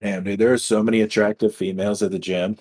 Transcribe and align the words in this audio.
Damn, 0.00 0.24
dude, 0.24 0.38
there 0.38 0.52
are 0.52 0.58
so 0.58 0.82
many 0.82 1.02
attractive 1.02 1.54
females 1.54 2.02
at 2.02 2.10
the 2.10 2.18
gym. 2.18 2.58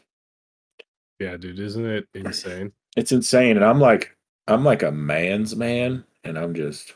Yeah, 1.19 1.37
dude, 1.37 1.59
isn't 1.59 1.85
it 1.85 2.07
insane? 2.13 2.71
It's 2.95 3.11
insane, 3.11 3.55
and 3.55 3.65
I'm 3.65 3.79
like, 3.79 4.15
I'm 4.47 4.63
like 4.63 4.83
a 4.83 4.91
man's 4.91 5.55
man, 5.55 6.03
and 6.23 6.37
I'm 6.37 6.53
just 6.53 6.95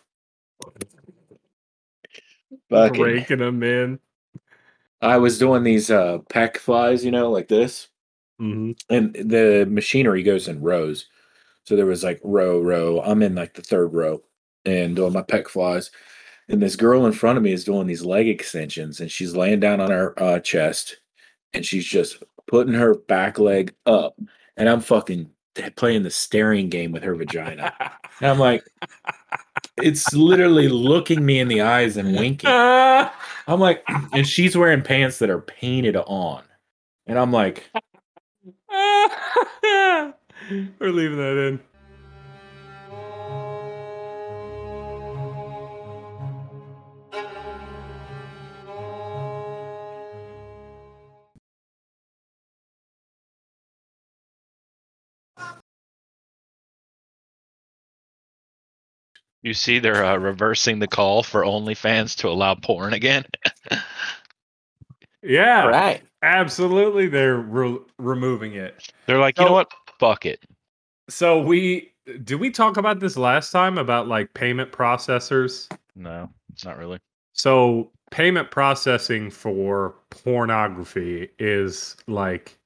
fucking. 2.69 2.93
Breaking 2.93 3.39
them 3.39 3.63
in. 3.63 3.99
I 5.01 5.17
was 5.17 5.37
doing 5.37 5.63
these 5.63 5.91
uh 5.91 6.19
pec 6.29 6.57
flies, 6.57 7.03
you 7.05 7.11
know, 7.11 7.29
like 7.29 7.47
this, 7.47 7.89
hmm 8.39 8.71
and 8.89 9.13
the 9.13 9.65
machinery 9.69 10.23
goes 10.23 10.47
in 10.47 10.61
rows. 10.61 11.07
So 11.65 11.75
there 11.75 11.85
was 11.85 12.03
like 12.03 12.19
row, 12.23 12.59
row. 12.59 13.01
I'm 13.01 13.21
in 13.21 13.35
like 13.35 13.53
the 13.53 13.61
third 13.61 13.93
row 13.93 14.21
and 14.65 14.95
doing 14.95 15.13
my 15.13 15.23
pec 15.23 15.47
flies. 15.47 15.91
And 16.49 16.61
this 16.61 16.75
girl 16.75 17.05
in 17.05 17.13
front 17.13 17.37
of 17.37 17.43
me 17.43 17.53
is 17.53 17.63
doing 17.63 17.87
these 17.87 18.03
leg 18.03 18.27
extensions, 18.27 18.99
and 18.99 19.11
she's 19.11 19.35
laying 19.35 19.59
down 19.59 19.79
on 19.79 19.91
her 19.91 20.21
uh, 20.21 20.39
chest, 20.39 20.97
and 21.53 21.65
she's 21.65 21.85
just 21.85 22.21
putting 22.47 22.73
her 22.73 22.95
back 22.95 23.39
leg 23.39 23.73
up, 23.85 24.19
and 24.57 24.67
I'm 24.67 24.81
fucking 24.81 25.29
playing 25.75 26.03
the 26.03 26.09
staring 26.09 26.69
game 26.69 26.91
with 26.91 27.03
her 27.03 27.15
vagina. 27.15 27.73
And 28.19 28.29
I'm 28.29 28.39
like, 28.39 28.63
it's 29.77 30.13
literally 30.13 30.67
looking 30.67 31.25
me 31.25 31.39
in 31.39 31.47
the 31.47 31.61
eyes 31.61 31.97
and 31.97 32.15
winking. 32.15 32.49
I'm 32.49 33.59
like, 33.59 33.83
and 34.13 34.27
she's 34.27 34.57
wearing 34.57 34.81
pants 34.81 35.19
that 35.19 35.29
are 35.29 35.41
painted 35.41 35.95
on. 35.95 36.43
And 37.07 37.19
I'm 37.19 37.31
like, 37.31 37.69
We're 38.69 40.13
leaving 40.79 41.17
that 41.17 41.47
in. 41.47 41.59
You 59.43 59.53
see, 59.53 59.77
they're 59.79 60.03
uh, 60.05 60.17
reversing 60.17 60.79
the 60.79 60.87
call 60.87 61.21
for 61.21 61.43
OnlyFans 61.43 62.15
to 62.17 62.29
allow 62.29 62.55
porn 62.55 62.93
again. 62.93 63.25
Yeah, 65.25 65.67
Right. 65.67 66.03
absolutely. 66.21 67.07
They're 67.07 67.37
re- 67.37 67.79
removing 67.97 68.55
it. 68.55 68.89
they're 69.05 69.19
like, 69.19 69.39
you 69.39 69.45
know 69.45 69.53
what? 69.53 69.71
Fuck 69.97 70.25
it. 70.25 70.43
So 71.09 71.39
we 71.41 71.93
did 72.25 72.41
we 72.41 72.51
talk 72.51 72.75
about 72.75 72.99
this 72.99 73.15
last 73.15 73.51
time 73.51 73.77
about 73.77 74.09
like 74.09 74.33
payment 74.33 74.73
processors? 74.73 75.71
No, 75.95 76.29
not 76.65 76.77
really. 76.77 76.99
So 77.31 77.89
payment 78.11 78.51
processing 78.51 79.29
for 79.29 79.95
pornography 80.09 81.29
is 81.39 81.95
like 82.05 82.57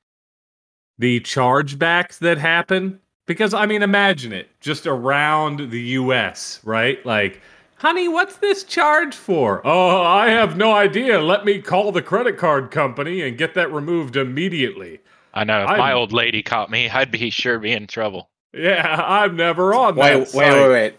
the 0.98 1.20
chargebacks 1.20 2.18
that 2.20 2.40
happen 2.40 3.00
because 3.28 3.54
I 3.54 3.68
mean 3.68 3.84
imagine 3.84 4.34
it 4.34 4.50
just 4.60 4.88
around 4.88 5.70
the 5.70 5.80
US, 5.82 6.60
right? 6.64 7.06
Like 7.06 7.42
Honey, 7.80 8.08
what's 8.08 8.38
this 8.38 8.64
charge 8.64 9.14
for? 9.16 9.62
Oh, 9.64 10.02
I 10.02 10.30
have 10.32 10.58
no 10.58 10.74
idea. 10.74 11.22
Let 11.22 11.46
me 11.46 11.62
call 11.62 11.92
the 11.92 12.02
credit 12.02 12.36
card 12.40 12.72
company 12.72 13.22
and 13.22 13.38
get 13.38 13.54
that 13.54 13.72
removed 13.72 14.16
immediately. 14.16 15.00
I 15.36 15.44
know 15.44 15.62
if 15.62 15.68
my 15.68 15.90
I'm- 15.90 15.98
old 15.98 16.12
lady 16.12 16.42
caught 16.42 16.72
me, 16.72 16.90
I'd 16.90 17.12
be 17.12 17.30
sure 17.30 17.60
be 17.60 17.72
in 17.74 17.86
trouble. 17.86 18.32
Yeah, 18.54 18.96
I'm 19.08 19.36
never 19.36 19.76
on 19.76 19.96
Wait, 19.96 20.10
that 20.10 20.18
wait, 20.20 20.28
site. 20.30 20.54
wait, 20.54 20.70
wait. 20.72 20.94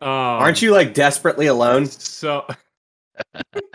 Um, 0.00 0.08
Aren't 0.08 0.62
you 0.62 0.70
like 0.72 0.94
desperately 0.94 1.46
alone? 1.46 1.86
So, 1.86 2.46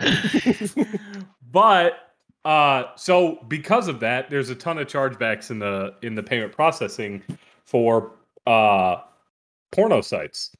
but 1.52 2.07
uh, 2.44 2.84
so 2.96 3.44
because 3.48 3.88
of 3.88 4.00
that, 4.00 4.30
there's 4.30 4.50
a 4.50 4.54
ton 4.54 4.78
of 4.78 4.86
chargebacks 4.86 5.50
in 5.50 5.58
the 5.58 5.94
in 6.02 6.14
the 6.14 6.22
payment 6.22 6.52
processing 6.52 7.22
for 7.64 8.12
uh, 8.46 8.96
porno 9.72 10.00
sites. 10.00 10.52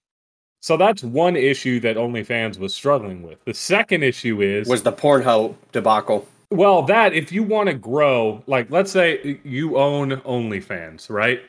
So 0.61 0.77
that's 0.77 1.05
one 1.05 1.37
issue 1.37 1.79
that 1.81 1.97
OnlyFans 1.97 2.59
was 2.59 2.75
struggling 2.75 3.23
with. 3.23 3.43
The 3.45 3.55
second 3.55 4.03
issue 4.03 4.43
is 4.43 4.69
Was 4.69 4.83
the 4.83 4.93
Pornhub 4.93 5.55
debacle? 5.73 6.27
well, 6.51 6.83
that 6.83 7.13
if 7.13 7.31
you 7.31 7.43
want 7.43 7.69
to 7.69 7.75
grow, 7.75 8.43
like 8.47 8.71
let's 8.71 8.91
say 8.91 9.41
you 9.45 9.77
own 9.77 10.13
OnlyFans, 10.23 11.11
right? 11.11 11.43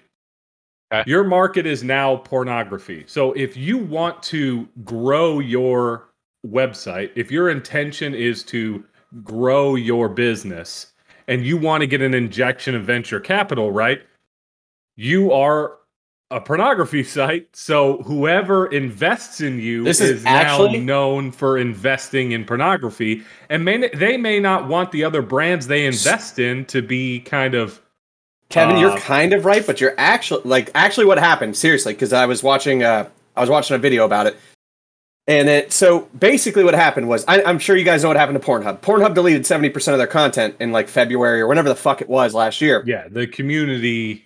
Okay. 0.92 1.10
Your 1.10 1.24
market 1.24 1.66
is 1.66 1.84
now 1.84 2.18
pornography. 2.18 3.04
So 3.08 3.32
if 3.34 3.56
you 3.56 3.78
want 3.78 4.22
to 4.24 4.68
grow 4.84 5.40
your 5.40 6.10
website, 6.46 7.12
if 7.16 7.32
your 7.32 7.50
intention 7.50 8.16
is 8.16 8.44
to 8.46 8.84
grow 9.24 9.76
your 9.76 10.10
business 10.10 10.94
and 11.28 11.46
you 11.46 11.58
want 11.58 11.82
to 11.82 11.88
get 11.88 12.02
an 12.02 12.14
injection 12.14 12.76
of 12.76 12.84
venture 12.84 13.20
capital, 13.20 13.72
right? 13.72 14.02
You 14.96 15.32
are 15.32 15.78
a 16.32 16.40
pornography 16.42 17.04
site, 17.18 17.48
so 17.56 17.98
whoever 18.04 18.68
invests 18.68 19.42
in 19.42 19.60
you 19.60 19.84
This 19.84 20.00
is 20.02 20.24
now 20.24 20.32
actually- 20.32 20.80
known 20.80 21.32
for 21.32 21.58
investing 21.58 22.32
in 22.34 22.46
pornography, 22.46 23.24
and 23.50 23.66
may, 23.66 23.88
they 23.90 24.18
may 24.18 24.40
not 24.40 24.68
want 24.68 24.92
the 24.92 25.04
other 25.04 25.22
brands 25.22 25.68
they 25.68 25.86
invest 25.86 26.38
in 26.40 26.66
to 26.66 26.82
be 26.82 27.20
kind 27.22 27.56
of 27.56 27.82
Kevin, 28.50 28.78
you're 28.78 28.92
Uh, 28.92 29.00
kind 29.00 29.34
of 29.34 29.46
right, 29.46 29.66
but 29.66 29.80
you're 29.80 29.94
actually 30.00 30.42
like 30.44 30.72
actually 30.74 31.06
what 31.06 31.20
happened 31.20 31.56
seriously 31.56 31.94
because 31.94 32.14
I 32.14 32.26
was 32.26 32.42
watching 32.42 32.82
uh 32.84 33.08
I 33.38 33.42
was 33.42 33.50
watching 33.50 33.76
a 33.76 33.80
video 33.80 34.06
about 34.06 34.26
it, 34.26 34.36
and 35.30 35.48
it 35.48 35.72
so 35.72 36.10
basically 36.18 36.64
what 36.66 36.74
happened 36.74 37.08
was 37.08 37.24
I, 37.28 37.42
I'm 37.44 37.60
sure 37.60 37.78
you 37.78 37.86
guys 37.86 38.02
know 38.04 38.10
what 38.10 38.18
happened 38.18 38.42
to 38.42 38.46
Pornhub. 38.46 38.82
Pornhub 38.82 39.14
deleted 39.14 39.46
seventy 39.46 39.70
percent 39.70 39.94
of 39.94 40.00
their 40.00 40.08
content 40.08 40.56
in 40.60 40.74
like 40.74 40.90
February 40.90 41.40
or 41.40 41.48
whenever 41.48 41.70
the 41.70 41.76
fuck 41.76 42.02
it 42.02 42.10
was 42.10 42.34
last 42.34 42.60
year. 42.60 42.84
yeah, 42.86 43.08
the 43.08 43.28
community. 43.28 44.26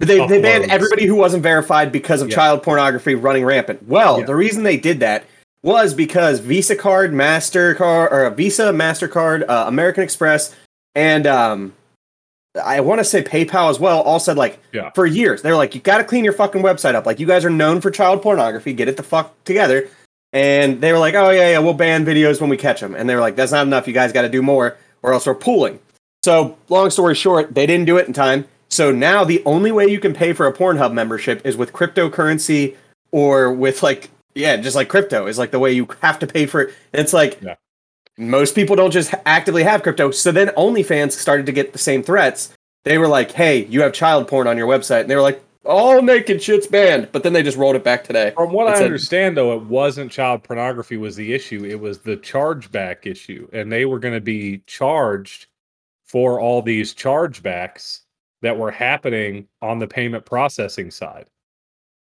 They, 0.00 0.26
they 0.26 0.40
banned 0.40 0.70
everybody 0.70 1.04
who 1.04 1.14
wasn't 1.14 1.42
verified 1.42 1.92
because 1.92 2.22
of 2.22 2.30
Yeah. 2.30 2.36
child 2.36 2.62
pornography 2.62 3.14
running 3.14 3.44
rampant. 3.44 3.86
Well, 3.86 4.20
Yeah. 4.20 4.24
the 4.24 4.34
reason 4.34 4.62
they 4.62 4.78
did 4.78 5.00
that 5.00 5.24
was 5.62 5.92
because 5.92 6.40
Visa 6.40 6.74
card, 6.74 7.12
Mastercard, 7.12 8.10
or 8.10 8.30
Visa, 8.30 8.72
Mastercard, 8.72 9.44
uh, 9.46 9.64
American 9.68 10.02
Express, 10.02 10.56
and 10.94 11.26
um, 11.26 11.74
I 12.64 12.80
want 12.80 13.00
to 13.00 13.04
say 13.04 13.22
PayPal 13.22 13.68
as 13.68 13.78
well. 13.78 14.00
All 14.00 14.18
said 14.18 14.38
like 14.38 14.58
Yeah. 14.72 14.88
for 14.94 15.04
years 15.04 15.42
they 15.42 15.50
were 15.50 15.56
like, 15.58 15.74
you 15.74 15.82
got 15.82 15.98
to 15.98 16.04
clean 16.04 16.24
your 16.24 16.32
fucking 16.32 16.62
website 16.62 16.94
up. 16.94 17.04
Like 17.04 17.20
you 17.20 17.26
guys 17.26 17.44
are 17.44 17.50
known 17.50 17.82
for 17.82 17.90
child 17.90 18.22
pornography. 18.22 18.72
Get 18.72 18.88
it 18.88 18.96
the 18.96 19.02
fuck 19.02 19.34
together. 19.44 19.86
And 20.32 20.80
they 20.80 20.92
were 20.92 20.98
like, 20.98 21.14
oh 21.14 21.30
yeah, 21.30 21.50
yeah, 21.50 21.58
we'll 21.58 21.74
ban 21.74 22.04
videos 22.04 22.40
when 22.40 22.50
we 22.50 22.56
catch 22.56 22.80
them. 22.80 22.94
And 22.94 23.08
they 23.08 23.14
were 23.14 23.20
like, 23.20 23.36
that's 23.36 23.52
not 23.52 23.66
enough. 23.66 23.88
You 23.88 23.94
guys 23.94 24.12
got 24.12 24.22
to 24.22 24.28
do 24.28 24.42
more, 24.42 24.76
or 25.02 25.12
else 25.12 25.26
we're 25.26 25.34
pooling. 25.34 25.80
So, 26.22 26.56
long 26.68 26.90
story 26.90 27.14
short, 27.14 27.54
they 27.54 27.66
didn't 27.66 27.86
do 27.86 27.96
it 27.96 28.06
in 28.06 28.12
time. 28.12 28.46
So 28.68 28.92
now 28.92 29.24
the 29.24 29.42
only 29.44 29.72
way 29.72 29.86
you 29.88 29.98
can 29.98 30.14
pay 30.14 30.32
for 30.32 30.46
a 30.46 30.52
Pornhub 30.52 30.92
membership 30.92 31.44
is 31.44 31.56
with 31.56 31.72
cryptocurrency 31.72 32.76
or 33.10 33.52
with 33.52 33.82
like 33.82 34.10
yeah, 34.34 34.56
just 34.56 34.76
like 34.76 34.88
crypto 34.88 35.26
is 35.26 35.38
like 35.38 35.50
the 35.50 35.58
way 35.58 35.72
you 35.72 35.88
have 36.02 36.20
to 36.20 36.26
pay 36.26 36.46
for 36.46 36.60
it. 36.62 36.74
And 36.92 37.00
it's 37.00 37.12
like 37.12 37.40
Yeah. 37.42 37.56
most 38.16 38.54
people 38.54 38.76
don't 38.76 38.92
just 38.92 39.12
actively 39.26 39.64
have 39.64 39.82
crypto. 39.82 40.12
So 40.12 40.30
then 40.30 40.48
OnlyFans 40.48 41.12
started 41.12 41.46
to 41.46 41.52
get 41.52 41.72
the 41.72 41.78
same 41.78 42.04
threats. 42.04 42.52
They 42.84 42.96
were 42.96 43.08
like, 43.08 43.32
"Hey, 43.32 43.64
you 43.66 43.82
have 43.82 43.92
child 43.92 44.28
porn 44.28 44.46
on 44.46 44.56
your 44.56 44.68
website," 44.68 45.00
and 45.02 45.10
they 45.10 45.16
were 45.16 45.22
like, 45.22 45.42
"All 45.64 46.02
naked 46.02 46.42
shit's 46.42 46.66
banned." 46.66 47.10
But 47.12 47.22
then 47.22 47.32
they 47.32 47.42
just 47.42 47.56
rolled 47.58 47.76
it 47.76 47.84
back 47.84 48.04
today. 48.04 48.32
From 48.36 48.52
what 48.52 48.68
I 48.68 48.74
said- 48.74 48.84
understand, 48.84 49.36
though, 49.36 49.52
it 49.54 49.62
wasn't 49.62 50.10
child 50.10 50.42
pornography 50.42 50.96
was 50.96 51.16
the 51.16 51.32
issue. 51.32 51.64
It 51.64 51.80
was 51.80 52.00
the 52.00 52.16
chargeback 52.16 53.06
issue, 53.06 53.48
and 53.52 53.70
they 53.70 53.84
were 53.84 53.98
going 53.98 54.14
to 54.14 54.20
be 54.20 54.62
charged 54.66 55.46
for 56.04 56.40
all 56.40 56.62
these 56.62 56.94
chargebacks 56.94 58.00
that 58.42 58.56
were 58.56 58.70
happening 58.70 59.46
on 59.62 59.78
the 59.78 59.86
payment 59.86 60.24
processing 60.24 60.90
side. 60.90 61.26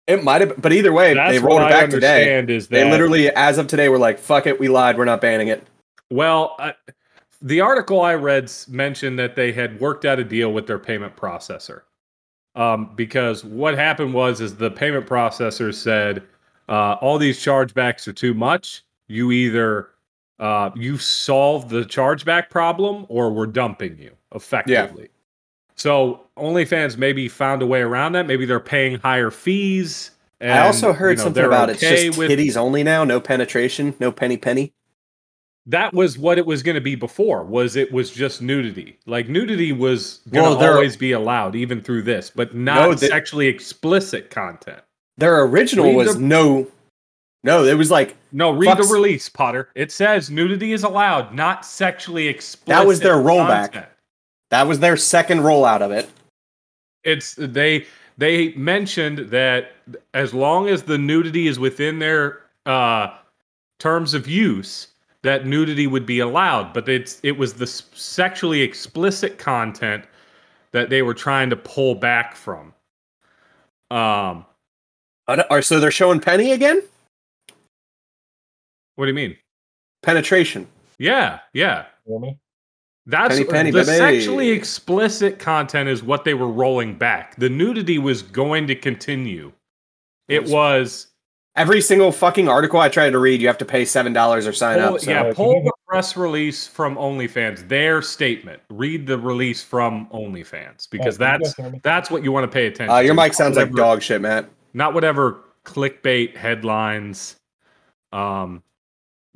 It 0.07 0.23
might 0.23 0.43
have, 0.43 0.61
but 0.61 0.73
either 0.73 0.93
way, 0.93 1.15
That's 1.15 1.33
they 1.33 1.39
rolled 1.39 1.63
it 1.63 1.71
back 1.71 1.89
today. 1.89 2.45
is 2.49 2.69
that 2.69 2.77
They 2.77 2.91
literally, 2.91 3.31
as 3.31 3.57
of 3.57 3.67
today, 3.69 3.89
were 3.89 3.99
like, 3.99 4.19
"Fuck 4.19 4.47
it, 4.47 4.61
we 4.61 4.69
lied. 4.69 4.99
We're 4.99 5.07
not 5.07 5.23
banning 5.23 5.49
it." 5.49 5.67
Well, 6.11 6.57
I, 6.59 6.75
the 7.41 7.63
article 7.63 8.03
I 8.03 8.15
read 8.15 8.53
mentioned 8.69 9.19
that 9.19 9.37
they 9.37 9.53
had 9.53 9.81
worked 9.81 10.05
out 10.05 10.19
a 10.19 10.25
deal 10.25 10.53
with 10.53 10.67
their 10.67 10.79
payment 10.79 11.17
processor. 11.17 11.83
Um, 12.57 12.91
because 12.95 13.45
what 13.45 13.75
happened 13.75 14.15
was 14.15 14.41
is 14.41 14.57
the 14.57 14.71
payment 14.71 15.07
processor 15.07 15.75
said 15.75 16.23
uh, 16.69 16.93
all 17.01 17.19
these 17.19 17.39
chargebacks 17.39 18.07
are 18.07 18.13
too 18.13 18.35
much. 18.35 18.85
You 19.09 19.33
either 19.33 19.91
uh, 20.39 20.71
you 20.75 20.99
solve 20.99 21.69
the 21.69 21.83
chargeback 21.83 22.51
problem 22.51 23.07
or 23.09 23.33
we're 23.33 23.47
dumping 23.47 23.99
you 23.99 24.13
effectively. 24.35 25.09
So 25.77 26.27
OnlyFans 26.37 26.97
maybe 26.97 27.29
found 27.29 27.63
a 27.63 27.67
way 27.67 27.81
around 27.81 28.13
that. 28.13 28.27
Maybe 28.27 28.47
they're 28.47 28.61
paying 28.61 28.99
higher 28.99 29.31
fees. 29.31 30.13
And, 30.41 30.53
I 30.53 30.67
also 30.67 30.93
heard 30.93 31.13
you 31.13 31.17
know, 31.17 31.23
something 31.25 31.45
about 31.45 31.71
okay 31.71 31.73
it's 31.73 32.05
just 32.07 32.19
with 32.19 32.31
titties 32.31 32.57
only 32.57 32.83
now, 32.83 33.05
no 33.05 33.21
penetration, 33.21 33.95
no 33.99 34.13
penny 34.13 34.37
penny. 34.37 34.73
That 35.67 35.95
was 35.95 36.19
what 36.19 36.37
it 36.39 36.45
was 36.47 36.63
going 36.63 36.75
to 36.75 36.81
be 36.81 36.95
before 36.95 37.43
was 37.45 37.75
it 37.77 37.91
was 37.93 38.11
just 38.11 38.43
nudity 38.43 38.99
like 39.07 39.29
nudity 39.29 39.73
was 39.73 40.21
going 40.31 40.45
to 40.53 40.59
Well, 40.59 40.75
always 40.75 40.97
be 40.97 41.13
allowed 41.13 41.55
even 41.57 41.81
through 41.81 42.03
this 42.03 42.31
but 42.31 42.55
not 42.55 42.75
No, 42.91 42.95
they- 42.95 43.09
sexually 43.09 43.47
explicit 43.47 44.31
content 44.31 44.81
Their 45.17 45.43
original 45.45 45.87
Leave 45.87 45.97
was 45.97 46.15
them- 46.15 46.29
no. 46.29 46.67
No, 47.45 47.65
it 47.65 47.75
was 47.75 47.91
like 47.91 48.17
No, 48.33 48.51
read 48.53 48.79
the 48.79 48.85
release, 48.85 49.29
Potter. 49.29 49.69
It 49.75 49.93
says 49.93 50.31
nudity 50.31 50.73
is 50.73 50.83
allowed, 50.83 51.35
not 51.35 51.65
sexually 51.67 52.27
explicit. 52.27 52.67
That 52.81 52.87
was 52.87 53.01
their 53.01 53.17
rollback. 53.17 53.73
content. 53.73 53.87
that 54.51 54.67
was 54.67 54.81
their 54.81 54.97
second 54.97 55.41
rollout 55.41 55.83
of 55.83 55.91
it. 55.91 56.09
It's 57.05 57.35
they 57.35 57.87
they 58.17 58.53
mentioned 58.55 59.19
that 59.31 59.73
as 60.15 60.33
long 60.33 60.69
as 60.69 60.85
the 60.85 60.97
nudity 60.97 61.47
is 61.47 61.59
within 61.59 61.99
their 61.99 62.41
uh, 62.65 63.09
terms 63.79 64.15
of 64.15 64.27
use, 64.27 64.89
that 65.25 65.47
nudity 65.47 65.87
would 65.89 66.07
be 66.07 66.21
allowed. 66.21 66.73
But 66.73 66.89
it's 66.89 67.19
it 67.23 67.33
was 67.33 67.55
the 67.55 67.67
sexually 67.67 68.63
explicit 68.63 69.39
content 69.39 70.05
that 70.73 70.91
they 70.91 71.03
were 71.03 71.15
trying 71.15 71.51
to 71.51 71.57
pull 71.57 71.95
back 71.97 72.37
from. 72.37 72.73
Um, 73.91 74.47
Or 75.51 75.63
so 75.63 75.81
they're 75.81 75.91
showing 75.91 76.21
Penny 76.21 76.53
again? 76.53 76.83
what 78.97 79.07
do 79.07 79.09
you 79.11 79.15
mean? 79.15 79.37
Penetration. 80.03 80.69
Yeah, 80.99 81.41
yeah. 81.53 81.87
Hear 82.07 82.19
me? 82.21 82.39
That's 83.07 83.37
Penny, 83.37 83.45
penny, 83.51 83.71
the 83.71 83.85
baby. 83.85 83.99
sexually 83.99 84.51
explicit 84.51 85.39
content 85.39 85.89
is 85.89 86.03
what 86.03 86.25
they 86.25 86.35
were 86.35 86.49
rolling 86.49 86.97
back. 86.97 87.37
The 87.37 87.49
nudity 87.49 87.99
was 87.99 88.23
going 88.23 88.67
to 88.69 88.75
continue. 88.75 89.53
It 90.29 90.47
was 90.49 91.09
Every 91.57 91.81
single 91.81 92.11
fucking 92.11 92.49
article 92.49 92.81
I 92.81 92.89
try 92.89 93.09
to 93.09 93.19
read, 93.19 93.41
you 93.41 93.47
have 93.47 93.59
to 93.59 93.65
pay 93.65 93.85
seven 93.85 94.13
dollars 94.13 94.47
or 94.47 94.53
sign 94.53 94.81
pull, 94.81 94.95
up. 94.97 95.01
So. 95.01 95.11
yeah, 95.11 95.33
pull 95.33 95.63
the 95.63 95.73
press 95.87 96.17
release 96.17 96.67
from 96.67 96.97
OnlyFans. 96.97 97.69
Their 97.69 98.03
statement. 98.03 98.61
Read 98.71 99.07
the 99.07 99.17
release 99.17 99.63
from 99.63 100.09
OnlyFans 100.09 100.91
because 100.91 101.17
Hey, 101.17 101.25
can 101.25 101.33
you 101.33 101.39
that's 101.39 101.55
guys 101.55 101.55
hear 101.55 101.71
me? 101.71 101.81
that's 101.85 102.11
what 102.11 102.25
you 102.25 102.33
want 102.33 102.45
to 102.45 102.53
pay 102.53 102.67
attention. 102.67 102.91
Uh, 102.91 102.99
your 102.99 103.15
to. 103.15 103.21
mic 103.21 103.33
Not 103.33 103.35
sounds 103.37 103.57
like 103.57 103.73
dog 103.73 104.03
shit, 104.03 104.21
Matt. 104.21 104.51
Not 104.73 104.95
whatever 104.95 105.45
clickbait 105.65 106.37
headlines, 106.37 107.37
um, 108.13 108.61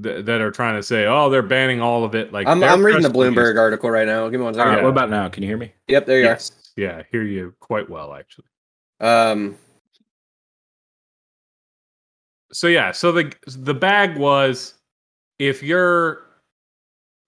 th- 0.02 0.24
that 0.24 0.40
are 0.40 0.50
trying 0.50 0.74
to 0.74 0.82
say, 0.82 1.06
oh, 1.06 1.30
they're 1.30 1.42
banning 1.42 1.80
all 1.80 2.02
of 2.04 2.16
it. 2.16 2.32
Like 2.32 2.48
I'm, 2.48 2.62
I'm 2.64 2.84
reading 2.84 3.02
the 3.02 3.10
press 3.10 3.16
release- 3.16 3.38
Bloomberg 3.38 3.58
article 3.60 3.90
right 3.90 4.08
now. 4.08 4.28
Give 4.28 4.40
me 4.40 4.44
one 4.44 4.54
second. 4.54 4.66
All 4.66 4.72
right. 4.74 4.78
Yeah. 4.80 4.84
what 4.84 4.90
about 4.90 5.10
now? 5.10 5.28
Can 5.28 5.44
you 5.44 5.48
hear 5.48 5.56
me? 5.56 5.72
Yep, 5.86 6.06
there 6.06 6.18
you 6.18 6.24
Yes. 6.24 6.50
Yeah, 6.76 6.98
I 6.98 7.04
hear 7.12 7.22
you 7.22 7.54
quite 7.60 7.88
well 7.88 8.12
actually. 8.12 8.46
Um, 9.00 9.56
so 12.52 12.66
yeah 12.66 12.92
so 12.92 13.12
the 13.12 13.32
the 13.46 13.74
bag 13.74 14.16
was 14.16 14.74
if 15.38 15.62
you're 15.62 16.22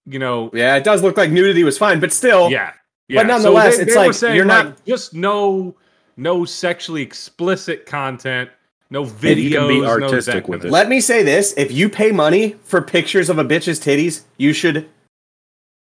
you 0.07 0.19
know 0.19 0.51
yeah, 0.53 0.77
it 0.77 0.85
does 0.85 1.03
look 1.03 1.17
like 1.17 1.31
nudity 1.31 1.63
was 1.65 1.79
fine, 1.79 2.01
but 2.01 2.13
still, 2.13 2.51
yeah 2.51 2.73
yeah. 3.09 3.23
nonetheless, 3.23 3.79
it's 3.79 3.95
were 3.95 4.07
like, 4.07 4.15
saying, 4.15 4.37
you're 4.37 4.45
not- 4.45 4.67
like, 4.67 4.85
just 4.85 5.15
no 5.15 5.75
no 6.17 6.45
sexually 6.45 7.03
explicit 7.03 7.87
content 7.87 8.51
no 8.91 9.05
And 9.05 9.13
videos 9.13 9.43
you 9.43 9.51
can 9.51 9.69
be 9.69 9.81
no 9.81 9.87
artistic 9.87 10.35
that 10.35 10.49
with 10.49 10.61
kind 10.61 10.71
it. 10.71 10.73
Let 10.73 10.89
me 10.89 11.01
say 11.01 11.23
this: 11.23 11.55
if 11.57 11.71
you 11.71 11.89
pay 11.89 12.11
money 12.11 12.57
for 12.65 12.83
pictures 12.83 13.31
of 13.31 13.39
a 13.39 13.45
bitch's 13.45 13.79
titties, 13.79 14.25
you 14.37 14.53
should. 14.53 14.89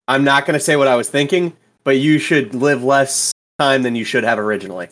I'm 0.09 0.25
not 0.25 0.47
going 0.47 0.55
to 0.55 0.61
say 0.61 0.77
what 0.77 0.89
I 0.89 0.97
was 0.97 1.09
thinking, 1.09 1.57
but 1.85 1.99
you 1.99 2.19
should 2.19 2.55
live 2.55 2.85
less 2.85 3.33
time 3.59 3.83
than 3.83 3.95
you 3.95 4.05
should 4.05 4.25
have 4.25 4.39
originally. 4.39 4.89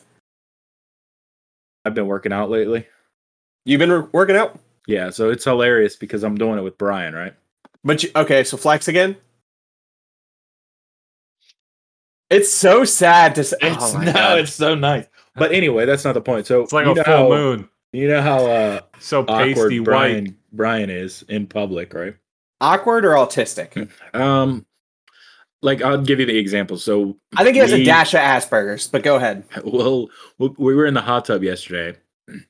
I've 1.85 1.94
been 1.94 2.06
working 2.06 2.33
out 2.33 2.49
lately. 2.49 2.87
You've 3.65 3.79
been 3.79 3.93
re- 3.93 4.09
working 4.12 4.37
out, 4.37 4.59
Yeah, 4.87 5.11
so 5.11 5.31
it's 5.31 5.45
hilarious 5.45 5.97
because 5.97 6.23
I'm 6.23 6.37
doing 6.37 6.59
it 6.59 6.62
with 6.62 6.79
Brian, 6.79 7.15
right? 7.15 7.35
but 7.85 8.03
you, 8.03 8.11
okay, 8.17 8.45
so 8.45 8.57
flex 8.57 8.89
again. 8.89 9.17
It's 12.31 12.51
so 12.53 12.85
sad 12.85 13.35
to 13.37 13.45
say. 13.45 13.57
It's 13.61 13.95
oh 13.95 14.01
no, 14.01 14.12
God. 14.12 14.39
it's 14.41 14.55
so 14.55 14.75
nice. 14.75 15.07
But 15.35 15.53
anyway, 15.53 15.85
that's 15.85 16.05
not 16.05 16.15
the 16.15 16.21
point. 16.21 16.47
So 16.47 16.62
it's 16.62 16.73
like 16.73 16.87
you 16.87 16.93
a 16.93 16.95
know 16.95 17.03
full 17.05 17.15
how, 17.15 17.29
moon 17.29 17.69
You 17.93 18.09
know 18.09 18.23
how 18.23 18.47
uh, 18.47 18.81
so 19.01 19.23
awkward 19.23 19.55
pasty 19.55 19.81
white 19.81 19.85
Brian 19.85 20.37
Brian 20.53 20.91
is 20.91 21.23
in 21.29 21.47
public, 21.47 21.93
right? 21.95 22.15
awkward 22.61 23.05
or 23.07 23.12
autistic. 23.12 23.89
Um, 24.15 24.67
like 25.62 25.83
I'll 25.83 26.01
give 26.03 26.21
you 26.21 26.27
the 26.27 26.37
example. 26.39 26.77
So 26.79 27.17
I 27.37 27.43
think 27.43 27.55
he 27.55 27.61
has 27.61 27.73
a 27.73 27.83
dash 27.85 28.15
of 28.15 28.21
Asperger's, 28.21 28.87
but 28.87 29.03
go 29.03 29.17
ahead. 29.17 29.45
Well, 29.65 30.09
we 30.39 30.49
we 30.57 30.75
were 30.75 30.87
in 30.87 30.95
the 30.95 31.01
hot 31.03 31.25
tub 31.25 31.43
yesterday, 31.43 31.99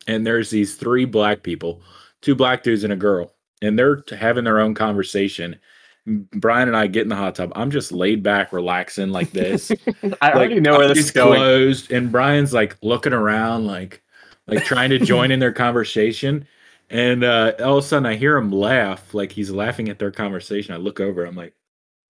and 0.07 0.27
there's 0.27 0.51
these 0.51 0.77
three 0.77 1.05
black 1.05 1.43
people, 1.43 1.83
two 2.23 2.35
black 2.35 2.63
dudes 2.63 2.85
and 2.85 2.93
a 2.93 2.97
girl, 2.97 3.35
and 3.63 3.79
they're 3.79 4.03
having 4.17 4.45
their 4.45 4.61
own 4.61 4.75
conversation. 4.75 5.59
Brian 6.07 6.69
and 6.69 6.77
I 6.77 6.87
get 6.87 7.03
in 7.03 7.09
the 7.09 7.17
hot 7.17 7.35
tub. 7.35 7.53
I'm 7.55 7.71
just 7.71 7.93
laid 7.93 8.23
back, 8.23 8.53
relaxing 8.53 9.11
like 9.11 9.31
this. 9.33 9.71
I 10.03 10.09
like, 10.11 10.35
already 10.35 10.61
know 10.61 10.79
where 10.79 10.89
this 10.89 10.99
is 10.99 11.11
going. 11.11 11.39
Closed, 11.39 11.93
and 11.93 12.11
Brian's 12.11 12.53
like 12.53 12.77
looking 12.83 13.13
around, 13.13 13.67
like 13.67 14.03
like 14.47 14.65
trying 14.65 14.91
to 14.91 14.99
join 15.05 15.31
in 15.31 15.41
their 15.41 15.53
conversation. 15.53 16.47
And 16.89 17.23
uh, 17.23 17.53
all 17.61 17.79
of 17.79 17.85
a 17.85 17.87
sudden, 17.87 18.07
I 18.07 18.17
hear 18.17 18.37
him 18.37 18.51
laugh, 18.51 19.15
like 19.15 19.31
he's 19.31 19.51
laughing 19.51 19.89
at 19.89 19.99
their 19.99 20.11
conversation. 20.11 20.75
I 20.75 20.79
look 20.79 20.99
over, 20.99 21.25
I'm 21.25 21.37
like, 21.37 21.55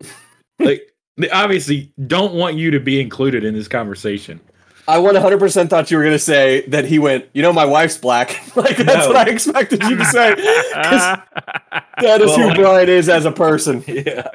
like 0.58 0.82
they 1.16 1.30
obviously 1.30 1.92
don't 2.06 2.34
want 2.34 2.56
you 2.56 2.70
to 2.70 2.80
be 2.80 3.00
included 3.00 3.44
in 3.44 3.54
this 3.54 3.68
conversation. 3.68 4.40
I 4.88 4.96
100% 4.98 5.68
thought 5.70 5.90
you 5.90 5.96
were 5.96 6.02
going 6.02 6.14
to 6.14 6.18
say 6.18 6.62
that 6.68 6.84
he 6.84 6.98
went, 6.98 7.26
you 7.32 7.42
know, 7.42 7.52
my 7.52 7.64
wife's 7.64 7.96
black. 7.98 8.40
like, 8.56 8.76
that's 8.76 9.06
No. 9.06 9.08
what 9.08 9.16
I 9.16 9.30
expected 9.30 9.82
you 9.84 9.96
to 9.96 10.04
say. 10.04 10.34
that 10.80 12.20
is 12.20 12.26
Well, 12.36 12.48
who 12.50 12.54
Brian 12.54 12.88
is 12.88 13.08
as 13.08 13.24
a 13.24 13.32
person. 13.32 13.84
Yeah. 13.88 14.28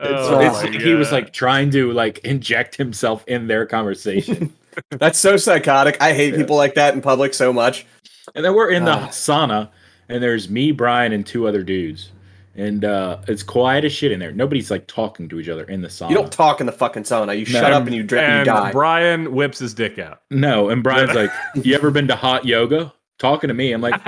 Oh 0.00 0.40
It's- 0.40 0.82
he 0.82 0.94
was 0.94 1.12
like 1.12 1.32
trying 1.32 1.70
to 1.70 1.92
like 1.92 2.18
inject 2.18 2.74
himself 2.76 3.24
in 3.28 3.46
their 3.46 3.64
conversation. 3.64 4.52
That's 4.90 5.18
so 5.18 5.36
psychotic. 5.36 5.96
I 6.00 6.12
hate 6.14 6.32
Yeah. 6.34 6.40
people 6.40 6.56
like 6.56 6.74
that 6.74 6.94
in 6.94 7.00
public 7.00 7.32
so 7.32 7.52
much. 7.52 7.86
and 8.34 8.44
then 8.44 8.54
we're 8.54 8.70
in 8.70 8.84
the 8.84 8.92
Ah. 8.92 9.08
sauna 9.08 9.68
and 10.08 10.22
there's 10.22 10.48
me, 10.50 10.72
Brian, 10.72 11.12
and 11.12 11.24
two 11.24 11.46
other 11.46 11.62
dudes. 11.62 12.10
And 12.56 12.84
uh 12.84 13.18
it's 13.26 13.42
quiet 13.42 13.84
as 13.84 13.92
shit 13.92 14.12
in 14.12 14.20
there. 14.20 14.30
Nobody's 14.32 14.70
like 14.70 14.86
talking 14.86 15.28
to 15.28 15.40
each 15.40 15.48
other 15.48 15.64
in 15.64 15.80
the 15.82 15.88
sauna. 15.88 16.10
You 16.10 16.14
don't 16.16 16.30
talk 16.32 16.60
in 16.60 16.66
the 16.66 16.72
fucking 16.72 17.02
sauna. 17.02 17.36
You 17.38 17.44
shut 17.44 17.62
No. 17.70 17.76
up 17.78 17.86
and 17.86 17.94
you, 17.94 18.02
dri- 18.04 18.20
you 18.20 18.24
and 18.24 18.46
die. 18.46 18.70
Brian 18.72 19.34
whips 19.34 19.58
his 19.58 19.74
dick 19.74 19.98
out 19.98 20.20
no, 20.30 20.68
and 20.68 20.82
Brian's 20.82 21.14
like, 21.14 21.30
You 21.56 21.74
ever 21.74 21.90
been 21.90 22.06
to 22.08 22.16
hot 22.16 22.44
yoga? 22.44 22.92
Talking 23.18 23.48
to 23.48 23.54
me. 23.54 23.72
I'm 23.72 23.80
like, 23.80 24.00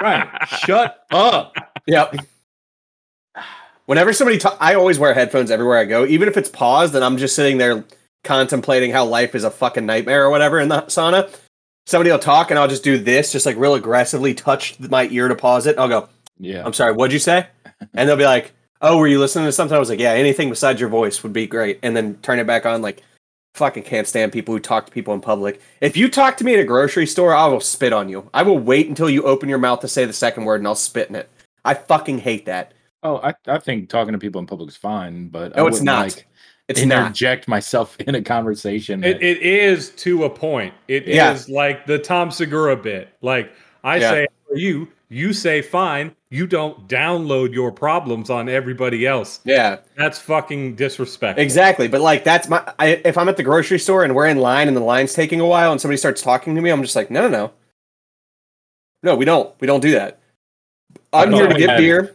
Brian, 0.00 0.28
shut 0.64 1.04
up. 1.10 1.54
Yep. 1.86 2.16
Whenever 3.86 4.12
somebody 4.12 4.38
talk, 4.38 4.56
I 4.60 4.74
always 4.74 4.98
wear 4.98 5.14
headphones 5.14 5.50
everywhere 5.50 5.78
I 5.78 5.84
go, 5.84 6.04
even 6.06 6.26
if 6.28 6.36
it's 6.36 6.48
paused 6.48 6.94
and 6.94 7.04
I'm 7.04 7.18
just 7.18 7.36
sitting 7.36 7.58
there 7.58 7.84
contemplating 8.24 8.90
how 8.90 9.04
life 9.04 9.34
is 9.34 9.44
a 9.44 9.50
fucking 9.50 9.86
nightmare 9.86 10.24
or 10.24 10.30
whatever 10.30 10.58
in 10.58 10.68
the 10.68 10.82
sauna. 10.82 11.32
Somebody 11.86 12.10
will 12.10 12.18
talk 12.18 12.50
and 12.50 12.58
I'll 12.58 12.66
just 12.66 12.82
do 12.82 12.98
this, 12.98 13.30
just 13.30 13.46
like 13.46 13.56
real 13.56 13.74
aggressively 13.74 14.34
touch 14.34 14.78
my 14.80 15.06
ear 15.08 15.28
to 15.28 15.36
pause 15.36 15.66
it. 15.66 15.78
I'll 15.78 15.86
go, 15.88 16.08
Yeah. 16.38 16.64
I'm 16.64 16.72
sorry, 16.72 16.92
what'd 16.94 17.12
you 17.12 17.20
say? 17.20 17.46
And 17.94 18.08
they'll 18.08 18.16
be 18.16 18.24
like, 18.24 18.52
Oh, 18.82 18.98
were 18.98 19.06
you 19.06 19.18
listening 19.18 19.46
to 19.46 19.52
something? 19.52 19.74
I 19.74 19.78
was 19.80 19.88
like, 19.88 20.00
Yeah, 20.00 20.12
anything 20.12 20.48
besides 20.50 20.80
your 20.80 20.88
voice 20.90 21.22
would 21.22 21.32
be 21.32 21.46
great. 21.46 21.78
And 21.82 21.96
then 21.96 22.16
turn 22.16 22.38
it 22.38 22.46
back 22.46 22.66
on. 22.66 22.82
Like, 22.82 23.02
fucking 23.54 23.82
can't 23.84 24.06
stand 24.06 24.32
people 24.32 24.52
who 24.54 24.60
talk 24.60 24.84
to 24.86 24.92
people 24.92 25.14
in 25.14 25.20
public. 25.20 25.60
If 25.80 25.96
you 25.96 26.10
talk 26.10 26.36
to 26.38 26.44
me 26.44 26.54
at 26.54 26.60
a 26.60 26.64
grocery 26.64 27.06
store, 27.06 27.34
I 27.34 27.46
will 27.46 27.60
spit 27.60 27.92
on 27.92 28.08
you. 28.08 28.28
I 28.34 28.42
will 28.42 28.58
wait 28.58 28.88
until 28.88 29.08
you 29.08 29.22
open 29.22 29.48
your 29.48 29.58
mouth 29.58 29.80
to 29.80 29.88
say 29.88 30.04
the 30.04 30.12
second 30.12 30.44
word 30.44 30.60
and 30.60 30.68
I'll 30.68 30.74
spit 30.74 31.08
in 31.08 31.14
it. 31.14 31.30
I 31.64 31.72
fucking 31.74 32.18
hate 32.18 32.44
that. 32.46 32.72
Oh, 33.02 33.16
I, 33.18 33.34
I 33.46 33.58
think 33.58 33.88
talking 33.88 34.12
to 34.12 34.18
people 34.18 34.40
in 34.40 34.46
public 34.46 34.68
is 34.68 34.76
fine, 34.76 35.28
but 35.28 35.56
I 35.56 35.60
No, 35.60 35.66
it's 35.68 35.80
wouldn't. 35.80 35.86
Like, 35.98 36.26
It's 36.68 36.84
not. 36.84 37.48
myself 37.48 37.96
in 38.00 38.14
a 38.14 38.22
conversation. 38.22 39.02
It, 39.04 39.22
it 39.22 39.40
is 39.42 39.90
to 39.90 40.24
a 40.24 40.30
point. 40.30 40.74
It 40.88 41.04
is 41.08 41.16
Yeah. 41.16 41.38
like 41.48 41.86
the 41.86 41.98
Tom 41.98 42.30
Segura 42.30 42.76
bit. 42.76 43.08
Like 43.22 43.52
I 43.84 43.96
Yeah. 43.96 44.10
say 44.10 44.26
for 44.48 44.56
you, 44.56 44.88
you 45.08 45.32
say 45.32 45.62
fine. 45.62 46.14
You 46.36 46.46
don't 46.46 46.86
download 46.86 47.54
your 47.54 47.72
problems 47.72 48.28
on 48.28 48.48
everybody 48.48 49.06
else. 49.06 49.40
Yeah, 49.44 49.78
That's 49.96 50.18
fucking 50.18 50.74
disrespect. 50.76 51.38
exactly. 51.38 51.88
But 51.88 52.02
like, 52.02 52.24
that's 52.24 52.48
my. 52.48 52.62
I, 52.78 53.00
if 53.04 53.16
I'm 53.16 53.28
at 53.28 53.36
the 53.38 53.42
grocery 53.42 53.78
store 53.78 54.04
and 54.04 54.14
we're 54.14 54.26
in 54.26 54.36
line 54.38 54.68
and 54.68 54.76
the 54.76 54.82
line's 54.82 55.14
taking 55.14 55.40
a 55.40 55.46
while 55.46 55.72
and 55.72 55.80
somebody 55.80 55.96
starts 55.96 56.20
talking 56.20 56.54
to 56.54 56.60
me, 56.60 56.70
I'm 56.70 56.82
just 56.82 56.94
like, 56.94 57.10
no, 57.10 57.22
no, 57.22 57.28
no, 57.30 57.52
no. 59.02 59.16
We 59.16 59.24
don't. 59.24 59.58
We 59.60 59.66
don't 59.66 59.80
do 59.80 59.92
that. 59.92 60.20
I'm 61.12 61.32
here 61.32 61.46
to 61.48 61.54
get 61.54 61.68
that. 61.68 61.78
beer. 61.78 62.14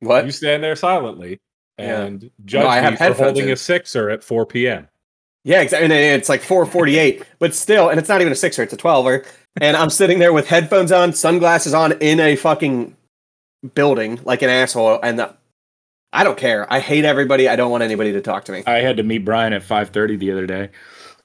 What? 0.00 0.26
You 0.26 0.32
stand 0.32 0.62
there 0.62 0.76
silently 0.76 1.38
Yeah. 1.78 2.02
and 2.02 2.30
judge 2.44 2.62
No, 2.64 2.68
I 2.68 2.80
have 2.80 2.92
me 3.00 3.14
for 3.14 3.14
holding 3.24 3.46
in. 3.46 3.52
a 3.52 3.56
sixer 3.56 4.10
at 4.10 4.22
4 4.22 4.44
p.m. 4.44 4.88
Yeah, 5.44 5.60
exactly. 5.62 5.84
And 5.84 5.92
it's 5.94 6.28
like 6.28 6.42
4:48, 6.42 7.22
but 7.38 7.54
still, 7.54 7.88
and 7.88 7.98
it's 7.98 8.08
not 8.08 8.20
even 8.20 8.32
a 8.32 8.36
sixer; 8.36 8.62
it's 8.62 8.72
a 8.72 8.76
twelver. 8.78 9.26
And 9.60 9.76
I'm 9.76 9.90
sitting 9.90 10.18
there 10.18 10.32
with 10.32 10.48
headphones 10.48 10.90
on, 10.92 11.12
sunglasses 11.12 11.72
on, 11.74 11.92
in 12.00 12.18
a 12.20 12.34
fucking 12.36 12.96
building 13.74 14.20
like 14.24 14.42
an 14.42 14.50
asshole. 14.50 15.00
And 15.02 15.18
the, 15.18 15.34
I 16.12 16.24
don't 16.24 16.38
care. 16.38 16.70
I 16.72 16.80
hate 16.80 17.04
everybody. 17.04 17.48
I 17.48 17.56
don't 17.56 17.70
want 17.70 17.82
anybody 17.82 18.12
to 18.12 18.20
talk 18.20 18.44
to 18.44 18.52
me. 18.52 18.62
I 18.66 18.78
had 18.78 18.96
to 18.98 19.02
meet 19.02 19.24
Brian 19.24 19.52
at 19.52 19.62
5:30 19.62 20.18
the 20.18 20.30
other 20.30 20.46
day. 20.46 20.70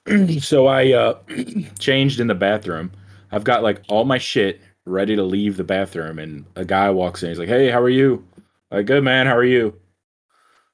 so 0.40 0.66
I 0.66 0.92
uh 0.92 1.18
changed 1.78 2.20
in 2.20 2.26
the 2.26 2.34
bathroom. 2.34 2.92
I've 3.32 3.44
got 3.44 3.62
like 3.62 3.82
all 3.88 4.04
my 4.04 4.18
shit 4.18 4.60
ready 4.86 5.14
to 5.14 5.22
leave 5.22 5.56
the 5.56 5.64
bathroom 5.64 6.18
and 6.18 6.44
a 6.56 6.64
guy 6.64 6.90
walks 6.90 7.22
in. 7.22 7.28
He's 7.28 7.38
like, 7.38 7.48
"Hey, 7.48 7.70
how 7.70 7.80
are 7.80 7.88
you?" 7.88 8.26
Like, 8.70 8.86
"Good 8.86 9.04
man, 9.04 9.26
how 9.26 9.36
are 9.36 9.44
you?" 9.44 9.74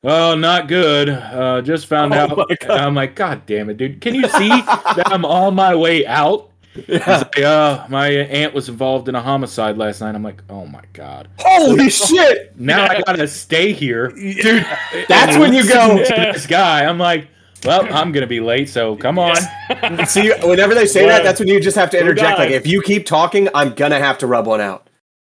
"Oh, 0.03 0.35
not 0.35 0.69
good. 0.69 1.09
Uh 1.11 1.61
just 1.61 1.87
found 1.87 2.15
Oh 2.15 2.41
out." 2.41 2.71
I'm 2.71 2.95
like, 2.95 3.17
"God 3.17 3.45
damn 3.47 3.69
it, 3.69 3.77
dude. 3.77 4.01
Can 4.01 4.15
you 4.15 4.29
see 4.29 4.49
that 4.49 5.09
I'm 5.13 5.25
on 5.25 5.55
my 5.55 5.75
way 5.75 6.07
out?" 6.07 6.51
He's 6.87 7.07
like, 7.07 7.39
uh, 7.39 7.87
my 7.89 8.09
aunt 8.09 8.55
was 8.55 8.69
involved 8.69 9.09
in 9.09 9.15
a 9.15 9.21
homicide 9.21 9.79
last 9.79 10.01
night. 10.01 10.15
I'm 10.15 10.23
like, 10.23 10.43
oh 10.51 10.67
my 10.67 10.83
god. 10.93 11.29
Holy 11.39 11.91
shit! 11.91 12.59
Now 12.59 12.85
I 12.87 13.01
gotta 13.03 13.27
stay 13.29 13.73
here, 13.73 14.09
Dude, 14.09 14.67
that's 15.09 15.37
when 15.37 15.53
you 15.53 15.67
go. 15.67 15.99
to 16.05 16.15
this 16.33 16.47
guy. 16.47 16.85
I'm 16.85 16.99
like, 16.99 17.29
well, 17.65 17.87
I'm 17.93 18.13
gonna 18.13 18.27
be 18.27 18.41
late, 18.41 18.69
so 18.69 18.97
come 18.97 19.19
on. 19.19 19.37
See, 20.07 20.33
whenever 20.43 20.75
they 20.75 20.87
say 20.87 21.07
that, 21.07 21.23
that's 21.23 21.41
when 21.41 21.49
you 21.49 21.61
just 21.61 21.77
have 21.77 21.91
to 21.91 21.99
interject. 22.01 22.39
Like, 22.39 22.51
if 22.51 22.67
you 22.67 22.83
keep 22.83 23.07
talking, 23.07 23.49
I'm 23.55 23.75
gonna 23.75 23.99
have 23.99 24.19
to 24.19 24.27
rub 24.27 24.47
one 24.47 24.61
out. 24.61 24.86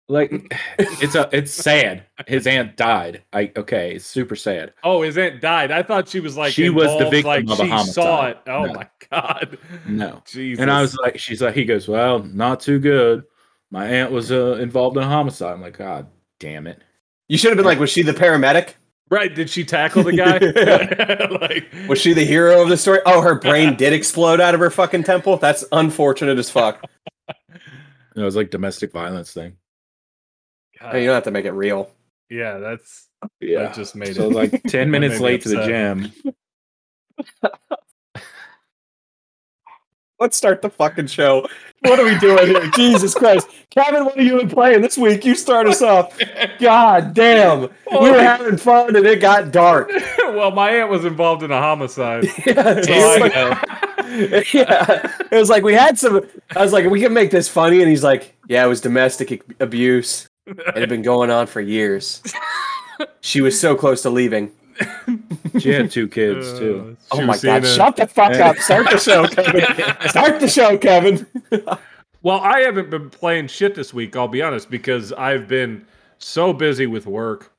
Like, 0.09 0.33
it's 0.79 1.15
a, 1.15 1.29
it's 1.33 1.53
sad. 1.53 2.05
His 2.27 2.47
aunt 2.47 2.77
died. 2.77 3.23
I 3.33 3.51
okay, 3.57 3.95
it's 3.95 4.05
super 4.05 4.37
sad. 4.37 4.75
Oh, 4.85 5.03
his 5.03 5.17
aunt 5.17 5.41
died. 5.41 5.71
I 5.71 5.83
thought 5.83 6.09
she 6.09 6.21
was 6.21 6.37
like 6.37 6.53
She 6.53 6.69
was 6.71 6.89
the 6.99 7.09
victim 7.09 7.29
like 7.29 7.45
of 7.51 7.61
a 7.61 7.67
she 7.85 7.85
saw 7.93 8.27
it. 8.27 8.39
Oh 8.47 8.65
No. 8.67 8.73
my 8.75 8.89
god. 9.11 9.59
No. 9.87 10.23
Jesus. 10.27 10.61
And 10.63 10.71
I 10.71 10.81
was 10.81 10.95
like, 10.97 11.19
she's 11.19 11.41
like, 11.41 11.55
he 11.55 11.65
goes, 11.65 11.89
well, 11.89 12.19
not 12.21 12.61
too 12.61 12.79
good. 12.79 13.25
My 13.71 13.87
aunt 13.87 14.13
was 14.13 14.31
uh, 14.31 14.57
involved 14.57 14.97
in 14.99 15.03
a 15.03 15.07
homicide. 15.07 15.55
I'm 15.55 15.63
like, 15.63 15.79
God 15.79 16.07
damn 16.41 16.67
it. 16.67 16.83
You 17.29 17.39
should 17.39 17.51
have 17.51 17.57
been 17.57 17.65
like, 17.65 17.79
was 17.79 17.91
she 17.91 18.03
the 18.03 18.13
paramedic? 18.13 18.75
right. 19.09 19.35
Did 19.35 19.49
she 19.51 19.65
tackle 19.65 20.03
the 20.03 20.13
guy? 20.13 20.39
like 21.49 21.89
Was 21.89 22.01
she 22.01 22.13
the 22.13 22.25
hero 22.25 22.63
of 22.63 22.69
the 22.69 22.77
story? 22.77 23.01
Oh, 23.07 23.21
her 23.23 23.35
brain 23.37 23.77
did 23.77 23.93
explode 23.93 24.41
out 24.41 24.53
of 24.55 24.61
her 24.61 24.71
fucking 24.71 25.05
temple. 25.05 25.37
That's 25.39 25.65
unfortunate 25.73 26.39
as 26.39 26.51
fuck. 26.51 26.83
It 28.17 28.21
was 28.23 28.37
like 28.37 28.51
domestic 28.51 28.91
violence 28.93 29.33
thing. 29.33 29.57
God, 30.83 30.93
Hey, 30.93 31.01
you 31.03 31.07
don't 31.07 31.15
have 31.15 31.25
to 31.25 31.31
make 31.31 31.45
it 31.45 31.53
real. 31.53 31.91
yeah, 32.29 32.59
that's 32.59 33.09
Yeah. 33.41 33.63
that 33.63 33.75
just 33.75 33.95
made 33.95 34.17
So 34.17 34.29
it. 34.31 34.33
like 34.33 34.63
ten 34.67 34.91
minutes 34.91 35.15
made 35.15 35.19
me 35.21 35.25
late 35.25 35.43
to 35.43 35.49
the 35.51 35.65
gym. 35.67 36.13
Let's 40.21 40.37
start 40.37 40.63
the 40.63 40.71
fucking 40.71 41.09
show. 41.09 41.49
What 41.81 41.99
are 41.99 42.05
we 42.05 42.17
doing 42.21 42.47
here? 42.47 42.71
Jesus 42.77 43.13
Christ. 43.13 43.49
Kevin, 43.71 44.05
what 44.05 44.17
have 44.17 44.25
you 44.25 44.37
been 44.39 44.49
playing 44.51 44.81
this 44.81 44.97
week? 44.97 45.25
You 45.25 45.35
start 45.35 45.67
us 45.67 45.83
off. 45.83 46.17
God 46.61 47.13
damn. 47.13 47.63
We 47.91 48.09
were 48.11 48.23
having 48.23 48.57
fun 48.57 48.95
and 48.95 49.05
it 49.05 49.21
got 49.21 49.51
dark. 49.51 49.91
well, 50.29 50.53
my 50.53 50.71
aunt 50.71 50.91
was 50.91 51.05
involved 51.05 51.43
in 51.43 51.51
a 51.51 51.59
homicide. 51.59 52.27
Yeah, 52.47 52.81
So 52.83 52.93
I 52.93 53.17
like- 53.19 53.35
know. 53.35 54.43
yeah. 54.55 55.13
It 55.33 55.37
was 55.37 55.51
like 55.51 55.65
we 55.65 55.75
had 55.75 55.99
some 55.99 56.25
I 56.55 56.63
was 56.63 56.73
like, 56.73 56.89
we 56.89 57.01
can 57.01 57.13
make 57.13 57.33
this 57.33 57.49
funny, 57.49 57.81
and 57.81 57.91
he's 57.91 58.05
like, 58.05 58.37
Yeah, 58.49 58.65
it 58.65 58.69
was 58.69 58.81
domestic 58.81 59.43
abuse. 59.59 60.29
It 60.47 60.77
had 60.77 60.89
been 60.89 61.03
going 61.03 61.31
on 61.31 61.47
for 61.47 61.61
years. 61.61 62.23
She 63.21 63.41
was 63.41 63.59
so 63.59 63.75
close 63.75 64.03
to 64.03 64.11
leaving. 64.11 64.51
She 65.59 65.71
had 65.71 65.91
two 65.91 66.09
kids 66.09 66.59
too. 66.59 66.97
Uh, 67.13 67.17
Oh 67.17 67.23
my 67.27 67.37
god, 67.39 67.65
a- 67.65 67.75
shut 67.75 67.97
the 67.97 68.07
fuck 68.07 68.35
up. 68.37 68.57
Start 68.59 68.91
the 68.91 68.99
show, 68.99 69.27
Kevin. 69.29 70.09
Start 70.09 70.41
the 70.41 70.49
show, 70.49 70.77
Kevin. 70.79 71.27
Well, 72.23 72.41
I 72.41 72.61
haven't 72.61 72.91
been 72.91 73.11
playing 73.11 73.49
shit 73.49 73.75
this 73.75 73.93
week, 73.93 74.15
I'll 74.17 74.29
be 74.29 74.43
honest, 74.43 74.71
because 74.71 75.13
I've 75.13 75.47
been 75.49 75.85
so 76.19 76.53
busy 76.53 76.87
with 76.87 77.07
work. 77.07 77.53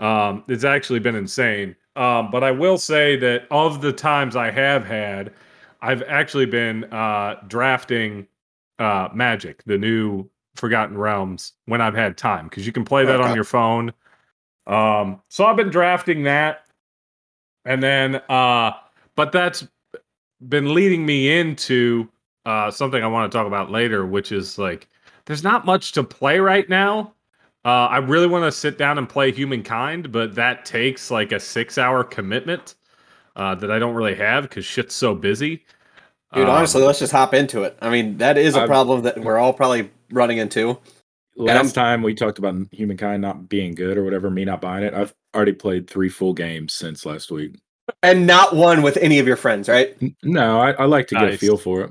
Um, 0.00 0.44
it's 0.48 0.64
actually 0.64 0.98
been 0.98 1.14
insane. 1.14 1.76
Um, 1.96 2.30
but 2.30 2.42
I 2.44 2.50
will 2.50 2.78
say 2.78 3.16
that 3.16 3.46
of 3.50 3.80
the 3.82 3.92
times 3.92 4.34
I 4.36 4.50
have 4.50 4.84
had, 4.84 5.32
I've 5.82 6.02
actually 6.04 6.46
been 6.46 6.84
uh, 6.84 7.36
drafting 7.48 8.26
uh, 8.78 9.08
Magic, 9.14 9.62
the 9.64 9.78
new 9.78 10.28
Forgotten 10.60 10.96
Realms, 10.96 11.54
when 11.64 11.80
I've 11.80 11.94
had 11.94 12.16
time, 12.16 12.46
because 12.48 12.66
you 12.66 12.72
can 12.72 12.84
play 12.84 13.04
that 13.06 13.20
Okay. 13.20 13.28
on 13.30 13.34
your 13.34 13.44
phone. 13.44 13.92
Um, 14.66 15.20
so 15.28 15.46
I've 15.46 15.56
been 15.56 15.70
drafting 15.70 16.22
that. 16.24 16.66
And 17.64 17.82
then, 17.82 18.16
uh, 18.28 18.72
but 19.16 19.32
that's 19.32 19.66
been 20.48 20.74
leading 20.74 21.04
me 21.04 21.38
into 21.40 22.08
uh, 22.46 22.70
something 22.70 23.02
I 23.02 23.06
want 23.06 23.30
to 23.30 23.36
talk 23.36 23.46
about 23.46 23.70
later, 23.70 24.06
which 24.06 24.32
is 24.32 24.58
like 24.58 24.88
there's 25.26 25.42
not 25.42 25.66
much 25.66 25.92
to 25.92 26.04
play 26.04 26.38
right 26.38 26.68
now. 26.68 27.14
Uh, 27.64 27.86
I 27.88 27.98
really 27.98 28.26
want 28.26 28.44
to 28.44 28.52
sit 28.52 28.78
down 28.78 28.96
and 28.96 29.06
play 29.08 29.30
Humankind, 29.32 30.12
but 30.12 30.34
that 30.34 30.64
takes 30.64 31.10
like 31.10 31.32
a 31.32 31.40
six 31.40 31.76
hour 31.76 32.02
commitment 32.04 32.76
uh, 33.36 33.54
that 33.56 33.70
I 33.70 33.78
don't 33.78 33.94
really 33.94 34.14
have 34.14 34.44
because 34.44 34.64
shit's 34.64 34.94
so 34.94 35.14
busy. 35.14 35.64
Dude, 36.32 36.48
Um, 36.48 36.56
honestly, 36.56 36.82
let's 36.82 37.00
just 37.00 37.12
hop 37.12 37.34
into 37.34 37.64
it. 37.64 37.76
I 37.82 37.90
mean, 37.90 38.16
that 38.18 38.38
is 38.38 38.56
a 38.56 38.66
problem 38.66 39.02
that 39.02 39.18
we're 39.18 39.36
all 39.38 39.52
probably 39.52 39.90
running 40.10 40.38
into. 40.38 40.78
Last 41.36 41.74
time 41.74 42.02
we 42.02 42.14
talked 42.14 42.38
about 42.38 42.54
humankind 42.70 43.22
not 43.22 43.48
being 43.48 43.74
good 43.74 43.96
or 43.96 44.04
whatever, 44.04 44.30
me 44.30 44.44
not 44.44 44.60
buying 44.60 44.84
it. 44.84 44.92
I've 44.92 45.14
already 45.34 45.52
played 45.52 45.88
three 45.88 46.08
full 46.08 46.34
games 46.34 46.74
since 46.74 47.06
last 47.06 47.30
week. 47.30 47.58
And 48.02 48.26
not 48.26 48.54
one 48.54 48.82
with 48.82 48.96
any 48.98 49.18
of 49.18 49.26
your 49.26 49.36
friends, 49.36 49.68
right? 49.68 49.96
No, 50.22 50.60
I, 50.60 50.72
I 50.72 50.84
like 50.84 51.06
to 51.08 51.14
get 51.14 51.34
a 51.34 51.38
feel 51.38 51.56
for 51.56 51.82
it. 51.82 51.90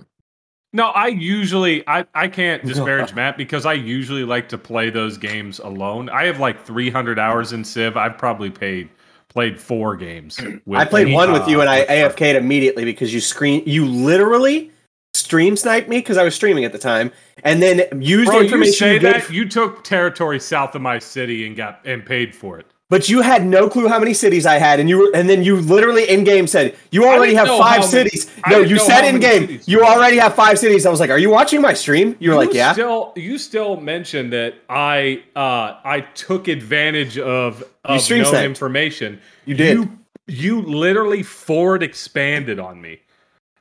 No, 0.72 0.88
I 0.90 1.08
usually 1.08 1.88
I, 1.88 2.06
I 2.14 2.28
can't 2.28 2.64
disparage 2.66 3.14
Matt 3.16 3.38
because 3.38 3.66
I 3.66 3.74
usually 3.74 4.24
like 4.24 4.50
to 4.50 4.58
play 4.58 4.90
those 4.90 5.18
games 5.18 5.60
alone. 5.60 6.10
I 6.10 6.26
have 6.26 6.40
like 6.40 6.64
300 6.64 7.18
hours 7.18 7.54
in 7.54 7.64
Civ. 7.64 7.98
I've 7.98 8.18
probably 8.18 8.52
paid 8.52 8.90
played 9.30 9.60
four 9.60 9.96
games. 9.96 10.40
With 10.66 10.80
I 10.80 10.86
played 10.86 11.08
me. 11.08 11.14
one 11.14 11.32
with 11.32 11.48
you 11.48 11.62
and 11.62 11.70
I 11.70 11.86
AFK'd 11.86 12.36
immediately 12.36 12.86
because 12.86 13.14
you 13.14 13.22
screen 13.22 13.64
you 13.66 13.86
literally 13.86 14.72
stream 15.14 15.56
sniped 15.58 15.90
me 15.90 15.98
because 15.98 16.18
I 16.18 16.24
was 16.24 16.36
streaming 16.36 16.66
at 16.66 16.72
the 16.72 16.78
time, 16.80 17.12
and 17.44 17.62
then 17.62 18.02
used 18.02 18.28
Bro, 18.28 18.40
you 18.40 18.44
information 18.46 18.74
say 18.74 18.94
you, 18.96 19.00
that 19.00 19.30
you 19.30 19.48
took 19.48 19.84
territory 19.84 20.40
south 20.40 20.76
of 20.76 20.82
my 20.82 21.00
city 21.00 21.46
and 21.48 21.56
got 21.56 21.82
and 21.86 22.06
paid 22.06 22.36
for 22.36 22.60
it. 22.60 22.66
but 22.90 23.08
you 23.10 23.22
had 23.22 23.46
no 23.46 23.70
clue 23.70 23.88
how 23.88 24.00
many 24.00 24.14
cities 24.14 24.46
I 24.46 24.56
had, 24.56 24.80
and 24.80 24.90
you 24.90 24.98
were, 24.98 25.12
and 25.14 25.30
then 25.30 25.44
you 25.44 25.58
literally 25.58 26.10
in 26.10 26.24
game 26.24 26.48
said 26.48 26.76
you 26.92 27.06
already 27.06 27.34
have 27.36 27.48
five 27.48 27.60
how 27.60 27.92
many- 27.92 28.10
cities. 28.10 28.32
No, 28.50 28.60
you 28.60 28.80
said 28.80 29.06
in 29.06 29.20
game 29.20 29.42
cities 29.48 29.68
you 29.68 29.80
you 29.80 29.86
already 29.86 30.18
have 30.18 30.36
five 30.36 30.58
cities. 30.60 30.86
I 30.86 30.90
was 30.90 31.00
like, 31.00 31.10
are 31.10 31.20
you 31.20 31.30
watching 31.30 31.62
my 31.62 31.74
stream? 31.74 32.16
You 32.20 32.32
were 32.32 32.36
like, 32.38 32.54
yeah. 32.54 32.74
Still, 32.74 33.14
you 33.16 33.38
still 33.38 33.80
mentioned 33.80 34.34
that 34.34 34.56
I 34.70 35.24
uh 35.36 35.80
I 35.84 36.02
took 36.16 36.48
advantage 36.48 37.18
of 37.18 37.64
of 37.84 38.10
known 38.10 38.44
information. 38.44 39.20
You 39.46 39.56
did. 39.56 39.78
You, 39.78 40.00
you 40.28 40.62
literally 40.62 41.24
forward 41.24 41.82
expanded 41.82 42.60
on 42.60 42.80
me. 42.80 43.00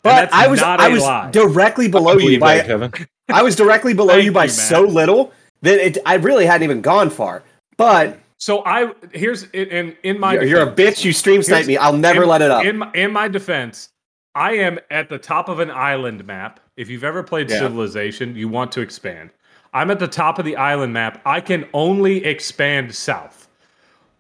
And 0.04 0.28
But 0.30 0.32
I 0.32 0.46
was 0.46 0.60
not 0.60 0.80
I 0.80 0.88
a 0.88 0.90
was 0.92 1.02
lie. 1.02 1.30
directly 1.30 1.88
below 1.88 2.12
you 2.12 2.18
Believe 2.20 2.40
by 2.40 2.56
that, 2.58 2.66
Kevin. 2.66 2.92
I 3.28 3.42
was 3.42 3.56
directly 3.56 3.94
below 3.94 4.16
you 4.16 4.32
by 4.32 4.44
you, 4.44 4.50
so 4.50 4.82
little 4.82 5.32
that 5.62 5.78
it 5.84 5.98
I 6.06 6.14
really 6.14 6.46
hadn't 6.46 6.62
even 6.64 6.80
gone 6.80 7.10
far. 7.10 7.42
But 7.76 8.18
So 8.38 8.64
I 8.64 8.92
here's 9.12 9.44
in 9.50 9.96
in 10.02 10.18
my 10.20 10.34
you're, 10.34 10.44
you're 10.44 10.62
a 10.62 10.74
defense- 10.74 11.00
bitch. 11.00 11.04
You 11.04 11.12
stream 11.12 11.42
snipe 11.42 11.66
me. 11.66 11.76
I'll 11.76 11.92
never 11.96 12.22
in, 12.22 12.28
let 12.28 12.42
it 12.42 12.50
up. 12.50 12.64
In 12.64 12.78
my, 12.78 12.90
in 12.94 13.12
my 13.12 13.28
defense, 13.28 13.90
I 14.34 14.52
am 14.52 14.78
at 14.90 15.08
the 15.08 15.18
top 15.18 15.48
of 15.48 15.58
an 15.58 15.70
island 15.70 16.24
map. 16.26 16.60
If 16.76 16.88
you've 16.88 17.04
ever 17.04 17.22
played 17.24 17.50
Yeah. 17.50 17.58
Civilization, 17.58 18.36
you 18.36 18.48
want 18.48 18.70
to 18.72 18.80
expand. 18.80 19.30
I'm 19.74 19.90
at 19.90 19.98
the 19.98 20.08
top 20.08 20.38
of 20.38 20.44
the 20.44 20.56
island 20.56 20.92
map. 20.92 21.20
I 21.26 21.40
can 21.40 21.66
only 21.74 22.24
expand 22.24 22.94
south. 22.94 23.48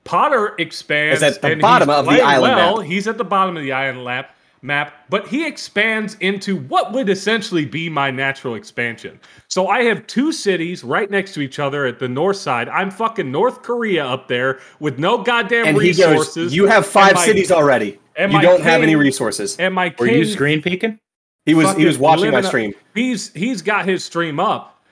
Potter 0.04 0.54
expands 0.58 1.22
Is 1.22 1.36
at 1.36 1.40
the 1.42 1.48
and 1.52 1.60
bottom 1.60 1.88
of 1.88 2.04
the 2.04 2.10
playing 2.10 2.24
island 2.24 2.56
well. 2.56 2.76
map. 2.78 2.86
He's 2.86 3.06
at 3.06 3.16
the 3.18 3.24
bottom 3.24 3.56
of 3.56 3.62
the 3.62 3.72
island 3.72 4.04
map 4.04 4.34
map, 4.62 4.94
but 5.08 5.26
he 5.28 5.46
expands 5.46 6.16
into 6.20 6.56
what 6.56 6.92
would 6.92 7.08
essentially 7.08 7.64
be 7.64 7.88
my 7.88 8.10
natural 8.10 8.54
expansion. 8.54 9.18
So 9.48 9.68
I 9.68 9.82
have 9.84 10.06
two 10.06 10.32
cities 10.32 10.82
right 10.84 11.10
next 11.10 11.32
to 11.34 11.40
each 11.40 11.58
other 11.58 11.86
at 11.86 11.98
the 11.98 12.08
north 12.08 12.36
side. 12.36 12.68
I'm 12.68 12.90
fucking 12.90 13.30
North 13.30 13.62
Korea 13.62 14.04
up 14.06 14.28
there 14.28 14.58
with 14.80 14.98
no 14.98 15.18
goddamn 15.22 15.66
and 15.66 15.76
he 15.80 15.88
resources. 15.88 16.34
goes, 16.46 16.54
"You 16.54 16.66
have 16.66 16.86
five 16.86 17.10
And 17.10 17.16
my- 17.16 17.24
cities 17.26 17.50
already. 17.52 17.98
and 18.16 18.32
You 18.32 18.40
don't 18.40 18.60
have 18.62 18.82
any 18.82 18.92
king- 18.92 18.98
resources." 18.98 19.56
And 19.58 19.72
my 19.74 19.94
Were 19.98 20.06
you 20.08 20.24
screen 20.24 20.60
peeking? 20.60 20.98
He 21.46 21.54
was 21.54 21.74
he 21.76 21.86
was 21.86 21.96
watching 21.96 22.26
my 22.26 22.38
living 22.38 22.44
a- 22.44 22.48
stream. 22.48 22.74
He's 22.94 23.32
he's 23.32 23.62
got 23.62 23.86
his 23.86 24.04
stream 24.04 24.38
up, 24.38 24.82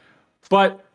but 0.49 0.86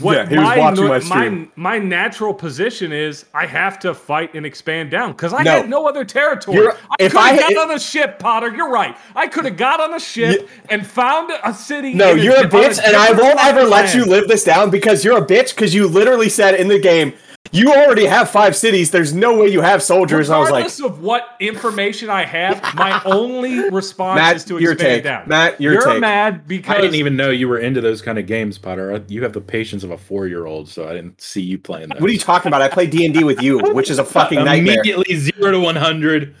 what 0.00 0.16
Yeah, 0.16 0.28
he 0.28 0.34
was 0.36 0.44
my, 0.44 0.58
watching 0.58 0.84
my 0.84 0.90
my 0.90 0.98
stream. 0.98 1.52
my 1.54 1.78
natural 1.78 2.34
position 2.34 2.90
is 2.90 3.26
I 3.32 3.46
have 3.46 3.78
to 3.80 3.94
fight 3.94 4.34
and 4.34 4.44
expand 4.44 4.90
down 4.90 5.12
because 5.12 5.32
I 5.32 5.44
No. 5.44 5.50
had 5.52 5.70
no 5.70 5.86
other 5.86 6.04
territory. 6.04 6.56
You're- 6.56 6.72
I 6.72 6.96
if 7.04 7.12
could 7.12 7.20
I 7.20 7.28
have 7.34 7.40
had- 7.44 7.54
got 7.54 7.70
on 7.70 7.76
a 7.76 7.78
ship, 7.78 8.18
Potter. 8.18 8.52
You're 8.52 8.68
right. 8.70 8.96
I 9.14 9.28
could 9.28 9.44
have 9.44 9.56
got 9.56 9.78
on 9.80 9.94
a 9.94 10.00
ship 10.00 10.48
and 10.68 10.84
found 10.84 11.30
a 11.44 11.54
city. 11.54 11.94
No, 11.94 12.14
you're 12.14 12.34
a 12.34 12.38
on 12.40 12.50
bitch, 12.50 12.80
and 12.84 12.96
I 12.96 13.12
won't 13.12 13.38
ever 13.44 13.58
fucking 13.60 13.70
let 13.70 13.94
you 13.94 14.04
live 14.06 14.26
this 14.26 14.42
down 14.42 14.70
because 14.70 15.04
you're 15.04 15.18
a 15.18 15.24
bitch. 15.26 15.54
Because 15.54 15.72
you 15.72 15.86
literally 15.86 16.28
said 16.28 16.56
in 16.56 16.66
the 16.66 16.78
game, 16.80 17.12
you 17.52 17.72
already 17.72 18.04
have 18.06 18.30
five 18.30 18.54
cities. 18.54 18.90
There's 18.90 19.12
no 19.12 19.36
way 19.38 19.48
you 19.48 19.60
have 19.60 19.82
soldiers. 19.82 20.28
And 20.28 20.36
I 20.36 20.38
was 20.38 20.50
like, 20.50 20.64
Regardless 20.64 20.80
of 20.80 21.02
what 21.02 21.36
information 21.40 22.08
I 22.08 22.24
have, 22.24 22.62
my 22.74 23.00
only 23.06 23.68
response 23.70 24.16
Matt, 24.18 24.36
is 24.36 24.44
to 24.44 24.58
your 24.58 24.72
expand 24.72 24.96
take. 24.98 25.04
down. 25.04 25.28
Matt, 25.28 25.60
your 25.60 25.72
you're 25.72 25.82
take. 25.84 26.00
mad 26.00 26.46
because 26.46 26.76
I 26.76 26.80
didn't 26.80 26.94
even 26.96 27.16
know 27.16 27.30
you 27.30 27.48
were 27.48 27.58
into 27.58 27.80
those 27.80 28.02
kind 28.02 28.18
of 28.18 28.26
games, 28.26 28.56
Potter. 28.58 29.04
You 29.08 29.22
have 29.24 29.32
the 29.32 29.40
patience 29.40 29.82
of 29.82 29.90
a 29.90 29.98
four-year-old, 29.98 30.68
so 30.68 30.88
I 30.88 30.92
didn't 30.94 31.20
see 31.20 31.42
you 31.42 31.58
playing 31.58 31.88
that. 31.88 32.00
"What 32.00 32.08
are 32.08 32.12
you 32.12 32.18
talking 32.20 32.48
about? 32.48 32.62
I 32.62 32.68
play 32.68 32.86
D 32.86 33.04
and 33.04 33.12
D 33.14 33.24
with 33.24 33.42
you, 33.42 33.58
which 33.74 33.90
is 33.90 33.98
a 33.98 34.04
fucking 34.04 34.44
nightmare." 34.44 34.74
Immediately 34.74 35.16
zero 35.16 35.50
to 35.52 35.58
one 35.60 35.76
hundred, 35.76 36.34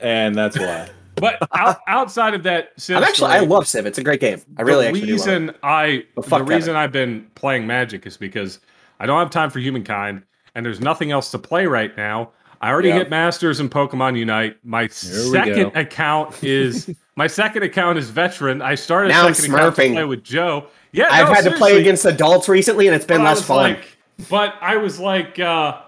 and 0.00 0.34
that's 0.34 0.58
why. 0.58 0.88
But 1.16 1.36
out, 1.52 1.78
outside 1.88 2.34
of 2.34 2.44
that, 2.44 2.70
Civ 2.76 2.96
I'm 2.96 3.02
actually, 3.02 3.32
I 3.32 3.40
love 3.40 3.66
Civ. 3.66 3.86
It's 3.86 3.98
a 3.98 4.04
great 4.04 4.20
game. 4.20 4.40
I 4.56 4.62
really 4.62 4.84
the 4.84 4.88
actually 4.90 5.00
do 5.08 5.16
love 5.16 5.26
it. 5.26 5.30
reason 5.32 5.54
I 5.64 6.04
But 6.14 6.24
the 6.26 6.30
Kevin. 6.30 6.46
reason 6.46 6.76
I've 6.76 6.92
been 6.92 7.26
playing 7.34 7.66
Magic 7.66 8.06
is 8.06 8.16
because 8.16 8.60
I 9.00 9.06
don't 9.06 9.18
have 9.18 9.30
time 9.30 9.50
for 9.50 9.58
humankind, 9.58 10.22
and 10.58 10.66
there's 10.66 10.80
nothing 10.80 11.12
else 11.12 11.30
to 11.30 11.38
play 11.38 11.66
right 11.66 11.96
now. 11.96 12.32
I 12.60 12.70
already 12.70 12.90
hit 12.90 13.08
Masters 13.10 13.60
in 13.60 13.68
Pokemon 13.68 14.18
Unite. 14.18 14.56
My 14.64 14.88
second 14.88 15.76
account 15.76 16.42
is 16.42 16.92
my 17.16 17.28
second 17.28 17.62
account 17.62 17.96
is 17.96 18.10
veteran. 18.10 18.60
I 18.60 18.74
started 18.74 19.10
Now 19.10 19.22
a 19.22 19.28
I'm 19.28 19.34
second 19.34 19.54
account 19.54 19.76
to 19.76 19.82
smurfing. 19.82 19.92
play 19.92 20.04
with 20.04 20.24
Joe. 20.24 20.66
Yeah, 20.90 21.06
I've 21.12 21.28
no, 21.28 21.34
had 21.34 21.44
to 21.44 21.52
play 21.52 21.80
against 21.80 22.04
adults 22.06 22.48
recently, 22.48 22.88
and 22.88 22.96
it's 22.96 23.04
been 23.04 23.18
But 23.18 23.24
less 23.24 23.42
fun. 23.44 23.74
Like, 23.74 23.96
but 24.28 24.54
I 24.60 24.76
was 24.78 24.98
like, 24.98 25.38
uh, 25.38 25.80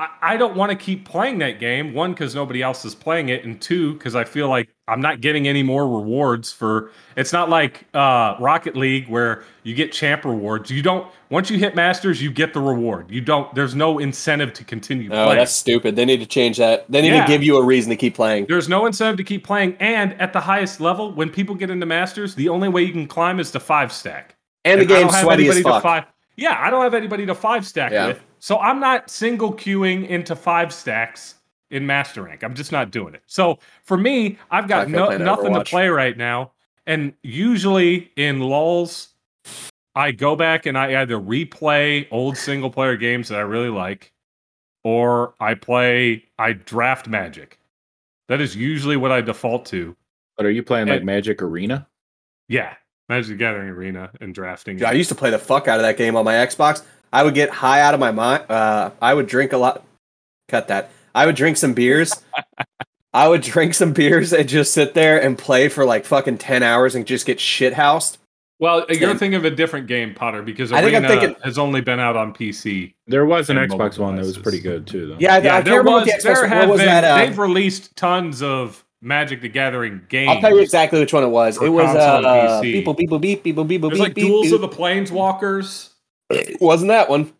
I, 0.00 0.08
I 0.20 0.36
don't 0.36 0.56
want 0.56 0.72
to 0.72 0.76
keep 0.76 1.04
playing 1.04 1.38
that 1.38 1.60
game. 1.60 1.94
One, 1.94 2.12
because 2.12 2.34
nobody 2.34 2.60
else 2.60 2.84
is 2.84 2.96
playing 2.96 3.28
it, 3.28 3.44
and 3.44 3.60
two, 3.60 3.94
because 3.94 4.16
I 4.16 4.24
feel 4.24 4.48
like 4.48 4.68
I'm 4.88 5.00
not 5.00 5.20
getting 5.20 5.46
any 5.46 5.62
more 5.62 5.86
rewards 5.86 6.50
for. 6.52 6.90
It's 7.16 7.32
not 7.32 7.50
like 7.50 7.84
uh, 7.94 8.36
Rocket 8.40 8.76
League 8.76 9.08
where 9.08 9.44
you 9.62 9.74
get 9.74 9.92
champ 9.92 10.24
rewards. 10.24 10.70
You 10.70 10.82
don't. 10.82 11.06
Once 11.30 11.50
you 11.50 11.58
hit 11.58 11.74
Masters, 11.74 12.22
you 12.22 12.30
get 12.30 12.54
the 12.54 12.60
reward. 12.60 13.10
You 13.10 13.20
don't. 13.20 13.54
There's 13.54 13.74
no 13.74 13.98
incentive 13.98 14.52
to 14.54 14.64
continue 14.64 15.08
oh, 15.10 15.24
playing. 15.26 15.38
that's 15.38 15.52
stupid. 15.52 15.94
They 15.96 16.04
need 16.04 16.20
to 16.20 16.26
change 16.26 16.56
that. 16.56 16.90
They 16.90 17.02
need 17.02 17.08
Yeah. 17.08 17.26
to 17.26 17.28
give 17.30 17.42
you 17.42 17.58
a 17.58 17.64
reason 17.64 17.90
to 17.90 17.96
keep 17.96 18.14
playing. 18.14 18.46
There's 18.48 18.68
no 18.68 18.86
incentive 18.86 19.18
to 19.18 19.24
keep 19.24 19.44
playing, 19.44 19.76
and 19.80 20.18
at 20.20 20.32
the 20.32 20.40
highest 20.40 20.80
level, 20.80 21.12
when 21.12 21.28
people 21.30 21.54
get 21.54 21.70
into 21.70 21.86
Masters, 21.86 22.34
the 22.34 22.48
only 22.48 22.68
way 22.68 22.82
you 22.82 22.92
can 22.92 23.06
climb 23.06 23.40
is 23.40 23.50
to 23.52 23.60
five 23.60 23.92
stack. 23.92 24.36
And 24.64 24.80
the 24.80 24.86
game's 24.86 25.16
sweaty 25.18 25.48
as 25.48 25.60
fuck. 25.60 25.82
Five, 25.82 26.04
yeah, 26.36 26.56
I 26.60 26.70
don't 26.70 26.82
have 26.82 26.94
anybody 26.94 27.26
to 27.26 27.34
five 27.34 27.66
stack 27.66 27.92
Yeah. 27.92 28.08
with. 28.08 28.22
So 28.40 28.58
I'm 28.58 28.80
not 28.80 29.10
single 29.10 29.52
queuing 29.52 30.08
into 30.08 30.36
five 30.36 30.72
stacks 30.72 31.34
in 31.70 31.86
Master 31.86 32.22
Rank. 32.22 32.42
I'm 32.42 32.54
just 32.54 32.72
not 32.72 32.90
doing 32.90 33.14
it. 33.14 33.22
So 33.26 33.58
for 33.82 33.96
me, 33.96 34.38
I've 34.50 34.68
got 34.68 34.88
no, 34.88 35.16
nothing 35.16 35.54
to 35.54 35.64
play 35.64 35.88
right 35.88 36.16
now. 36.16 36.52
And 36.86 37.12
usually 37.22 38.10
in 38.16 38.40
lulls, 38.40 39.08
I 39.94 40.12
go 40.12 40.36
back 40.36 40.66
and 40.66 40.78
I 40.78 41.02
either 41.02 41.18
replay 41.18 42.06
old 42.10 42.36
single 42.36 42.70
player 42.70 42.96
games 42.96 43.28
that 43.28 43.38
I 43.38 43.42
really 43.42 43.68
like, 43.68 44.12
or 44.84 45.34
I 45.40 45.54
play, 45.54 46.24
I 46.38 46.52
draft 46.52 47.08
Magic. 47.08 47.58
That 48.28 48.40
is 48.40 48.54
usually 48.54 48.96
what 48.96 49.12
I 49.12 49.20
default 49.20 49.66
to. 49.66 49.96
But 50.36 50.46
are 50.46 50.50
you 50.50 50.62
playing 50.62 50.88
like 50.88 51.02
Magic 51.02 51.42
Arena? 51.42 51.86
Yeah, 52.48 52.74
Magic 53.08 53.30
the 53.30 53.34
Gathering 53.36 53.68
Arena 53.68 54.10
and 54.20 54.34
drafting. 54.34 54.82
I 54.84 54.92
used 54.92 55.08
to 55.08 55.14
play 55.14 55.30
the 55.30 55.38
fuck 55.38 55.66
out 55.66 55.78
of 55.78 55.82
that 55.82 55.96
game 55.96 56.14
on 56.14 56.24
my 56.24 56.34
Xbox. 56.34 56.84
I 57.12 57.22
would 57.24 57.34
get 57.34 57.50
high 57.50 57.80
out 57.80 57.94
of 57.94 58.00
my 58.00 58.10
mind. 58.10 58.44
Uh, 58.50 58.90
I 59.02 59.14
would 59.14 59.26
drink 59.26 59.52
a 59.52 59.58
lot. 59.58 59.82
Cut 60.48 60.68
that. 60.68 60.90
I 61.18 61.26
would 61.26 61.34
drink 61.34 61.56
some 61.56 61.74
beers. 61.74 62.12
I 63.12 63.26
would 63.26 63.40
drink 63.40 63.74
some 63.74 63.92
beers 63.92 64.32
and 64.32 64.48
just 64.48 64.72
sit 64.72 64.94
there 64.94 65.20
and 65.20 65.36
play 65.36 65.68
for 65.68 65.84
like 65.84 66.04
fucking 66.04 66.38
ten 66.38 66.62
hours 66.62 66.94
and 66.94 67.06
just 67.06 67.26
get 67.26 67.40
shit 67.40 67.72
housed. 67.74 68.18
Well, 68.60 68.84
you're 68.88 69.10
Same. 69.10 69.18
thinking 69.18 69.34
of 69.36 69.44
a 69.44 69.50
different 69.50 69.86
game, 69.88 70.14
Potter, 70.14 70.42
because 70.42 70.72
I 70.72 70.80
think 70.82 70.94
I'm 70.96 71.04
Arena 71.04 71.20
thinking- 71.20 71.42
has 71.44 71.58
only 71.58 71.80
been 71.80 71.98
out 72.00 72.16
on 72.16 72.32
PC. 72.34 72.92
There 73.06 73.24
was 73.26 73.50
an 73.50 73.56
Xbox 73.56 73.98
One 73.98 74.16
that 74.16 74.24
was 74.24 74.36
pretty 74.38 74.60
good 74.60 74.86
too, 74.86 75.06
though. 75.08 75.16
Yeah, 75.18 75.34
I, 75.34 75.36
I 75.36 75.38
Yeah, 75.38 75.50
can't 75.52 75.64
there 75.64 75.78
remember 75.78 75.90
was, 76.00 76.06
what 76.08 76.16
the 76.22 76.22
there 76.22 76.34
Xbox. 76.36 76.40
What 76.40 76.48
have 76.50 76.68
was 76.70 76.78
been, 76.80 76.86
that? 76.86 77.04
Uh, 77.04 77.16
they've 77.18 77.38
released 77.38 77.96
tons 77.96 78.42
of 78.42 78.84
Magic 79.00 79.40
the 79.42 79.48
Gathering 79.48 80.02
games. 80.08 80.28
I'll 80.30 80.40
tell 80.40 80.50
you 80.54 80.60
exactly 80.60 80.98
which 81.00 81.12
one 81.12 81.22
it 81.24 81.28
was. 81.28 81.60
It 81.62 81.68
was 81.68 81.84
console 81.86 82.16
and 82.16 82.26
uh, 82.26 82.60
PC. 82.60 82.72
people, 82.72 82.94
people, 82.96 83.18
beep, 83.20 83.42
people, 83.44 83.64
people, 83.64 83.88
There's 83.90 83.98
beep, 84.00 84.06
like 84.08 84.14
beep, 84.14 84.26
Duels 84.26 84.46
beep. 84.46 84.54
of 84.54 84.60
the 84.60 84.68
Planeswalkers. 84.68 85.90
Wasn't 86.60 86.88
that 86.88 87.08
one? 87.08 87.32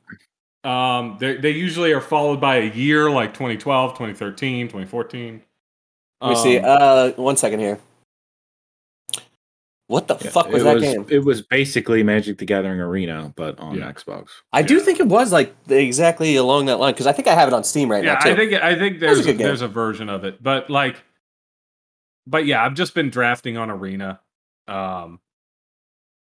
Um, 0.64 1.16
they 1.20 1.36
they 1.36 1.50
usually 1.50 1.92
are 1.92 2.00
followed 2.00 2.40
by 2.40 2.56
a 2.56 2.70
year, 2.70 3.10
like 3.10 3.32
2012, 3.32 3.92
2013, 3.92 4.66
2014. 4.66 5.42
Let 6.20 6.30
me 6.30 6.36
see. 6.36 6.58
Um, 6.58 6.78
Uh, 6.80 7.10
one 7.12 7.36
second 7.36 7.60
here. 7.60 7.78
What 9.86 10.06
the 10.06 10.18
Yeah, 10.20 10.30
fuck 10.30 10.48
was 10.48 10.64
that 10.64 10.74
was, 10.74 10.82
game? 10.82 11.06
It 11.08 11.20
was 11.24 11.40
basically 11.40 12.02
Magic 12.02 12.36
the 12.36 12.44
Gathering 12.44 12.78
Arena, 12.78 13.32
but 13.36 13.58
on 13.58 13.76
Yeah. 13.76 13.90
Xbox. 13.90 14.28
I 14.52 14.60
do 14.60 14.80
think 14.80 15.00
it 15.00 15.06
was 15.06 15.32
like 15.32 15.54
exactly 15.68 16.36
along 16.36 16.66
that 16.66 16.78
line 16.78 16.92
because 16.92 17.06
I 17.06 17.12
think 17.12 17.26
I 17.26 17.34
have 17.34 17.48
it 17.48 17.54
on 17.54 17.64
Steam 17.64 17.90
right 17.90 18.04
yeah, 18.04 18.14
now 18.14 18.20
too. 18.20 18.30
I 18.32 18.36
think 18.36 18.52
I 18.52 18.78
think 18.78 19.00
there's 19.00 19.20
a 19.20 19.22
good 19.22 19.38
game. 19.38 19.46
there's 19.46 19.62
a 19.62 19.68
version 19.68 20.10
of 20.10 20.24
it, 20.24 20.42
but 20.42 20.68
like, 20.68 21.02
but 22.26 22.44
yeah, 22.44 22.62
I've 22.62 22.74
just 22.74 22.94
been 22.94 23.08
drafting 23.08 23.56
on 23.56 23.70
Arena, 23.70 24.20
um, 24.66 25.20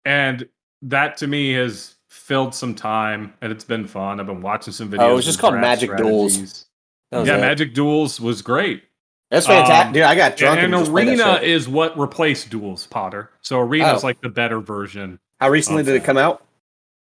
and 0.06 0.48
that 0.82 1.18
to 1.18 1.26
me 1.26 1.52
has 1.52 1.96
filled 2.10 2.54
some 2.54 2.74
time, 2.74 3.32
and 3.40 3.50
it's 3.52 3.64
been 3.64 3.86
fun. 3.86 4.20
I've 4.20 4.26
been 4.26 4.42
watching 4.42 4.72
some 4.72 4.90
videos. 4.90 5.00
Oh, 5.00 5.10
it 5.12 5.14
was 5.14 5.24
just 5.24 5.38
called 5.38 5.54
Magic 5.54 5.96
Duels. 5.96 6.32
strategies. 6.34 6.66
Was 7.12 7.28
Yeah, 7.28 7.36
it. 7.38 7.40
Magic 7.40 7.72
Duels 7.74 8.20
was 8.20 8.42
great. 8.42 8.82
That's 9.30 9.46
fantastic, 9.46 9.86
Um, 9.86 9.92
dude. 9.92 10.02
I 10.02 10.14
got 10.16 10.36
drunk 10.36 10.60
and, 10.60 10.74
and 10.74 10.82
just 10.82 10.90
played 10.92 11.06
that 11.18 11.40
Arena 11.42 11.46
is 11.46 11.68
what 11.68 11.96
replaced 11.98 12.50
Duels, 12.50 12.86
Potter. 12.88 13.30
So 13.42 13.60
Arena 13.60 13.94
is 13.94 14.02
Oh. 14.02 14.06
like 14.08 14.20
the 14.20 14.28
better 14.28 14.58
version. 14.60 15.20
How 15.40 15.48
recently 15.50 15.84
did 15.84 15.94
it 15.94 16.04
come 16.04 16.16
out? 16.18 16.42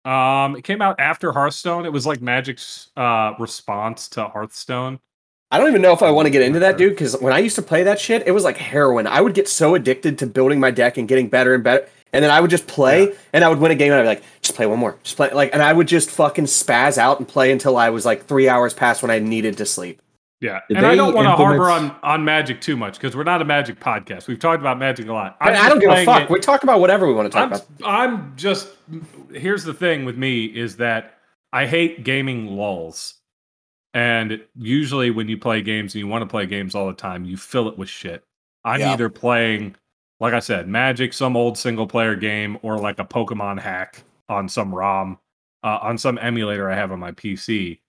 Um, 0.06 0.56
it 0.56 0.64
came 0.64 0.82
out 0.82 1.00
after 1.00 1.32
Hearthstone. 1.32 1.86
It 1.86 1.92
was 1.92 2.06
like 2.08 2.22
Magic's 2.22 2.90
uh 2.96 3.34
response 3.40 4.08
to 4.10 4.28
Hearthstone. 4.28 5.00
I 5.52 5.58
don't 5.58 5.68
even 5.68 5.82
know 5.82 5.92
if 5.94 6.02
I 6.02 6.10
want 6.12 6.28
to 6.28 6.30
get 6.32 6.42
into 6.44 6.60
that, 6.60 6.78
dude. 6.78 6.94
Because 6.94 7.20
when 7.20 7.34
I 7.34 7.40
used 7.40 7.56
to 7.58 7.62
play 7.62 7.84
that 7.84 8.00
shit, 8.00 8.26
it 8.26 8.32
was 8.32 8.44
like 8.44 8.58
heroin. 8.58 9.06
I 9.06 9.20
would 9.22 9.34
get 9.34 9.48
so 9.48 9.76
addicted 9.76 10.18
to 10.20 10.28
building 10.28 10.60
my 10.60 10.72
deck 10.72 10.98
and 10.98 11.08
getting 11.08 11.28
better 11.28 11.54
and 11.54 11.64
better, 11.64 11.88
and 12.14 12.24
then 12.24 12.32
I 12.32 12.40
would 12.42 12.50
just 12.50 12.68
play, 12.68 13.06
Yeah. 13.08 13.14
and 13.34 13.44
I 13.44 13.50
would 13.50 13.60
win 13.60 13.72
a 13.72 13.76
game, 13.76 13.92
and 13.92 14.00
I'd 14.00 14.04
be 14.04 14.08
like, 14.08 14.24
just 14.42 14.56
play 14.56 14.66
one 14.66 14.80
more, 14.80 14.98
just 15.04 15.16
play, 15.18 15.32
like, 15.32 15.52
and 15.54 15.62
I 15.62 15.72
would 15.74 15.88
just 15.88 16.10
fucking 16.12 16.46
spaz 16.46 16.98
out 16.98 17.20
and 17.20 17.28
play 17.28 17.52
until 17.52 17.78
I 17.78 17.90
was 17.90 18.06
like 18.06 18.26
three 18.26 18.48
hours 18.50 18.74
past 18.74 19.02
when 19.02 19.12
I 19.12 19.20
needed 19.20 19.58
to 19.58 19.66
sleep. 19.66 20.02
Yeah, 20.42 20.62
Did 20.68 20.78
and 20.78 20.88
I 20.88 20.96
don't 20.96 21.14
want 21.14 21.28
to 21.28 21.32
implement- 21.34 21.60
harbor 21.62 21.70
on 21.70 21.96
on 22.02 22.26
Magic 22.26 22.62
too 22.62 22.76
much 22.76 22.94
because 22.96 23.16
we're 23.16 23.24
not 23.24 23.44
a 23.44 23.46
Magic 23.46 23.80
podcast. 23.80 24.28
We've 24.28 24.40
talked 24.40 24.60
about 24.60 24.80
Magic 24.80 25.08
a 25.08 25.14
lot. 25.14 25.38
I, 25.40 25.52
I 25.54 25.70
don't 25.70 25.78
give 25.80 25.92
a 25.92 26.04
fuck. 26.04 26.24
it- 26.24 26.30
We 26.32 26.40
talk 26.40 26.64
about 26.64 26.80
whatever 26.80 27.06
we 27.08 27.14
want 27.14 27.32
to 27.32 27.38
talk 27.38 27.44
I'm, 27.44 27.54
about. 27.54 27.68
I'm 27.84 28.34
just 28.38 28.68
here's 29.32 29.64
the 29.64 29.74
thing 29.76 30.04
with 30.04 30.18
me 30.18 30.46
is 30.46 30.78
that 30.78 31.14
I 31.54 31.68
hate 31.68 32.04
gaming 32.04 32.48
lulls. 32.48 33.16
And 33.94 34.42
usually 34.58 35.12
when 35.12 35.28
you 35.28 35.38
play 35.38 35.62
games 35.62 35.94
and 35.94 36.00
you 36.00 36.08
want 36.08 36.22
to 36.24 36.26
play 36.26 36.46
games 36.46 36.76
all 36.76 36.88
the 36.88 36.94
time, 36.94 37.26
you 37.26 37.38
fill 37.38 37.68
it 37.68 37.78
with 37.78 37.90
shit. 37.90 38.24
I'm 38.64 38.80
Yeah. 38.80 38.94
either 38.94 39.10
playing, 39.10 39.76
like 40.22 40.36
I 40.36 40.40
said, 40.40 40.68
Magic, 40.68 41.14
some 41.14 41.36
old 41.36 41.58
single 41.58 41.88
player 41.88 42.16
game, 42.16 42.58
or 42.62 42.78
like 42.78 43.00
a 43.00 43.04
Pokemon 43.04 43.60
hack 43.60 44.04
on 44.30 44.48
some 44.48 44.74
ROM, 44.74 45.18
uh, 45.64 45.80
on 45.82 45.98
some 45.98 46.20
emulator 46.20 46.70
I 46.70 46.76
have 46.76 46.92
on 46.92 47.00
my 47.00 47.12
PC. 47.12 47.80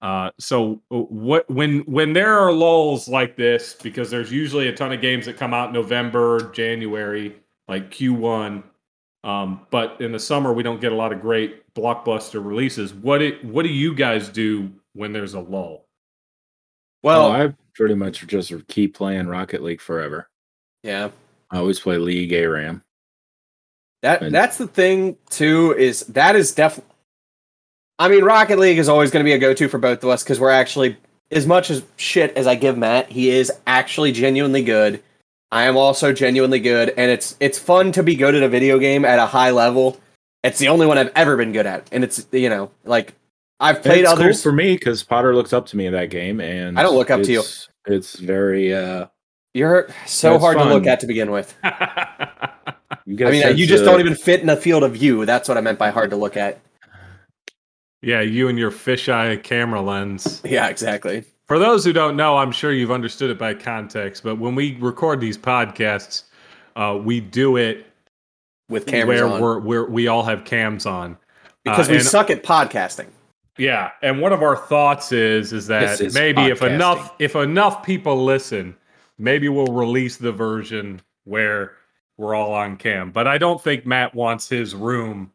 Uh, 0.00 0.30
so 0.38 0.80
uh, 0.92 0.98
what 0.98 1.50
when 1.50 1.80
when 1.80 2.12
there 2.12 2.38
are 2.38 2.52
lulls 2.52 3.08
like 3.08 3.36
this, 3.36 3.74
because 3.74 4.08
there's 4.08 4.32
usually 4.32 4.68
a 4.68 4.72
ton 4.74 4.92
of 4.92 5.00
games 5.00 5.26
that 5.26 5.36
come 5.36 5.52
out 5.52 5.72
November, 5.72 6.50
January, 6.52 7.36
like 7.68 7.90
Q1. 7.90 8.62
Um, 9.22 9.66
but 9.70 10.00
in 10.00 10.12
the 10.12 10.18
summer 10.18 10.54
we 10.54 10.62
don't 10.62 10.80
get 10.80 10.92
a 10.92 10.94
lot 10.94 11.12
of 11.12 11.20
great 11.20 11.74
blockbuster 11.74 12.42
releases. 12.42 12.94
What 12.94 13.20
it 13.20 13.44
what 13.44 13.64
do 13.64 13.68
you 13.68 13.94
guys 13.94 14.28
do 14.28 14.70
when 14.94 15.12
there's 15.12 15.34
a 15.34 15.40
lull? 15.40 15.86
Well, 17.02 17.26
oh, 17.26 17.32
I 17.32 17.54
pretty 17.74 17.94
much 17.94 18.26
just 18.28 18.52
keep 18.68 18.94
playing 18.94 19.26
Rocket 19.26 19.62
League 19.62 19.80
forever. 19.80 20.30
yeah. 20.84 21.10
I 21.50 21.58
always 21.58 21.80
play 21.80 21.98
League 21.98 22.32
ARAM. 22.32 22.82
That 24.02 24.22
And- 24.22 24.34
that's 24.34 24.56
the 24.56 24.66
thing 24.66 25.16
too. 25.28 25.74
Is 25.76 26.00
that 26.06 26.36
is 26.36 26.52
definitely. 26.52 26.90
I 27.98 28.08
mean, 28.08 28.24
Rocket 28.24 28.58
League 28.58 28.78
is 28.78 28.88
always 28.88 29.10
going 29.10 29.22
to 29.22 29.28
be 29.28 29.34
a 29.34 29.38
go-to 29.38 29.68
for 29.68 29.76
both 29.78 30.02
of 30.02 30.08
us 30.08 30.22
because 30.22 30.40
we're 30.40 30.50
actually 30.50 30.96
as 31.30 31.46
much 31.46 31.70
as 31.70 31.82
shit 31.96 32.34
as 32.36 32.46
I 32.46 32.54
give 32.54 32.76
Matt, 32.78 33.10
he 33.12 33.30
is 33.30 33.52
actually 33.66 34.10
genuinely 34.12 34.62
good. 34.62 35.02
I 35.52 35.64
am 35.64 35.76
also 35.76 36.12
genuinely 36.12 36.60
good, 36.60 36.94
and 36.96 37.10
it's 37.10 37.36
it's 37.40 37.58
fun 37.58 37.92
to 37.92 38.02
be 38.02 38.14
good 38.14 38.34
at 38.34 38.42
a 38.42 38.48
video 38.48 38.78
game 38.78 39.04
at 39.04 39.18
a 39.18 39.26
high 39.26 39.50
level. 39.50 40.00
It's 40.42 40.58
the 40.58 40.68
only 40.68 40.86
one 40.86 40.96
I've 40.96 41.12
ever 41.14 41.36
been 41.36 41.52
good 41.52 41.66
at, 41.66 41.88
and 41.92 42.02
it's 42.04 42.26
you 42.32 42.48
know 42.48 42.70
like 42.84 43.12
I've 43.58 43.82
played 43.82 44.02
it's 44.04 44.10
others. 44.10 44.36
cool 44.42 44.50
for 44.50 44.56
me 44.56 44.74
because 44.76 45.02
Potter 45.02 45.34
looks 45.34 45.52
up 45.52 45.66
to 45.66 45.76
me 45.76 45.86
in 45.86 45.92
that 45.92 46.08
game, 46.08 46.40
and 46.40 46.78
I 46.78 46.82
don't 46.82 46.94
look 46.96 47.10
up 47.10 47.22
to 47.22 47.30
you. 47.32 47.40
it's- 47.40 47.68
It's 47.86 48.18
very. 48.18 48.72
uh 48.74 49.06
You're 49.54 49.88
so 50.06 50.32
That's 50.32 50.42
hard 50.44 50.58
to 50.58 50.64
look 50.64 50.86
at 50.86 51.00
to 51.00 51.06
begin 51.06 51.30
with. 51.30 51.54
you 53.06 53.26
I 53.26 53.30
mean, 53.30 53.56
you 53.56 53.66
just 53.66 53.80
of- 53.82 53.86
don't 53.86 54.00
even 54.00 54.14
fit 54.14 54.40
in 54.40 54.46
the 54.46 54.56
field 54.56 54.82
of 54.84 54.92
view. 54.92 55.24
That's 55.26 55.48
what 55.48 55.58
I 55.58 55.60
meant 55.60 55.78
by 55.78 55.90
hard 55.90 56.10
to 56.10 56.16
look 56.16 56.36
at. 56.36 56.60
yeah, 58.02 58.20
you 58.20 58.48
and 58.48 58.58
your 58.58 58.70
fisheye 58.70 59.42
camera 59.42 59.80
lens. 59.80 60.40
Yeah, 60.44 60.68
exactly. 60.68 61.24
For 61.46 61.58
those 61.58 61.84
who 61.84 61.92
don't 61.92 62.16
know, 62.16 62.36
I'm 62.38 62.52
sure 62.52 62.72
you've 62.72 62.92
understood 62.92 63.28
it 63.30 63.38
by 63.38 63.54
context, 63.54 64.22
but 64.22 64.36
when 64.38 64.54
we 64.54 64.76
record 64.76 65.20
these 65.20 65.36
podcasts, 65.36 66.22
uh, 66.76 66.96
we 67.02 67.18
do 67.18 67.56
it 67.56 67.86
With 68.68 68.86
cameras 68.86 69.20
where 69.20 69.28
on. 69.28 69.40
we're, 69.40 69.58
we're 69.58 69.90
we 69.90 70.06
all 70.06 70.22
have 70.22 70.44
cams 70.44 70.86
on. 70.86 71.16
because 71.64 71.88
uh, 71.88 71.92
we 71.92 71.96
and- 71.96 72.06
suck 72.06 72.30
at 72.30 72.44
podcasting. 72.44 73.08
Yeah, 73.58 73.90
and 74.00 74.20
one 74.20 74.32
of 74.32 74.42
our 74.42 74.56
thoughts 74.56 75.10
is 75.12 75.52
is 75.52 75.66
that 75.66 76.00
is 76.00 76.14
maybe 76.14 76.42
if 76.42 76.62
enough 76.62 77.12
if 77.18 77.34
enough 77.34 77.82
people 77.84 78.24
listen, 78.24 78.74
maybe 79.20 79.48
we'll 79.48 79.66
release 79.72 80.16
the 80.16 80.32
version 80.32 81.00
where 81.24 81.72
we're 82.16 82.34
all 82.34 82.52
on 82.52 82.76
cam. 82.76 83.10
But 83.12 83.26
I 83.26 83.38
don't 83.38 83.62
think 83.62 83.86
Matt 83.86 84.14
wants 84.14 84.48
his 84.48 84.74
room 84.74 85.30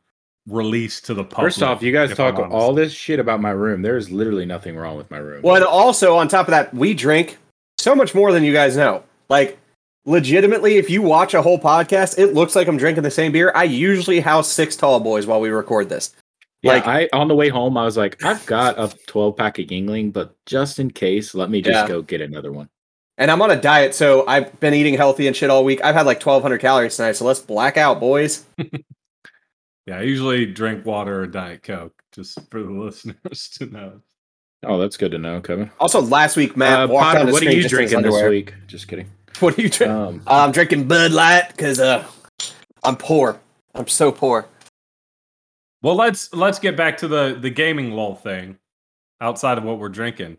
released 0.48 1.06
to 1.06 1.13
the 1.13 1.24
public. 1.24 1.48
First 1.54 1.63
off, 1.63 1.82
you 1.82 1.91
guys 1.91 2.13
talk 2.15 2.38
all 2.38 2.74
this 2.74 2.91
shit 2.93 3.19
about 3.19 3.41
my 3.41 3.50
room. 3.52 3.82
There's 3.82 4.12
literally 4.12 4.45
nothing 4.45 4.76
wrong 4.76 4.98
with 4.98 5.10
my 5.10 5.17
room. 5.17 5.41
Well, 5.41 5.56
and 5.56 5.65
also 5.65 6.15
on 6.17 6.28
top 6.28 6.48
of 6.48 6.52
that, 6.52 6.74
we 6.74 6.93
drink 6.93 7.38
so 7.78 7.95
much 7.95 8.13
more 8.13 8.32
than 8.32 8.43
you 8.43 8.54
guys 8.54 8.76
know. 8.78 9.04
Like, 9.30 9.58
legitimately, 10.06 10.78
if 10.78 10.89
you 10.89 11.02
watch 11.02 11.34
a 11.34 11.41
whole 11.41 11.60
podcast, 11.60 12.19
it 12.19 12.34
looks 12.34 12.56
like 12.56 12.67
I'm 12.67 12.78
drinking 12.78 13.04
the 13.04 13.12
same 13.12 13.32
beer. 13.32 13.52
I 13.56 13.63
usually 13.63 14.19
house 14.19 14.48
six 14.52 14.76
tall 14.76 15.00
boys 15.00 15.26
while 15.26 15.41
we 15.41 15.50
record 15.50 15.89
this. 15.89 16.13
Yeah, 16.62 16.74
Like- 16.74 16.88
I 16.88 17.10
on 17.13 17.28
the 17.28 17.36
way 17.36 17.50
home, 17.50 17.78
I 17.78 17.84
was 17.86 17.98
like, 17.98 18.24
I've 18.24 18.45
got 18.45 18.80
a 18.80 18.95
12 19.08 19.36
pack 19.36 19.58
of 19.60 19.65
Yuengling, 19.65 20.13
but 20.13 20.36
just 20.45 20.78
in 20.80 20.91
case, 20.91 21.34
let 21.36 21.50
me 21.50 21.62
just 21.62 21.74
Yeah. 21.76 21.88
go 21.88 22.02
get 22.04 22.21
another 22.21 22.52
one. 22.52 22.69
And 23.17 23.32
I'm 23.32 23.41
on 23.41 23.49
a 23.51 23.56
diet, 23.60 23.95
so 23.95 24.28
I've 24.28 24.60
been 24.60 24.73
eating 24.73 24.95
healthy 24.95 25.28
and 25.28 25.36
shit 25.36 25.49
all 25.49 25.63
week. 25.63 25.80
I've 25.84 25.95
had 25.95 26.06
like 26.06 26.17
1,200 26.17 26.58
calories 26.60 26.97
tonight, 26.97 27.13
so 27.13 27.25
let's 27.25 27.39
black 27.39 27.78
out, 27.78 27.99
boys. 27.99 28.45
Yeah, 29.88 29.99
I 29.99 30.01
usually 30.01 30.47
drink 30.47 30.84
water 30.84 31.21
or 31.21 31.28
Diet 31.28 31.62
Coke, 31.62 31.93
just 32.12 32.39
for 32.49 32.63
the 32.63 32.71
listeners 32.71 33.49
to 33.60 33.67
know. 33.67 34.01
Oh, 34.65 34.80
that's 34.80 34.97
good 34.97 35.12
to 35.12 35.19
know, 35.19 35.39
Kevin. 35.41 35.69
Also, 35.80 36.01
last 36.01 36.36
week 36.36 36.58
Matt 36.58 36.80
Uh, 36.80 36.88
walked 36.88 37.04
Potter, 37.04 37.19
on 37.19 37.25
the 37.28 37.32
what 37.34 37.43
are 37.43 37.51
you 37.51 37.62
just 37.62 37.71
in 37.73 37.82
his 37.82 37.91
drinking 37.91 38.12
this 38.12 38.30
week? 38.30 38.54
Just 38.67 38.88
kidding. 38.88 39.10
What 39.41 39.60
are 39.60 39.62
you 39.62 39.69
drinking? 39.69 39.95
Um, 39.95 40.21
I'm 40.25 40.51
drinking 40.54 40.88
Bud 40.88 41.12
Light 41.12 41.49
because 41.49 41.80
uh, 41.80 42.04
I'm 42.84 42.95
poor. 42.95 43.39
I'm 43.75 43.88
so 43.88 44.12
poor. 44.12 44.47
Well, 45.84 45.93
let's 45.95 46.34
let's 46.34 46.58
get 46.58 46.75
back 46.75 46.97
to 46.99 47.08
the 47.08 47.38
the 47.39 47.49
gaming 47.51 47.91
lull 47.91 48.15
thing. 48.15 48.58
Outside 49.21 49.58
of 49.60 49.65
what 49.65 49.78
we're 49.78 49.89
drinking, 49.89 50.38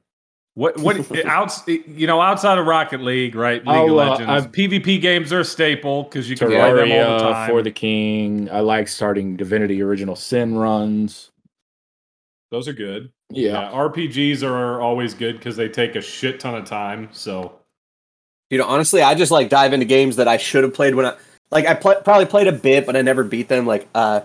what 0.56 0.76
what 0.78 0.96
outs 1.26 1.62
you 1.68 2.06
know 2.08 2.20
outside 2.20 2.58
of 2.58 2.66
Rocket 2.66 3.00
League, 3.02 3.34
right? 3.36 3.64
League 3.64 3.68
Oh, 3.76 3.84
of 3.84 3.90
uh, 4.08 4.10
Legends, 4.24 4.30
I've- 4.46 4.48
PvP 4.68 5.00
games 5.00 5.32
are 5.32 5.40
a 5.40 5.44
staple 5.44 6.02
because 6.04 6.28
you 6.28 6.36
can 6.36 6.48
play 6.48 6.56
them 6.72 6.92
all 6.92 7.18
the 7.18 7.24
time. 7.32 7.48
for 7.50 7.62
the 7.62 7.70
King. 7.70 8.50
I 8.50 8.60
like 8.60 8.88
starting 8.88 9.36
Divinity 9.36 9.80
Original 9.82 10.16
Sin 10.16 10.56
runs. 10.56 11.30
Those 12.50 12.68
are 12.68 12.72
good. 12.72 13.12
Yeah. 13.30 13.70
RPGs 13.72 14.42
are 14.42 14.80
always 14.80 15.12
good 15.14 15.36
because 15.36 15.56
they 15.56 15.68
take 15.68 15.94
a 15.96 16.00
shit 16.00 16.38
ton 16.40 16.54
of 16.54 16.64
time. 16.64 17.08
So 17.12 17.58
You 18.50 18.58
know, 18.58 18.66
honestly, 18.66 19.02
I 19.02 19.14
just 19.14 19.32
like 19.32 19.48
dive 19.48 19.72
into 19.72 19.84
games 19.86 20.16
that 20.16 20.28
I 20.28 20.36
should 20.36 20.62
have 20.64 20.72
played 20.72 20.94
when 20.94 21.06
I 21.06 21.16
like 21.50 21.66
I 21.66 21.74
pl- 21.74 22.00
probably 22.04 22.26
played 22.26 22.46
a 22.46 22.52
bit, 22.52 22.86
but 22.86 22.96
I 22.96 23.02
never 23.02 23.24
beat 23.24 23.48
them. 23.48 23.66
Like 23.66 23.88
uh, 23.94 24.20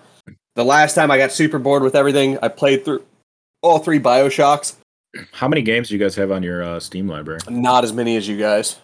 the 0.55 0.63
last 0.63 0.93
time 0.93 1.11
I 1.11 1.17
got 1.17 1.31
super 1.31 1.59
bored 1.59 1.83
with 1.83 1.95
everything, 1.95 2.37
I 2.41 2.47
played 2.47 2.85
through 2.85 3.03
all 3.61 3.79
three 3.79 3.99
Bioshocks. 3.99 4.75
How 5.33 5.47
many 5.47 5.61
games 5.61 5.89
do 5.89 5.95
you 5.95 5.99
guys 5.99 6.15
have 6.15 6.31
on 6.31 6.43
your 6.43 6.63
uh, 6.63 6.79
Steam 6.79 7.07
library? 7.07 7.39
Not 7.49 7.83
as 7.83 7.91
many 7.91 8.15
as 8.15 8.27
you 8.27 8.37
guys. 8.37 8.77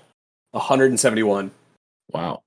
171. 0.51 1.51
Wow. 2.11 2.43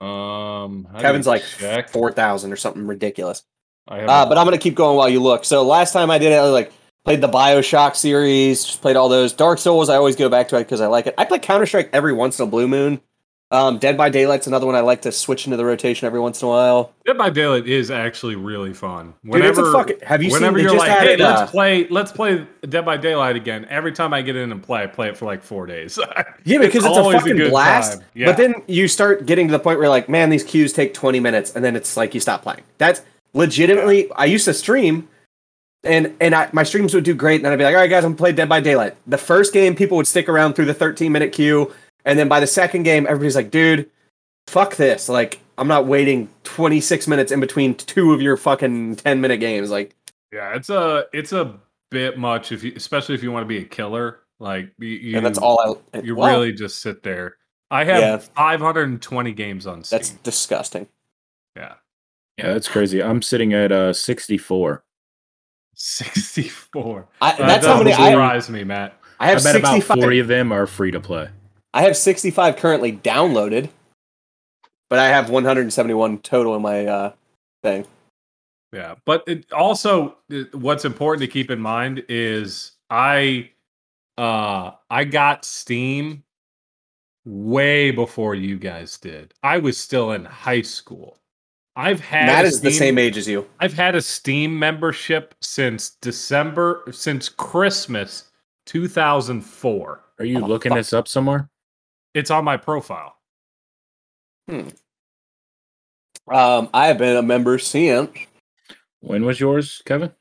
um, 0.00 0.88
Kevin's 0.98 1.26
like 1.26 1.42
check? 1.42 1.90
4,000 1.90 2.52
or 2.52 2.56
something 2.56 2.86
ridiculous. 2.86 3.44
I 3.86 4.00
Uh, 4.00 4.26
but 4.26 4.38
I'm 4.38 4.46
gonna 4.46 4.58
keep 4.58 4.74
going 4.74 4.96
while 4.96 5.08
you 5.08 5.20
look. 5.20 5.44
So 5.44 5.62
last 5.62 5.92
time 5.92 6.10
I 6.10 6.18
did 6.18 6.32
it, 6.32 6.36
I 6.36 6.44
like 6.48 6.72
played 7.04 7.20
the 7.20 7.28
Bioshock 7.28 7.96
series, 7.96 8.64
just 8.64 8.80
played 8.80 8.96
all 8.96 9.08
those. 9.08 9.32
Dark 9.32 9.58
Souls, 9.58 9.88
I 9.88 9.96
always 9.96 10.16
go 10.16 10.28
back 10.28 10.48
to 10.48 10.56
it 10.56 10.60
because 10.60 10.80
I 10.80 10.86
like 10.86 11.06
it. 11.06 11.14
I 11.18 11.24
play 11.24 11.38
Counter 11.38 11.66
Strike 11.66 11.90
every 11.92 12.12
once 12.12 12.38
in 12.38 12.48
a 12.48 12.50
blue 12.50 12.66
moon. 12.66 13.00
Um, 13.50 13.78
Dead 13.78 13.96
by 13.96 14.08
Daylight's 14.08 14.46
another 14.46 14.66
one 14.66 14.74
I 14.74 14.80
like 14.80 15.02
to 15.02 15.12
switch 15.12 15.46
into 15.46 15.56
the 15.56 15.64
rotation 15.64 16.06
every 16.06 16.18
once 16.18 16.42
in 16.42 16.46
a 16.46 16.48
while. 16.48 16.92
Dead 17.06 17.16
by 17.16 17.30
Daylight 17.30 17.68
is 17.68 17.90
actually 17.90 18.34
really 18.34 18.72
fun. 18.72 19.14
Dude, 19.24 19.44
it's 19.44 19.58
a 19.58 19.70
fucking. 19.70 19.98
Have 20.02 20.22
you 20.22 20.30
seen? 20.30 20.40
whenever 20.40 20.56
They 20.56 20.64
you're 20.64 20.72
just 20.72 20.88
like, 20.88 20.98
hey, 20.98 21.14
uh, 21.22 21.38
let's 21.38 21.50
play, 21.50 21.88
let's 21.88 22.10
play 22.10 22.46
Dead 22.68 22.84
by 22.84 22.96
Daylight 22.96 23.36
again. 23.36 23.66
Every 23.70 23.92
time 23.92 24.12
I 24.12 24.22
get 24.22 24.34
in 24.34 24.50
and 24.50 24.62
play, 24.62 24.82
I 24.82 24.86
play 24.86 25.08
it 25.08 25.16
for 25.16 25.26
like 25.26 25.42
four 25.42 25.66
days. 25.66 25.98
Yeah, 26.46 26.58
because 26.58 26.84
it's, 26.84 26.96
a 26.96 27.00
always 27.00 27.16
a 27.16 27.20
fucking 27.20 27.36
good 27.36 27.50
blast. 27.50 28.02
Yeah. 28.12 28.26
But 28.26 28.36
then 28.36 28.54
you 28.66 28.86
start 28.86 29.24
getting 29.24 29.48
to 29.48 29.52
the 29.52 29.58
point 29.58 29.78
where 29.78 29.84
you're 29.84 29.90
like, 29.90 30.10
man, 30.10 30.28
these 30.28 30.44
queues 30.44 30.74
take 30.74 30.92
20 30.92 31.20
minutes, 31.20 31.54
and 31.56 31.64
then 31.64 31.74
it's 31.74 31.96
like 31.96 32.12
you 32.12 32.20
stop 32.20 32.42
playing. 32.42 32.60
That's 32.76 33.00
legitimately. 33.32 34.12
I 34.12 34.26
used 34.26 34.44
to 34.44 34.52
stream, 34.52 35.08
and 35.84 36.14
and 36.20 36.34
I, 36.34 36.50
my 36.52 36.62
streams 36.64 36.92
would 36.92 37.04
do 37.04 37.14
great, 37.14 37.36
and 37.36 37.44
then 37.44 37.52
I'd 37.52 37.56
be 37.56 37.64
like, 37.64 37.74
all 37.74 37.80
right, 37.80 37.88
guys, 37.88 38.04
I'm 38.04 38.10
gonna 38.10 38.18
play 38.18 38.32
Dead 38.32 38.48
by 38.48 38.60
Daylight. 38.60 38.94
The 39.06 39.18
first 39.18 39.52
game, 39.52 39.74
people 39.74 39.96
would 39.96 40.06
stick 40.06 40.28
around 40.28 40.54
through 40.54 40.66
the 40.66 40.74
13 40.74 41.12
minute 41.12 41.32
queue, 41.32 41.72
and 42.04 42.18
then 42.18 42.28
by 42.28 42.40
the 42.40 42.46
second 42.46 42.82
game, 42.84 43.06
everybody's 43.06 43.36
like, 43.36 43.50
dude, 43.50 43.90
fuck 44.46 44.76
this. 44.76 45.08
Like, 45.08 45.40
I'm 45.58 45.68
not 45.68 45.86
waiting 45.86 46.28
26 46.44 47.06
minutes 47.08 47.32
in 47.32 47.40
between 47.40 47.74
two 47.74 48.12
of 48.12 48.20
your 48.20 48.36
fucking 48.36 48.96
10 48.96 49.20
minute 49.20 49.38
games. 49.38 49.70
Like, 49.70 49.94
yeah, 50.32 50.54
it's 50.54 50.70
a 50.70 51.06
it's 51.12 51.32
a 51.32 51.58
bit 51.90 52.18
much 52.18 52.50
if 52.52 52.64
you, 52.64 52.72
especially 52.76 53.14
if 53.14 53.22
you 53.22 53.30
want 53.30 53.44
to 53.44 53.48
be 53.48 53.58
a 53.58 53.64
killer. 53.64 54.20
Like 54.40 54.72
you, 54.78 54.88
you 54.88 55.16
and 55.16 55.24
that's 55.24 55.38
all 55.38 55.80
I. 55.94 55.98
You 56.00 56.16
well, 56.16 56.40
really 56.40 56.52
just 56.52 56.80
sit 56.82 57.02
there. 57.04 57.36
I 57.70 57.84
have 57.84 58.00
Yeah. 58.00 58.16
520 58.18 59.32
games 59.32 59.66
on 59.66 59.84
Steam. 59.84 59.96
That's 59.98 60.10
disgusting. 60.10 60.86
yeah, 61.56 61.74
Yeah, 62.36 62.52
that's 62.52 62.68
crazy. 62.68 63.00
I'm 63.02 63.22
sitting 63.22 63.52
at 63.54 63.70
uh 63.72 63.92
64. 63.92 64.84
64. 65.74 67.06
I, 67.20 67.32
Uh, 67.32 67.36
that's 67.36 67.64
that 67.64 67.72
how 67.72 67.78
many. 67.78 67.90
doesn't 67.90 68.04
I, 68.04 68.10
surprise 68.10 68.50
me, 68.50 68.64
Matt. 68.64 68.98
I 69.20 69.26
I 69.26 69.30
have 69.30 69.42
bet 69.44 69.56
about 69.56 69.82
40 69.82 70.18
of 70.18 70.26
them 70.28 70.52
are 70.52 70.66
free 70.66 70.90
to 70.90 71.00
play. 71.00 71.28
I 71.74 71.82
have 71.82 71.96
65 71.96 72.56
currently 72.56 72.92
downloaded, 72.92 73.68
but 74.88 74.98
I 75.00 75.08
have 75.08 75.28
171 75.28 76.18
total 76.18 76.54
in 76.54 76.62
my 76.62 76.86
uh, 76.86 77.12
thing. 77.64 77.84
Yeah, 78.72 78.94
but 79.04 79.24
it 79.26 79.52
also 79.52 80.16
what's 80.52 80.84
important 80.84 81.20
to 81.22 81.28
keep 81.28 81.50
in 81.50 81.60
mind 81.60 82.04
is 82.08 82.72
I 82.90 83.50
uh 84.18 84.72
I 84.90 85.04
got 85.04 85.44
Steam 85.44 86.22
way 87.24 87.90
before 87.90 88.34
you 88.34 88.58
guys 88.58 88.96
did. 88.98 89.32
I 89.42 89.58
was 89.58 89.76
still 89.78 90.12
in 90.12 90.24
high 90.24 90.62
school. 90.62 91.18
I've 91.76 92.00
had 92.00 92.26
Matt 92.26 92.44
a 92.44 92.48
is 92.48 92.60
the 92.60 92.70
same 92.70 92.98
age 92.98 93.16
as 93.16 93.26
you. 93.28 93.48
I've 93.60 93.72
had 93.72 93.94
a 93.96 94.02
Steam 94.02 94.56
membership 94.58 95.34
since 95.40 95.90
December 96.00 96.84
since 96.92 97.28
Christmas 97.28 98.30
2004. 98.66 100.00
Are 100.20 100.24
you 100.24 100.38
Oh, 100.42 100.46
looking 100.46 100.70
fuck. 100.70 100.78
this 100.78 100.92
up 100.92 101.08
somewhere? 101.08 101.48
It's 102.14 102.30
on 102.30 102.44
my 102.44 102.56
profile. 102.56 103.16
Um, 104.48 104.70
I 106.72 106.86
have 106.86 106.98
been 106.98 107.16
a 107.16 107.22
member 107.22 107.58
since. 107.58 108.10
When 109.00 109.24
was 109.24 109.40
yours, 109.40 109.82
Kevin? 109.84 110.12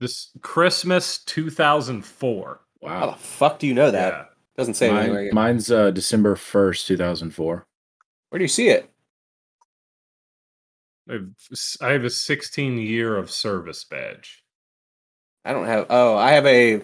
This 0.00 0.30
Christmas 0.42 1.18
2004. 1.24 2.60
How 2.82 2.88
Wow. 2.88 3.06
the 3.12 3.16
fuck 3.16 3.58
do 3.58 3.66
you 3.66 3.74
know 3.74 3.90
that? 3.90 4.12
Yeah. 4.12 4.24
Doesn't 4.56 4.74
say 4.74 4.90
Mine- 4.90 5.04
anywhere. 5.04 5.30
mine's 5.32 5.70
uh, 5.70 5.90
December 5.90 6.34
1st, 6.34 6.86
2004. 6.86 7.66
Where 8.30 8.38
do 8.38 8.44
you 8.44 8.48
see 8.48 8.68
it? 8.68 8.90
I've, 11.80 12.04
a 12.04 12.10
16 12.10 12.78
year 12.78 13.16
of 13.16 13.30
service 13.30 13.84
badge. 13.84 14.42
I 15.44 15.52
don't 15.52 15.66
have. 15.66 15.86
Oh, 15.88 16.16
I 16.16 16.32
have 16.32 16.44
a. 16.46 16.82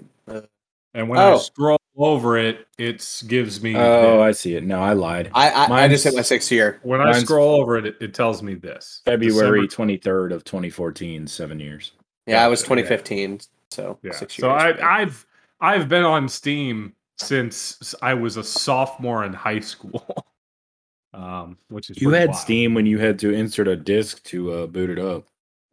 And 0.94 1.08
when 1.08 1.18
I 1.18 1.32
Oh. 1.32 1.38
scroll 1.38 1.78
over 1.96 2.38
it, 2.38 2.66
it 2.78 3.22
gives 3.26 3.62
me. 3.62 3.76
Oh, 3.76 4.16
this. 4.18 4.20
I 4.22 4.32
see 4.32 4.54
it. 4.54 4.64
No, 4.64 4.80
I 4.80 4.92
lied. 4.94 5.30
I 5.34 5.50
I, 5.50 5.84
I 5.84 5.88
just 5.88 6.04
hit 6.04 6.14
my 6.14 6.22
sixth 6.22 6.50
year. 6.50 6.80
when 6.82 7.00
I 7.00 7.04
mine's- 7.12 7.20
scroll 7.24 7.60
over 7.60 7.76
it, 7.76 7.86
it, 7.86 7.96
it 8.00 8.14
tells 8.14 8.42
me 8.42 8.54
this. 8.54 9.02
February 9.04 9.68
23rd 9.68 10.32
of 10.32 10.44
2014, 10.44 11.26
seven 11.26 11.60
years. 11.60 11.92
Yeah, 12.26 12.44
I 12.44 12.48
was 12.48 12.62
Gotcha, 12.62 12.80
yeah. 12.80 12.86
2015, 12.86 13.40
so 13.70 13.98
Yeah. 14.02 14.12
six 14.12 14.38
years. 14.38 14.42
So 14.44 14.50
I, 14.50 15.00
I've 15.00 15.26
I've 15.60 15.88
been 15.88 16.04
on 16.04 16.28
Steam 16.28 16.94
since 17.18 17.94
I 18.02 18.14
was 18.14 18.36
a 18.36 18.44
sophomore 18.44 19.24
in 19.24 19.32
high 19.32 19.60
school. 19.60 20.24
um, 21.14 21.58
which 21.68 21.90
is 21.90 22.00
You 22.00 22.10
had 22.10 22.30
wild. 22.30 22.40
Steam 22.40 22.74
when 22.74 22.86
you 22.86 22.98
had 22.98 23.18
to 23.20 23.32
insert 23.32 23.68
a 23.68 23.76
disc 23.76 24.22
to 24.24 24.52
uh, 24.52 24.66
boot 24.66 24.88
it 24.90 24.98
up. 24.98 25.24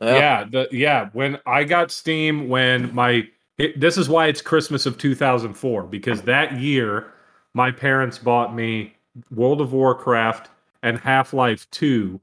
Yeah, 0.02 0.46
the 0.50 0.68
yeah. 0.72 1.10
When 1.14 1.40
I 1.46 1.66
got 1.66 1.92
Steam, 1.92 2.48
when 2.50 2.94
my 2.96 3.28
it, 3.60 3.80
this 3.80 3.98
is 3.98 4.10
why 4.10 4.28
it's 4.28 4.42
Christmas 4.42 4.86
of 4.86 4.98
2004 4.98 5.84
because 5.84 6.22
that 6.24 6.58
year 6.58 7.12
my 7.54 7.70
parents 7.72 8.18
bought 8.18 8.56
me 8.56 8.96
World 9.32 9.60
of 9.62 9.74
Warcraft 9.74 10.50
and 10.82 10.98
Half 10.98 11.34
Life 11.34 11.70
2 11.72 12.20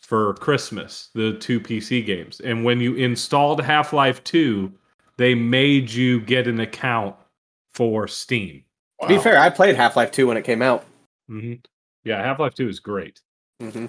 for 0.00 0.34
Christmas, 0.34 1.10
the 1.14 1.34
two 1.38 1.60
PC 1.60 2.06
games. 2.06 2.40
And 2.40 2.64
when 2.64 2.80
you 2.80 2.94
installed 2.94 3.60
Half 3.62 3.92
Life 3.92 4.22
2, 4.24 4.72
they 5.16 5.34
made 5.34 5.90
you 5.90 6.20
get 6.20 6.46
an 6.46 6.60
account 6.60 7.16
for 7.72 8.06
Steam. 8.06 8.62
To 9.02 9.08
be 9.08 9.18
fair, 9.18 9.38
I 9.38 9.50
played 9.50 9.74
Half 9.76 9.96
Life 9.96 10.12
2 10.12 10.26
when 10.28 10.36
it 10.36 10.44
came 10.44 10.62
out. 10.62 10.84
hmm 11.28 11.54
Yeah, 12.04 12.22
Half 12.22 12.38
Life 12.38 12.54
2 12.54 12.68
is 12.68 12.78
great. 12.78 13.20
hmm 13.60 13.86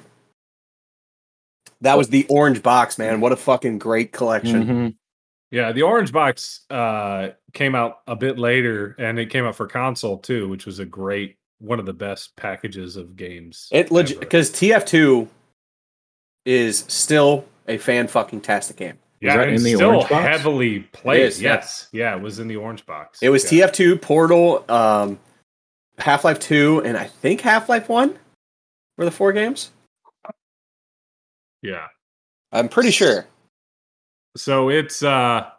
That 1.82 1.98
was 1.98 2.10
the 2.10 2.26
orange 2.28 2.64
box, 2.64 2.98
man. 2.98 3.22
What 3.22 3.32
a 3.32 3.38
fucking 3.38 3.78
great 3.78 4.12
collection. 4.14 4.98
Yeah, 5.52 5.74
the 5.74 5.82
Orange 5.82 6.14
Box 6.14 6.62
uh, 6.70 7.30
came 7.54 7.76
out 7.76 8.00
a 8.08 8.16
bit 8.16 8.40
later, 8.40 8.96
and 8.98 9.20
it 9.20 9.30
came 9.30 9.46
out 9.46 9.56
for 9.56 9.68
console 9.68 10.18
too, 10.18 10.48
which 10.48 10.66
was 10.66 10.80
a 10.80 10.86
great 10.86 11.38
one 11.60 11.80
of 11.80 11.86
the 11.86 11.94
best 11.94 12.36
packages 12.38 12.96
of 12.96 13.16
games. 13.18 13.68
It 13.72 13.92
legit 13.92 14.20
because 14.20 14.50
TF2 14.52 15.28
is 16.46 16.80
still 16.88 17.46
a 17.68 17.78
fan 17.78 18.08
fucking 18.08 18.42
tastic 18.42 18.78
game. 18.78 18.98
yeah, 19.20 19.38
that 19.38 19.50
and 19.50 19.58
in 19.58 19.64
the 19.64 19.76
still 19.76 19.90
Orange 19.90 20.10
Box? 20.10 20.26
heavily 20.26 20.80
played. 20.80 21.24
is, 21.24 21.42
yeah. 21.42 21.56
yes, 21.56 21.88
yeah, 21.92 22.16
it 22.16 22.22
was 22.22 22.40
in 22.40 22.48
the 22.48 22.56
Orange 22.56 22.86
Box. 22.86 23.20
It 23.22 23.30
was 23.30 23.52
yeah. 23.52 23.68
TF2, 23.68 24.02
Portal, 24.02 24.66
um, 24.70 25.20
Half 25.98 26.24
Life 26.24 26.40
2, 26.40 26.84
and 26.86 26.98
I 26.98 27.06
think 27.06 27.42
Half 27.42 27.68
Life 27.68 27.90
1 27.90 28.18
were 28.98 29.06
the 29.06 29.12
four 29.12 29.34
games. 29.34 29.72
Yeah, 31.62 31.88
I'm 32.52 32.70
pretty 32.70 32.92
sure. 32.92 33.28
So 34.36 34.70
it's 34.70 35.04
uh, 35.04 35.50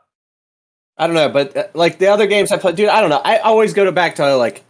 I 0.99 1.07
don't 1.07 1.15
know, 1.15 1.29
but 1.29 1.57
uh, 1.57 1.67
like 1.75 1.99
the 1.99 2.09
other 2.09 2.27
games 2.27 2.53
I 2.53 2.59
played, 2.59 2.77
dude, 2.77 2.89
I 2.89 3.01
don't 3.01 3.11
know. 3.11 3.21
I 3.25 3.39
always 3.39 3.75
go 3.75 3.85
to 3.85 3.93
back 3.93 4.15
to 4.17 4.37
like 4.37 4.65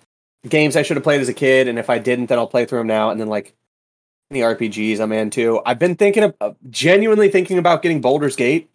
games 0.48 0.76
I 0.76 0.82
should 0.82 0.96
have 0.96 1.04
played 1.04 1.20
as 1.20 1.28
a 1.28 1.34
kid, 1.34 1.68
and 1.68 1.78
if 1.78 1.88
I 1.90 1.98
didn't, 1.98 2.26
then 2.26 2.38
I'll 2.38 2.46
play 2.46 2.64
through 2.64 2.78
them 2.80 2.86
now. 2.88 3.10
And 3.10 3.20
then 3.20 3.28
like 3.28 3.54
any 4.30 4.40
RPGs 4.40 4.98
I'm 4.98 5.12
into. 5.12 5.60
I've 5.66 5.78
been 5.78 5.94
thinking 5.94 6.24
of 6.24 6.34
uh, 6.40 6.52
genuinely 6.70 7.28
thinking 7.28 7.58
about 7.58 7.82
getting 7.82 8.00
Baldur's 8.00 8.34
Gate. 8.36 8.68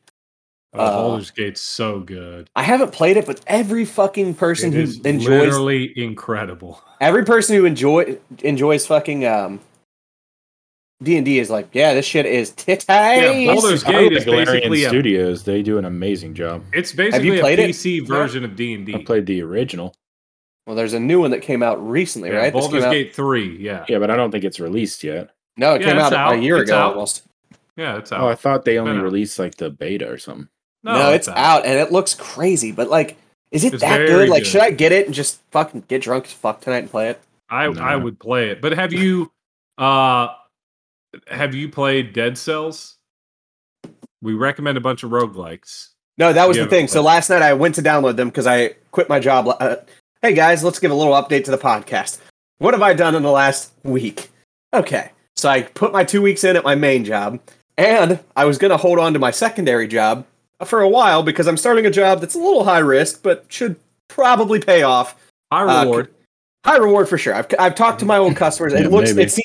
Oh, 0.73 0.79
Uh, 0.79 0.91
Baldur's 1.01 1.31
Gate's 1.31 1.61
so 1.61 1.99
good. 2.01 2.49
I 2.55 2.61
haven't 2.63 2.91
played 2.91 3.17
it, 3.17 3.25
but 3.25 3.41
every 3.47 3.83
fucking 3.85 4.35
person 4.35 4.71
It 4.71 4.75
who 4.75 5.01
enjoys 5.03 5.27
literally 5.27 5.97
incredible. 5.99 6.81
every 7.01 7.25
person 7.25 7.55
who 7.55 7.65
enjoy 7.65 8.17
enjoys 8.43 8.85
fucking 8.85 9.25
um 9.25 9.59
D 11.03 11.15
and 11.17 11.25
D 11.25 11.37
is 11.39 11.49
like, 11.49 11.67
yeah, 11.73 11.93
this 11.93 12.05
shit 12.05 12.25
is 12.25 12.51
titties. 12.51 12.87
Baldur's 13.53 13.83
I 13.83 13.91
Gate 13.91 14.09
the 14.09 14.17
is 14.17 14.25
basically 14.25 14.83
a- 14.83 14.89
Studios. 14.89 15.43
They 15.43 15.61
do 15.61 15.77
an 15.77 15.85
amazing 15.85 16.33
job. 16.33 16.63
It's 16.73 16.91
basically 16.91 17.37
a 17.37 17.41
played 17.41 17.59
it? 17.59 17.69
PC 17.69 18.05
version 18.07 18.43
of 18.43 18.55
D 18.55 18.73
and 18.73 18.87
I 18.89 18.97
D. 18.97 19.03
played 19.03 19.25
the 19.27 19.41
original. 19.43 19.93
well, 20.65 20.75
there's 20.75 20.93
a 20.93 20.99
new 20.99 21.19
one 21.21 21.31
that 21.31 21.41
came 21.41 21.61
out 21.63 21.75
recently, 21.87 22.31
right? 22.31 22.51
Baldur's 22.51 22.81
came 22.81 22.87
out- 22.89 22.91
Gate 22.91 23.15
three. 23.15 23.57
Yeah, 23.57 23.85
Yeah, 23.87 23.99
but 23.99 24.09
I 24.09 24.15
don't 24.15 24.31
think 24.31 24.43
it's 24.43 24.59
released 24.59 25.03
yet. 25.03 25.29
no, 25.55 25.75
it 25.75 25.81
Yeah, 25.81 25.87
came 25.89 25.97
it's 25.99 26.11
out, 26.11 26.33
a 26.35 26.37
year 26.39 26.57
It's 26.57 26.69
ago 26.69 26.79
out. 26.79 26.93
almost. 26.93 27.23
yeah, 27.75 27.97
it's 27.97 28.11
out. 28.11 28.21
Oh, 28.21 28.27
I 28.27 28.35
thought 28.35 28.65
they 28.65 28.77
only 28.79 28.93
No, 28.93 28.97
no. 28.97 29.03
released 29.03 29.37
like 29.39 29.55
the 29.55 29.69
beta 29.69 30.09
or 30.09 30.17
something. 30.17 30.49
No, 30.83 31.11
it's 31.11 31.27
out. 31.27 31.65
and 31.65 31.77
it 31.79 31.91
looks 31.91 32.15
crazy. 32.15 32.71
But 32.71 32.89
like, 32.89 33.17
is 33.51 33.63
it 33.63 33.73
It's 33.75 33.81
that 33.81 33.97
very 33.97 34.07
good? 34.07 34.29
Like, 34.29 34.43
good. 34.43 34.47
should 34.49 34.61
I 34.61 34.71
get 34.71 34.91
it 34.91 35.05
and 35.05 35.13
just 35.13 35.39
fucking 35.51 35.83
get 35.87 36.01
drunk 36.01 36.25
as 36.25 36.33
fuck 36.33 36.59
tonight 36.61 36.79
and 36.79 36.89
play 36.91 37.09
it? 37.09 37.21
I 37.49 37.67
No. 37.69 37.81
I 37.81 37.95
would 37.95 38.19
play 38.19 38.49
it. 38.49 38.61
But 38.61 38.73
have 38.73 38.91
you 38.93 39.31
uh 39.77 40.29
have 41.27 41.53
you 41.55 41.69
played 41.69 42.13
Dead 42.13 42.37
Cells? 42.37 42.97
We 44.21 44.33
recommend 44.33 44.77
a 44.77 44.81
bunch 44.81 45.03
of 45.03 45.11
roguelikes. 45.11 45.89
No, 46.17 46.33
that 46.33 46.47
was 46.47 46.57
Yeah, 46.57 46.63
the 46.63 46.69
thing. 46.69 46.87
So 46.87 47.01
last 47.01 47.29
night 47.29 47.41
I 47.41 47.53
went 47.53 47.75
to 47.75 47.81
download 47.81 48.15
them 48.15 48.29
because 48.29 48.47
I 48.47 48.69
quit 48.91 49.07
my 49.09 49.19
job. 49.19 49.47
Uh, 49.59 49.75
hey 50.21 50.33
guys, 50.33 50.63
let's 50.63 50.79
give 50.79 50.91
a 50.91 50.95
little 50.95 51.13
update 51.13 51.45
to 51.45 51.51
the 51.51 51.57
podcast. 51.57 52.19
What 52.57 52.73
have 52.73 52.81
I 52.81 52.93
done 52.93 53.13
in 53.15 53.21
the 53.21 53.31
last 53.31 53.71
week? 53.83 54.31
Okay, 54.73 55.11
so 55.35 55.47
I 55.49 55.61
put 55.61 55.93
my 55.93 56.03
two 56.03 56.21
weeks 56.21 56.43
in 56.43 56.55
at 56.55 56.63
my 56.63 56.73
main 56.75 57.05
job, 57.05 57.39
and 57.77 58.19
I 58.35 58.45
was 58.45 58.57
going 58.57 58.71
to 58.71 58.77
hold 58.77 58.97
on 58.97 59.13
to 59.13 59.19
my 59.19 59.29
secondary 59.31 59.87
job 59.87 60.25
for 60.65 60.81
a 60.81 60.89
while 60.89 61.21
because 61.21 61.47
I'm 61.47 61.55
starting 61.57 61.85
a 61.85 61.91
job 61.91 62.19
that's 62.19 62.33
a 62.35 62.39
little 62.39 62.63
high 62.63 62.79
risk, 62.79 63.21
but 63.21 63.45
should 63.49 63.75
probably 64.07 64.59
pay 64.59 64.81
off. 64.81 65.15
High 65.53 65.61
Uh, 65.65 65.83
reward. 65.83 66.13
High 66.65 66.77
reward 66.77 67.07
for 67.07 67.19
sure. 67.19 67.35
I've, 67.35 67.47
I've 67.59 67.75
talked 67.75 67.99
to 67.99 68.05
my 68.05 68.17
old 68.17 68.35
customers. 68.43 68.73
Yeah, 68.73 68.79
it 68.79 68.91
looks 68.91 69.11
maybe. 69.13 69.23
it's 69.27 69.39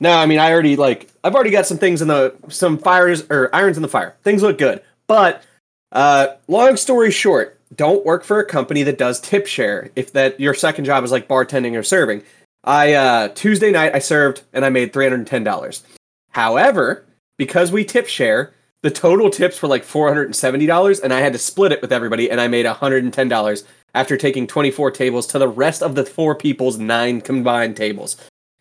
no. 0.00 0.12
I 0.12 0.26
mean, 0.26 0.38
I 0.38 0.50
already 0.50 0.76
like 0.76 1.10
I've 1.22 1.34
already 1.34 1.50
got 1.50 1.66
some 1.66 1.78
things 1.78 2.02
in 2.02 2.08
the 2.08 2.34
some 2.48 2.78
fires 2.78 3.24
or 3.30 3.54
irons 3.54 3.76
in 3.76 3.82
the 3.82 3.88
fire. 3.88 4.16
Things 4.22 4.42
look 4.42 4.58
good, 4.58 4.82
but 5.06 5.44
uh, 5.92 6.28
long 6.48 6.76
story 6.76 7.10
short, 7.10 7.60
don't 7.74 8.04
work 8.04 8.24
for 8.24 8.40
a 8.40 8.44
company 8.44 8.82
that 8.82 8.98
does 8.98 9.20
tip 9.20 9.46
share. 9.46 9.90
If 9.94 10.12
that 10.12 10.40
your 10.40 10.54
second 10.54 10.84
job 10.84 11.04
is 11.04 11.12
like 11.12 11.28
bartending 11.28 11.78
or 11.78 11.82
serving. 11.82 12.22
I 12.62 12.92
uh, 12.92 13.28
Tuesday 13.28 13.70
night 13.70 13.94
I 13.94 14.00
served 14.00 14.42
and 14.52 14.64
I 14.64 14.68
made 14.68 14.92
three 14.92 15.04
hundred 15.04 15.20
and 15.20 15.26
ten 15.26 15.44
dollars. 15.44 15.82
However, 16.30 17.04
because 17.38 17.72
we 17.72 17.84
tip 17.84 18.06
share, 18.06 18.52
the 18.82 18.90
total 18.90 19.30
tips 19.30 19.62
were 19.62 19.68
like 19.68 19.82
four 19.82 20.08
hundred 20.08 20.24
and 20.24 20.36
seventy 20.36 20.66
dollars, 20.66 21.00
and 21.00 21.12
I 21.12 21.20
had 21.20 21.32
to 21.32 21.38
split 21.38 21.72
it 21.72 21.80
with 21.80 21.92
everybody, 21.92 22.30
and 22.30 22.40
I 22.40 22.48
made 22.48 22.66
hundred 22.66 23.02
and 23.02 23.14
ten 23.14 23.28
dollars 23.28 23.64
after 23.94 24.16
taking 24.16 24.46
twenty 24.46 24.70
four 24.70 24.90
tables 24.90 25.26
to 25.28 25.38
the 25.38 25.48
rest 25.48 25.82
of 25.82 25.94
the 25.94 26.04
four 26.04 26.34
people's 26.34 26.76
nine 26.76 27.22
combined 27.22 27.78
tables. 27.78 28.16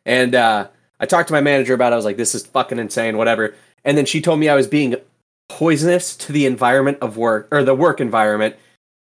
And 0.06 0.34
uh, 0.34 0.69
I 0.99 1.05
talked 1.05 1.27
to 1.29 1.33
my 1.33 1.41
manager 1.41 1.73
about. 1.73 1.91
it. 1.91 1.93
I 1.93 1.97
was 1.97 2.05
like, 2.05 2.17
"This 2.17 2.35
is 2.35 2.45
fucking 2.45 2.79
insane, 2.79 3.17
whatever." 3.17 3.55
And 3.85 3.97
then 3.97 4.05
she 4.05 4.21
told 4.21 4.39
me 4.39 4.49
I 4.49 4.55
was 4.55 4.67
being 4.67 4.95
poisonous 5.47 6.15
to 6.17 6.31
the 6.31 6.45
environment 6.45 6.97
of 7.01 7.17
work 7.17 7.47
or 7.51 7.63
the 7.63 7.73
work 7.73 7.99
environment 7.99 8.55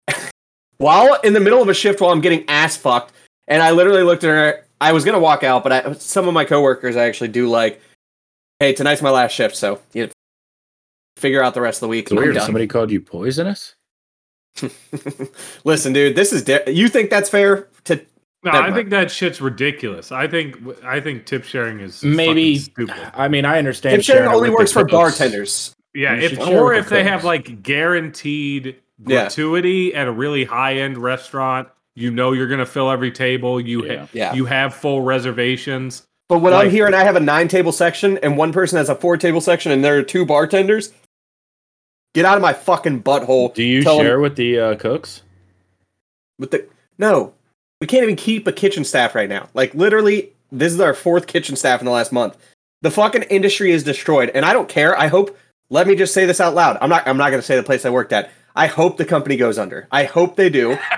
while 0.79 1.15
in 1.23 1.33
the 1.33 1.41
middle 1.41 1.63
of 1.63 1.69
a 1.69 1.75
shift 1.75 2.01
while 2.01 2.11
I'm 2.11 2.21
getting 2.21 2.45
ass 2.49 2.77
fucked. 2.77 3.13
And 3.49 3.63
I 3.63 3.71
literally 3.71 4.03
looked 4.03 4.25
at 4.25 4.29
her. 4.29 4.65
I 4.81 4.93
was 4.93 5.05
gonna 5.05 5.21
walk 5.21 5.43
out, 5.43 5.63
but 5.63 5.73
I, 5.73 5.93
some 5.95 6.29
of 6.29 6.35
my 6.35 6.45
coworkers 6.45 6.97
I 6.97 7.07
actually 7.07 7.29
do 7.29 7.49
like. 7.49 7.81
Hey, 8.61 8.73
tonight's 8.73 9.03
my 9.03 9.11
last 9.11 9.33
shift, 9.33 9.57
so 9.57 9.81
you 9.93 10.09
figure 11.17 11.43
out 11.43 11.55
the 11.55 11.61
rest 11.61 11.79
of 11.79 11.81
the 11.83 11.89
week. 11.89 12.07
It's 12.07 12.13
weird. 12.13 12.41
Somebody 12.41 12.67
called 12.67 12.91
you 12.91 13.01
poisonous. 13.01 13.75
Listen, 15.65 15.93
dude, 15.93 16.17
this 16.17 16.33
is 16.33 16.49
you 16.69 16.89
think 16.89 17.11
that's 17.11 17.29
fair 17.29 17.69
to 17.85 18.01
No, 18.45 18.51
never 18.53 18.57
I 18.59 18.61
mind. 18.67 18.75
think 18.77 18.91
that 18.91 19.11
shit's 19.11 19.41
ridiculous. 19.41 20.13
I 20.13 20.27
think 20.29 20.57
I 20.85 21.01
think 21.01 21.25
tip 21.27 21.45
sharing 21.45 21.81
is 21.81 22.03
Maybe. 22.05 22.59
stupid. 22.59 22.95
I 23.15 23.29
mean, 23.29 23.45
I 23.45 23.59
understand. 23.59 23.97
tip 23.97 24.05
sharing 24.05 24.19
sharing 24.25 24.33
it 24.33 24.37
only 24.37 24.51
works 24.51 24.73
for 24.73 24.83
cooks. 24.83 24.93
bartenders. 24.93 25.75
Yeah, 25.95 26.15
if 26.15 26.39
or 26.39 26.75
if 26.75 26.89
the 26.89 26.97
they 26.97 27.05
have 27.05 27.25
like 27.25 27.63
guaranteed 27.63 28.77
Yeah. 29.07 29.23
gratuity 29.23 29.95
at 29.95 30.07
a 30.09 30.13
really 30.13 30.45
high 30.45 30.75
end 30.75 30.99
restaurant, 30.99 31.69
you 31.95 32.11
know 32.11 32.33
you're 32.33 32.49
gonna 32.49 32.67
fill 32.67 32.91
every 32.91 33.11
table. 33.13 33.61
You 33.61 33.87
Yeah. 33.87 33.97
ha- 34.01 34.09
Yeah. 34.13 34.35
you 34.35 34.45
have 34.47 34.75
full 34.75 35.01
reservations. 35.03 36.03
But 36.29 36.39
when 36.41 36.53
I'm 36.53 36.65
Like- 36.65 36.71
here 36.71 36.87
and 36.87 36.95
I 36.97 37.05
have 37.05 37.17
a 37.17 37.21
nine 37.21 37.49
table 37.49 37.71
section 37.73 38.19
and 38.23 38.37
one 38.37 38.53
person 38.53 38.77
has 38.79 38.89
a 38.89 38.95
four 38.95 39.17
table 39.17 39.41
section 39.41 39.71
and 39.73 39.85
there 39.85 39.97
are 39.99 40.03
two 40.03 40.25
bartenders, 40.27 40.93
get 42.15 42.25
out 42.25 42.37
of 42.37 42.43
my 42.43 42.53
fucking 42.53 43.03
butthole. 43.03 43.55
Do 43.55 43.63
you 43.63 43.83
Tell 43.83 44.01
'em- 44.01 44.07
share 44.07 44.21
with 44.21 44.37
the 44.37 44.59
uh, 44.59 44.75
cooks? 44.77 45.23
with 46.39 46.51
the 46.51 46.67
no? 46.99 47.35
We 47.85 47.87
can't 47.87 48.03
even 48.05 48.17
keep 48.17 48.47
a 48.47 48.53
kitchen 48.53 48.83
staff 48.83 49.15
right 49.15 49.29
now. 49.29 49.51
Like 49.53 49.75
literally, 49.75 50.33
this 50.51 50.73
is 50.73 50.81
our 50.81 50.95
fourth 50.95 51.27
kitchen 51.27 51.55
staff 51.55 51.83
in 51.83 51.85
the 51.85 51.91
last 51.93 52.13
month. 52.13 52.35
The 52.81 52.91
fucking 52.91 53.25
industry 53.25 53.73
is 53.73 53.83
destroyed, 53.83 54.31
and 54.31 54.43
I 54.43 54.55
don't 54.55 54.71
care. 54.71 54.99
I 54.99 55.09
hope. 55.09 55.37
Let 55.69 55.87
me 55.87 55.95
just 55.95 56.15
say 56.15 56.25
this 56.25 56.41
out 56.41 56.55
loud. 56.55 56.79
I'm 56.81 56.89
not. 56.89 57.07
I'm 57.07 57.19
not 57.19 57.29
going 57.29 57.43
to 57.43 57.47
say 57.47 57.57
the 57.57 57.63
place 57.63 57.85
I 57.85 57.91
worked 57.91 58.15
at. 58.15 58.31
I 58.57 58.69
hope 58.69 58.97
the 58.97 59.05
company 59.05 59.37
goes 59.37 59.59
under. 59.59 59.87
I 59.93 60.05
hope 60.05 60.37
they 60.37 60.49
do. 60.49 60.79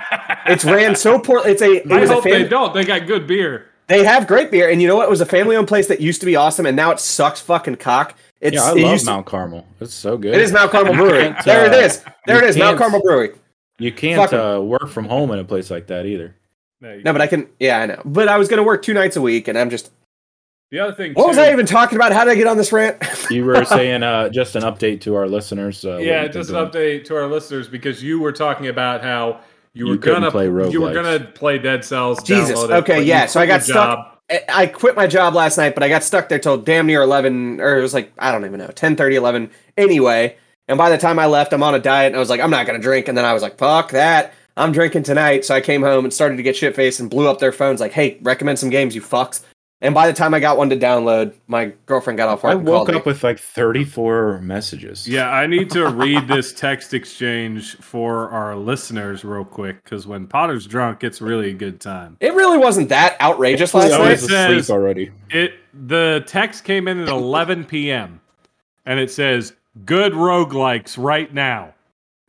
It's 0.45 0.63
ran 0.63 0.95
so 0.95 1.19
poorly. 1.19 1.51
It's 1.51 1.61
a. 1.61 1.85
It 1.85 1.91
I 1.91 1.99
was 1.99 2.09
a 2.09 2.13
hope 2.13 2.23
fam- 2.23 2.31
they 2.31 2.47
don't. 2.47 2.73
They 2.73 2.85
got 2.85 3.05
good 3.05 3.27
beer. 3.27 3.65
They 3.87 4.05
have 4.05 4.27
great 4.27 4.49
beer, 4.49 4.69
and 4.69 4.81
you 4.81 4.87
know 4.87 4.95
what? 4.95 5.07
It 5.07 5.09
was 5.09 5.19
a 5.19 5.25
family-owned 5.25 5.67
place 5.67 5.89
that 5.89 5.99
used 5.99 6.21
to 6.21 6.25
be 6.25 6.37
awesome, 6.37 6.65
and 6.65 6.77
now 6.77 6.91
it 6.91 7.01
sucks 7.01 7.41
fucking 7.41 7.75
cock. 7.75 8.15
It's, 8.39 8.55
yeah, 8.55 8.63
I 8.63 8.71
it 8.71 8.77
love 8.77 8.91
used 8.93 9.05
to- 9.07 9.11
Mount 9.11 9.25
Carmel. 9.25 9.67
It's 9.81 9.93
so 9.93 10.17
good. 10.17 10.33
It 10.33 10.39
is 10.39 10.53
Mount 10.53 10.71
Carmel 10.71 10.93
You 10.95 11.01
Brewery. 11.01 11.35
there 11.43 11.65
it 11.65 11.73
uh, 11.73 11.85
is. 11.85 12.05
There 12.27 12.41
it 12.41 12.49
is. 12.49 12.55
Mount 12.55 12.77
Carmel 12.77 13.01
Brewery. 13.01 13.31
You 13.79 13.91
can't 13.91 14.31
uh, 14.33 14.59
work 14.63 14.87
from 14.87 15.05
home 15.05 15.31
in 15.31 15.39
a 15.39 15.43
place 15.43 15.69
like 15.69 15.87
that 15.87 16.05
either. 16.05 16.33
No, 16.81 17.11
but 17.11 17.21
I 17.21 17.27
can. 17.27 17.47
Yeah, 17.59 17.79
I 17.79 17.85
know. 17.87 18.01
But 18.05 18.27
I 18.27 18.37
was 18.37 18.47
going 18.47 18.57
to 18.57 18.63
work 18.63 18.83
two 18.83 18.93
nights 18.93 19.15
a 19.15 19.21
week, 19.21 19.47
and 19.47 19.57
I'm 19.57 19.69
just. 19.69 19.91
The 20.69 20.79
other 20.79 20.93
thing, 20.93 21.13
What 21.13 21.29
was 21.29 21.37
I 21.37 21.53
even 21.53 21.65
talking 21.65 21.95
about? 21.97 22.11
How 22.11 22.25
did 22.25 22.31
I 22.31 22.35
get 22.35 22.45
on 22.45 22.57
this 22.57 22.73
rant? 22.73 23.01
You 23.31 23.45
were 23.45 23.63
saying 23.65 24.03
uh, 24.03 24.27
just 24.29 24.55
an 24.55 24.63
update 24.63 24.99
to 25.01 25.15
our 25.15 25.27
listeners. 25.27 25.83
Uh, 25.85 25.97
yeah, 25.97 26.27
just 26.27 26.49
an 26.49 26.55
doing. 26.55 26.67
update 26.69 27.05
to 27.05 27.15
our 27.15 27.27
listeners 27.27 27.67
because 27.69 28.03
you 28.03 28.19
were 28.19 28.33
talking 28.33 28.67
about 28.67 29.01
how 29.01 29.39
you 29.73 29.85
were 29.85 29.93
You 29.93 29.99
couldn't 29.99 30.19
gonna 30.21 30.31
play 30.31 30.45
you 30.71 30.81
were 30.81 30.93
gonna 30.93 31.19
play 31.21 31.57
Dead 31.57 31.85
Cells. 31.85 32.21
Jesus, 32.23 32.59
download 32.59 32.65
it, 32.65 32.71
okay, 32.83 33.01
yeah, 33.01 33.25
so 33.27 33.39
I 33.39 33.45
got 33.45 33.63
stuck- 33.63 33.75
job. 33.97 33.99
I- 34.29 34.43
I 34.49 34.65
quit 34.67 34.95
my 34.97 35.07
job 35.07 35.35
last 35.35 35.57
night, 35.57 35.73
but 35.73 35.83
I 35.83 35.89
got 35.89 36.03
stuck 36.03 36.27
there 36.27 36.39
till 36.39 36.57
damn 36.57 36.85
near 36.85 37.01
11, 37.01 37.61
or 37.61 37.77
it 37.77 37.81
was 37.81 37.93
like, 37.93 38.11
I 38.19 38.33
don't 38.33 38.43
even 38.45 38.59
know, 38.59 38.67
10, 38.67 38.97
30, 38.97 39.15
11. 39.15 39.49
Anyway, 39.77 40.35
and 40.67 40.77
by 40.77 40.89
the 40.89 40.97
time 40.97 41.17
I 41.17 41.27
left, 41.27 41.53
I'm 41.53 41.63
on 41.63 41.75
a 41.75 41.79
diet, 41.79 42.07
and 42.07 42.17
I 42.17 42.19
was 42.19 42.29
like, 42.29 42.41
I'm 42.41 42.49
not 42.51 42.65
going 42.65 42.77
to 42.77 42.83
drink. 42.83 43.07
And 43.07 43.17
then 43.17 43.23
I 43.23 43.31
was 43.33 43.41
like, 43.41 43.57
fuck 43.57 43.91
that. 43.91 44.33
I'm 44.57 44.71
drinking 44.71 45.03
tonight. 45.03 45.45
So 45.45 45.55
I 45.55 45.61
came 45.61 45.81
home 45.81 46.03
and 46.05 46.13
started 46.13 46.37
to 46.37 46.43
get 46.43 46.55
shit 46.55 46.75
faced 46.75 46.99
and 46.99 47.09
blew 47.09 47.29
up 47.29 47.39
their 47.39 47.51
phones, 47.51 47.79
like, 47.79 47.91
hey, 47.93 48.17
recommend 48.21 48.59
some 48.59 48.69
games, 48.69 48.95
you 48.95 49.01
fucks. 49.01 49.43
And 49.79 49.93
by 49.93 50.07
the 50.07 50.13
time 50.13 50.33
I 50.33 50.39
got 50.39 50.57
one 50.57 50.71
to 50.71 50.75
download, 50.75 51.33
my 51.45 51.71
girlfriend 51.85 52.17
got 52.17 52.27
off 52.29 52.41
work 52.43 52.51
I 52.53 52.55
woke 52.55 52.89
up 52.89 52.95
me. 52.95 53.01
with 53.11 53.23
like 53.23 53.37
34 53.37 54.39
messages. 54.41 55.07
Yeah, 55.07 55.29
I 55.29 55.45
need 55.45 55.69
to 55.69 55.87
read 55.89 56.27
this 56.27 56.51
text 56.51 56.95
exchange 56.95 57.75
for 57.77 58.27
our 58.31 58.55
listeners 58.55 59.23
real 59.23 59.45
quick 59.45 59.83
because 59.83 60.07
when 60.07 60.25
Potter's 60.25 60.65
drunk, 60.65 61.03
it's 61.03 61.21
really 61.21 61.51
a 61.51 61.53
good 61.53 61.79
time. 61.79 62.17
It 62.19 62.33
really 62.33 62.57
wasn't 62.57 62.89
that 62.89 63.21
outrageous 63.21 63.75
last 63.75 63.93
I 63.93 63.97
night. 63.99 64.09
was 64.13 64.23
asleep 64.23 64.31
says- 64.31 64.69
already. 64.71 65.11
It 65.29 65.53
the 65.87 66.23
text 66.25 66.63
came 66.63 66.87
in 66.87 66.99
at 66.99 67.07
11 67.09 67.65
p.m. 67.65 68.19
and 68.87 68.99
it 68.99 69.11
says 69.11 69.53
good 69.85 70.13
roguelikes 70.13 70.97
right 70.97 71.31
now. 71.31 71.75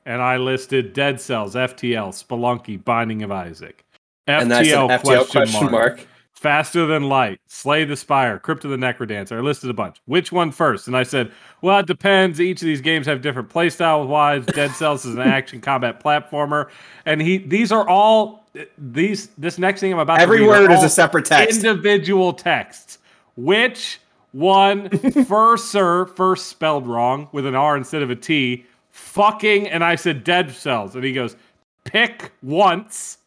And 0.08 0.22
I 0.22 0.38
listed 0.38 0.94
Dead 0.94 1.20
Cells, 1.20 1.54
FTL, 1.54 2.08
Spelunky, 2.14 2.82
Binding 2.82 3.22
of 3.22 3.30
Isaac. 3.30 3.84
FTL, 4.26 4.40
and 4.40 4.50
that's 4.50 4.68
an 4.68 4.74
FTL 4.74 5.02
question, 5.02 5.26
question 5.26 5.60
mark. 5.70 5.96
mark. 5.98 6.06
Faster 6.32 6.86
Than 6.86 7.10
Light, 7.10 7.40
Slay 7.46 7.84
the 7.84 7.94
Spire, 7.94 8.38
Crypt 8.38 8.64
of 8.64 8.70
the 8.70 8.78
Necrodancer. 8.78 9.36
I 9.36 9.40
listed 9.40 9.68
a 9.68 9.74
bunch. 9.74 10.00
Which 10.06 10.32
one 10.32 10.50
first? 10.50 10.86
And 10.86 10.96
I 10.96 11.02
said, 11.02 11.30
well, 11.60 11.80
it 11.80 11.86
depends. 11.86 12.40
Each 12.40 12.62
of 12.62 12.66
these 12.66 12.80
games 12.80 13.06
have 13.06 13.20
different 13.20 13.50
playstyle 13.50 14.06
wise. 14.06 14.46
Dead 14.46 14.70
Cells 14.70 15.04
is 15.04 15.14
an 15.14 15.20
action 15.26 15.60
combat 15.60 16.02
platformer. 16.02 16.70
And 17.04 17.20
he 17.20 17.36
these 17.36 17.70
are 17.70 17.86
all 17.86 18.46
these 18.78 19.26
this 19.36 19.58
next 19.58 19.80
thing 19.80 19.92
I'm 19.92 19.98
about 19.98 20.20
Every 20.20 20.42
word 20.42 20.70
is 20.70 20.82
a 20.82 20.88
separate 20.88 21.26
text. 21.26 21.62
individual 21.64 22.32
texts. 22.32 22.96
Which 23.36 24.00
one 24.32 24.88
first, 25.26 25.70
sir, 25.70 26.06
first 26.06 26.46
spelled 26.46 26.86
wrong 26.86 27.28
with 27.32 27.44
an 27.44 27.54
R 27.54 27.76
instead 27.76 28.00
of 28.00 28.10
a 28.10 28.16
T, 28.16 28.64
fucking, 28.98 29.68
and 29.68 29.82
I 29.84 29.94
said 29.94 30.24
Dead 30.24 30.50
Cells. 30.50 30.94
And 30.94 31.04
he 31.04 31.12
goes, 31.12 31.36
pick 31.84 32.32
once. 32.42 33.18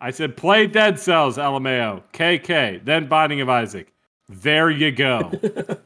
I 0.00 0.10
said, 0.10 0.36
play 0.36 0.66
Dead 0.66 0.98
Cells, 0.98 1.36
LMAO. 1.38 2.02
KK, 2.12 2.84
then 2.84 3.06
Binding 3.06 3.40
of 3.40 3.48
Isaac. 3.48 3.92
There 4.28 4.70
you 4.70 4.90
go. 4.90 5.30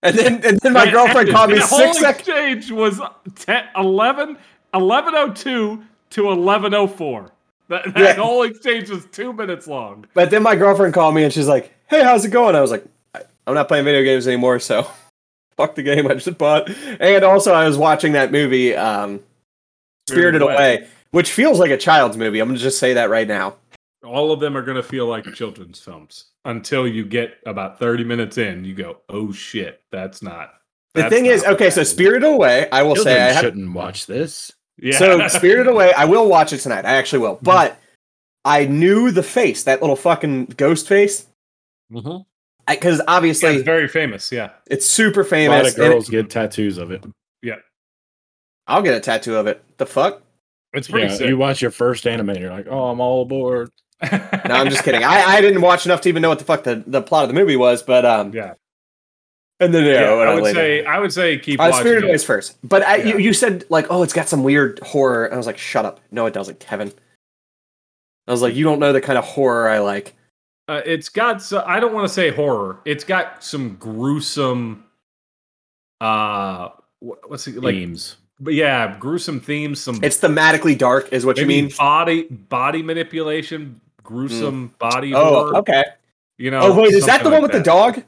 And 0.00 0.16
then, 0.16 0.34
and 0.46 0.60
then 0.60 0.74
my 0.74 0.88
girlfriend 0.88 1.28
called 1.30 1.50
me 1.50 1.56
the 1.56 1.62
six 1.62 1.70
whole 1.72 1.92
seconds. 1.94 2.28
exchange 2.28 2.70
was 2.70 3.00
10, 3.34 3.64
11, 3.76 4.38
1102 4.70 5.82
to 6.10 6.22
1104. 6.24 7.32
That, 7.68 7.82
that 7.84 7.96
Yeah. 7.96 8.12
whole 8.14 8.44
exchange 8.44 8.90
was 8.90 9.06
two 9.06 9.32
minutes 9.32 9.66
long. 9.66 10.06
But 10.14 10.30
then 10.30 10.44
my 10.44 10.54
girlfriend 10.54 10.94
called 10.94 11.16
me 11.16 11.24
and 11.24 11.32
she's 11.32 11.48
like, 11.48 11.74
"Hey, 11.88 12.04
how's 12.04 12.24
it 12.24 12.28
going?" 12.30 12.54
I 12.54 12.60
was 12.60 12.70
like, 12.70 12.84
I'm 13.44 13.54
not 13.54 13.66
playing 13.66 13.84
video 13.86 14.04
games 14.04 14.28
anymore, 14.28 14.60
so 14.60 14.86
fuck 15.58 15.74
the 15.74 15.82
game 15.82 16.06
I 16.06 16.14
just 16.14 16.38
bought. 16.38 16.70
And 17.00 17.24
also, 17.24 17.52
I 17.52 17.66
was 17.66 17.76
watching 17.76 18.12
that 18.12 18.32
movie, 18.32 18.74
um, 18.74 19.20
Spirited 20.08 20.40
Spirited 20.40 20.42
Away. 20.42 20.54
Away, 20.54 20.88
which 21.10 21.32
feels 21.32 21.58
like 21.58 21.70
a 21.70 21.76
child's 21.76 22.16
movie. 22.16 22.38
I'm 22.40 22.48
gonna 22.48 22.58
just 22.58 22.78
say 22.78 22.94
that 22.94 23.10
right 23.10 23.28
now. 23.28 23.56
All 24.04 24.32
of 24.32 24.38
them 24.40 24.56
are 24.56 24.62
going 24.62 24.76
to 24.76 24.82
feel 24.82 25.06
like 25.06 25.24
children's 25.34 25.80
films 25.80 26.26
until 26.44 26.86
you 26.86 27.04
get 27.04 27.38
about 27.46 27.80
30 27.80 28.04
minutes 28.04 28.38
in. 28.38 28.64
You 28.64 28.72
go, 28.72 28.98
oh 29.08 29.32
shit, 29.32 29.82
that's 29.90 30.22
not. 30.22 30.54
The 30.94 31.10
thing 31.10 31.24
not 31.24 31.32
is, 31.32 31.44
okay, 31.44 31.68
so. 31.68 31.82
Spirited 31.82 32.22
Away, 32.22 32.70
I 32.70 32.84
will 32.84 32.94
Children 32.94 33.16
say 33.16 33.22
I 33.22 33.32
have 33.32 33.40
shouldn't 33.42 33.74
watch 33.74 34.06
this. 34.06 34.52
Yeah. 34.78 34.96
So 34.96 35.26
Spirited 35.28 35.66
Away, 35.66 35.92
I 35.92 36.04
will 36.04 36.28
watch 36.28 36.52
it 36.52 36.58
tonight. 36.58 36.84
I 36.84 36.92
actually 36.92 37.18
will. 37.18 37.40
But 37.42 37.76
I 38.44 38.66
knew 38.66 39.10
the 39.10 39.24
face, 39.24 39.64
that 39.64 39.80
little 39.80 39.96
fucking 39.96 40.46
ghost 40.56 40.86
face, 40.86 41.26
Mhm. 41.92 42.24
Because 42.68 42.98
Yeah, 42.98 43.04
obviously 43.08 43.54
it's 43.56 43.64
very 43.64 43.88
famous. 43.88 44.30
Yeah. 44.32 44.50
it's 44.66 44.86
super 44.86 45.24
famous. 45.24 45.54
A 45.54 45.56
lot 45.56 45.62
famous. 45.62 45.74
of 45.78 45.80
and 45.84 45.92
girls 45.92 46.08
get 46.10 46.30
tattoos 46.30 46.78
of 46.78 46.90
it. 46.90 47.04
Yeah, 47.42 47.56
I'll 48.66 48.82
get 48.82 48.94
a 48.94 49.00
tattoo 49.00 49.36
of 49.36 49.46
it. 49.46 49.62
The 49.78 49.86
fuck? 49.86 50.22
It's 50.74 50.88
pretty 50.88 51.06
Yeah, 51.08 51.14
sick. 51.14 51.28
you 51.28 51.38
watch 51.38 51.62
your 51.62 51.70
first 51.70 52.06
anime, 52.06 52.28
and 52.30 52.40
you're 52.40 52.50
like, 52.50 52.66
"Oh, 52.68 52.88
I'm 52.88 53.00
all 53.00 53.22
aboard." 53.22 53.70
No, 54.02 54.08
I'm 54.54 54.68
just 54.70 54.84
kidding. 54.84 55.02
I, 55.02 55.24
I 55.24 55.40
didn't 55.40 55.60
watch 55.62 55.84
enough 55.86 56.02
to 56.02 56.08
even 56.08 56.20
know 56.22 56.28
what 56.28 56.38
the 56.38 56.44
fuck 56.44 56.62
the, 56.64 56.84
the 56.86 57.02
plot 57.02 57.24
of 57.24 57.28
the 57.28 57.34
movie 57.34 57.56
was, 57.56 57.82
but 57.82 58.04
um, 58.04 58.32
Yeah. 58.32 58.54
and 59.60 59.74
then 59.74 59.84
Yeah, 59.86 60.14
yeah, 60.14 60.30
I 60.30 60.34
would 60.34 60.44
later. 60.44 60.54
say 60.58 60.84
I 60.84 60.98
would 61.00 61.12
say 61.12 61.38
keep 61.38 61.58
I 61.58 61.70
watching. 61.70 61.80
Spirited 61.82 62.04
it. 62.04 62.08
Away 62.10 62.18
first, 62.18 62.58
but 62.62 62.82
I, 62.82 62.96
you, 62.96 63.08
Yeah. 63.12 63.16
you 63.16 63.32
said 63.32 63.64
like, 63.70 63.86
oh, 63.90 64.02
it's 64.04 64.12
got 64.12 64.28
some 64.28 64.44
weird 64.44 64.78
horror. 64.80 65.24
And 65.24 65.34
I 65.34 65.36
was 65.36 65.46
like, 65.46 65.58
shut 65.58 65.84
up. 65.84 66.00
No, 66.12 66.26
it 66.26 66.34
doesn't, 66.34 66.60
Kevin. 66.60 66.92
I 68.28 68.30
was 68.30 68.42
like, 68.42 68.54
you 68.54 68.62
don't 68.62 68.78
know 68.78 68.92
the 68.92 69.00
kind 69.00 69.18
of 69.18 69.24
horror 69.24 69.68
I 69.70 69.78
like. 69.78 70.14
Uh, 70.68 70.82
it's 70.84 71.08
got. 71.08 71.40
So, 71.42 71.64
I 71.66 71.80
don't 71.80 71.94
want 71.94 72.06
to 72.06 72.12
say 72.12 72.30
horror. 72.30 72.78
It's 72.84 73.02
got 73.04 73.42
some 73.42 73.76
gruesome. 73.76 74.84
Uh, 76.00 76.68
what's 77.00 77.46
it 77.48 77.56
like? 77.62 77.74
Themes. 77.74 78.16
But 78.40 78.54
yeah, 78.54 78.96
gruesome 78.98 79.40
themes. 79.40 79.80
Some 79.80 79.98
It's 80.02 80.18
thematically 80.18 80.78
dark, 80.78 81.12
is 81.12 81.26
what 81.26 81.38
you 81.38 81.46
mean. 81.46 81.70
body 81.76 82.22
body 82.24 82.82
manipulation, 82.82 83.80
gruesome 84.04 84.74
body 84.78 85.12
Oh, 85.14 85.24
horror. 85.24 85.56
okay. 85.56 85.84
You 86.36 86.50
know. 86.52 86.60
Oh 86.60 86.80
wait, 86.82 86.92
is 86.94 87.04
that 87.06 87.22
something 87.22 87.24
the 87.24 87.30
like 87.30 87.40
one 87.40 87.42
with 87.42 87.52
the 87.52 87.62
dog? 87.62 88.04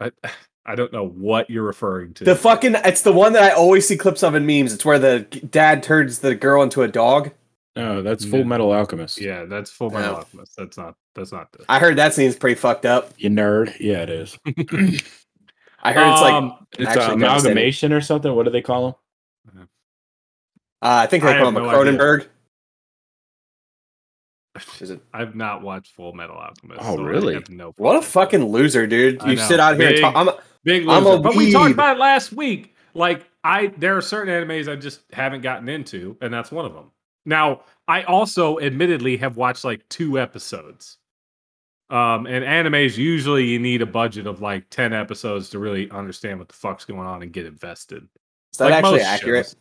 I, 0.00 0.10
I 0.66 0.74
don't 0.74 0.92
know 0.92 1.06
what 1.06 1.50
you're 1.50 1.62
referring 1.62 2.14
to. 2.14 2.24
The 2.24 2.34
fucking 2.34 2.74
it's 2.84 3.02
the 3.02 3.12
one 3.12 3.32
that 3.34 3.42
I 3.42 3.50
always 3.50 3.86
see 3.86 3.96
clips 3.96 4.22
of 4.22 4.34
in 4.34 4.44
memes. 4.46 4.72
It's 4.72 4.84
where 4.84 4.98
the 4.98 5.20
dad 5.20 5.82
turns 5.82 6.18
the 6.18 6.34
girl 6.34 6.62
into 6.62 6.82
a 6.82 6.88
dog. 6.88 7.30
Oh, 7.76 8.02
that's 8.02 8.24
Full 8.24 8.44
Metal 8.44 8.72
Alchemist. 8.72 9.20
yeah, 9.20 9.44
that's 9.44 9.70
Full 9.70 9.90
Metal 9.90 10.12
No. 10.12 10.18
Alchemist. 10.18 10.52
That's 10.56 10.76
not. 10.76 10.94
That's 11.14 11.32
not 11.32 11.52
the. 11.52 11.64
I 11.68 11.78
heard 11.78 11.96
that 11.96 12.14
scene's 12.14 12.36
pretty 12.36 12.56
fucked 12.56 12.84
up. 12.86 13.12
You 13.16 13.30
nerd. 13.30 13.74
Yeah, 13.78 14.02
it 14.02 14.10
is. 14.10 14.36
I 15.82 15.92
heard 15.92 16.12
it's 16.12 16.20
like 16.20 16.32
uh, 16.34 16.36
Um, 16.38 16.66
It's 16.78 16.88
Actually, 16.88 17.14
an 17.14 17.18
devastating. 17.20 17.22
amalgamation 17.22 17.92
or 17.92 18.00
something. 18.00 18.34
What 18.34 18.44
do 18.44 18.50
they 18.50 18.60
call 18.62 18.98
them? 19.46 19.68
uh, 20.82 21.02
I 21.02 21.06
think 21.06 21.22
they 21.22 21.30
I 21.30 21.38
call 21.38 21.46
have 21.46 21.56
him 21.56 21.56
a 21.56 21.60
no 21.60 21.80
idea. 21.80 21.92
Cronenberg. 21.98 22.26
Is 24.80 24.90
it? 24.90 25.00
I've 25.14 25.34
not 25.34 25.62
watched 25.62 25.92
Full 25.94 26.12
Metal 26.12 26.36
Alchemist. 26.36 26.80
Oh, 26.82 26.96
so 26.96 27.02
I 27.02 27.06
really? 27.06 27.34
have 27.34 27.48
no 27.50 27.72
What 27.76 27.96
a 27.96 28.02
fucking 28.02 28.40
fucking 28.40 28.52
loser, 28.52 28.86
dude! 28.86 29.22
I 29.22 29.30
You 29.30 29.36
know. 29.36 29.42
sit 29.46 29.60
out 29.60 29.76
here 29.76 29.86
and 29.86 29.94
Big- 29.94 30.02
talk. 30.02 30.16
I'm, 30.16 30.28
Big 30.64 30.88
I'm 30.88 31.04
loser. 31.04 31.16
a 31.16 31.20
but 31.20 31.36
we 31.36 31.52
talked 31.52 31.70
weeb. 31.70 31.74
about 31.74 31.96
it 31.96 32.00
last 32.00 32.32
week. 32.32 32.74
Like 32.94 33.24
I, 33.44 33.68
there 33.78 33.96
are 33.96 34.02
certain 34.02 34.34
animes 34.34 34.70
I 34.70 34.76
just 34.76 35.00
haven't 35.12 35.40
gotten 35.42 35.68
into, 35.68 36.16
and 36.20 36.34
that's 36.34 36.50
one 36.50 36.66
of 36.66 36.74
them. 36.74 36.90
Now, 37.26 37.62
I 37.88 38.02
also, 38.04 38.58
admittedly, 38.60 39.16
have 39.18 39.36
watched 39.36 39.64
like 39.64 39.88
two 39.88 40.18
episodes. 40.18 40.98
Um, 41.90 42.26
and 42.26 42.44
animes 42.44 42.96
usually 42.96 43.44
you 43.44 43.58
need 43.58 43.82
a 43.82 43.86
budget 43.86 44.26
of 44.28 44.40
like 44.40 44.70
ten 44.70 44.92
episodes 44.92 45.50
to 45.50 45.58
really 45.58 45.90
understand 45.90 46.38
what 46.38 46.46
the 46.48 46.54
fuck's 46.54 46.84
going 46.84 47.00
on 47.00 47.22
and 47.22 47.32
get 47.32 47.46
invested. 47.46 48.06
is 48.52 48.58
that 48.58 48.66
Like 48.66 48.74
actually 48.74 49.00
accurate? 49.00 49.46
shows. 49.46 49.56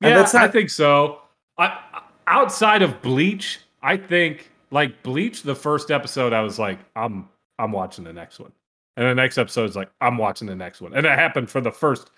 Yeah, 0.00 0.16
that's 0.16 0.34
I 0.34 0.48
think 0.48 0.70
so. 0.70 1.20
I 1.58 1.78
outside 2.26 2.80
of 2.82 3.00
Bleach, 3.02 3.60
I 3.82 3.98
think 3.98 4.50
like 4.70 5.02
Bleach, 5.02 5.42
the 5.42 5.54
first 5.54 5.90
episode, 5.90 6.32
I 6.32 6.40
was 6.40 6.58
like, 6.58 6.78
I'm 6.96 7.28
I'm 7.58 7.70
watching 7.70 8.04
the 8.04 8.14
next 8.14 8.40
one, 8.40 8.52
and 8.96 9.06
the 9.06 9.14
next 9.14 9.36
episode 9.36 9.68
is 9.68 9.76
like, 9.76 9.90
I'm 10.00 10.16
watching 10.16 10.48
the 10.48 10.56
next 10.56 10.80
one, 10.80 10.94
and 10.94 11.04
it 11.06 11.12
happened 11.12 11.50
for 11.50 11.60
the 11.60 11.70
first 11.70 12.10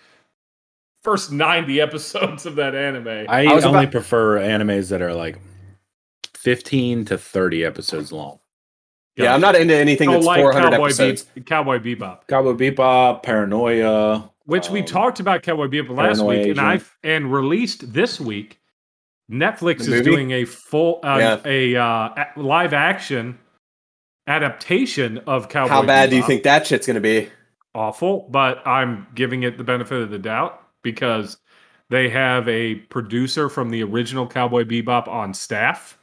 first 1.05 1.31
ninety 1.31 1.79
episodes 1.87 2.45
of 2.45 2.55
that 2.55 2.75
anime. 2.75 3.07
I, 3.07 3.45
I 3.45 3.45
only 3.63 3.69
about- 3.69 3.91
prefer 3.91 4.39
animes 4.39 4.89
that 4.89 5.01
are 5.01 5.13
like 5.13 5.39
15 6.35 7.05
to 7.05 7.17
30 7.17 7.63
episodes 7.63 8.11
long. 8.11 8.39
Yeah, 9.15 9.33
I'm 9.33 9.39
not 9.39 9.55
into 9.55 9.73
anything 9.73 10.11
that's 10.11 10.25
like 10.25 10.41
400 10.41 10.71
Cowboy, 10.71 10.85
episodes. 10.85 11.23
Be- 11.23 11.41
Cowboy 11.41 11.79
Bebop, 11.79 12.27
Cowboy 12.27 12.51
Bebop, 12.53 13.23
Paranoia. 13.23 14.29
which 14.43 14.69
we 14.69 14.81
um, 14.81 14.85
talked 14.85 15.21
about 15.21 15.41
Cowboy 15.41 15.67
Bebop 15.67 15.95
last 15.95 16.17
Paranoia 16.17 16.27
week, 16.39 16.47
and 16.49 16.59
I 16.59 16.73
Agent. 16.75 16.89
and 17.03 17.31
released 17.33 17.93
this 17.93 18.19
week. 18.19 18.59
Netflix 19.31 19.77
The 19.77 19.83
is 19.83 19.87
movie? 19.89 20.03
doing 20.03 20.31
a 20.31 20.45
full 20.45 20.99
uh, 21.01 21.17
Yeah. 21.17 21.41
a 21.45 21.75
uh, 21.77 22.25
live 22.35 22.73
action 22.73 23.39
adaptation 24.27 25.19
of 25.19 25.49
Cowboy. 25.49 25.69
How 25.69 25.83
bad 25.83 26.09
do 26.09 26.15
you 26.15 26.23
think 26.23 26.43
that 26.43 26.67
shit's 26.67 26.85
gonna 26.85 26.99
be? 26.99 27.29
Awful, 27.73 28.27
but 28.29 28.65
I'm 28.67 29.07
giving 29.15 29.43
it 29.43 29.57
the 29.57 29.63
benefit 29.63 30.01
of 30.01 30.09
the 30.09 30.19
doubt 30.19 30.61
because 30.85 31.37
they 31.89 32.07
have 32.07 32.47
a 32.47 32.75
producer 32.75 33.49
from 33.49 33.69
the 33.69 33.83
original 33.83 34.25
Cowboy 34.25 34.63
Bebop 34.63 35.09
on 35.09 35.33
staff. 35.33 35.97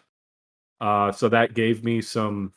Uh, 0.80 1.10
so 1.12 1.28
that 1.30 1.54
gave 1.54 1.84
me 1.84 2.02
some 2.02 2.52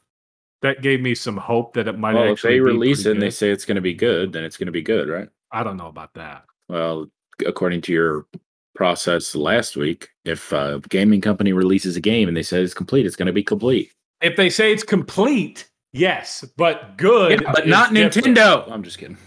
that 0.61 0.81
gave 0.81 0.99
me 0.99 1.13
some 1.13 1.37
hope 1.37 1.73
that 1.73 1.87
it 1.87 1.97
might 1.97 2.15
Well, 2.15 2.23
if 2.23 2.31
actually 2.33 2.55
they 2.55 2.59
be 2.59 2.61
release 2.61 3.05
it 3.05 3.11
and 3.11 3.21
they 3.21 3.29
say 3.29 3.51
it's 3.51 3.65
going 3.65 3.75
to 3.75 3.81
be 3.81 3.93
good, 3.93 4.33
then 4.33 4.43
it's 4.43 4.57
going 4.57 4.65
to 4.65 4.71
be 4.71 4.81
good, 4.81 5.07
right? 5.07 5.29
I 5.51 5.63
don't 5.63 5.77
know 5.77 5.87
about 5.87 6.13
that. 6.15 6.43
Well, 6.67 7.07
according 7.45 7.81
to 7.81 7.93
your 7.93 8.25
process 8.73 9.35
last 9.35 9.77
week, 9.77 10.09
if 10.23 10.51
a 10.51 10.81
gaming 10.89 11.21
company 11.21 11.53
releases 11.53 11.95
a 11.95 12.01
game 12.01 12.27
and 12.27 12.35
they 12.35 12.41
say 12.41 12.63
it's 12.63 12.73
complete, 12.73 13.05
it's 13.05 13.15
going 13.15 13.27
to 13.27 13.33
be 13.33 13.43
complete. 13.43 13.91
If 14.21 14.35
they 14.37 14.49
say 14.49 14.73
it's 14.73 14.83
complete, 14.83 15.69
yes, 15.93 16.43
but 16.57 16.97
good, 16.97 17.41
Yeah, 17.41 17.51
but 17.51 17.67
not 17.67 17.93
different. 17.93 18.35
Nintendo. 18.35 18.71
I'm 18.71 18.81
just 18.81 18.97
kidding. 18.97 19.17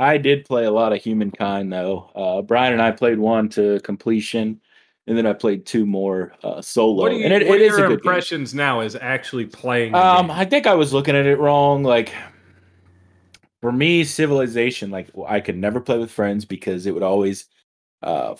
I 0.02 0.18
did 0.18 0.44
play 0.44 0.64
a 0.64 0.70
lot 0.70 0.92
of 0.92 1.00
Humankind 1.02 1.72
though. 1.72 2.10
Uh, 2.14 2.42
Brian 2.42 2.72
and 2.72 2.82
I 2.82 2.90
played 2.90 3.18
one 3.18 3.48
to 3.50 3.78
completion, 3.80 4.60
and 5.06 5.16
then 5.16 5.26
I 5.26 5.32
played 5.32 5.64
two 5.64 5.86
more 5.86 6.32
uh, 6.42 6.60
solo. 6.60 7.02
what 7.02 7.12
are, 7.12 7.14
you, 7.14 7.24
and 7.24 7.32
it, 7.32 7.46
what 7.46 7.60
it 7.60 7.66
is 7.66 7.74
a 7.74 7.78
your 7.78 7.88
good 7.88 8.02
game. 8.02 8.10
impressions 8.10 8.52
now 8.52 8.80
as 8.80 8.96
actually 8.96 9.46
playing? 9.46 9.94
Um. 9.94 10.30
I 10.30 10.44
think 10.44 10.66
I 10.66 10.74
was 10.74 10.92
looking 10.92 11.14
at 11.14 11.26
it 11.26 11.38
wrong. 11.38 11.84
Like 11.84 12.12
for 13.60 13.70
me, 13.70 14.02
Civilization, 14.02 14.90
like 14.90 15.08
I 15.26 15.40
could 15.40 15.56
never 15.56 15.80
play 15.80 15.98
with 15.98 16.10
friends 16.10 16.44
because 16.44 16.86
it 16.86 16.92
would 16.94 17.04
always, 17.04 17.46
uh, 18.02 18.34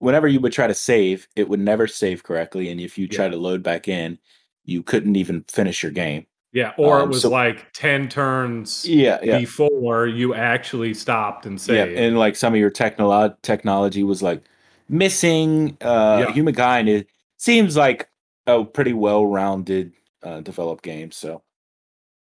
whenever 0.00 0.26
you 0.26 0.40
would 0.40 0.52
try 0.52 0.66
to 0.66 0.74
save, 0.74 1.28
it 1.36 1.48
would 1.48 1.60
never 1.60 1.86
save 1.86 2.24
correctly, 2.24 2.68
and 2.68 2.80
if 2.80 2.98
you 2.98 3.06
try 3.06 3.28
to 3.28 3.36
load 3.36 3.62
back 3.62 3.86
in, 3.86 4.18
you 4.64 4.82
couldn't 4.82 5.14
even 5.14 5.44
finish 5.48 5.84
your 5.84 5.92
game. 5.92 6.26
Yeah, 6.52 6.72
or 6.76 7.00
it 7.00 7.02
um, 7.04 7.08
was 7.10 7.22
so- 7.22 7.30
like 7.30 7.72
ten 7.72 8.08
turns 8.08 8.86
Yeah, 8.86 9.18
yeah. 9.22 9.38
before 9.38 10.06
you 10.06 10.34
actually 10.34 10.94
stopped 10.94 11.46
and 11.46 11.60
Yeah, 11.66 11.84
and 11.84 12.18
like 12.18 12.36
some 12.36 12.52
of 12.52 12.60
your 12.60 12.70
technolo- 12.70 13.36
technology 13.42 14.02
was 14.02 14.22
like 14.22 14.42
missing. 14.88 15.76
Uh, 15.80 16.24
Yeah. 16.26 16.32
Humankind 16.32 16.88
it 16.88 17.08
seems 17.38 17.76
like 17.76 18.08
a 18.46 18.64
pretty 18.64 18.92
well-rounded, 18.92 19.92
uh, 20.22 20.40
developed 20.40 20.82
game. 20.84 21.10
So 21.10 21.42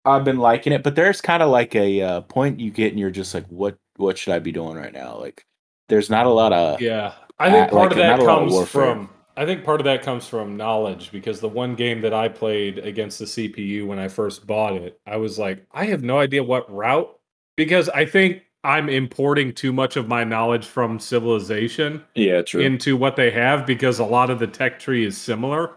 I've 0.05 0.23
been 0.25 0.38
liking 0.39 0.73
it, 0.73 0.84
but 0.84 0.95
there's 0.95 1.21
kind 1.21 1.43
of 1.43 1.49
like 1.49 1.75
a 1.75 2.01
uh, 2.01 2.21
point 2.21 2.60
you 2.60 2.71
get, 2.71 2.91
and 2.91 2.99
you're 2.99 3.12
just 3.12 3.34
like, 3.34 3.45
what 3.47 3.77
What 3.97 4.17
should 4.17 4.34
I 4.34 4.39
be 4.39 4.51
doing 4.51 4.75
right 4.77 4.93
now? 4.93 5.17
Like, 5.19 5.45
there's 5.89 6.10
not 6.10 6.25
a 6.25 6.29
lot 6.29 6.53
of 6.53 6.81
Yeah, 6.81 7.13
I 7.39 7.51
think 7.51 7.69
part 7.71 7.84
like, 7.84 7.91
of 7.91 7.97
that 7.97 8.07
not 8.07 8.19
a 8.19 8.21
of 8.23 8.27
comes 8.27 8.69
from. 8.69 9.10
I 9.41 9.45
think 9.45 9.63
part 9.63 9.82
of 9.82 9.86
that 9.86 10.04
comes 10.04 10.27
from 10.27 10.56
knowledge 10.56 11.12
because 11.12 11.39
the 11.39 11.49
one 11.49 11.73
game 11.73 12.01
that 12.01 12.13
I 12.13 12.27
played 12.27 12.77
against 12.77 13.17
the 13.17 13.25
CPU 13.25 13.88
when 13.88 13.97
I 13.97 14.08
first 14.08 14.45
bought 14.45 14.73
it, 14.73 15.01
I 15.08 15.17
was 15.17 15.39
like, 15.39 15.65
I 15.71 15.86
have 15.86 16.04
no 16.04 16.19
idea 16.19 16.43
what 16.43 16.71
route 16.71 17.10
because 17.58 17.89
I 17.89 18.06
think 18.06 18.43
I'm 18.63 18.88
importing 18.88 19.51
too 19.51 19.73
much 19.73 19.97
of 19.97 20.08
my 20.08 20.23
knowledge 20.23 20.67
from 20.67 20.99
Civilization 20.99 22.04
yeah, 22.13 22.43
true. 22.43 22.62
into 22.62 22.95
what 22.95 23.15
they 23.15 23.32
have 23.32 23.65
because 23.65 23.97
a 23.97 24.06
lot 24.06 24.30
of 24.30 24.38
the 24.38 24.45
tech 24.45 24.77
tree 24.77 25.08
is 25.08 25.17
similar, 25.17 25.71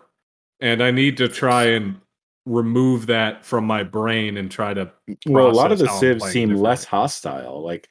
and 0.61 0.83
I 0.83 0.91
need 0.91 1.17
to 1.17 1.27
try 1.27 1.65
and 1.65 1.99
remove 2.45 3.07
that 3.07 3.47
from 3.47 3.65
my 3.65 3.83
brain 3.83 4.37
and 4.37 4.51
try 4.51 4.75
to. 4.75 4.93
well, 5.25 5.49
a 5.49 5.53
lot 5.53 5.73
of 5.73 5.79
the 5.79 5.89
how 5.89 5.99
civs 6.01 6.27
seem 6.27 6.55
less 6.55 6.85
hostile. 6.85 7.63
Like 7.63 7.89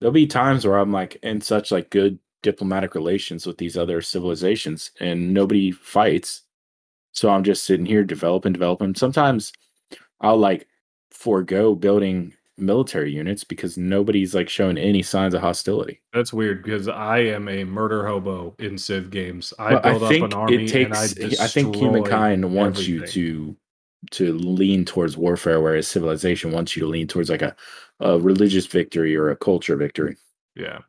there'll 0.00 0.12
be 0.12 0.26
times 0.26 0.66
where 0.66 0.78
I'm 0.78 0.92
like 0.92 1.16
in 1.22 1.42
such 1.42 1.70
like 1.70 1.90
good 1.90 2.18
diplomatic 2.42 2.94
relations 2.94 3.46
with 3.46 3.58
these 3.58 3.76
other 3.76 4.00
civilizations, 4.00 4.90
and 5.00 5.32
nobody 5.34 5.70
fights. 5.70 6.42
So 7.12 7.28
I'm 7.30 7.44
just 7.44 7.64
sitting 7.64 7.86
here 7.86 8.04
developing, 8.04 8.52
developing. 8.52 8.94
Sometimes 8.94 9.52
I'll 10.20 10.38
like 10.38 10.66
forego 11.10 11.74
building 11.74 12.34
military 12.56 13.10
units 13.12 13.42
because 13.42 13.76
nobody's 13.78 14.34
like 14.34 14.48
showing 14.48 14.78
any 14.78 15.02
signs 15.02 15.34
of 15.34 15.40
hostility. 15.40 16.00
That's 16.12 16.32
weird 16.32 16.62
because 16.62 16.88
I 16.88 17.18
am 17.18 17.48
a 17.48 17.64
murder 17.64 18.06
hobo 18.06 18.54
in 18.58 18.76
Civ 18.78 19.10
games. 19.10 19.52
I 19.58 19.72
Well, 19.74 19.82
build 19.82 20.02
up 20.04 20.10
an 20.12 20.32
army 20.34 20.64
it 20.64 20.68
takes. 20.68 21.14
and 21.16 21.34
I 21.40 21.44
I 21.44 21.48
think 21.48 21.74
humankind 21.74 22.52
wants 22.54 22.86
you 22.86 23.06
to 23.06 23.56
to 24.12 24.32
lean 24.32 24.84
towards 24.84 25.16
warfare, 25.16 25.60
whereas 25.60 25.86
civilization 25.86 26.52
wants 26.52 26.74
you 26.76 26.80
to 26.80 26.88
lean 26.88 27.06
towards 27.06 27.28
like 27.28 27.42
a, 27.42 27.54
a 28.00 28.18
religious 28.18 28.66
victory 28.66 29.14
or 29.16 29.30
a 29.30 29.36
culture 29.36 29.76
victory. 29.76 30.16
Yeah, 30.54 30.80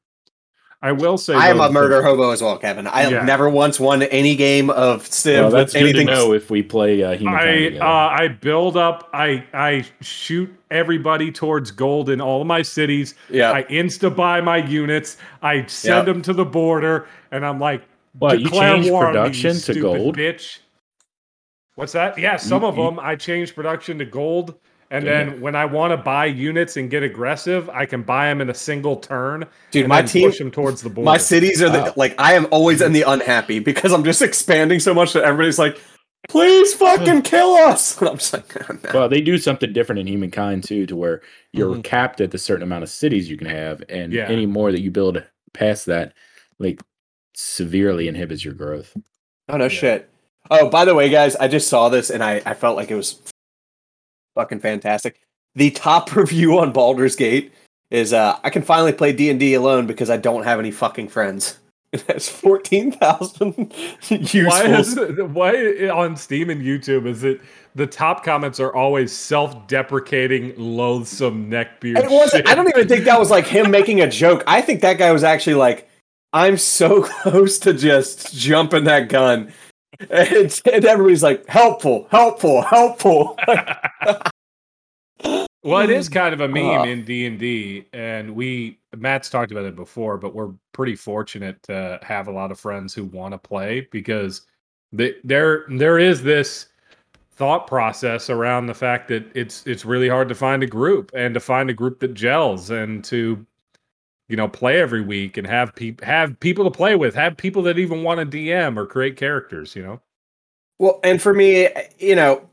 I 0.83 0.91
will 0.93 1.17
say 1.19 1.35
I 1.35 1.49
am 1.49 1.57
though, 1.57 1.65
a 1.65 1.67
the- 1.67 1.73
murder 1.73 2.01
hobo 2.01 2.31
as 2.31 2.41
well, 2.41 2.57
Kevin. 2.57 2.87
I 2.87 3.01
have 3.03 3.11
Yeah. 3.11 3.23
never 3.23 3.47
once 3.49 3.79
won 3.79 4.01
any 4.03 4.35
game 4.35 4.71
of 4.71 5.05
Civ. 5.05 5.39
Well, 5.41 5.51
that's 5.51 5.73
with 5.75 5.83
good 5.83 5.93
to 5.93 5.99
anything. 5.99 6.07
know 6.07 6.33
if 6.33 6.49
we 6.49 6.63
play 6.63 7.03
uh. 7.03 7.11
I 7.29 7.77
uh, 7.79 7.85
I 8.23 8.27
build 8.29 8.77
up. 8.77 9.07
I 9.13 9.43
I 9.53 9.85
shoot 10.01 10.49
everybody 10.71 11.31
towards 11.31 11.69
gold 11.69 12.09
in 12.09 12.19
all 12.19 12.41
of 12.41 12.47
my 12.47 12.63
cities. 12.63 13.13
yeah, 13.29 13.51
I 13.51 13.63
insta 13.63 14.13
buy 14.15 14.41
my 14.41 14.57
units. 14.57 15.17
I 15.43 15.65
send 15.67 15.97
Yep. 15.97 16.05
them 16.07 16.21
to 16.23 16.33
the 16.33 16.45
border, 16.45 17.05
and 17.31 17.45
I'm 17.45 17.59
like, 17.59 17.83
What, 18.17 18.39
you 18.39 18.45
declare 18.45 18.73
changed 18.75 18.89
war 18.89 19.05
on 19.05 19.13
me, 19.13 19.19
you 19.19 19.23
production 19.25 19.73
to 19.75 19.81
gold? 19.81 20.17
bitch. 20.17 20.59
What's 21.75 21.93
that? 21.93 22.17
Yeah, 22.17 22.37
some 22.37 22.63
You- 22.63 22.67
of 22.69 22.77
you- 22.77 22.83
them 22.85 22.99
I 22.99 23.15
changed 23.15 23.53
production 23.55 23.99
to 23.99 24.05
gold, 24.05 24.55
and 24.91 25.05
Damn. 25.05 25.29
then 25.31 25.41
when 25.41 25.55
I 25.55 25.65
want 25.65 25.91
to 25.91 25.97
buy 25.97 26.25
units 26.27 26.77
and 26.77 26.89
get 26.89 27.01
aggressive, 27.01 27.69
I 27.69 27.85
can 27.85 28.03
buy 28.03 28.27
them 28.27 28.41
in 28.41 28.49
a 28.49 28.53
single 28.53 28.97
turn. 28.97 29.45
dude, 29.71 29.83
and 29.83 29.89
my 29.89 30.01
then 30.01 30.09
team, 30.09 30.29
push 30.29 30.37
them 30.37 30.51
towards 30.51 30.81
the 30.83 30.89
border. 30.89 31.05
my 31.05 31.17
cities 31.17 31.61
are 31.61 31.69
the 31.69 31.79
Wow. 31.79 31.93
like. 31.95 32.13
I 32.19 32.33
am 32.33 32.45
always 32.51 32.81
in 32.81 32.91
the 32.93 33.03
unhappy 33.03 33.59
because 33.59 33.91
I'm 33.93 34.03
just 34.03 34.21
expanding 34.21 34.79
so 34.79 34.93
much 34.93 35.13
that 35.13 35.23
everybody's 35.23 35.57
like, 35.57 35.79
"Please 36.29 36.73
fucking 36.75 37.21
kill 37.23 37.53
us!" 37.55 37.97
And 37.99 38.09
I'm 38.09 38.17
just 38.17 38.33
like, 38.33 38.69
"Oh, 38.69 38.77
no." 38.83 38.89
Well, 38.93 39.09
they 39.09 39.21
do 39.21 39.37
something 39.37 39.73
different 39.73 39.99
in 39.99 40.07
humankind 40.07 40.63
too, 40.65 40.85
to 40.85 40.95
where 40.95 41.21
you're 41.53 41.75
Mhm. 41.75 41.83
capped 41.83 42.21
at 42.21 42.31
the 42.31 42.37
certain 42.37 42.63
amount 42.63 42.83
of 42.83 42.89
cities 42.89 43.29
you 43.29 43.37
can 43.37 43.47
have, 43.47 43.81
and 43.89 44.11
Yeah. 44.13 44.27
any 44.27 44.45
more 44.45 44.71
that 44.71 44.81
you 44.81 44.91
build 44.91 45.23
past 45.53 45.85
that, 45.87 46.13
like 46.59 46.81
severely 47.33 48.07
inhibits 48.07 48.43
your 48.43 48.53
growth. 48.53 48.95
Oh 49.49 49.57
no 49.57 49.65
Yeah. 49.65 49.69
shit. 49.69 50.09
Oh, 50.49 50.69
by 50.69 50.83
the 50.85 50.93
way, 50.95 51.07
guys, 51.09 51.35
I 51.37 51.47
just 51.47 51.69
saw 51.69 51.87
this 51.89 52.09
and 52.09 52.21
I, 52.23 52.41
I 52.45 52.53
felt 52.55 52.75
like 52.75 52.91
it 52.91 52.95
was 52.95 53.19
fucking 54.35 54.59
fantastic. 54.59 55.19
The 55.55 55.71
top 55.71 56.15
review 56.15 56.59
on 56.59 56.71
Baldur's 56.71 57.15
Gate 57.15 57.53
is 57.89 58.13
uh 58.13 58.39
I 58.43 58.49
can 58.49 58.61
finally 58.61 58.93
play 58.93 59.13
D 59.13 59.29
and 59.29 59.39
D 59.39 59.53
alone 59.53 59.87
because 59.87 60.09
I 60.09 60.17
don't 60.17 60.43
have 60.43 60.59
any 60.59 60.71
fucking 60.71 61.09
friends. 61.09 61.57
It 61.93 62.03
has 62.03 62.29
fourteen 62.29 62.93
thousand 62.93 63.73
useful. 64.07 64.45
Why 64.45 64.63
is 64.63 64.95
it, 64.95 65.29
why 65.29 65.89
on 65.89 66.15
Steam 66.15 66.49
and 66.49 66.61
YouTube 66.61 67.05
is 67.05 67.25
it 67.25 67.41
the 67.75 67.87
top 67.87 68.23
comments 68.23 68.59
are 68.59 68.73
always 68.73 69.11
self-deprecating, 69.11 70.53
loathsome 70.57 71.49
neckbeard? 71.49 71.97
it 72.03 72.09
was. 72.09 72.33
I 72.33 72.55
don't 72.55 72.69
even 72.69 72.87
think 72.87 73.05
that 73.05 73.19
was 73.19 73.29
like 73.29 73.45
him 73.45 73.71
making 73.71 74.01
a 74.01 74.09
joke. 74.09 74.43
I 74.47 74.61
think 74.61 74.81
that 74.81 74.97
guy 74.97 75.11
was 75.11 75.23
actually 75.23 75.55
like, 75.55 75.89
I'm 76.33 76.57
so 76.57 77.03
close 77.03 77.59
to 77.59 77.73
just 77.73 78.33
jumping 78.35 78.85
that 78.85 79.09
gun. 79.09 79.51
And, 80.09 80.61
and 80.71 80.85
everybody's 80.85 81.23
like, 81.23 81.47
helpful, 81.47 82.07
helpful, 82.09 82.61
helpful. 82.61 83.37
Well, 85.63 85.81
it 85.81 85.91
is 85.91 86.09
kind 86.09 86.33
of 86.33 86.41
a 86.41 86.47
meme 86.47 86.65
Ah. 86.65 86.83
in 86.85 87.05
D 87.05 87.27
and 87.27 87.37
D, 87.37 87.85
and 87.93 88.33
we 88.35 88.79
Matt's 88.97 89.29
talked 89.29 89.51
about 89.51 89.65
it 89.65 89.75
before, 89.75 90.17
but 90.17 90.33
we're 90.33 90.53
pretty 90.73 90.95
fortunate 90.95 91.61
to 91.63 91.99
have 92.01 92.27
a 92.27 92.31
lot 92.31 92.51
of 92.51 92.59
friends 92.59 92.95
who 92.95 93.03
want 93.05 93.33
to 93.33 93.37
play 93.37 93.87
because 93.91 94.41
the, 94.91 95.15
there 95.23 95.65
there 95.69 95.99
is 95.99 96.23
this 96.23 96.65
thought 97.33 97.67
process 97.67 98.27
around 98.31 98.65
the 98.65 98.73
fact 98.73 99.07
that 99.09 99.23
it's 99.35 99.65
it's 99.67 99.85
really 99.85 100.09
hard 100.09 100.27
to 100.29 100.35
find 100.35 100.63
a 100.63 100.67
group 100.67 101.11
and 101.13 101.35
to 101.35 101.39
find 101.39 101.69
a 101.69 101.73
group 101.73 101.99
that 101.99 102.15
gels 102.15 102.71
and 102.71 103.03
to 103.03 103.45
you 104.31 104.37
know 104.37 104.47
play 104.47 104.79
every 104.79 105.01
week 105.01 105.35
and 105.35 105.45
have 105.45 105.75
people 105.75 106.07
have 106.07 106.39
people 106.39 106.63
to 106.63 106.71
play 106.71 106.95
with, 106.95 107.13
have 107.15 107.35
people 107.35 107.61
that 107.63 107.77
even 107.77 108.01
want 108.01 108.19
to 108.21 108.37
DM 108.37 108.77
or 108.77 108.85
create 108.85 109.17
characters, 109.17 109.75
you 109.75 109.83
know. 109.83 109.99
Well, 110.79 111.01
and 111.03 111.21
for 111.21 111.33
me, 111.33 111.67
you 111.99 112.15
know, 112.15 112.47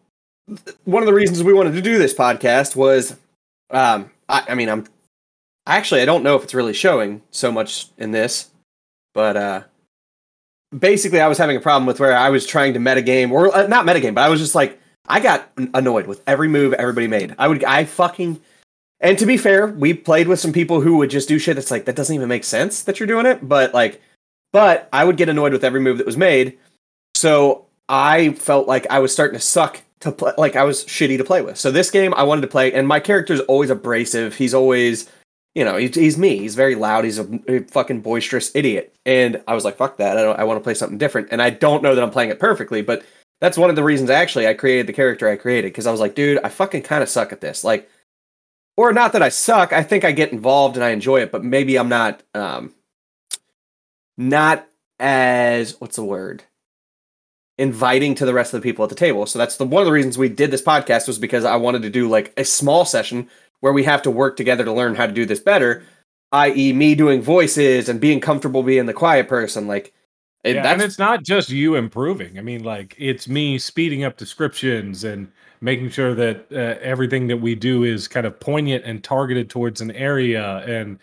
one 0.84 1.04
of 1.04 1.06
the 1.06 1.14
reasons 1.14 1.40
we 1.44 1.52
wanted 1.52 1.74
to 1.74 1.80
do 1.80 1.96
this 1.96 2.12
podcast 2.12 2.74
was, 2.74 3.16
um, 3.70 4.10
I, 4.28 4.44
I 4.48 4.54
mean, 4.56 4.68
I'm 4.68 4.86
actually 5.68 6.02
I 6.02 6.04
don't 6.04 6.24
know 6.24 6.34
if 6.34 6.42
it's 6.42 6.52
really 6.52 6.74
showing 6.74 7.22
so 7.30 7.52
much 7.52 7.90
in 7.96 8.10
this, 8.10 8.50
but 9.14 9.36
uh, 9.36 9.62
basically, 10.76 11.20
I 11.20 11.28
was 11.28 11.38
having 11.38 11.56
a 11.56 11.60
problem 11.60 11.86
with 11.86 12.00
where 12.00 12.16
I 12.16 12.28
was 12.30 12.44
trying 12.44 12.74
to 12.74 12.80
metagame 12.80 13.30
or 13.30 13.54
uh, 13.56 13.68
not 13.68 13.86
metagame, 13.86 14.16
but 14.16 14.24
I 14.24 14.28
was 14.28 14.40
just 14.40 14.56
like, 14.56 14.80
I 15.06 15.20
got 15.20 15.48
annoyed 15.74 16.08
with 16.08 16.24
every 16.26 16.48
move 16.48 16.72
everybody 16.72 17.06
made. 17.06 17.36
I 17.38 17.46
would, 17.46 17.62
I 17.62 17.84
fucking. 17.84 18.40
And 19.00 19.18
to 19.18 19.26
be 19.26 19.36
fair, 19.36 19.68
we 19.68 19.94
played 19.94 20.28
with 20.28 20.40
some 20.40 20.52
people 20.52 20.80
who 20.80 20.96
would 20.96 21.10
just 21.10 21.28
do 21.28 21.38
shit 21.38 21.56
that's 21.56 21.70
like 21.70 21.84
that 21.84 21.96
doesn't 21.96 22.14
even 22.14 22.28
make 22.28 22.44
sense 22.44 22.82
that 22.82 22.98
you're 22.98 23.06
doing 23.06 23.26
it, 23.26 23.48
but 23.48 23.72
like, 23.72 24.00
but 24.52 24.88
I 24.92 25.04
would 25.04 25.16
get 25.16 25.28
annoyed 25.28 25.52
with 25.52 25.64
every 25.64 25.80
move 25.80 25.98
that 25.98 26.06
was 26.06 26.16
made. 26.16 26.58
So 27.14 27.66
I 27.88 28.30
felt 28.30 28.66
like 28.66 28.86
I 28.90 28.98
was 28.98 29.12
starting 29.12 29.38
to 29.38 29.44
suck 29.44 29.82
to 30.00 30.12
play, 30.12 30.32
like 30.36 30.56
I 30.56 30.64
was 30.64 30.84
shitty 30.84 31.16
to 31.18 31.24
play 31.24 31.42
with. 31.42 31.58
So 31.58 31.70
this 31.70 31.90
game 31.90 32.12
I 32.14 32.24
wanted 32.24 32.42
to 32.42 32.48
play, 32.48 32.72
and 32.72 32.88
my 32.88 33.00
character's 33.00 33.40
always 33.40 33.70
abrasive. 33.70 34.36
He's 34.36 34.54
always, 34.54 35.08
you 35.54 35.64
know, 35.64 35.76
he's, 35.76 35.94
he's 35.94 36.18
me. 36.18 36.38
He's 36.38 36.54
very 36.54 36.74
loud. 36.74 37.04
He's 37.04 37.18
a, 37.18 37.40
a 37.48 37.60
fucking 37.64 38.00
boisterous 38.00 38.50
idiot. 38.54 38.94
And 39.06 39.42
I 39.46 39.54
was 39.54 39.64
like, 39.64 39.76
fuck 39.76 39.98
that. 39.98 40.18
I. 40.18 40.22
I 40.22 40.44
want 40.44 40.58
to 40.58 40.64
play 40.64 40.74
something 40.74 40.98
different. 40.98 41.28
And 41.30 41.40
I 41.40 41.50
don't 41.50 41.82
know 41.82 41.94
that 41.94 42.02
I'm 42.02 42.10
playing 42.10 42.30
it 42.30 42.40
perfectly, 42.40 42.82
but 42.82 43.04
that's 43.40 43.58
one 43.58 43.70
of 43.70 43.76
the 43.76 43.84
reasons 43.84 44.10
actually 44.10 44.48
I 44.48 44.54
created 44.54 44.88
the 44.88 44.92
character 44.92 45.28
I 45.28 45.36
created 45.36 45.68
because 45.68 45.86
I 45.86 45.92
was 45.92 46.00
like, 46.00 46.16
dude, 46.16 46.40
I 46.42 46.48
fucking 46.48 46.82
kind 46.82 47.02
of 47.02 47.08
suck 47.08 47.32
at 47.32 47.40
this. 47.40 47.62
Like, 47.62 47.88
or 48.78 48.92
not 48.92 49.12
that 49.12 49.22
I 49.22 49.28
suck. 49.28 49.72
I 49.72 49.82
think 49.82 50.04
I 50.04 50.12
get 50.12 50.32
involved 50.32 50.76
and 50.76 50.84
I 50.84 50.90
enjoy 50.90 51.20
it, 51.20 51.32
but 51.32 51.44
maybe 51.44 51.78
I'm 51.78 51.88
not. 51.88 52.22
um 52.34 52.74
not 54.18 54.68
as 54.98 55.80
what's 55.80 55.96
the 55.96 56.04
word 56.04 56.42
inviting 57.56 58.14
to 58.16 58.26
the 58.26 58.34
rest 58.34 58.52
of 58.52 58.60
the 58.60 58.68
people 58.68 58.84
at 58.84 58.88
the 58.88 58.96
table. 58.96 59.26
So 59.26 59.38
that's 59.38 59.56
the 59.56 59.64
one 59.64 59.80
of 59.80 59.86
the 59.86 59.92
reasons 59.92 60.18
we 60.18 60.28
did 60.28 60.50
this 60.50 60.62
podcast 60.62 61.06
was 61.06 61.18
because 61.18 61.44
I 61.44 61.56
wanted 61.56 61.82
to 61.82 61.90
do 61.90 62.08
like 62.08 62.32
a 62.36 62.44
small 62.44 62.84
session 62.84 63.28
where 63.60 63.72
we 63.72 63.84
have 63.84 64.02
to 64.02 64.10
work 64.10 64.36
together 64.36 64.64
to 64.64 64.72
learn 64.72 64.94
how 64.94 65.06
to 65.06 65.12
do 65.12 65.24
this 65.24 65.40
better, 65.40 65.82
i.e., 66.32 66.72
me 66.72 66.94
doing 66.94 67.22
voices 67.22 67.88
and 67.88 68.00
being 68.00 68.20
comfortable 68.20 68.62
being 68.62 68.86
the 68.86 68.92
quiet 68.92 69.28
person. 69.28 69.66
Like, 69.66 69.92
it, 70.44 70.56
Yeah, 70.56 70.72
and 70.72 70.82
it's 70.82 70.98
not 70.98 71.24
just 71.24 71.50
you 71.50 71.74
improving. 71.74 72.38
I 72.38 72.42
mean, 72.42 72.62
like 72.62 72.94
it's 72.98 73.26
me 73.26 73.58
speeding 73.58 74.04
up 74.04 74.16
descriptions 74.16 75.02
and 75.02 75.30
making 75.60 75.90
sure 75.90 76.14
that 76.14 76.46
uh, 76.52 76.78
everything 76.82 77.26
that 77.28 77.38
we 77.38 77.54
do 77.54 77.84
is 77.84 78.08
kind 78.08 78.26
of 78.26 78.38
poignant 78.40 78.84
and 78.84 79.02
targeted 79.02 79.50
towards 79.50 79.80
an 79.80 79.90
area 79.92 80.58
and 80.66 80.98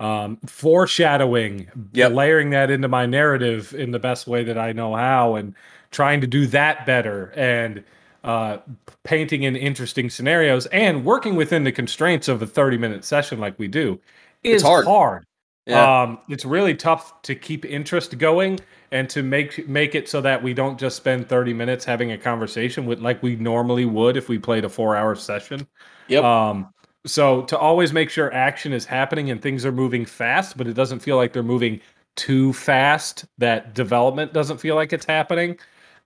um, 0.00 0.38
foreshadowing, 0.46 1.68
Yep. 1.92 2.12
layering 2.12 2.50
that 2.50 2.70
into 2.70 2.88
my 2.88 3.06
narrative 3.06 3.74
in 3.74 3.90
the 3.90 3.98
best 3.98 4.26
way 4.26 4.44
that 4.44 4.58
I 4.58 4.72
know 4.72 4.94
how, 4.94 5.34
and 5.34 5.54
trying 5.90 6.20
to 6.22 6.26
do 6.26 6.46
that 6.48 6.86
better 6.86 7.32
and 7.36 7.84
uh, 8.24 8.58
painting 9.04 9.42
in 9.42 9.56
interesting 9.56 10.10
scenarios 10.10 10.66
and 10.66 11.04
working 11.04 11.36
within 11.36 11.64
the 11.64 11.72
constraints 11.72 12.28
of 12.28 12.42
a 12.42 12.46
30 12.46 12.78
minute 12.78 13.04
session 13.04 13.38
like 13.40 13.58
we 13.58 13.68
do 13.68 13.98
is 14.42 14.62
It's 14.62 14.62
hard. 14.62 14.84
hard. 14.86 15.24
yeah. 15.66 16.02
Um, 16.02 16.18
it's 16.28 16.44
really 16.44 16.74
tough 16.74 17.22
to 17.22 17.34
keep 17.34 17.64
interest 17.64 18.18
going 18.18 18.58
and 18.92 19.08
to 19.10 19.22
make 19.22 19.68
make 19.68 19.94
it 19.94 20.08
so 20.08 20.20
that 20.20 20.42
we 20.42 20.54
don't 20.54 20.78
just 20.78 20.96
spend 20.96 21.28
30 21.28 21.52
minutes 21.54 21.84
having 21.84 22.12
a 22.12 22.18
conversation 22.18 22.86
with 22.86 23.00
like 23.00 23.22
we 23.22 23.36
normally 23.36 23.84
would 23.84 24.16
if 24.16 24.28
we 24.28 24.38
played 24.38 24.64
a 24.64 24.68
four 24.68 24.96
hour 24.96 25.14
session. 25.14 25.66
Yep. 26.08 26.24
Um, 26.24 26.72
so 27.06 27.42
to 27.42 27.58
always 27.58 27.92
make 27.92 28.10
sure 28.10 28.32
action 28.34 28.72
is 28.72 28.84
happening 28.84 29.30
and 29.30 29.40
things 29.40 29.64
are 29.64 29.72
moving 29.72 30.04
fast, 30.04 30.56
but 30.56 30.66
it 30.66 30.74
doesn't 30.74 30.98
feel 31.00 31.16
like 31.16 31.32
they're 31.32 31.42
moving 31.42 31.80
too 32.16 32.52
fast 32.52 33.24
that 33.38 33.74
development 33.74 34.32
doesn't 34.32 34.58
feel 34.58 34.74
like 34.74 34.92
it's 34.92 35.06
happening. 35.06 35.58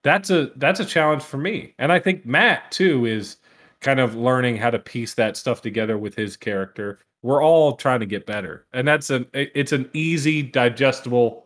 That's 0.02 0.30
a 0.30 0.50
that's 0.56 0.80
a 0.80 0.84
challenge 0.84 1.22
for 1.22 1.38
me. 1.38 1.74
And 1.78 1.90
I 1.90 1.98
think 1.98 2.26
Matt 2.26 2.70
too 2.70 3.06
is 3.06 3.38
kind 3.80 4.00
of 4.00 4.14
learning 4.14 4.56
how 4.56 4.70
to 4.70 4.78
piece 4.78 5.14
that 5.14 5.36
stuff 5.36 5.62
together 5.62 5.98
with 5.98 6.14
his 6.14 6.36
character. 6.36 6.98
We're 7.22 7.42
all 7.42 7.76
trying 7.76 8.00
to 8.00 8.06
get 8.06 8.26
better. 8.26 8.66
And 8.72 8.86
that's 8.86 9.10
an 9.10 9.26
it's 9.32 9.72
an 9.72 9.88
easy, 9.94 10.42
digestible, 10.42 11.43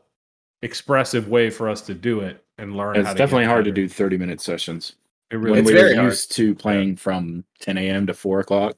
expressive 0.63 1.29
way 1.29 1.51
for 1.51 1.69
us 1.69 1.83
to 1.83 1.95
do 1.95 2.21
it 2.21 2.45
and 2.59 2.77
learn 2.77 2.97
how 2.97 3.01
It's 3.03 3.11
to 3.13 3.19
definitely 3.19 3.47
hard 3.47 3.65
to 3.67 3.73
do 3.73 3.89
30 3.89 4.19
minute 4.19 4.41
sessions. 4.41 4.95
It 5.31 5.37
really 5.37 5.61
It's 5.61 5.67
we 5.67 5.73
very 5.75 5.91
were 5.91 5.97
hard. 5.97 6.07
used 6.13 6.33
to 6.33 6.55
playing 6.55 6.97
from 6.97 7.45
10 7.61 7.79
a.m. 7.79 8.07
to 8.07 8.15
4 8.15 8.41
o'clock. 8.41 8.77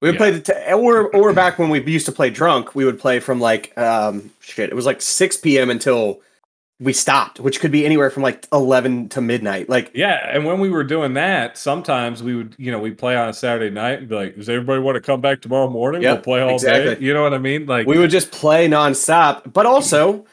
we 0.00 0.08
would 0.08 0.14
yeah. 0.14 0.18
play 0.18 0.30
the 0.32 0.40
t- 0.40 0.72
or 0.72 1.14
or 1.14 1.32
back 1.32 1.58
when 1.58 1.70
we 1.70 1.80
used 1.84 2.06
to 2.06 2.12
play 2.12 2.30
drunk, 2.30 2.74
we 2.74 2.84
would 2.84 2.98
play 2.98 3.20
from 3.20 3.40
like 3.40 3.76
um 3.78 4.30
shit. 4.40 4.70
It 4.70 4.74
was 4.74 4.86
like 4.86 5.00
six 5.02 5.36
p.m. 5.36 5.70
until 5.70 6.20
we 6.80 6.92
stopped, 6.92 7.38
which 7.38 7.60
could 7.60 7.70
be 7.70 7.86
anywhere 7.86 8.10
from 8.10 8.24
like 8.24 8.48
eleven 8.52 9.08
to 9.10 9.20
midnight. 9.20 9.68
Like 9.68 9.92
Yeah, 9.94 10.28
and 10.34 10.44
when 10.44 10.58
we 10.58 10.70
were 10.70 10.82
doing 10.82 11.14
that, 11.14 11.56
sometimes 11.56 12.22
we 12.24 12.34
would, 12.34 12.56
you 12.58 12.72
know, 12.72 12.80
we'd 12.80 12.98
play 12.98 13.14
on 13.16 13.28
a 13.28 13.32
Saturday 13.32 13.70
night 13.72 14.00
and 14.00 14.08
be 14.08 14.14
like, 14.16 14.34
"Does 14.36 14.48
everybody 14.48 14.80
want 14.80 14.96
to 14.96 15.00
come 15.00 15.20
back 15.20 15.40
tomorrow 15.42 15.68
morning? 15.70 16.02
Yep, 16.02 16.14
we'll 16.14 16.22
play 16.24 16.40
all 16.42 16.58
day." 16.58 16.96
You 16.98 17.14
know 17.14 17.22
what 17.22 17.34
I 17.34 17.38
mean? 17.38 17.66
Like, 17.66 17.86
we 17.86 17.98
would 17.98 18.10
just 18.10 18.32
play 18.32 18.66
nonstop. 18.68 19.52
But 19.52 19.66
also, 19.66 20.24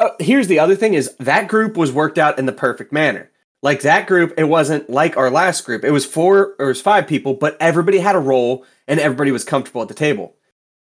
uh, 0.00 0.10
here's 0.18 0.48
the 0.48 0.58
other 0.58 0.76
thing: 0.76 0.94
is 0.94 1.14
that 1.18 1.48
group 1.48 1.76
was 1.76 1.92
worked 1.92 2.18
out 2.18 2.38
in 2.38 2.46
the 2.46 2.52
perfect 2.52 2.92
manner. 2.92 3.30
like 3.62 3.80
that 3.82 4.06
group, 4.06 4.34
it 4.38 4.44
wasn't 4.44 4.88
like 4.88 5.16
our 5.16 5.30
last 5.30 5.64
group. 5.64 5.84
It 5.84 5.90
was 5.90 6.06
four 6.06 6.54
or 6.58 6.66
it 6.66 6.68
was 6.68 6.80
five 6.80 7.06
people, 7.06 7.34
but 7.34 7.56
everybody 7.60 7.98
had 7.98 8.14
a 8.16 8.20
role 8.20 8.64
and 8.86 9.00
everybody 9.00 9.32
was 9.32 9.44
comfortable 9.44 9.82
at 9.82 9.88
the 9.88 9.94
table. 9.94 10.34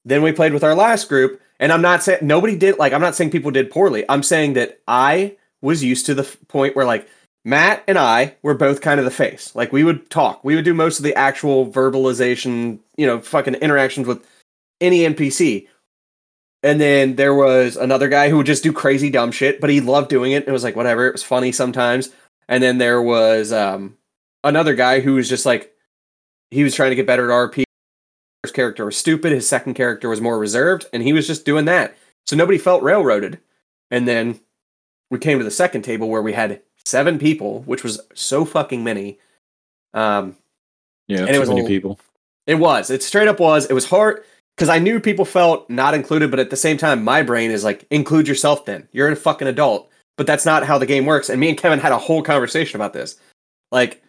Then 0.04 0.22
we 0.22 0.32
played 0.32 0.54
with 0.54 0.64
our 0.64 0.76
last 0.76 1.10
group, 1.10 1.42
and 1.60 1.72
I'm 1.72 1.82
not 1.82 2.04
saying 2.04 2.20
nobody 2.22 2.56
did 2.58 2.78
like 2.78 2.94
I'm 2.94 3.02
not 3.02 3.16
saying 3.16 3.32
people 3.32 3.52
did 3.52 3.72
poorly. 3.72 4.06
I'm 4.10 4.24
saying 4.24 4.54
that 4.54 4.80
I 4.88 5.38
was 5.62 5.84
used 5.84 6.06
to 6.08 6.14
the 6.14 6.24
f- 6.24 6.38
point 6.48 6.76
where 6.76 6.86
like 6.86 7.08
Matt 7.44 7.84
and 7.88 7.98
I 7.98 8.36
were 8.42 8.54
both 8.54 8.82
kind 8.82 9.00
of 9.00 9.06
the 9.06 9.12
face. 9.12 9.56
Like 9.56 9.72
we 9.72 9.84
would 9.84 10.10
talk. 10.10 10.44
We 10.44 10.56
would 10.56 10.66
do 10.66 10.74
most 10.74 11.00
of 11.00 11.04
the 11.04 11.16
actual 11.16 11.72
verbalization, 11.72 12.80
you 12.98 13.06
know, 13.08 13.20
fucking 13.20 13.56
interactions 13.56 14.08
with 14.08 14.26
any 14.82 15.00
NPC. 15.02 15.68
And 16.66 16.82
then 16.82 17.16
there 17.16 17.36
was 17.36 17.78
another 17.78 18.08
guy 18.10 18.30
who 18.30 18.38
would 18.38 18.48
just 18.48 18.64
do 18.64 18.74
crazy 18.74 19.12
dumb 19.12 19.32
shit, 19.32 19.62
but 19.62 19.70
he 19.70 19.82
loved 19.82 20.10
doing 20.10 20.32
it. 20.32 20.48
It 20.48 20.52
was 20.52 20.64
like 20.64 20.76
whatever. 20.76 21.06
It 21.06 21.12
was 21.12 21.22
funny 21.22 21.52
sometimes. 21.52 22.10
And 22.48 22.64
then 22.64 22.80
there 22.80 23.00
was 23.04 23.54
um 23.54 23.98
another 24.44 24.74
guy 24.74 25.00
who 25.00 25.14
was 25.14 25.30
just 25.30 25.46
like 25.46 25.76
he 26.50 26.64
was 26.64 26.74
trying 26.74 26.90
to 26.90 26.96
get 26.96 27.06
better 27.06 27.32
at 27.32 27.52
RP. 27.52 27.66
First 28.44 28.56
character 28.56 28.84
was 28.84 28.98
stupid. 28.98 29.32
His 29.32 29.48
second 29.48 29.76
character 29.76 30.10
was 30.10 30.22
more 30.22 30.40
reserved, 30.40 30.88
and 30.92 31.04
he 31.04 31.14
was 31.14 31.28
just 31.28 31.46
doing 31.46 31.66
that. 31.66 31.96
So 32.26 32.36
nobody 32.36 32.58
felt 32.58 32.82
railroaded. 32.82 33.40
And 33.92 34.08
then 34.08 34.40
we 35.12 35.20
came 35.20 35.38
to 35.38 35.44
the 35.44 35.52
second 35.52 35.84
table 35.84 36.10
where 36.10 36.24
we 36.24 36.34
had 36.34 36.62
seven 36.84 37.20
people, 37.20 37.62
which 37.62 37.84
was 37.84 38.02
so 38.16 38.44
fucking 38.44 38.84
many. 38.84 39.20
Um, 39.94 40.36
Yeah, 41.08 41.26
And 41.26 41.36
it 41.36 41.40
was 41.40 41.50
many 41.50 41.68
people. 41.68 42.00
it 42.48 42.56
was. 42.56 42.90
It 42.90 43.04
straight 43.04 43.28
up 43.28 43.40
was. 43.40 43.68
It 43.68 43.74
was 43.74 43.86
hard 43.86 44.24
because 44.56 44.70
I 44.70 44.80
knew 44.80 45.00
people 45.00 45.26
felt 45.26 45.70
not 45.70 45.94
included, 45.94 46.32
but 46.32 46.40
at 46.40 46.50
the 46.50 46.56
same 46.56 46.78
time, 46.78 47.04
my 47.04 47.22
brain 47.22 47.52
is 47.52 47.64
like, 47.64 47.86
include 47.90 48.28
yourself. 48.28 48.66
Then 48.66 48.88
you're 48.92 49.12
a 49.12 49.16
fucking 49.16 49.48
adult, 49.48 49.90
but 50.18 50.28
that's 50.28 50.46
not 50.46 50.66
how 50.66 50.78
the 50.78 50.86
game 50.86 51.06
works. 51.06 51.30
And 51.30 51.40
me 51.40 51.50
and 51.50 51.58
Kevin 51.58 51.80
had 51.80 51.92
a 51.92 51.98
whole 51.98 52.24
conversation 52.24 52.78
about 52.78 52.94
this. 52.94 53.20
Like 53.72 54.02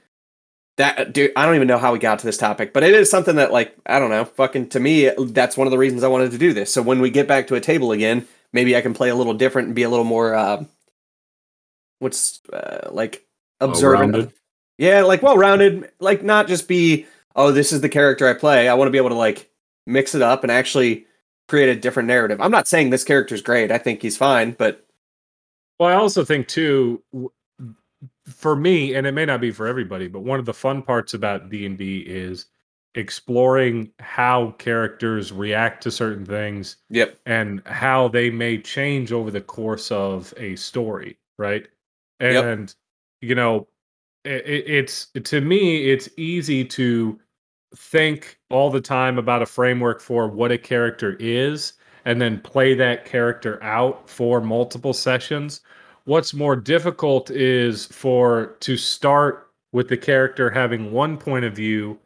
that, 0.77 1.13
dude. 1.13 1.33
I 1.35 1.47
don't 1.47 1.57
even 1.57 1.69
know 1.69 1.79
how 1.79 1.93
we 1.93 1.99
got 1.99 2.19
to 2.21 2.27
this 2.27 2.37
topic, 2.37 2.73
but 2.73 2.85
it 2.85 2.95
is 2.95 3.11
something 3.11 3.37
that, 3.37 3.53
like, 3.53 3.77
I 3.87 3.99
don't 3.99 4.11
know. 4.11 4.25
Fucking 4.25 4.69
to 4.71 4.81
me, 4.81 5.11
that's 5.19 5.57
one 5.57 5.67
of 5.67 5.71
the 5.71 5.79
reasons 5.79 6.05
I 6.05 6.09
wanted 6.09 6.31
to 6.33 6.39
do 6.39 6.53
this. 6.53 6.73
So 6.73 6.83
when 6.83 7.01
we 7.01 7.11
get 7.11 7.27
back 7.27 7.47
to 7.49 7.55
a 7.55 7.61
table 7.61 7.93
again, 7.93 8.27
maybe 8.53 8.77
I 8.77 8.83
can 8.83 8.95
play 8.95 9.09
a 9.09 9.15
little 9.15 9.35
different 9.35 9.67
and 9.67 9.75
be 9.75 9.83
a 9.83 9.91
little 9.91 10.05
more, 10.05 10.35
uh, 10.35 10.65
what's 11.99 12.41
uh, 12.53 12.91
like 12.93 13.27
observant. 13.61 14.13
Well-rounded. 14.13 14.33
Yeah, 14.79 15.03
like 15.05 15.23
well 15.23 15.39
rounded, 15.39 15.91
like 16.01 16.23
not 16.23 16.49
just 16.49 16.69
be, 16.69 17.07
oh, 17.35 17.51
this 17.51 17.73
is 17.73 17.81
the 17.81 17.89
character 17.89 18.29
I 18.29 18.35
play. 18.35 18.69
I 18.69 18.75
want 18.75 18.89
to 18.89 18.93
be 18.93 18.99
able 18.99 19.09
to 19.09 19.15
like 19.15 19.51
mix 19.87 20.15
it 20.15 20.23
up 20.23 20.43
and 20.43 20.51
actually 20.51 21.07
create 21.49 21.69
a 21.69 21.81
different 21.81 22.09
narrative. 22.09 22.41
I'm 22.41 22.51
not 22.51 22.69
saying 22.69 22.91
this 22.91 23.05
character's 23.05 23.43
great. 23.43 23.71
I 23.71 23.79
think 23.79 24.03
he's 24.03 24.17
fine, 24.17 24.53
but 24.53 24.85
Well, 25.79 25.89
I 25.89 25.95
also 25.95 26.25
think 26.25 26.49
too, 26.49 27.03
for 28.27 28.57
me, 28.57 28.95
and 28.95 29.07
it 29.07 29.13
may 29.13 29.25
not 29.25 29.41
be 29.41 29.53
for 29.53 29.67
everybody, 29.67 30.09
but 30.09 30.21
one 30.21 30.39
of 30.41 30.47
the 30.47 30.55
fun 30.55 30.83
parts 30.83 31.15
about 31.15 31.49
D 31.49 31.67
and 31.67 31.79
D 31.79 32.01
is 32.01 32.47
exploring 32.97 33.91
how 34.01 34.53
characters 34.53 35.31
react 35.31 35.83
to 35.83 35.91
certain 35.91 36.25
things 36.25 36.79
yep. 36.89 37.19
and 37.27 37.63
how 37.67 38.09
they 38.09 38.31
may 38.31 38.59
change 38.59 39.13
over 39.13 39.31
the 39.31 39.41
course 39.41 39.93
of 39.93 40.33
a 40.39 40.57
story, 40.57 41.19
right? 41.39 41.69
Yep. 42.21 42.45
And 42.45 42.75
you 43.21 43.35
know, 43.35 43.69
it, 44.25 44.43
it's 44.47 45.07
to 45.23 45.41
me, 45.41 45.91
it's 45.91 46.09
easy 46.17 46.65
to 46.65 47.21
think 47.77 48.36
all 48.51 48.71
the 48.71 48.81
time 48.81 49.19
about 49.19 49.43
a 49.43 49.47
framework 49.47 50.01
for 50.01 50.29
what 50.29 50.53
a 50.53 50.59
character 50.59 51.17
is 51.19 51.75
and 52.05 52.21
then 52.21 52.41
play 52.41 52.75
that 52.75 53.05
character 53.05 53.63
out 53.63 54.09
for 54.09 54.41
multiple 54.41 54.93
sessions. 54.93 55.61
What's 56.05 56.33
more 56.33 56.55
difficult 56.55 57.31
is 57.31 57.87
for 57.87 58.57
to 58.61 58.77
start 58.77 59.51
with 59.73 59.89
the 59.89 59.97
character 59.97 60.51
having 60.51 60.93
one 60.93 61.19
point 61.19 61.45
of 61.45 61.55
view 61.55 61.99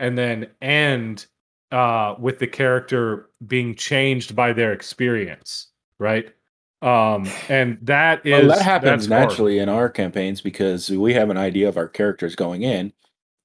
and 0.00 0.16
then 0.16 0.46
end 0.62 1.26
uh, 1.70 2.14
with 2.18 2.38
the 2.38 2.46
character 2.46 3.28
being 3.46 3.74
changed 3.74 4.34
by 4.34 4.52
their 4.52 4.72
experience, 4.72 5.68
right? 5.98 6.32
Um, 6.80 7.28
and 7.48 7.78
that 7.82 8.24
is 8.26 8.48
Well, 8.48 8.56
that 8.56 8.62
happens 8.64 9.06
that's 9.06 9.06
hard. 9.06 9.28
naturally 9.28 9.58
in 9.58 9.68
our 9.68 9.88
campaigns 9.88 10.40
because 10.40 10.90
we 10.90 11.14
have 11.14 11.30
an 11.30 11.36
idea 11.36 11.68
of 11.68 11.76
our 11.76 11.88
characters 11.88 12.34
going 12.34 12.62
in, 12.62 12.92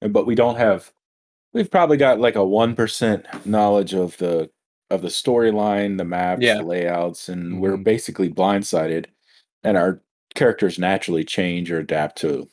but 0.00 0.26
we 0.26 0.34
don't 0.34 0.56
have. 0.56 0.92
We've 1.52 1.70
probably 1.70 1.96
got 1.96 2.20
like 2.20 2.36
a 2.36 2.44
one 2.44 2.74
percent 2.74 3.26
knowledge 3.46 3.94
of 3.94 4.16
the 4.18 4.50
of 4.90 5.02
the 5.02 5.08
storyline, 5.08 5.98
the 5.98 6.04
maps, 6.04 6.42
Yeah. 6.42 6.58
the 6.58 6.62
layouts, 6.62 7.28
and 7.28 7.60
we're 7.60 7.76
Mhm. 7.76 7.84
basically 7.84 8.30
blindsided, 8.30 9.06
and 9.62 9.76
our 9.76 10.00
characters 10.34 10.78
naturally 10.78 11.24
change 11.24 11.70
or 11.70 11.78
adapt 11.78 12.16
to 12.18 12.48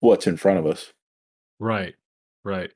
what's 0.00 0.26
in 0.26 0.36
front 0.36 0.58
of 0.58 0.66
us. 0.66 0.92
Right, 1.60 1.94
right, 2.44 2.70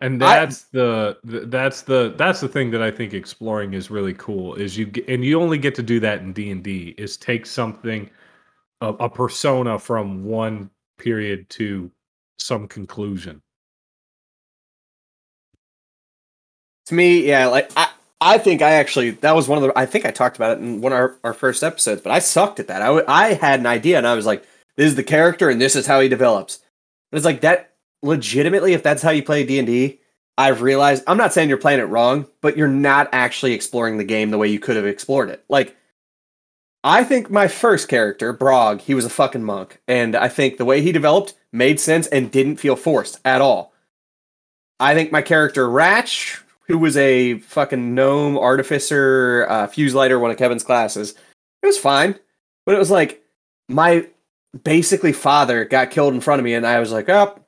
and 0.00 0.22
I- 0.22 0.40
that's 0.40 0.62
the 0.64 1.18
that's 1.24 1.82
the 1.82 2.14
that's 2.16 2.40
the 2.40 2.48
thing 2.48 2.70
that 2.72 2.82
I 2.82 2.90
think 2.90 3.12
exploring 3.14 3.74
is 3.74 3.90
really 3.90 4.14
cool. 4.14 4.54
Is 4.54 4.76
you 4.78 4.86
get, 4.86 5.08
and 5.08 5.24
you 5.24 5.40
only 5.40 5.58
get 5.58 5.74
to 5.76 5.82
do 5.82 6.00
that 6.00 6.20
in 6.20 6.32
D 6.32 6.50
and 6.50 6.62
D 6.64 6.94
is 6.98 7.16
take 7.16 7.46
something 7.46 8.08
a, 8.80 8.88
a 8.94 9.08
persona 9.10 9.78
from 9.78 10.24
one 10.24 10.70
period 10.98 11.48
to 11.50 11.90
some 12.38 12.66
conclusion. 12.68 13.40
To 16.86 16.94
me, 16.94 17.26
yeah, 17.26 17.46
like 17.46 17.70
I, 17.76 17.88
I 18.20 18.38
think 18.38 18.62
I 18.62 18.72
actually 18.72 19.10
that 19.10 19.34
was 19.34 19.48
one 19.48 19.58
of 19.58 19.64
the. 19.64 19.78
I 19.78 19.86
think 19.86 20.04
I 20.04 20.10
talked 20.10 20.36
about 20.36 20.56
it 20.56 20.60
in 20.60 20.80
one 20.80 20.92
of 20.92 20.98
our, 20.98 21.16
our 21.24 21.34
first 21.34 21.62
episodes, 21.62 22.02
but 22.02 22.12
I 22.12 22.18
sucked 22.18 22.60
at 22.60 22.68
that. 22.68 22.82
I, 22.82 22.86
w- 22.86 23.04
I 23.08 23.34
had 23.34 23.60
an 23.60 23.66
idea 23.66 23.98
and 23.98 24.06
I 24.06 24.14
was 24.14 24.26
like, 24.26 24.44
this 24.76 24.86
is 24.86 24.94
the 24.94 25.02
character 25.02 25.48
and 25.48 25.60
this 25.60 25.76
is 25.76 25.86
how 25.86 26.00
he 26.00 26.08
develops. 26.08 26.60
But 27.10 27.18
it's 27.18 27.24
like 27.24 27.40
that. 27.42 27.70
Legitimately, 28.02 28.74
if 28.74 28.82
that's 28.82 29.02
how 29.02 29.10
you 29.10 29.22
play 29.22 29.46
D 29.46 29.58
and 29.58 29.66
D, 29.66 29.98
I've 30.36 30.60
realized 30.60 31.04
I'm 31.06 31.16
not 31.16 31.32
saying 31.32 31.48
you're 31.48 31.56
playing 31.56 31.80
it 31.80 31.84
wrong, 31.84 32.26
but 32.42 32.56
you're 32.56 32.68
not 32.68 33.08
actually 33.12 33.54
exploring 33.54 33.96
the 33.96 34.04
game 34.04 34.30
the 34.30 34.36
way 34.36 34.48
you 34.48 34.58
could 34.60 34.76
have 34.76 34.84
explored 34.84 35.30
it. 35.30 35.42
Like, 35.48 35.74
I 36.82 37.02
think 37.02 37.30
my 37.30 37.48
first 37.48 37.88
character, 37.88 38.34
Brog, 38.34 38.82
he 38.82 38.94
was 38.94 39.06
a 39.06 39.10
fucking 39.10 39.42
monk, 39.42 39.80
and 39.88 40.14
I 40.14 40.28
think 40.28 40.58
the 40.58 40.66
way 40.66 40.82
he 40.82 40.92
developed 40.92 41.32
made 41.50 41.80
sense 41.80 42.06
and 42.08 42.30
didn't 42.30 42.56
feel 42.56 42.76
forced 42.76 43.20
at 43.24 43.40
all. 43.40 43.72
I 44.78 44.92
think 44.92 45.10
my 45.10 45.22
character 45.22 45.66
Ratch, 45.66 46.43
who 46.66 46.78
was 46.78 46.96
a 46.96 47.38
fucking 47.38 47.94
gnome 47.94 48.38
artificer, 48.38 49.46
uh, 49.48 49.66
fuse 49.66 49.94
lighter, 49.94 50.18
one 50.18 50.30
of 50.30 50.36
Kevin's 50.36 50.64
classes, 50.64 51.14
it 51.62 51.66
was 51.66 51.78
fine, 51.78 52.18
but 52.64 52.74
it 52.74 52.78
was 52.78 52.90
like 52.90 53.22
my 53.68 54.06
basically 54.62 55.12
father 55.12 55.64
got 55.64 55.90
killed 55.90 56.14
in 56.14 56.20
front 56.20 56.40
of 56.40 56.44
me, 56.44 56.54
and 56.54 56.66
I 56.66 56.80
was 56.80 56.92
like, 56.92 57.08
oh, 57.08 57.38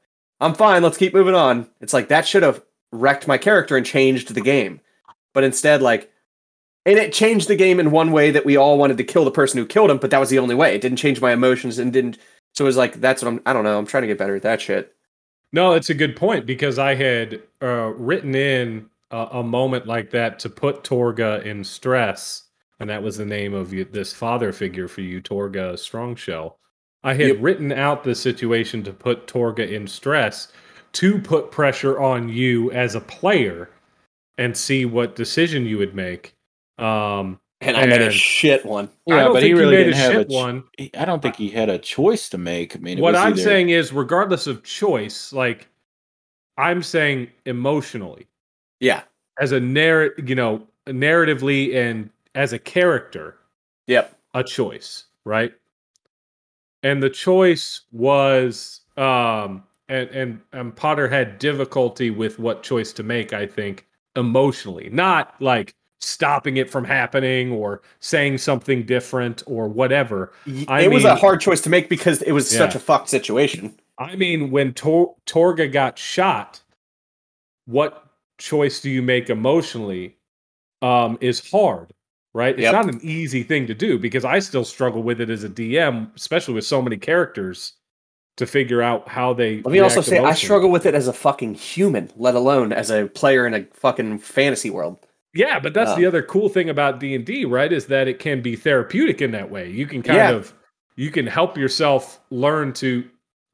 I'm 0.40 0.54
fine. 0.54 0.82
Let's 0.82 0.98
keep 0.98 1.14
moving 1.14 1.34
on. 1.34 1.68
It's 1.80 1.92
like 1.92 2.08
that 2.08 2.26
should 2.26 2.42
have 2.42 2.62
wrecked 2.92 3.26
my 3.26 3.38
character 3.38 3.76
and 3.76 3.86
changed 3.86 4.34
the 4.34 4.40
game, 4.40 4.80
but 5.34 5.44
instead, 5.44 5.82
like, 5.82 6.10
and 6.84 6.98
it 6.98 7.12
changed 7.12 7.48
the 7.48 7.56
game 7.56 7.80
in 7.80 7.90
one 7.90 8.12
way 8.12 8.30
that 8.30 8.44
we 8.44 8.56
all 8.56 8.78
wanted 8.78 8.96
to 8.98 9.04
kill 9.04 9.24
the 9.24 9.30
person 9.30 9.58
who 9.58 9.66
killed 9.66 9.90
him, 9.90 9.98
but 9.98 10.10
that 10.10 10.20
was 10.20 10.30
the 10.30 10.38
only 10.38 10.54
way. 10.54 10.74
It 10.74 10.80
didn't 10.80 10.98
change 10.98 11.20
my 11.20 11.32
emotions 11.32 11.78
and 11.78 11.92
didn't. 11.92 12.18
So 12.54 12.64
it 12.64 12.68
was 12.68 12.76
like 12.76 13.00
that's 13.00 13.22
what 13.22 13.28
I'm. 13.28 13.40
I 13.44 13.52
don't 13.52 13.64
know. 13.64 13.78
I'm 13.78 13.86
trying 13.86 14.02
to 14.02 14.06
get 14.06 14.18
better 14.18 14.36
at 14.36 14.42
that 14.42 14.60
shit. 14.60 14.94
No, 15.52 15.72
it's 15.72 15.90
a 15.90 15.94
good 15.94 16.16
point 16.16 16.46
because 16.46 16.78
I 16.78 16.94
had 16.94 17.42
uh, 17.62 17.92
written 17.96 18.34
in 18.34 18.88
a, 19.10 19.28
a 19.32 19.42
moment 19.42 19.86
like 19.86 20.10
that 20.10 20.38
to 20.40 20.48
put 20.50 20.84
Torga 20.84 21.40
in 21.46 21.62
stress, 21.64 22.44
and 22.80 22.90
that 22.90 23.02
was 23.02 23.16
the 23.16 23.24
name 23.26 23.54
of 23.54 23.72
you, 23.72 23.84
this 23.84 24.12
father 24.12 24.52
figure 24.52 24.88
for 24.88 25.00
you, 25.02 25.20
Torga 25.20 25.74
Strongshell. 25.74 26.54
I 27.04 27.14
had 27.14 27.28
Yep. 27.28 27.36
written 27.40 27.72
out 27.72 28.02
the 28.04 28.14
situation 28.14 28.82
to 28.84 28.92
put 28.92 29.26
Torga 29.26 29.72
in 29.72 29.86
stress 29.86 30.52
to 30.92 31.18
put 31.20 31.50
pressure 31.50 32.00
on 32.00 32.28
you 32.28 32.70
as 32.72 32.94
a 32.94 33.00
player 33.00 33.70
and 34.38 34.56
see 34.56 34.84
what 34.84 35.14
decision 35.14 35.66
you 35.66 35.78
would 35.78 35.94
make. 35.94 36.34
Um, 36.78 37.38
And 37.60 37.76
I 37.76 37.86
made 37.86 38.00
a 38.02 38.10
shit 38.10 38.64
one. 38.66 38.88
I 39.08 39.16
don't 39.20 39.32
but 39.32 39.40
think 39.40 39.46
he 39.46 39.54
really 39.54 39.76
made 39.76 39.84
didn't 39.84 39.94
a 39.94 39.96
have 40.02 40.10
a 40.12 40.14
shit 40.18 40.28
ch- 40.28 40.32
one. 40.32 40.64
I 40.98 41.04
don't 41.04 41.22
think 41.22 41.36
he 41.36 41.48
had 41.50 41.68
a 41.70 41.78
choice 41.78 42.28
to 42.30 42.38
make. 42.38 42.76
I 42.76 42.80
mean, 42.80 42.98
what 43.00 43.14
I'm 43.16 43.32
either- 43.32 43.42
saying 43.42 43.68
is, 43.70 43.92
regardless 43.92 44.46
of 44.46 44.62
choice, 44.62 45.32
like 45.32 45.68
I'm 46.58 46.82
saying 46.82 47.28
emotionally, 47.46 48.26
Yeah. 48.80 49.02
as 49.38 49.52
a 49.52 49.60
narr, 49.60 50.18
you 50.20 50.34
know, 50.34 50.66
narratively 50.86 51.74
and 51.74 52.10
as 52.34 52.52
a 52.52 52.58
character, 52.58 53.36
Yep. 53.86 54.16
a 54.34 54.42
choice, 54.44 55.04
right? 55.24 55.52
And 56.82 57.02
the 57.02 57.10
choice 57.10 57.82
was, 57.92 58.80
um, 58.96 59.64
and 59.88 60.08
and 60.10 60.40
and 60.52 60.74
Potter 60.76 61.08
had 61.08 61.38
difficulty 61.38 62.10
with 62.10 62.38
what 62.38 62.62
choice 62.62 62.92
to 62.94 63.02
make. 63.02 63.32
I 63.32 63.46
think 63.46 63.86
emotionally, 64.16 64.88
not 64.92 65.34
like 65.40 65.74
stopping 66.00 66.56
it 66.56 66.68
from 66.70 66.84
happening 66.84 67.50
or 67.52 67.82
saying 68.00 68.38
something 68.38 68.84
different 68.84 69.42
or 69.46 69.68
whatever. 69.68 70.32
I 70.68 70.82
it 70.82 70.90
was 70.90 71.04
a 71.04 71.14
hard 71.16 71.40
choice 71.40 71.60
to 71.62 71.70
make 71.70 71.88
because 71.88 72.22
it 72.22 72.32
was 72.32 72.48
such 72.50 72.74
a 72.74 72.78
fucked 72.78 73.08
situation. 73.08 73.74
I 73.98 74.14
mean, 74.16 74.50
when 74.50 74.74
Tor- 74.74 75.14
Torga 75.24 75.68
got 75.68 75.98
shot, 75.98 76.60
what 77.66 78.05
choice 78.38 78.80
do 78.80 78.90
you 78.90 79.02
make 79.02 79.30
emotionally 79.30 80.16
um, 80.82 81.18
is 81.20 81.50
hard, 81.50 81.92
right? 82.34 82.54
It's 82.54 82.62
Yep. 82.62 82.72
not 82.72 82.88
an 82.94 83.00
easy 83.02 83.42
thing 83.42 83.66
to 83.66 83.74
do 83.74 83.98
because 83.98 84.24
I 84.24 84.38
still 84.40 84.64
struggle 84.64 85.02
with 85.02 85.20
it 85.20 85.30
as 85.30 85.44
a 85.44 85.48
DM, 85.48 86.14
especially 86.16 86.54
with 86.54 86.64
so 86.66 86.80
many 86.82 86.96
characters. 86.96 87.74
to 88.36 88.44
figure 88.46 88.82
out 88.82 89.08
how 89.08 89.32
they. 89.32 89.62
Let 89.62 89.72
me 89.72 89.78
also 89.80 90.02
say 90.02 90.18
I 90.18 90.34
struggle 90.34 90.70
with 90.70 90.84
it 90.84 90.94
as 90.94 91.08
a 91.08 91.12
fucking 91.14 91.54
human, 91.54 92.10
let 92.16 92.34
alone 92.34 92.70
as 92.70 92.90
a 92.90 93.06
player 93.06 93.46
in 93.46 93.54
a 93.54 93.64
fucking 93.72 94.18
fantasy 94.18 94.68
world. 94.68 94.98
Yeah, 95.32 95.58
but 95.58 95.72
that's 95.72 95.94
the 95.94 96.04
Um, 96.04 96.08
other 96.08 96.22
cool 96.22 96.50
thing 96.50 96.68
about 96.68 97.00
D 97.00 97.14
and 97.14 97.24
D, 97.24 97.46
right? 97.46 97.72
Is 97.72 97.86
that 97.86 98.08
it 98.08 98.18
can 98.18 98.42
be 98.42 98.54
therapeutic 98.54 99.22
in 99.22 99.30
that 99.30 99.50
way. 99.50 99.70
You 99.70 99.86
can 99.86 100.02
kind 100.02 100.18
Yeah. 100.18 100.30
of 100.32 100.52
you 100.96 101.10
can 101.10 101.26
help 101.26 101.56
yourself 101.56 102.20
learn 102.28 102.74
to 102.74 103.04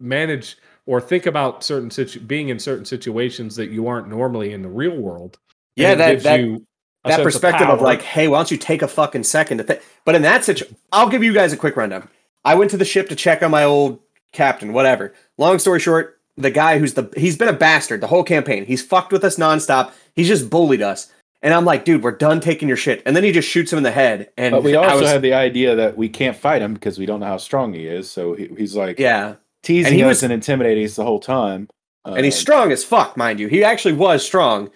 manage 0.01 0.57
or 0.87 1.01
think 1.01 1.27
about 1.27 1.63
certain 1.63 1.91
situ- 1.91 2.21
being 2.21 2.49
in 2.49 2.59
certain 2.59 2.85
situations 2.85 3.57
that 3.57 3.71
you 3.71 3.87
aren't 3.87 4.09
normally 4.09 4.53
in 4.53 4.63
the 4.63 4.69
real 4.69 4.97
world. 4.97 5.39
Yeah, 5.77 5.95
that 5.95 6.11
gives 6.13 6.25
that 6.25 6.41
you 6.41 6.67
a 7.05 7.09
that 7.09 7.23
perspective 7.23 7.69
of, 7.69 7.79
power. 7.79 7.87
like, 7.87 8.03
hey, 8.03 8.29
why 8.29 8.39
don't 8.39 8.51
you 8.51 8.57
take 8.57 8.83
a 8.83 8.89
fucking 8.89 9.25
second 9.25 9.59
to 9.59 9.65
think? 9.65 9.83
But 10.05 10.15
in 10.15 10.23
that 10.23 10.45
situation, 10.45 10.77
I'll 10.93 11.09
give 11.09 11.23
you 11.23 11.33
guys 11.33 11.53
a 11.53 11.57
quick 11.57 11.77
rundown. 11.77 12.09
I 12.45 12.55
went 12.55 12.71
to 12.73 12.77
the 12.77 12.85
ship 12.85 13.09
to 13.09 13.17
check 13.17 13.43
on 13.43 13.51
my 13.51 13.65
old 13.65 14.01
captain, 14.33 14.73
whatever. 14.73 15.15
Long 15.39 15.59
story 15.59 15.81
short, 15.81 16.21
the 16.37 16.51
guy 16.51 16.79
who's 16.79 16.95
the 16.95 17.13
he's 17.17 17.37
been 17.37 17.49
a 17.49 17.53
bastard 17.53 18.01
the 18.01 18.07
whole 18.07 18.25
campaign. 18.25 18.65
He's 18.65 18.83
fucked 18.83 19.13
with 19.13 19.25
us 19.25 19.37
nonstop. 19.37 19.93
He's 20.15 20.29
just 20.29 20.51
bullied 20.51 20.83
us. 20.83 21.13
And 21.45 21.53
I'm 21.53 21.65
like, 21.65 21.85
dude, 21.85 22.05
we're 22.05 22.13
done 22.13 22.39
taking 22.39 22.69
your 22.69 22.77
shit. 22.77 23.03
And 23.05 23.17
then 23.17 23.25
he 23.25 23.33
just 23.33 23.49
shoots 23.49 23.73
him 23.73 23.77
in 23.77 23.83
the 23.83 23.91
head. 23.91 24.31
And 24.37 24.53
But 24.53 24.63
we 24.63 24.77
also 24.77 25.01
was, 25.01 25.11
have 25.11 25.23
the 25.23 25.35
idea 25.35 25.75
that 25.75 25.97
we 25.97 26.09
can't 26.09 26.37
fight 26.37 26.63
him 26.63 26.73
because 26.73 27.01
we 27.01 27.07
don't 27.07 27.19
know 27.19 27.27
how 27.27 27.37
strong 27.37 27.75
he 27.75 27.87
is. 27.87 28.09
So 28.09 28.35
he, 28.35 28.49
he's 28.57 28.77
like 28.77 29.01
yeah, 29.01 29.37
teasing 29.63 29.93
And 29.93 29.97
he 29.97 30.03
us 30.05 30.09
was- 30.09 30.23
and 30.25 30.33
intimidating 30.33 30.85
us 30.85 30.97
the 30.97 31.05
whole 31.05 31.21
time. 31.21 31.69
and 32.05 32.25
he's 32.25 32.35
Um, 32.37 32.41
strong 32.41 32.73
as 32.73 32.85
fuck, 32.85 33.17
mind 33.17 33.39
you. 33.41 33.49
He 33.49 33.63
actually 33.65 33.95
was 33.95 34.25
strong. 34.25 34.71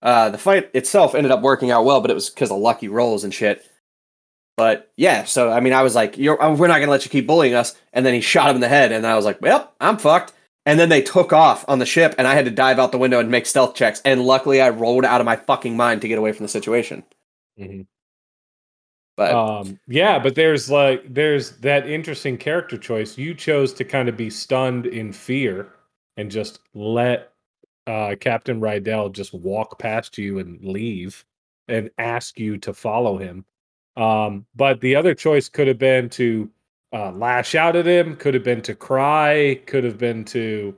Uh, 0.00 0.30
the 0.30 0.38
fight 0.38 0.70
itself 0.74 1.14
ended 1.16 1.32
up 1.32 1.42
working 1.42 1.70
out 1.72 1.84
well, 1.84 2.00
but 2.00 2.10
it 2.10 2.14
was 2.14 2.30
because 2.30 2.50
of 2.52 2.58
lucky 2.58 2.86
rolls 2.88 3.24
and 3.24 3.34
shit. 3.34 3.64
But 4.56 4.90
yeah, 4.96 5.24
so 5.24 5.50
I 5.50 5.60
mean, 5.60 5.72
I 5.72 5.82
was 5.82 5.94
like, 5.94 6.16
You're, 6.18 6.40
uh, 6.42 6.54
"We're 6.54 6.68
not 6.68 6.78
gonna 6.80 6.90
let 6.90 7.04
you 7.04 7.10
keep 7.10 7.26
bullying 7.26 7.54
us." 7.54 7.76
And 7.92 8.04
then 8.06 8.14
he 8.14 8.20
shot 8.20 8.50
him 8.50 8.56
in 8.56 8.60
the 8.60 8.68
head, 8.68 8.92
and 8.92 9.06
I 9.06 9.14
was 9.16 9.24
like, 9.24 9.40
"Well, 9.40 9.72
I'm 9.80 9.98
fucked." 9.98 10.32
And 10.66 10.78
then 10.78 10.88
they 10.88 11.00
took 11.02 11.32
off 11.32 11.64
on 11.68 11.78
the 11.78 11.86
ship, 11.86 12.14
and 12.18 12.26
I 12.28 12.34
had 12.34 12.44
to 12.44 12.50
dive 12.50 12.78
out 12.78 12.92
the 12.92 12.98
window 12.98 13.18
and 13.20 13.30
make 13.30 13.46
stealth 13.46 13.74
checks. 13.74 14.02
And 14.04 14.22
luckily, 14.24 14.60
I 14.60 14.68
rolled 14.70 15.04
out 15.04 15.20
of 15.20 15.24
my 15.24 15.36
fucking 15.36 15.76
mind 15.76 16.00
to 16.02 16.08
get 16.08 16.18
away 16.18 16.32
from 16.32 16.44
the 16.44 16.48
situation. 16.48 17.04
Mhm. 17.58 17.86
But 19.18 19.34
um, 19.34 19.80
yeah, 19.88 20.16
but 20.20 20.36
there's 20.36 20.70
like 20.70 21.02
there's 21.12 21.50
that 21.58 21.88
interesting 21.88 22.38
character 22.38 22.78
choice. 22.78 23.18
You 23.18 23.34
chose 23.34 23.74
to 23.74 23.84
kind 23.84 24.08
of 24.08 24.16
be 24.16 24.30
stunned 24.30 24.86
in 24.86 25.12
fear 25.12 25.74
and 26.16 26.30
just 26.30 26.60
let 26.72 27.32
uh, 27.88 28.14
Captain 28.20 28.60
Rydell 28.60 29.10
just 29.10 29.34
walk 29.34 29.76
past 29.80 30.18
you 30.18 30.38
and 30.38 30.64
leave 30.64 31.24
and 31.66 31.90
ask 31.98 32.38
you 32.38 32.58
to 32.58 32.72
follow 32.72 33.18
him. 33.18 33.44
Um, 33.96 34.46
but 34.54 34.80
the 34.80 34.94
other 34.94 35.16
choice 35.16 35.48
could 35.48 35.66
have 35.66 35.78
been 35.78 36.08
to 36.10 36.48
uh, 36.92 37.10
lash 37.10 37.56
out 37.56 37.74
at 37.74 37.86
him. 37.86 38.14
Could 38.14 38.34
have 38.34 38.44
been 38.44 38.62
to 38.62 38.74
cry. 38.76 39.60
Could 39.66 39.82
have 39.82 39.98
been 39.98 40.24
to 40.26 40.76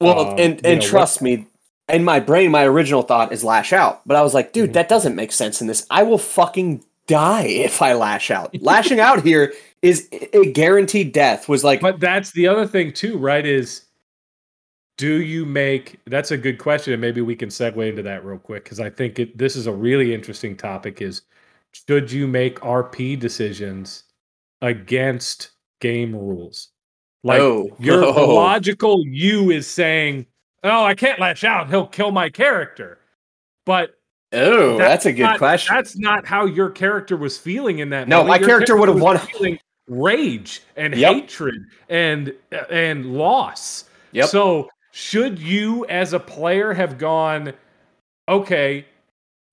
well, 0.00 0.32
um, 0.32 0.40
and 0.40 0.66
and 0.66 0.80
know, 0.80 0.86
trust 0.86 1.22
me, 1.22 1.46
in 1.88 2.02
my 2.02 2.18
brain, 2.18 2.50
my 2.50 2.64
original 2.64 3.02
thought 3.02 3.30
is 3.32 3.44
lash 3.44 3.72
out. 3.72 4.00
But 4.04 4.16
I 4.16 4.22
was 4.22 4.34
like, 4.34 4.52
dude, 4.52 4.70
Mhm. 4.70 4.74
that 4.74 4.88
doesn't 4.88 5.14
make 5.14 5.30
sense 5.30 5.60
in 5.60 5.68
this. 5.68 5.86
I 5.90 6.02
will 6.02 6.18
fucking 6.18 6.82
die 7.08 7.46
if 7.46 7.82
I 7.82 7.94
lash 7.94 8.30
out. 8.30 8.54
Lashing 8.62 9.00
out 9.00 9.24
here 9.24 9.52
is 9.82 10.08
a 10.12 10.52
guaranteed 10.52 11.12
death. 11.12 11.48
Was 11.48 11.64
like, 11.64 11.80
But 11.80 11.98
that's 11.98 12.30
the 12.30 12.46
other 12.46 12.66
thing 12.66 12.92
too, 12.92 13.18
right? 13.18 13.44
Is 13.44 13.86
do 14.98 15.22
you 15.22 15.46
make 15.46 15.98
that's 16.06 16.30
a 16.30 16.36
good 16.36 16.58
question, 16.58 16.92
and 16.92 17.00
maybe 17.00 17.20
we 17.20 17.34
can 17.34 17.48
segue 17.48 17.88
into 17.88 18.02
that 18.02 18.24
real 18.24 18.38
quick 18.38 18.64
because 18.64 18.80
I 18.80 18.90
think 18.90 19.18
it, 19.18 19.38
this 19.38 19.56
is 19.56 19.66
a 19.66 19.72
really 19.72 20.14
interesting 20.14 20.56
topic. 20.56 21.00
Is 21.00 21.22
should 21.72 22.10
you 22.10 22.26
make 22.26 22.60
RP 22.60 23.18
decisions 23.18 24.04
against 24.60 25.50
game 25.80 26.14
rules? 26.14 26.70
Like 27.24 27.40
oh, 27.40 27.70
your 27.78 28.04
oh. 28.18 28.34
logical 28.34 29.04
you 29.06 29.50
is 29.50 29.66
saying, 29.66 30.26
"Oh, 30.64 30.84
I 30.84 30.94
can't 30.94 31.20
lash 31.20 31.44
out; 31.44 31.70
he'll 31.70 31.86
kill 31.86 32.10
my 32.10 32.28
character." 32.28 32.98
But 33.64 33.97
Oh, 34.32 34.76
that's, 34.76 35.06
a 35.06 35.12
good 35.12 35.22
not- 35.22 35.38
question. 35.38 35.74
That's 35.74 35.96
not 35.96 36.26
how 36.26 36.44
your 36.44 36.70
character 36.70 37.16
was 37.16 37.38
feeling 37.38 37.78
in 37.78 37.90
that. 37.90 38.08
No, 38.08 38.22
my 38.24 38.36
Your 38.38 38.46
character 38.48 38.76
would 38.76 38.88
have 38.88 39.00
won- 39.00 39.18
Feeling 39.18 39.58
rage 39.88 40.60
and 40.76 40.94
Yep. 40.94 41.12
hatred 41.14 41.64
and 41.88 42.34
and 42.70 43.06
loss. 43.06 43.84
Yep. 44.12 44.26
So 44.28 44.68
should 44.92 45.38
you, 45.38 45.86
as 45.86 46.12
a 46.12 46.20
player, 46.20 46.74
have 46.74 46.98
gone? 46.98 47.54
Okay, 48.28 48.84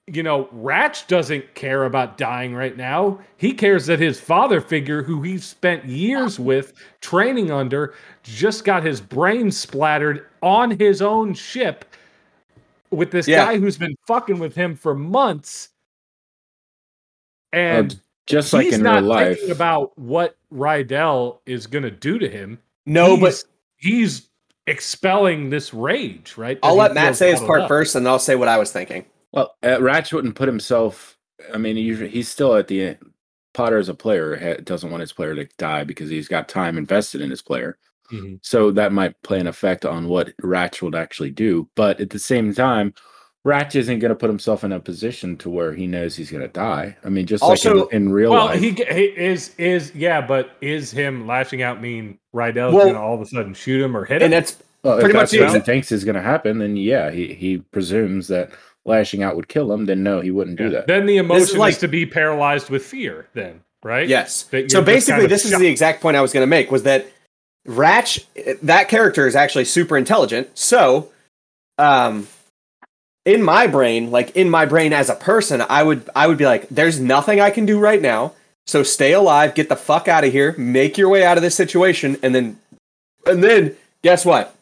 you 0.07 0.23
know, 0.23 0.49
Ratch 0.51 1.07
doesn't 1.07 1.55
care 1.55 1.85
about 1.85 2.17
dying 2.17 2.53
right 2.53 2.75
now. 2.75 3.19
He 3.37 3.53
cares 3.53 3.85
that 3.85 3.99
his 3.99 4.19
father 4.19 4.59
figure, 4.59 5.01
who 5.03 5.21
he 5.21 5.37
spent 5.37 5.85
years 5.85 6.37
with, 6.37 6.73
training 6.99 7.49
under, 7.49 7.93
just 8.23 8.65
got 8.65 8.83
his 8.83 8.99
brain 8.99 9.51
splattered 9.51 10.25
on 10.43 10.71
his 10.71 11.01
own 11.01 11.33
ship 11.33 11.85
with 12.91 13.11
this 13.11 13.27
Yeah. 13.27 13.45
guy 13.45 13.57
who's 13.59 13.77
been 13.77 13.95
fucking 14.07 14.39
with 14.39 14.55
him 14.55 14.75
for 14.75 14.93
months. 14.95 15.69
And 17.53 17.99
just 18.27 18.53
like 18.53 18.65
he's 18.65 18.75
in 18.75 18.83
not 18.83 19.01
real 19.01 19.03
life. 19.09 19.37
thinking 19.37 19.51
about 19.55 19.97
what 19.97 20.35
Rydell 20.53 21.39
is 21.45 21.67
going 21.67 21.83
to 21.83 21.91
do 21.91 22.19
to 22.19 22.29
him. 22.29 22.59
no, 22.85 23.17
but 23.17 23.27
He's- 23.27 23.45
he's 23.77 24.29
expelling 24.67 25.49
this 25.49 25.73
rage, 25.73 26.35
right? 26.37 26.59
I'll 26.63 26.75
let 26.75 26.93
Matt 26.93 27.15
say 27.15 27.31
his 27.31 27.39
part 27.39 27.61
up. 27.61 27.67
first, 27.67 27.95
and 27.95 28.07
I'll 28.07 28.19
say 28.19 28.35
what 28.35 28.47
I 28.47 28.57
was 28.57 28.71
thinking. 28.71 29.05
Well, 29.31 29.55
uh, 29.63 29.81
Ratch 29.81 30.11
wouldn't 30.13 30.35
put 30.35 30.47
himself. 30.47 31.17
I 31.53 31.57
mean, 31.57 31.75
he, 31.75 31.93
he's 32.07 32.27
still 32.29 32.55
at 32.55 32.67
the 32.67 32.81
end. 32.81 32.97
Potter 33.53 33.77
as 33.77 33.89
a 33.89 33.93
player 33.93 34.35
ha- 34.37 34.61
doesn't 34.63 34.89
want 34.91 35.01
his 35.01 35.13
player 35.13 35.33
to 35.35 35.45
die 35.57 35.83
because 35.83 36.09
he's 36.09 36.27
got 36.27 36.49
time 36.49 36.77
invested 36.77 37.21
in 37.21 37.29
his 37.29 37.41
player. 37.41 37.77
Mhm. 38.11 38.39
So 38.41 38.71
that 38.71 38.91
might 38.91 39.21
play 39.23 39.39
an 39.39 39.47
effect 39.47 39.85
on 39.85 40.07
what 40.07 40.33
Ratch 40.41 40.81
would 40.81 40.95
actually 40.95 41.31
do. 41.31 41.67
But 41.75 41.99
at 41.99 42.09
the 42.11 42.19
same 42.19 42.53
time, 42.53 42.93
Ratch 43.43 43.75
isn't 43.75 43.99
going 43.99 44.09
to 44.09 44.15
put 44.15 44.29
himself 44.29 44.63
in 44.63 44.71
a 44.71 44.79
position 44.79 45.37
to 45.37 45.49
where 45.51 45.73
he 45.73 45.85
knows 45.85 46.15
he's 46.15 46.31
going 46.31 46.41
to 46.41 46.47
die. 46.47 46.97
I 47.05 47.09
mean, 47.09 47.27
just 47.27 47.43
Also- 47.43 47.83
like 47.83 47.93
in, 47.93 48.07
in 48.07 48.11
real 48.11 48.31
Well, 48.31 48.45
life. 48.45 48.59
he, 48.59 48.71
he 48.71 49.03
is 49.15 49.51
is 49.57 49.91
yeah, 49.93 50.19
but 50.19 50.51
is 50.61 50.91
him 50.91 51.27
lashing 51.27 51.61
out 51.61 51.79
mean 51.81 52.17
Rydell's 52.33 52.73
Well- 52.73 52.85
going 52.85 52.95
to 52.95 52.99
all 52.99 53.13
of 53.15 53.21
a 53.21 53.25
sudden 53.27 53.53
shoot 53.53 53.81
him 53.83 53.95
or 53.95 54.05
hit 54.05 54.21
him? 54.21 54.25
And 54.25 54.33
that's 54.33 54.57
well, 54.83 54.95
pretty 54.95 55.09
if 55.11 55.15
much 55.15 55.31
that's 55.31 55.41
what 55.53 55.53
he 55.61 55.65
thinks 55.65 55.91
is 55.91 56.03
going 56.03 56.15
to 56.15 56.21
happen, 56.21 56.57
then 56.59 56.75
yeah, 56.75 57.11
he, 57.11 57.33
he 57.33 57.57
presumes 57.57 58.27
that 58.29 58.49
lashing 58.83 59.21
out 59.23 59.35
would 59.35 59.47
kill 59.47 59.71
him. 59.71 59.85
Then 59.85 60.01
no, 60.03 60.21
he 60.21 60.31
wouldn't 60.31 60.57
do 60.57 60.69
that. 60.71 60.87
Then 60.87 61.05
the 61.05 61.17
emotion 61.17 61.41
is, 61.43 61.57
like- 61.57 61.77
to 61.79 61.87
be 61.87 62.05
paralyzed 62.05 62.69
with 62.71 62.83
fear. 62.83 63.27
Then 63.33 63.61
right? 63.83 64.07
yes. 64.07 64.45
So 64.69 64.81
basically, 64.81 65.11
kind 65.13 65.23
of 65.23 65.29
this 65.29 65.45
is 65.45 65.55
the 65.57 65.67
exact 65.67 66.01
point 66.01 66.17
I 66.17 66.21
was 66.21 66.33
going 66.33 66.41
to 66.43 66.47
make: 66.47 66.71
was 66.71 66.81
that 66.83 67.05
Ratch, 67.65 68.25
that 68.61 68.89
character 68.89 69.27
is 69.27 69.35
actually 69.35 69.65
super 69.65 69.97
intelligent. 69.97 70.57
So, 70.57 71.09
um, 71.77 72.27
in 73.25 73.41
my 73.41 73.65
brain, 73.65 74.11
like 74.11 74.35
in 74.35 74.49
my 74.49 74.65
brain 74.65 74.93
as 74.93 75.09
a 75.09 75.15
person, 75.15 75.63
I 75.67 75.81
would 75.81 76.09
I 76.15 76.27
would 76.27 76.37
be 76.37 76.45
like, 76.45 76.69
"There's 76.69 76.99
nothing 76.99 77.41
I 77.41 77.49
can 77.49 77.65
do 77.65 77.79
right 77.79 78.01
now. 78.01 78.33
So 78.67 78.83
stay 78.83 79.13
alive, 79.13 79.53
get 79.53 79.69
the 79.69 79.75
fuck 79.75 80.07
out 80.07 80.23
of 80.23 80.31
here, 80.31 80.55
make 80.57 80.97
your 80.97 81.09
way 81.09 81.23
out 81.23 81.37
of 81.37 81.43
this 81.43 81.55
situation, 81.55 82.17
and 82.23 82.33
then, 82.33 82.59
and 83.27 83.43
then 83.43 83.75
guess 84.03 84.25
what? 84.25 84.55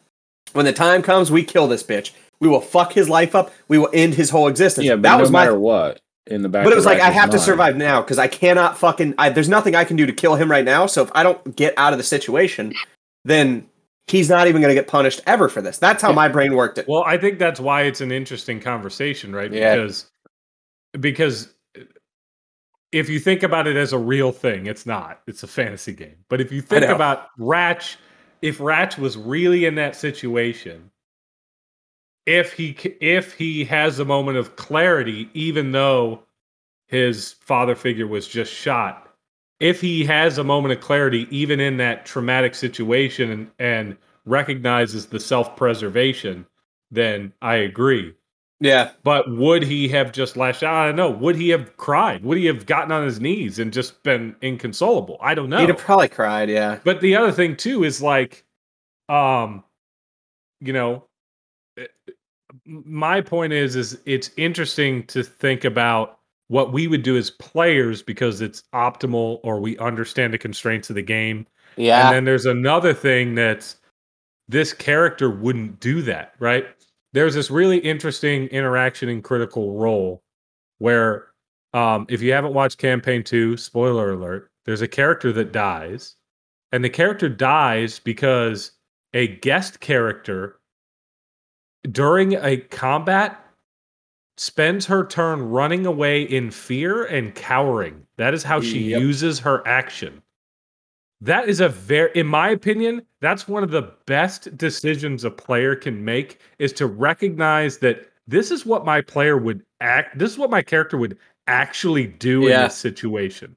When 0.52 0.66
the 0.66 0.72
time 0.72 1.02
comes, 1.02 1.30
we 1.30 1.42
kill 1.42 1.68
this 1.68 1.82
bitch. 1.82 2.12
We 2.38 2.48
will 2.48 2.60
fuck 2.60 2.92
his 2.92 3.08
life 3.08 3.34
up. 3.34 3.52
We 3.68 3.78
will 3.78 3.88
end 3.94 4.14
his 4.14 4.30
whole 4.30 4.46
existence. 4.46 4.86
Yeah, 4.86 4.96
but 4.96 5.02
that 5.02 5.16
no 5.16 5.20
was 5.20 5.30
my 5.30 5.44
matter 5.44 5.58
what, 5.58 6.00
in 6.26 6.42
the 6.42 6.50
back. 6.50 6.64
but 6.64 6.72
it 6.72 6.76
was 6.76 6.84
like 6.84 7.00
I 7.00 7.10
have 7.10 7.30
to 7.30 7.38
survive 7.38 7.76
now 7.76 8.02
because 8.02 8.18
I 8.18 8.28
cannot 8.28 8.76
fucking. 8.76 9.14
I, 9.16 9.30
there's 9.30 9.48
nothing 9.48 9.74
I 9.74 9.84
can 9.84 9.96
do 9.96 10.04
to 10.04 10.12
kill 10.12 10.34
him 10.34 10.50
right 10.50 10.64
now. 10.64 10.84
So 10.84 11.02
if 11.02 11.10
I 11.14 11.22
don't 11.22 11.56
get 11.56 11.72
out 11.78 11.94
of 11.94 11.98
the 11.98 12.04
situation, 12.04 12.74
then 13.24 13.66
he's 14.06 14.28
not 14.28 14.46
even 14.46 14.60
going 14.60 14.74
to 14.74 14.80
get 14.80 14.88
punished 14.88 15.20
ever 15.26 15.48
for 15.48 15.62
this. 15.62 15.78
That's 15.78 16.02
how 16.02 16.12
my 16.12 16.28
brain 16.28 16.54
worked. 16.54 16.78
It. 16.78 16.88
Well, 16.88 17.04
I 17.04 17.16
think 17.16 17.38
that's 17.38 17.60
why 17.60 17.82
it's 17.82 18.00
an 18.00 18.12
interesting 18.12 18.60
conversation, 18.60 19.34
right? 19.34 19.52
Yeah. 19.52 19.76
Because 19.76 20.10
because 21.00 21.48
if 22.92 23.08
you 23.08 23.18
think 23.18 23.42
about 23.42 23.66
it 23.66 23.76
as 23.76 23.92
a 23.92 23.98
real 23.98 24.30
thing, 24.30 24.66
it's 24.66 24.86
not. 24.86 25.20
It's 25.26 25.42
a 25.42 25.48
fantasy 25.48 25.92
game. 25.92 26.16
But 26.28 26.40
if 26.40 26.52
you 26.52 26.60
think 26.60 26.84
about 26.84 27.26
Ratch, 27.38 27.98
if 28.40 28.60
Ratch 28.60 28.98
was 28.98 29.16
really 29.16 29.64
in 29.64 29.74
that 29.74 29.96
situation, 29.96 30.90
if 32.26 32.52
he 32.52 32.76
if 33.00 33.32
he 33.32 33.64
has 33.64 33.98
a 33.98 34.04
moment 34.04 34.38
of 34.38 34.56
clarity, 34.56 35.28
even 35.34 35.72
though 35.72 36.22
his 36.86 37.32
father 37.32 37.74
figure 37.74 38.06
was 38.06 38.28
just 38.28 38.52
shot, 38.52 39.03
if 39.60 39.80
he 39.80 40.04
has 40.04 40.38
a 40.38 40.44
moment 40.44 40.72
of 40.72 40.80
clarity, 40.80 41.26
even 41.30 41.60
in 41.60 41.76
that 41.78 42.06
traumatic 42.06 42.54
situation, 42.54 43.30
and, 43.30 43.50
and 43.58 43.96
recognizes 44.24 45.06
the 45.06 45.20
self 45.20 45.56
preservation, 45.56 46.46
then 46.90 47.32
I 47.42 47.56
agree. 47.56 48.14
Yeah, 48.60 48.92
But 49.02 49.30
would 49.30 49.62
he 49.62 49.88
have 49.88 50.12
just 50.12 50.36
lashed 50.36 50.62
out? 50.62 50.74
I 50.74 50.86
don't 50.86 50.96
know. 50.96 51.10
Would 51.10 51.36
he 51.36 51.50
have 51.50 51.76
cried? 51.76 52.24
Would 52.24 52.38
he 52.38 52.46
have 52.46 52.64
gotten 52.64 52.92
on 52.92 53.04
his 53.04 53.20
knees 53.20 53.58
and 53.58 53.72
just 53.72 54.02
been 54.04 54.34
inconsolable? 54.40 55.18
I 55.20 55.34
don't 55.34 55.50
know. 55.50 55.58
he'd 55.58 55.68
have 55.68 55.78
probably 55.78 56.08
cried. 56.08 56.48
Yeah, 56.48 56.78
But 56.82 57.00
the 57.00 57.16
other 57.16 57.32
thing 57.32 57.56
too 57.56 57.84
is 57.84 58.00
like, 58.00 58.44
um, 59.08 59.64
you 60.60 60.72
know, 60.72 61.04
eh, 61.76 61.86
my 62.64 63.20
point 63.20 63.52
is, 63.52 63.76
is 63.76 63.98
it's 64.06 64.30
interesting 64.36 65.02
to 65.08 65.22
think 65.22 65.64
about 65.64 66.20
what 66.48 66.72
we 66.72 66.86
would 66.86 67.02
do 67.02 67.16
as 67.16 67.30
players 67.30 68.02
because 68.02 68.40
it's 68.40 68.62
optimal 68.74 69.40
or 69.42 69.60
we 69.60 69.78
understand 69.78 70.32
the 70.32 70.38
constraints 70.38 70.90
of 70.90 70.96
the 70.96 71.02
game. 71.02 71.46
yeah. 71.76 72.06
And 72.06 72.14
then 72.14 72.24
there's 72.24 72.46
another 72.46 72.92
thing 72.92 73.34
that's 73.34 73.76
this 74.48 74.72
character 74.72 75.30
wouldn't 75.30 75.80
do 75.80 76.02
that, 76.02 76.34
right? 76.38 76.66
There's 77.12 77.34
this 77.34 77.50
really 77.50 77.78
interesting 77.78 78.46
interaction 78.48 79.08
in 79.08 79.22
Critical 79.22 79.78
Role 79.78 80.22
where 80.78 81.28
um, 81.72 82.06
if 82.08 82.20
you 82.20 82.32
haven't 82.32 82.54
watched 82.54 82.78
campaign 82.78 83.24
two, 83.24 83.56
spoiler 83.56 84.12
alert, 84.12 84.50
there's 84.64 84.82
a 84.82 84.88
character 84.88 85.32
that 85.32 85.52
dies, 85.52 86.16
and 86.72 86.84
the 86.84 86.90
character 86.90 87.28
dies 87.28 87.98
because 87.98 88.72
a 89.12 89.28
guest 89.28 89.80
character 89.80 90.58
during 91.90 92.34
a 92.34 92.56
combat 92.56 93.43
spends 94.36 94.86
her 94.86 95.04
turn 95.06 95.42
running 95.42 95.86
away 95.86 96.22
in 96.22 96.50
fear 96.50 97.04
and 97.04 97.34
cowering. 97.34 98.06
That 98.16 98.34
is 98.34 98.42
how 98.42 98.60
she 98.60 98.90
Yep. 98.90 99.00
uses 99.00 99.38
her 99.40 99.66
action. 99.66 100.22
That 101.20 101.48
is 101.48 101.60
a 101.60 101.68
very, 101.68 102.10
in 102.14 102.26
my 102.26 102.50
opinion, 102.50 103.02
that's 103.20 103.48
one 103.48 103.62
of 103.62 103.70
the 103.70 103.92
best 104.06 104.56
decisions 104.56 105.24
a 105.24 105.30
player 105.30 105.74
can 105.74 106.04
make 106.04 106.40
is 106.58 106.72
to 106.74 106.86
recognize 106.86 107.78
that 107.78 108.10
this 108.26 108.50
is 108.50 108.66
what 108.66 108.84
my 108.84 109.00
player 109.00 109.36
would 109.38 109.62
act, 109.80 110.18
this 110.18 110.32
is 110.32 110.38
what 110.38 110.50
my 110.50 110.62
character 110.62 110.96
would 110.96 111.16
actually 111.46 112.06
do 112.06 112.46
in 112.46 112.48
this 112.60 112.74
situation. 112.76 113.54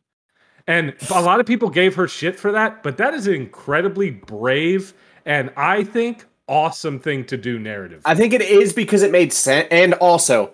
And 0.67 0.93
a 1.13 1.21
lot 1.21 1.39
of 1.39 1.45
people 1.45 1.69
gave 1.69 1.95
her 1.95 2.07
shit 2.07 2.37
for 2.39 2.51
that, 2.51 2.83
but 2.83 2.97
that 2.97 3.13
is 3.13 3.27
an 3.27 3.33
incredibly 3.33 4.11
brave 4.11 4.93
and 5.25 5.51
I 5.57 5.83
think 5.83 6.25
awesome 6.47 6.99
thing 6.99 7.25
to 7.25 7.37
do 7.37 7.59
narrative. 7.59 8.01
I 8.05 8.15
think 8.15 8.33
it 8.33 8.41
is 8.41 8.71
because 8.71 9.03
it 9.03 9.11
made 9.11 9.33
sense, 9.33 9.67
and 9.71 9.93
also 9.95 10.51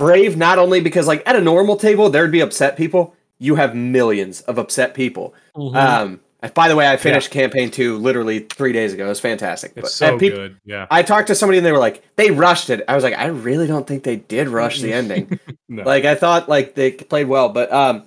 brave. 0.00 0.36
Not 0.36 0.58
only 0.58 0.80
because 0.80 1.06
like 1.06 1.22
at 1.26 1.36
a 1.36 1.40
normal 1.40 1.76
table 1.76 2.08
there'd 2.10 2.32
be 2.32 2.40
upset 2.40 2.76
people. 2.76 3.14
You 3.38 3.54
have 3.54 3.74
millions 3.76 4.40
of 4.42 4.58
upset 4.58 4.94
people. 4.94 5.34
Mhm. 5.56 5.74
Um, 5.76 6.20
by 6.54 6.68
the 6.68 6.76
way, 6.76 6.88
I 6.88 6.96
finished 6.96 7.30
campaign 7.30 7.70
two 7.70 7.98
literally 7.98 8.40
three 8.40 8.72
days 8.72 8.94
ago. 8.94 9.04
It 9.04 9.08
was 9.10 9.20
fantastic. 9.20 9.72
it's 9.76 9.82
But- 9.82 9.90
so 9.90 10.18
good. 10.18 10.56
Yeah. 10.64 10.86
I 10.90 11.02
talked 11.02 11.26
to 11.28 11.34
somebody 11.34 11.58
and 11.58 11.66
they 11.66 11.72
were 11.72 11.78
like, 11.78 12.02
they 12.16 12.30
rushed 12.30 12.70
it. 12.70 12.82
I 12.88 12.94
was 12.94 13.04
like, 13.04 13.16
I 13.18 13.26
really 13.26 13.66
don't 13.66 13.86
think 13.86 14.02
they 14.04 14.16
did 14.16 14.48
rush 14.48 14.80
the 14.80 14.92
ending. 15.00 15.38
No. 15.68 15.82
like 15.84 16.04
I 16.06 16.14
thought 16.14 16.48
like 16.48 16.74
they 16.74 16.92
played 16.92 17.28
well, 17.28 17.50
but 17.50 17.70
um 17.72 18.04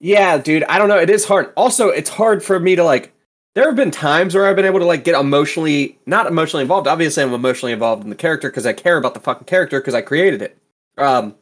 yeah, 0.00 0.36
dude, 0.38 0.64
I 0.64 0.78
don't 0.78 0.88
know. 0.88 0.98
It 0.98 1.08
is 1.08 1.24
hard. 1.24 1.52
Also, 1.56 1.88
it's 1.88 2.10
hard 2.10 2.42
for 2.44 2.60
me 2.60 2.76
to 2.76 2.84
like 2.84 3.12
there 3.54 3.64
have 3.66 3.76
been 3.76 3.90
times 3.92 4.34
where 4.34 4.46
I've 4.46 4.56
been 4.56 4.64
able 4.66 4.80
to 4.80 4.84
like 4.84 5.04
get 5.04 5.18
emotionally 5.18 5.98
not 6.06 6.26
emotionally 6.26 6.62
involved. 6.62 6.86
Obviously, 6.86 7.22
I'm 7.22 7.32
emotionally 7.32 7.72
involved 7.72 8.02
in 8.04 8.10
the 8.10 8.16
character 8.16 8.50
because 8.50 8.66
I 8.66 8.72
care 8.74 8.96
about 8.98 9.14
the 9.14 9.20
fucking 9.20 9.46
character 9.46 9.80
because 9.80 9.94
I 9.94 10.00
created 10.02 10.42
it. 10.42 10.58
Um 10.98 11.34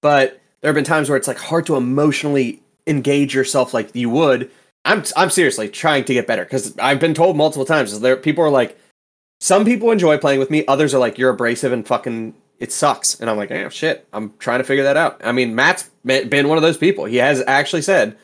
but 0.00 0.40
there 0.60 0.68
have 0.68 0.74
been 0.74 0.84
times 0.84 1.08
where 1.08 1.16
it's 1.16 1.28
like 1.28 1.38
hard 1.38 1.66
to 1.66 1.76
emotionally 1.76 2.62
engage 2.86 3.34
yourself 3.34 3.72
like 3.72 3.94
you 3.94 4.10
would. 4.10 4.50
I'm 4.84 5.04
I'm 5.16 5.30
seriously 5.30 5.68
trying 5.68 6.04
to 6.04 6.14
get 6.14 6.26
better 6.26 6.44
because 6.44 6.76
I've 6.78 7.00
been 7.00 7.14
told 7.14 7.36
multiple 7.36 7.64
times 7.64 7.98
there 8.00 8.16
people 8.16 8.44
are 8.44 8.50
like 8.50 8.78
some 9.40 9.64
people 9.64 9.90
enjoy 9.90 10.18
playing 10.18 10.38
with 10.38 10.50
me, 10.50 10.64
others 10.66 10.94
are 10.94 10.98
like 10.98 11.18
you're 11.18 11.30
abrasive 11.30 11.72
and 11.72 11.86
fucking 11.86 12.34
it 12.58 12.70
sucks. 12.70 13.18
And 13.20 13.28
I'm 13.28 13.36
like, 13.36 13.50
oh 13.50 13.68
shit, 13.68 14.06
I'm 14.12 14.34
trying 14.38 14.58
to 14.58 14.64
figure 14.64 14.84
that 14.84 14.96
out. 14.96 15.20
I 15.24 15.32
mean, 15.32 15.56
Matt's 15.56 15.90
been 16.04 16.48
one 16.48 16.58
of 16.58 16.62
those 16.62 16.76
people. 16.76 17.06
He 17.06 17.16
has 17.16 17.42
actually 17.48 17.82
said, 17.82 18.16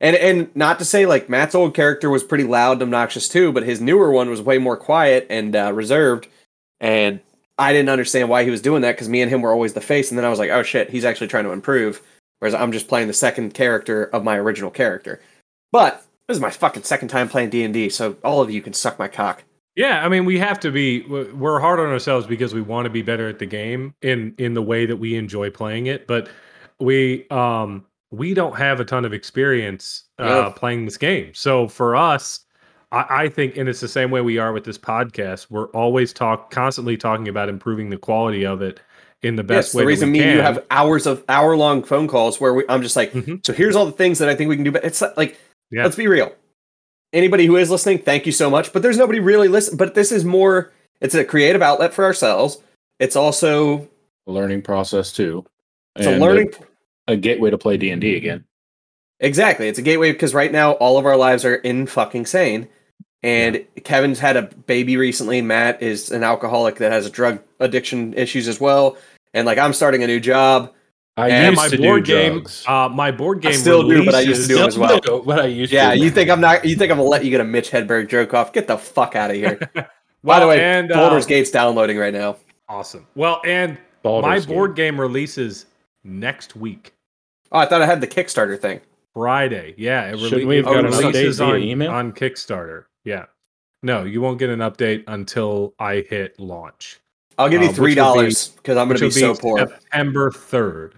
and 0.00 0.16
and 0.16 0.56
not 0.56 0.80
to 0.80 0.84
say 0.84 1.06
like 1.06 1.28
Matt's 1.28 1.54
old 1.54 1.74
character 1.74 2.10
was 2.10 2.24
pretty 2.24 2.42
loud 2.44 2.74
and 2.74 2.82
obnoxious 2.82 3.28
too, 3.28 3.52
but 3.52 3.62
his 3.62 3.80
newer 3.80 4.10
one 4.10 4.28
was 4.28 4.42
way 4.42 4.58
more 4.58 4.76
quiet 4.76 5.28
and 5.30 5.54
uh, 5.54 5.72
reserved. 5.72 6.26
And 6.80 7.20
I 7.58 7.72
didn't 7.72 7.88
understand 7.90 8.28
why 8.28 8.44
he 8.44 8.50
was 8.50 8.60
doing 8.62 8.82
that 8.82 8.92
because 8.92 9.08
me 9.08 9.22
and 9.22 9.30
him 9.30 9.42
were 9.42 9.52
always 9.52 9.74
the 9.74 9.80
face. 9.80 10.10
And 10.10 10.18
then 10.18 10.24
I 10.24 10.30
was 10.30 10.38
like, 10.38 10.50
oh 10.50 10.62
shit, 10.62 10.90
he's 10.90 11.04
actually 11.04 11.28
trying 11.28 11.44
to 11.44 11.52
improve. 11.52 12.02
Whereas 12.40 12.54
I'm 12.54 12.72
just 12.72 12.88
playing 12.88 13.06
the 13.08 13.14
second 13.14 13.54
character 13.54 14.04
of 14.06 14.24
my 14.24 14.36
original 14.36 14.70
character. 14.70 15.20
But 15.72 16.04
this 16.28 16.36
is 16.36 16.40
my 16.40 16.50
fucking 16.50 16.82
second 16.82 17.08
time 17.08 17.28
playing 17.28 17.50
D 17.50 17.64
and 17.64 17.72
D, 17.74 17.88
so 17.88 18.16
all 18.24 18.40
of 18.42 18.50
you 18.50 18.60
can 18.62 18.72
suck 18.72 18.98
my 18.98 19.08
cock. 19.08 19.44
Yeah, 19.76 20.04
I 20.04 20.08
mean, 20.08 20.24
we 20.24 20.38
have 20.38 20.60
to 20.60 20.70
be. 20.70 21.02
We're 21.02 21.58
hard 21.58 21.80
on 21.80 21.86
ourselves 21.86 22.26
because 22.26 22.54
we 22.54 22.60
want 22.62 22.84
to 22.86 22.90
be 22.90 23.02
better 23.02 23.28
at 23.28 23.38
the 23.40 23.46
game 23.46 23.94
in 24.02 24.34
in 24.38 24.54
the 24.54 24.62
way 24.62 24.86
that 24.86 24.96
we 24.96 25.16
enjoy 25.16 25.50
playing 25.50 25.86
it. 25.86 26.06
But 26.06 26.28
we 26.80 27.26
um 27.30 27.84
we 28.10 28.34
don't 28.34 28.56
have 28.56 28.78
a 28.78 28.84
ton 28.84 29.04
of 29.04 29.12
experience 29.12 30.04
uh, 30.20 30.24
Yeah. 30.24 30.52
playing 30.54 30.84
this 30.84 30.96
game. 30.96 31.34
So 31.34 31.66
for 31.66 31.96
us, 31.96 32.43
I, 32.94 33.24
I 33.24 33.28
think, 33.28 33.56
and 33.56 33.68
it's 33.68 33.80
the 33.80 33.88
same 33.88 34.10
way 34.10 34.20
we 34.20 34.38
are 34.38 34.52
with 34.52 34.64
this 34.64 34.78
podcast. 34.78 35.46
We're 35.50 35.68
always 35.70 36.12
talk 36.12 36.50
constantly 36.50 36.96
talking 36.96 37.28
about 37.28 37.48
improving 37.48 37.90
the 37.90 37.96
quality 37.98 38.44
of 38.46 38.62
it 38.62 38.80
in 39.22 39.36
the 39.36 39.42
Yes, 39.42 39.48
best 39.48 39.74
way. 39.74 39.80
the 39.80 39.84
that 39.84 39.88
reason 39.88 40.12
we 40.12 40.18
me 40.18 40.24
and 40.24 40.34
you 40.36 40.40
have 40.42 40.64
hours 40.70 41.06
of 41.06 41.24
hour 41.28 41.56
long 41.56 41.82
phone 41.82 42.06
calls 42.08 42.40
where 42.40 42.54
we, 42.54 42.64
I'm 42.68 42.82
just 42.82 42.94
like, 42.96 43.12
Mhm. 43.12 43.44
so 43.44 43.52
here's 43.52 43.74
all 43.76 43.86
the 43.86 43.92
things 43.92 44.18
that 44.18 44.28
I 44.28 44.34
think 44.34 44.48
we 44.48 44.54
can 44.56 44.64
do. 44.64 44.72
But 44.72 44.84
it's 44.84 45.02
like, 45.16 45.38
Yeah. 45.70 45.82
let's 45.84 45.96
be 45.96 46.06
real. 46.06 46.32
Anybody 47.12 47.46
who 47.46 47.56
is 47.56 47.70
listening, 47.70 47.98
thank 47.98 48.26
you 48.26 48.32
so 48.32 48.50
much. 48.50 48.72
But 48.72 48.82
there's 48.82 48.98
nobody 48.98 49.20
really 49.20 49.48
listen. 49.48 49.76
But 49.76 49.94
this 49.94 50.10
is 50.12 50.24
more. 50.24 50.72
It's 51.00 51.14
a 51.14 51.24
creative 51.24 51.62
outlet 51.62 51.94
for 51.94 52.04
ourselves. 52.04 52.58
It's 53.00 53.16
also 53.16 53.88
A 54.26 54.32
learning 54.32 54.62
process 54.62 55.12
too. 55.12 55.44
it's 55.96 56.06
a 56.06 56.10
And 56.12 56.20
learning. 56.20 56.52
a, 57.08 57.16
gateway 57.16 57.50
to 57.50 57.58
play 57.58 57.76
D 57.76 57.90
and 57.90 58.00
D 58.00 58.16
again. 58.16 58.44
Exactly. 59.20 59.68
It's 59.68 59.78
a 59.78 59.82
gateway 59.82 60.12
because 60.12 60.34
right 60.34 60.50
now 60.52 60.72
all 60.72 60.98
of 60.98 61.06
our 61.06 61.16
lives 61.16 61.44
are 61.44 61.54
in 61.56 61.86
fucking 61.86 62.26
sane. 62.26 62.68
And 63.24 63.64
Kevin's 63.84 64.18
had 64.20 64.36
a 64.36 64.42
baby 64.42 64.96
recently. 64.98 65.40
Matt 65.40 65.82
is 65.82 66.10
an 66.12 66.22
alcoholic 66.22 66.76
that 66.76 66.92
has 66.92 67.08
drug 67.10 67.40
addiction 67.58 68.12
issues 68.14 68.46
as 68.48 68.60
well. 68.60 68.98
And 69.32 69.46
like 69.46 69.56
I'm 69.58 69.72
starting 69.72 70.02
a 70.02 70.06
new 70.06 70.20
job. 70.20 70.72
I 71.16 71.30
And 71.30 71.56
used 71.56 71.56
my 71.56 71.68
to 71.68 71.78
board 71.82 72.04
do 72.04 72.12
game. 72.12 72.32
drugs. 72.34 72.64
Uh, 72.68 72.88
my 72.90 73.10
board 73.10 73.40
game. 73.40 73.52
I 73.52 73.54
still 73.54 73.88
do, 73.88 74.04
but 74.04 74.14
I 74.14 74.20
used 74.20 74.42
to 74.42 74.48
do 74.54 74.62
it 74.62 74.66
as 74.66 74.76
well. 74.78 75.00
But 75.24 75.38
I 75.40 75.46
used 75.46 75.72
Yeah, 75.72 75.90
to. 75.92 75.96
you 75.98 76.10
think 76.10 76.28
I'm 76.28 76.40
not? 76.40 76.64
You 76.66 76.76
think 76.76 76.90
I'm 76.92 76.98
gonna 76.98 77.08
let 77.08 77.24
you 77.24 77.30
get 77.30 77.40
a 77.40 77.44
Mitch 77.44 77.70
Hedberg 77.70 78.08
joke 78.10 78.34
off? 78.34 78.52
Get 78.52 78.66
the 78.66 78.76
fuck 78.76 79.16
out 79.16 79.30
of 79.30 79.36
here. 79.36 79.58
By 80.24 80.38
the 80.40 80.46
way, 80.46 80.60
and 80.62 80.92
uh, 80.92 80.96
Baldur's 80.96 81.24
Gate's 81.26 81.50
downloading 81.50 81.96
right 81.98 82.12
now. 82.12 82.36
awesome. 82.68 83.06
Well, 83.14 83.40
and 83.46 83.78
Baldur's 84.02 84.46
my 84.46 84.54
board 84.54 84.74
game 84.76 85.00
releases 85.00 85.66
next 86.02 86.56
week. 86.56 86.92
Oh, 87.52 87.58
I 87.58 87.66
thought 87.66 87.80
I 87.80 87.86
had 87.86 88.00
the 88.02 88.06
Kickstarter 88.06 88.58
thing. 88.60 88.80
Friday. 89.14 89.74
Yeah, 89.78 90.06
it, 90.12 90.18
Shouldn't 90.18 90.42
rele- 90.42 90.46
we 90.46 90.56
have 90.56 90.66
it 90.66 90.70
got 90.72 90.84
an 90.84 90.90
update 90.92 90.98
releases 91.14 91.40
on, 91.40 91.62
email? 91.62 91.90
on 91.92 92.12
Kickstarter. 92.12 92.84
Yeah. 93.04 93.26
No, 93.82 94.04
you 94.04 94.20
won't 94.20 94.38
get 94.38 94.50
an 94.50 94.60
update 94.60 95.04
until 95.08 95.74
I 95.78 96.04
hit 96.08 96.38
launch. 96.40 97.00
I'll 97.36 97.48
give 97.48 97.60
Uh, 97.60 97.64
you 97.64 97.72
three 97.72 97.90
will 97.90 97.96
dollars 97.96 98.48
because 98.48 98.76
I'm 98.76 98.88
gonna 98.88 99.00
be 99.00 99.06
will 99.06 99.12
so 99.12 99.34
poor. 99.34 99.58
September 99.58 100.30
3rd. 100.30 100.92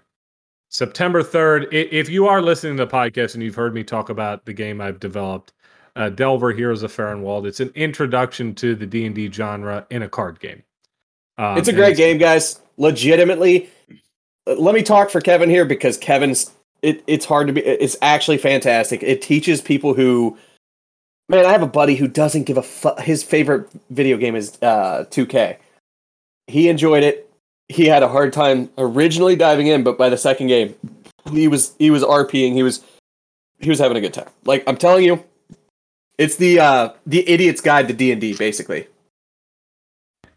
September 0.69 1.23
3rd. 1.23 1.69
If 1.73 2.09
you 2.09 2.27
are 2.27 2.43
listening 2.43 2.77
to 2.77 2.85
the 2.85 2.91
podcast 2.91 3.35
and 3.35 3.43
you've 3.43 3.55
heard 3.55 3.75
me 3.75 3.83
talk 3.83 4.09
about 4.11 4.45
the 4.45 4.53
game 4.53 4.81
I've 4.81 5.01
developed, 5.01 5.53
uh, 5.97 6.11
Delver 6.11 6.53
Heroes 6.53 6.83
of 6.83 6.95
Farrenwald, 6.95 7.47
it's 7.47 7.61
an 7.61 7.73
introduction 7.75 8.55
to 8.57 8.75
the 8.75 8.87
D&D 8.87 9.31
genre 9.33 9.87
in 9.91 10.03
a 10.03 10.09
card 10.09 10.39
game. 10.41 10.63
Um, 11.39 11.57
It's 11.57 11.69
a 11.69 11.71
and 11.71 11.79
great 11.79 11.97
game, 11.97 12.19
guys. 12.19 12.61
Legitimately, 12.77 13.71
uh, 14.47 14.55
let 14.55 14.75
me 14.75 14.83
talk 14.83 15.09
for 15.11 15.21
Kevin 15.21 15.49
here 15.51 15.65
because 15.65 15.97
Kevin's. 15.97 16.51
It, 16.83 17.03
it's 17.07 17.25
hard 17.25 17.47
to 17.47 17.53
be. 17.55 17.63
It's 17.63 17.97
actually 18.03 18.37
fantastic. 18.39 19.03
It 19.03 19.23
teaches 19.23 19.61
people 19.63 19.95
who. 19.95 20.37
Man, 21.29 21.45
I 21.45 21.51
have 21.51 21.62
a 21.62 21.66
buddy 21.66 21.97
who 21.97 22.07
doesn't 22.07 22.45
give 22.45 22.57
a 22.57 22.62
fuck. 22.62 23.01
His 23.01 23.22
favorite 23.22 23.68
video 23.91 24.16
game 24.16 24.37
is 24.37 24.57
uh, 24.62 25.05
2K. 25.11 25.57
He 26.47 26.68
enjoyed 26.68 27.03
it. 27.03 27.29
He 27.68 27.87
had 27.87 28.05
a 28.05 28.09
hard 28.09 28.33
time 28.33 28.70
originally 28.79 29.35
diving 29.35 29.66
in, 29.66 29.83
but 29.83 29.99
by 29.99 30.09
the 30.09 30.16
second 30.16 30.47
game, 30.47 30.77
he 31.33 31.49
was 31.49 31.74
he 31.81 31.91
was 31.91 32.05
RPing. 32.05 32.53
He 32.53 32.62
was 32.62 32.85
he 33.59 33.68
was 33.68 33.81
having 33.81 33.97
a 33.97 34.01
good 34.01 34.14
time. 34.14 34.29
Like 34.45 34.62
I'm 34.68 34.77
telling 34.77 35.05
you, 35.05 35.24
it's 36.16 36.37
the 36.37 36.61
uh, 36.61 36.91
the 37.07 37.29
idiot's 37.29 37.61
guide 37.61 37.89
to 37.89 37.95
D 37.95 38.12
and 38.12 38.20
D, 38.20 38.35
basically. 38.35 38.87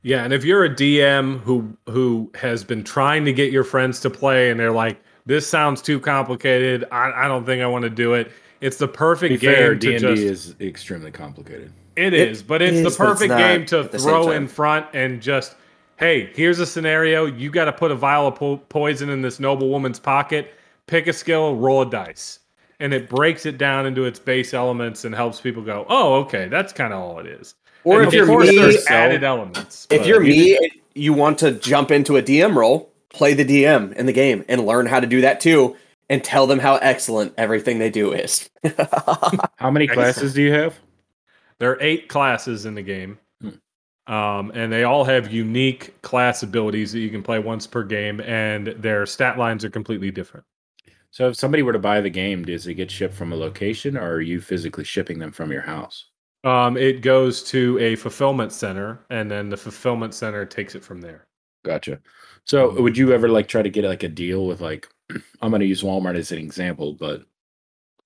Yeah, 0.02 0.24
and 0.24 0.34
if 0.34 0.44
you're 0.44 0.64
a 0.64 0.74
DM 0.74 1.40
who 1.42 1.78
who 1.88 2.32
has 2.34 2.64
been 2.64 2.84
trying 2.84 3.26
to 3.26 3.34
get 3.34 3.52
your 3.52 3.64
friends 3.64 4.00
to 4.00 4.10
play 4.10 4.50
and 4.50 4.60
they're 4.60 4.72
like, 4.72 5.00
"This 5.28 5.48
sounds 5.48 5.84
too 5.84 6.00
complicated. 6.00 6.86
I, 6.92 7.12
I 7.12 7.28
don't 7.28 7.46
think 7.46 7.62
I 7.62 7.68
want 7.68 7.84
to 7.84 7.92
do 7.92 8.16
it." 8.16 8.32
It's 8.62 8.78
the 8.78 8.88
perfect 8.88 9.34
be 9.34 9.38
game 9.38 9.55
fair, 9.55 9.70
to 9.74 9.80
D 9.80 9.91
and 9.93 10.01
just 10.01 10.22
D 10.22 10.28
is 10.28 10.55
extremely 10.60 11.12
complicated. 11.12 11.72
It 11.95 12.14
It 12.14 12.30
is, 12.30 12.43
but 12.43 12.62
it's 12.62 12.78
is, 12.78 12.78
the 12.80 12.84
but 12.84 13.12
it's 13.12 13.20
perfect 13.22 13.38
game 13.38 13.66
to 13.68 13.80
at 13.82 13.91
the 13.91 13.99
same 13.99 14.10
throw 14.10 14.32
in 14.32 14.47
front 14.47 14.88
and 14.93 15.22
just, 15.22 15.55
hey, 15.97 16.30
here's 16.34 16.60
a 16.60 16.66
scenario. 16.66 17.26
You 17.26 17.51
got 17.51 17.66
to 17.66 17.74
put 17.74 17.91
a 17.91 17.95
vial 17.95 18.28
of 18.28 18.36
po- 18.36 18.57
poison 18.57 19.10
in 19.10 19.22
this 19.22 19.39
noble 19.39 19.70
woman's 19.70 19.99
pocket. 19.99 20.53
Pick 20.88 21.07
a 21.07 21.14
skill, 21.14 21.55
roll 21.55 21.84
a 21.84 21.89
dice, 21.89 22.39
and 22.80 22.93
it 22.93 23.10
breaks 23.10 23.45
it 23.45 23.57
down 23.57 23.86
into 23.86 24.05
its 24.05 24.20
base 24.20 24.53
elements 24.53 25.05
and 25.05 25.14
helps 25.14 25.39
people 25.39 25.62
go, 25.62 25.86
oh, 25.89 26.16
okay, 26.16 26.47
that's 26.47 26.74
kind 26.74 26.93
of 26.93 26.99
all 26.99 27.20
it 27.20 27.28
is. 27.28 27.55
Or 27.84 27.99
And 27.99 28.07
if 28.07 28.14
you're 28.14 28.26
course, 28.26 28.49
me, 28.49 28.57
there's 28.57 28.86
added 28.88 29.24
elements. 29.24 29.88
if 29.89 30.05
you're 30.05 30.20
me, 30.20 30.57
and 30.57 30.72
you 30.95 31.14
want 31.14 31.38
to 31.39 31.51
jump 31.51 31.91
into 31.91 32.18
a 32.18 32.22
DM 32.22 32.55
role, 32.55 32.91
play 33.10 33.34
the 33.34 33.45
DM 33.45 33.93
in 33.93 34.05
the 34.05 34.14
game 34.14 34.43
and 34.47 34.66
learn 34.66 34.86
how 34.86 34.99
to 34.99 35.07
do 35.07 35.22
that 35.22 35.39
too, 35.39 35.76
and 36.10 36.24
tell 36.24 36.47
them 36.47 36.60
how 36.60 36.76
excellent 36.78 37.34
everything 37.38 37.80
they 37.80 37.89
do 37.89 38.14
is. 38.14 38.49
How 39.57 39.70
many 39.70 39.88
classes 39.88 40.34
do 40.34 40.41
you 40.41 40.51
have? 40.51 40.78
There 41.60 41.72
are 41.72 41.82
eight 41.82 42.10
classes 42.10 42.66
in 42.66 42.74
the 42.74 42.82
game. 42.82 43.20
Hmm. 43.41 44.14
Um, 44.14 44.51
and 44.55 44.74
they 44.74 44.84
all 44.84 45.03
have 45.03 45.32
unique 45.32 46.01
class 46.01 46.41
abilities 46.41 46.91
that 46.93 46.99
you 46.99 47.10
can 47.10 47.22
play 47.22 47.38
once 47.38 47.68
per 47.68 47.84
game, 47.84 48.20
and 48.22 48.68
their 48.68 49.05
stat 49.05 49.38
lines 49.38 49.64
are 49.64 49.70
completely 49.70 50.10
different. 50.10 50.45
So 51.12 51.28
if 51.30 51.36
somebody 51.36 51.64
were 51.64 51.74
to 51.74 51.80
buy 51.80 52.01
the 52.01 52.10
game, 52.10 52.43
does 52.43 52.68
it 52.68 52.76
get 52.76 52.89
shipped 52.89 53.14
from 53.14 53.32
a 53.32 53.36
location, 53.36 53.97
or 53.97 54.14
are 54.14 54.22
you 54.22 54.41
physically 54.41 54.84
shipping 54.84 55.20
them 55.20 55.32
from 55.32 55.51
your 55.51 55.62
house? 55.62 56.05
Um, 56.43 56.78
it 56.78 57.01
goes 57.01 57.43
to 57.45 57.78
a 57.80 57.95
fulfillment 57.95 58.51
center, 58.51 58.99
and 59.10 59.30
then 59.30 59.49
the 59.49 59.57
fulfillment 59.57 60.14
center 60.14 60.45
takes 60.45 60.76
it 60.76 60.84
from 60.84 61.01
there. 61.01 61.28
Gotcha. 61.64 61.99
So 62.45 62.82
would 62.82 62.97
you 62.97 63.14
ever 63.14 63.28
like 63.28 63.47
try 63.47 63.62
to 63.62 63.70
get 63.70 63.84
like 63.86 64.03
a 64.03 64.10
deal 64.10 64.47
with 64.47 64.62
like 64.62 64.88
I'm 65.41 65.49
going 65.51 65.62
to 65.62 65.66
use 65.66 65.82
Walmart 65.84 66.16
as 66.18 66.32
an 66.32 66.38
example, 66.39 66.93
but 66.93 67.24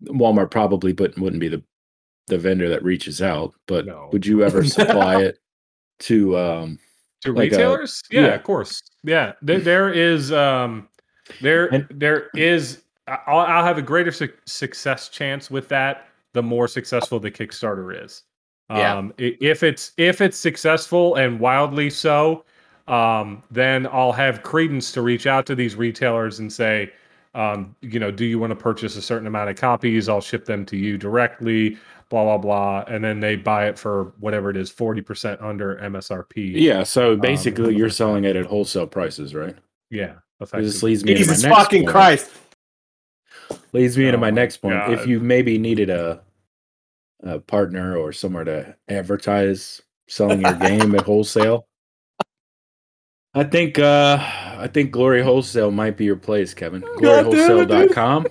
Walmart 0.06 0.52
probably 0.52 0.94
but 0.94 1.18
wouldn't 1.18 1.40
be 1.40 1.48
the 1.50 1.64
the 2.28 2.38
vendor 2.38 2.70
that 2.70 2.84
reaches 2.84 3.22
out, 3.22 3.54
but 3.68 3.86
No. 3.86 4.10
would 4.14 4.26
you 4.26 4.44
ever 4.44 4.64
supply 4.64 5.22
it 5.24 5.40
to 6.00 6.38
um 6.38 6.80
To 7.24 7.34
Like 7.34 7.52
a- 7.52 7.56
retailers? 7.56 8.02
yeah, 8.12 8.22
yeah. 8.22 8.28
of 8.36 8.44
course. 8.44 8.82
Yeah, 9.04 9.34
there, 9.42 9.60
there 9.72 9.90
is 9.92 10.32
um, 10.32 10.88
there 11.42 11.68
And- 11.74 11.88
there 11.90 12.30
is. 12.36 12.82
I- 13.08 13.20
I'll, 13.28 13.40
I'll 13.40 13.64
have 13.66 13.78
a 13.78 13.82
greater 13.82 14.12
su- 14.14 14.32
success 14.46 15.10
chance 15.10 15.52
with 15.52 15.68
that 15.70 16.08
the 16.34 16.42
more 16.44 16.68
successful 16.70 17.20
the 17.20 17.30
Kickstarter 17.32 18.04
is. 18.04 18.24
Yeah. 18.70 18.98
Um, 18.98 19.14
if 19.18 19.62
it's 19.62 19.92
if 19.98 20.22
it's 20.22 20.38
successful 20.38 21.16
and 21.16 21.40
wildly 21.40 21.90
so, 21.90 22.46
um, 22.88 23.44
then 23.52 23.88
I'll 23.88 24.12
have 24.12 24.44
credence 24.44 24.92
to 24.94 25.02
reach 25.02 25.26
out 25.28 25.46
to 25.48 25.56
these 25.56 25.76
retailers 25.76 26.40
and 26.40 26.52
say, 26.52 26.92
um, 27.36 27.76
you 27.82 28.00
know, 28.00 28.12
do 28.12 28.26
you 28.26 28.38
want 28.40 28.52
to 28.52 28.56
purchase 28.56 28.96
a 28.96 29.02
certain 29.02 29.26
amount 29.28 29.50
of 29.50 29.56
copies? 29.56 30.08
I'll 30.10 30.22
ship 30.22 30.46
them 30.46 30.66
to 30.68 30.78
you 30.78 30.98
directly. 30.98 31.78
Blah 32.10 32.26
blah 32.26 32.38
blah, 32.38 32.84
and 32.94 33.04
then 33.04 33.20
they 33.20 33.36
buy 33.36 33.68
it 33.68 33.80
for 33.80 34.14
whatever 34.20 34.52
it 34.52 34.58
is, 34.58 34.70
forty 34.70 35.02
percent 35.02 35.42
under 35.42 35.78
MSRP. 35.78 36.52
yeah, 36.54 36.84
so 36.84 37.16
basically 37.16 37.70
um, 37.74 37.76
you're 37.76 37.90
selling 37.90 38.24
it 38.26 38.36
at 38.36 38.46
wholesale 38.46 38.86
prices, 38.86 39.34
right? 39.34 39.56
Yeah, 39.90 40.16
This 40.52 40.84
leads 40.84 41.04
me 41.04 41.16
Jesus 41.16 41.42
to 41.42 41.48
my 41.48 41.56
next 41.56 41.64
fucking 41.64 41.84
point. 41.84 41.92
Christ. 41.92 42.32
Leads 43.72 43.98
me 43.98 44.06
into 44.06 44.18
Oh 44.18 44.22
my 44.22 44.28
my 44.28 44.36
next 44.36 44.58
point. 44.58 44.76
If 44.90 45.08
you 45.08 45.20
maybe 45.22 45.58
needed 45.58 45.90
a 45.90 46.22
a 47.24 47.40
partner 47.40 47.98
or 47.98 48.12
somewhere 48.12 48.44
to 48.44 48.76
advertise 48.90 49.82
selling 50.08 50.42
your 50.42 50.54
game 50.60 50.94
at 50.94 51.02
wholesale, 51.02 51.66
I 53.36 53.44
think 53.44 53.80
uh 53.80 54.18
I 54.22 54.68
think 54.72 54.92
Glory 54.92 55.24
Wholesale 55.24 55.72
might 55.72 55.98
be 55.98 56.06
your 56.06 56.16
place, 56.16 56.54
Kevin. 56.54 56.82
God 57.02 57.32
damn 57.32 57.60
it, 57.60 57.68
dude. 57.68 57.70
GloryWholesale.com. 57.90 58.28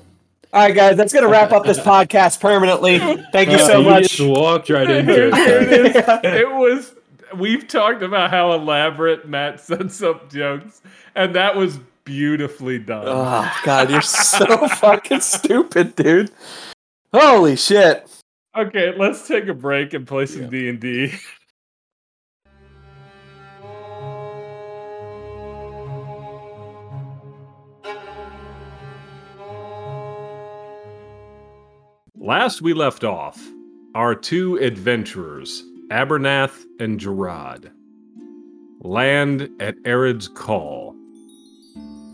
All 0.55 0.61
right, 0.61 0.75
guys, 0.75 0.97
that's 0.97 1.13
gonna 1.13 1.29
wrap 1.29 1.53
up 1.53 1.65
this 1.65 1.79
podcast 1.81 2.41
permanently. 2.41 2.99
Thank 3.33 3.51
you 3.51 3.57
Uh, 3.57 3.67
so 3.67 3.83
much. 3.83 4.17
just 4.17 4.29
walked 4.29 4.71
right 4.71 4.89
into 4.91 5.13
Here 5.13 5.29
it. 5.29 5.35
it 5.35 5.97
is. 5.97 6.05
It 6.25 6.49
was. 6.51 6.95
We've 7.37 7.67
talked 7.67 8.03
about 8.03 8.31
how 8.31 8.53
elaborate 8.53 9.27
Matt 9.27 9.59
sets 9.61 10.03
up 10.03 10.31
jokes, 10.31 10.83
and 11.15 11.35
that 11.35 11.57
was 11.57 11.79
beautifully 12.05 12.79
done. 12.79 13.05
Oh 13.09 13.51
God, 13.65 13.91
you're 13.91 14.03
so 14.03 14.69
fucking 14.69 15.21
stupid, 15.21 15.97
dude. 15.97 16.31
Holy 17.13 17.57
shit. 17.57 18.07
Okay, 18.55 18.93
let's 18.99 19.27
take 19.27 19.49
a 19.49 19.55
break 19.55 19.95
and 19.95 20.07
play 20.07 20.27
some 20.27 20.51
D 20.51 20.69
and 20.69 20.79
D. 20.79 21.15
Last 32.25 32.63
we 32.63 32.73
left 32.73 33.03
off, 33.03 33.45
our 33.97 34.15
two 34.15 34.57
adventurers, 34.59 35.65
Abernath 35.89 36.65
and 36.79 37.01
Gerard, 37.01 37.73
land 38.79 39.51
at 39.59 39.75
Arid's 39.85 40.29
Call, 40.29 40.95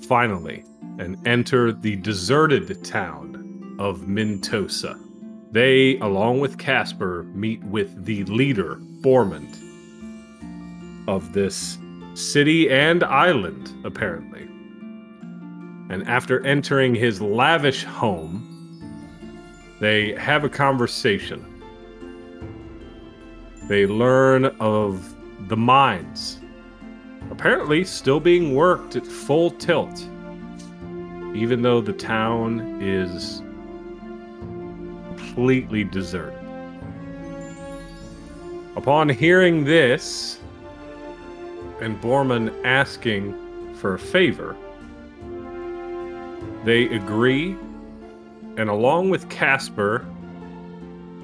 finally, 0.09 0.65
and 0.99 1.19
enter 1.29 1.73
the 1.73 1.97
deserted 1.97 2.83
town 2.87 3.77
of 3.79 4.07
Mintosa. 4.07 4.99
They, 5.53 5.99
along 5.99 6.41
with 6.41 6.57
Casper, 6.57 7.25
meet 7.35 7.63
with 7.65 8.07
the 8.07 8.25
leader, 8.25 8.77
Bormund, 9.03 9.59
of 11.07 11.35
this 11.35 11.77
city 12.15 12.71
and 12.71 13.05
island, 13.05 13.71
apparently. 13.85 14.49
And 15.91 16.03
after 16.09 16.43
entering 16.47 16.95
his 16.95 17.21
lavish 17.21 17.85
home, 17.85 18.48
they 19.81 20.13
have 20.15 20.45
a 20.45 20.49
conversation. 20.49 21.45
They 23.69 23.87
learn 23.87 24.47
of 24.61 25.15
the 25.49 25.57
mines, 25.57 26.41
apparently 27.31 27.85
still 27.85 28.21
being 28.21 28.55
worked 28.55 28.97
at 28.97 29.07
full 29.07 29.51
tilt, 29.53 30.09
even 31.35 31.63
though 31.63 31.81
the 31.81 31.93
town 31.93 32.81
is 32.83 33.43
completely 35.39 35.85
deserted. 35.85 36.39
Upon 38.77 39.09
hearing 39.09 39.65
this, 39.65 40.41
and 41.81 42.01
Borman 42.01 42.53
asking 42.65 43.75
for 43.75 43.95
a 43.95 43.99
favor, 43.99 44.57
they 46.65 46.87
agree, 46.87 47.57
and 48.59 48.69
along 48.69 49.09
with 49.09 49.29
Casper 49.29 50.05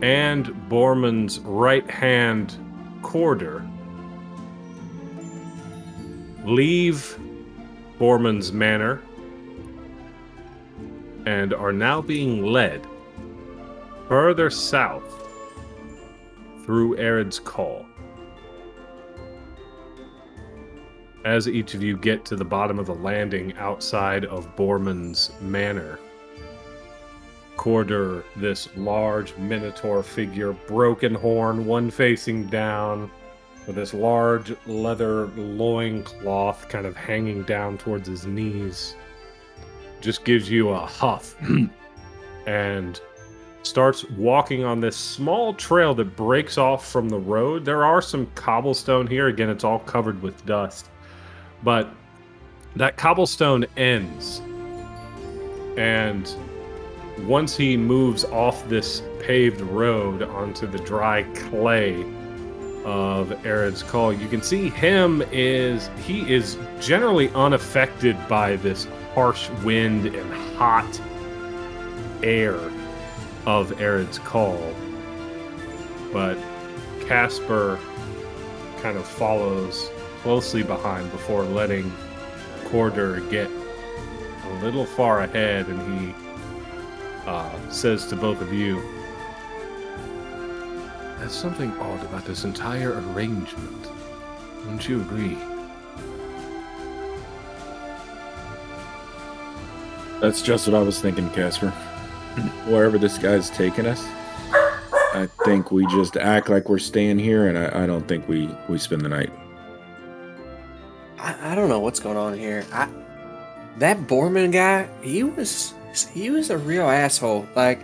and 0.03 0.47
Borman's 0.69 1.41
right 1.41 1.89
hand 1.91 2.57
Corder, 3.03 3.69
leave 6.45 7.19
Borman's 7.99 8.53
manor 8.53 9.03
and 11.27 11.53
are 11.53 11.73
now 11.73 12.01
being 12.01 12.47
led 12.47 12.87
further 14.09 14.49
south 14.49 15.29
through 16.65 16.97
Arid's 16.99 17.41
Call. 17.41 17.85
As 21.25 21.49
each 21.49 21.75
of 21.75 21.83
you 21.83 21.97
get 21.97 22.25
to 22.27 22.37
the 22.37 22.45
bottom 22.45 22.79
of 22.79 22.87
the 22.87 22.95
landing 22.95 23.55
outside 23.57 24.25
of 24.27 24.55
Borman's 24.55 25.33
manor, 25.41 25.99
Corder, 27.57 28.25
this 28.37 28.69
large 28.77 29.37
minotaur 29.37 30.03
figure, 30.03 30.53
broken 30.53 31.15
horn, 31.15 31.67
one 31.67 31.91
facing 31.91 32.47
down, 32.47 33.11
with 33.67 33.77
this 33.77 33.95
large 33.95 34.55
leather 34.67 35.27
loincloth 35.37 36.69
kind 36.69 36.87
of 36.87 36.97
hanging 36.97 37.43
down 37.45 37.79
towards 37.79 38.09
his 38.09 38.27
knees, 38.27 38.95
just 40.01 40.25
gives 40.25 40.51
you 40.51 40.71
a 40.71 40.87
huff 40.87 41.37
and 42.47 43.01
starts 43.63 44.05
walking 44.11 44.65
on 44.65 44.81
this 44.81 44.97
small 44.97 45.55
trail 45.55 45.95
that 45.95 46.17
breaks 46.17 46.59
off 46.59 46.87
from 46.87 47.09
the 47.09 47.19
road. 47.19 47.65
There 47.65 47.85
are 47.85 48.03
some 48.03 48.27
cobblestone 48.35 49.07
here. 49.07 49.29
Again, 49.29 49.49
it's 49.49 49.65
all 49.65 49.79
covered 49.79 50.21
with 50.21 50.45
dust. 50.45 50.91
But 51.63 51.89
that 52.77 52.97
cobblestone 52.97 53.65
ends. 53.77 54.43
And 55.79 56.33
once 57.21 57.57
he 57.57 57.77
moves 57.77 58.25
off 58.27 58.69
this 58.69 59.03
paved 59.21 59.61
road 59.61 60.23
onto 60.23 60.67
the 60.67 60.79
dry 60.79 61.23
clay 61.35 62.05
of 62.85 63.33
Arid's 63.47 63.83
Call, 63.83 64.13
you 64.13 64.29
can 64.29 64.43
see 64.43 64.69
him 64.69 65.23
is 65.33 65.89
he 66.05 66.31
is 66.33 66.59
generally 66.81 67.31
unaffected 67.31 68.17
by 68.29 68.57
this 68.57 68.87
harsh 69.15 69.49
wind 69.63 70.07
and 70.07 70.33
hot 70.57 71.01
air 72.23 72.59
of 73.47 73.81
Arid's 73.81 74.19
Call. 74.19 74.75
But 76.13 76.37
Casper 77.07 77.79
kind 78.81 78.97
of 78.99 79.07
follows 79.07 79.91
closely 80.23 80.63
behind 80.63 81.11
before 81.11 81.45
letting 81.45 81.91
Corder 82.67 83.21
get 83.31 83.51
a 83.51 84.63
little 84.63 84.85
far 84.85 85.21
ahead, 85.23 85.69
and 85.69 86.01
he 86.01 86.15
uh, 87.27 87.71
says 87.71 88.07
to 88.07 88.17
both 88.17 88.41
of 88.41 88.53
you, 88.53 88.83
There's 91.19 91.33
something 91.33 91.73
odd 91.79 92.03
about 92.05 92.25
this 92.25 92.45
entire 92.45 93.01
arrangement. 93.01 93.89
Wouldn't 94.61 94.89
you 94.89 95.01
agree? 95.01 95.39
That's 100.21 100.43
just 100.43 100.67
what 100.67 100.75
I 100.75 100.83
was 100.83 101.01
thinking, 101.01 101.29
Casper. 101.31 101.71
Wherever 102.67 102.99
this 102.99 103.19
guy's 103.19 103.51
taking 103.51 103.87
us, 103.87 104.05
I 105.15 105.29
think 105.45 105.71
we 105.71 105.87
just 105.87 106.17
act 106.17 106.49
like 106.49 106.69
we're 106.69 106.79
staying 106.79 107.19
here, 107.19 107.49
and 107.49 107.57
I, 107.57 107.85
I 107.85 107.87
don't 107.87 108.09
think 108.09 108.27
we 108.27 108.49
we 108.69 108.79
spend 108.79 109.03
the 109.03 109.09
night. 109.09 109.31
I, 111.19 111.53
I 111.53 111.55
don't 111.55 111.69
know 111.69 111.79
what's 111.79 112.01
going 112.01 112.17
on 112.17 112.37
here. 112.37 112.65
I 112.73 112.89
that 113.79 114.07
Borman 114.07 114.51
guy, 114.51 114.89
he 115.03 115.23
was 115.23 115.75
he 116.03 116.31
was 116.31 116.51
a 116.51 116.59
real 116.59 116.89
asshole. 116.89 117.47
Like 117.55 117.81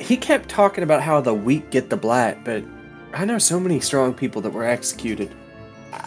he 0.00 0.16
kept 0.16 0.48
talking 0.48 0.82
about 0.82 1.02
how 1.02 1.20
the 1.20 1.34
weak 1.34 1.70
get 1.70 1.90
the 1.90 1.96
blat, 1.96 2.44
but 2.44 2.64
I 3.12 3.24
know 3.24 3.38
so 3.38 3.60
many 3.60 3.80
strong 3.80 4.14
people 4.14 4.40
that 4.42 4.50
were 4.52 4.64
executed. 4.64 5.34
I, 5.92 6.06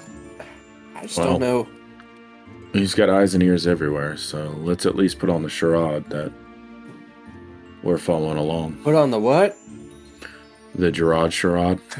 I 0.95 1.01
just 1.03 1.17
Well, 1.17 1.37
don't 1.37 1.39
know. 1.41 1.67
He's 2.73 2.95
got 2.95 3.09
eyes 3.09 3.33
and 3.35 3.43
ears 3.43 3.67
everywhere, 3.67 4.17
so 4.17 4.49
let's 4.57 4.85
at 4.87 4.95
least 4.95 5.19
put 5.19 5.29
on 5.29 5.43
the 5.43 5.49
charade 5.49 6.09
that 6.09 6.31
we're 7.83 7.99
following 7.99 8.37
along. 8.37 8.77
Put 8.83 8.95
on 8.95 9.11
the 9.11 9.19
what? 9.19 9.55
The 10.75 10.91
Gerard 10.91 11.31
charade. 11.33 11.79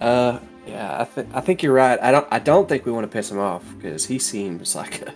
Uh, 0.00 0.38
yeah, 0.66 1.00
I 1.00 1.04
think 1.04 1.28
I 1.34 1.40
think 1.40 1.62
you're 1.62 1.72
right. 1.72 1.98
I 2.00 2.12
don't 2.12 2.26
I 2.30 2.38
don't 2.38 2.68
think 2.68 2.86
we 2.86 2.92
want 2.92 3.04
to 3.04 3.08
piss 3.12 3.30
him 3.32 3.38
off 3.40 3.64
because 3.76 4.06
he 4.06 4.18
seems 4.20 4.76
like 4.76 5.02
a, 5.02 5.12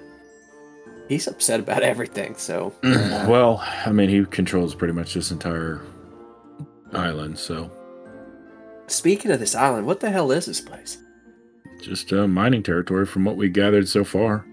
he's 1.13 1.27
upset 1.27 1.61
about 1.61 1.83
everything. 1.83 2.35
So 2.37 2.73
uh, 2.83 3.27
well, 3.29 3.63
I 3.87 3.93
mean, 3.93 4.09
he 4.09 4.25
controls 4.25 4.75
pretty 4.75 4.95
much 4.95 5.15
this 5.15 5.31
entire 5.31 5.83
island, 6.93 7.39
so 7.39 7.71
speaking 8.87 9.31
of 9.31 9.41
this 9.41 9.55
island, 9.55 9.87
what 9.87 10.01
the 10.01 10.11
hell 10.11 10.33
is 10.33 10.47
this 10.47 10.61
place? 10.61 10.99
just 11.81 12.13
uh, 12.13 12.29
mining 12.29 12.63
territory 12.63 13.05
from 13.05 13.25
what 13.25 13.37
we 13.37 13.49
gathered 13.49 13.89
so 13.89 14.05
far. 14.05 14.47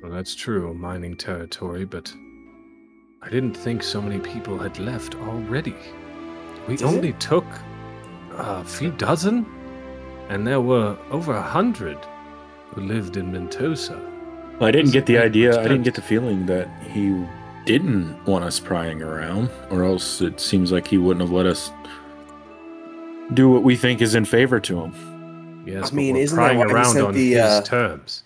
Well, 0.00 0.12
that's 0.12 0.36
true, 0.36 0.72
mining 0.72 1.16
territory, 1.16 1.84
but 1.84 2.12
I 3.22 3.28
didn't 3.28 3.54
think 3.56 3.82
so 3.82 4.00
many 4.00 4.20
people 4.20 4.56
had 4.56 4.78
left 4.78 5.16
already. 5.16 5.74
We 6.68 6.74
Is 6.74 6.82
only 6.84 7.08
it? 7.08 7.18
took 7.18 7.44
a 8.36 8.64
few 8.64 8.92
dozen, 8.92 9.44
and 10.28 10.46
there 10.46 10.60
were 10.60 10.96
over 11.10 11.34
a 11.34 11.42
hundred 11.42 11.98
who 12.70 12.82
lived 12.82 13.16
in 13.16 13.32
Mentosa. 13.32 14.11
I 14.62 14.70
didn't 14.70 14.92
get 14.92 15.06
the 15.06 15.18
idea. 15.18 15.58
I 15.58 15.62
didn't 15.64 15.82
get 15.82 15.94
the 15.94 16.02
feeling 16.02 16.46
that 16.46 16.68
he 16.82 17.24
didn't 17.64 18.24
want 18.26 18.44
us 18.44 18.60
prying 18.60 19.02
around, 19.02 19.50
or 19.70 19.84
else 19.84 20.20
it 20.20 20.40
seems 20.40 20.72
like 20.72 20.86
he 20.86 20.98
wouldn't 20.98 21.20
have 21.22 21.32
let 21.32 21.46
us 21.46 21.70
do 23.34 23.48
what 23.50 23.62
we 23.62 23.76
think 23.76 24.00
is 24.00 24.14
in 24.14 24.24
favor 24.24 24.60
to 24.60 24.80
him. 24.80 25.64
Yes, 25.66 25.78
I 25.78 25.80
but 25.86 25.92
mean, 25.94 26.14
we're 26.14 26.22
isn't 26.22 26.36
that 26.36 26.42
prying 26.42 26.58
why 26.58 26.66
he 26.66 26.72
around 26.72 26.92
sent 26.92 27.06
on 27.06 27.14
the, 27.14 27.32
his 27.32 27.40
uh, 27.40 27.62
terms. 27.62 28.22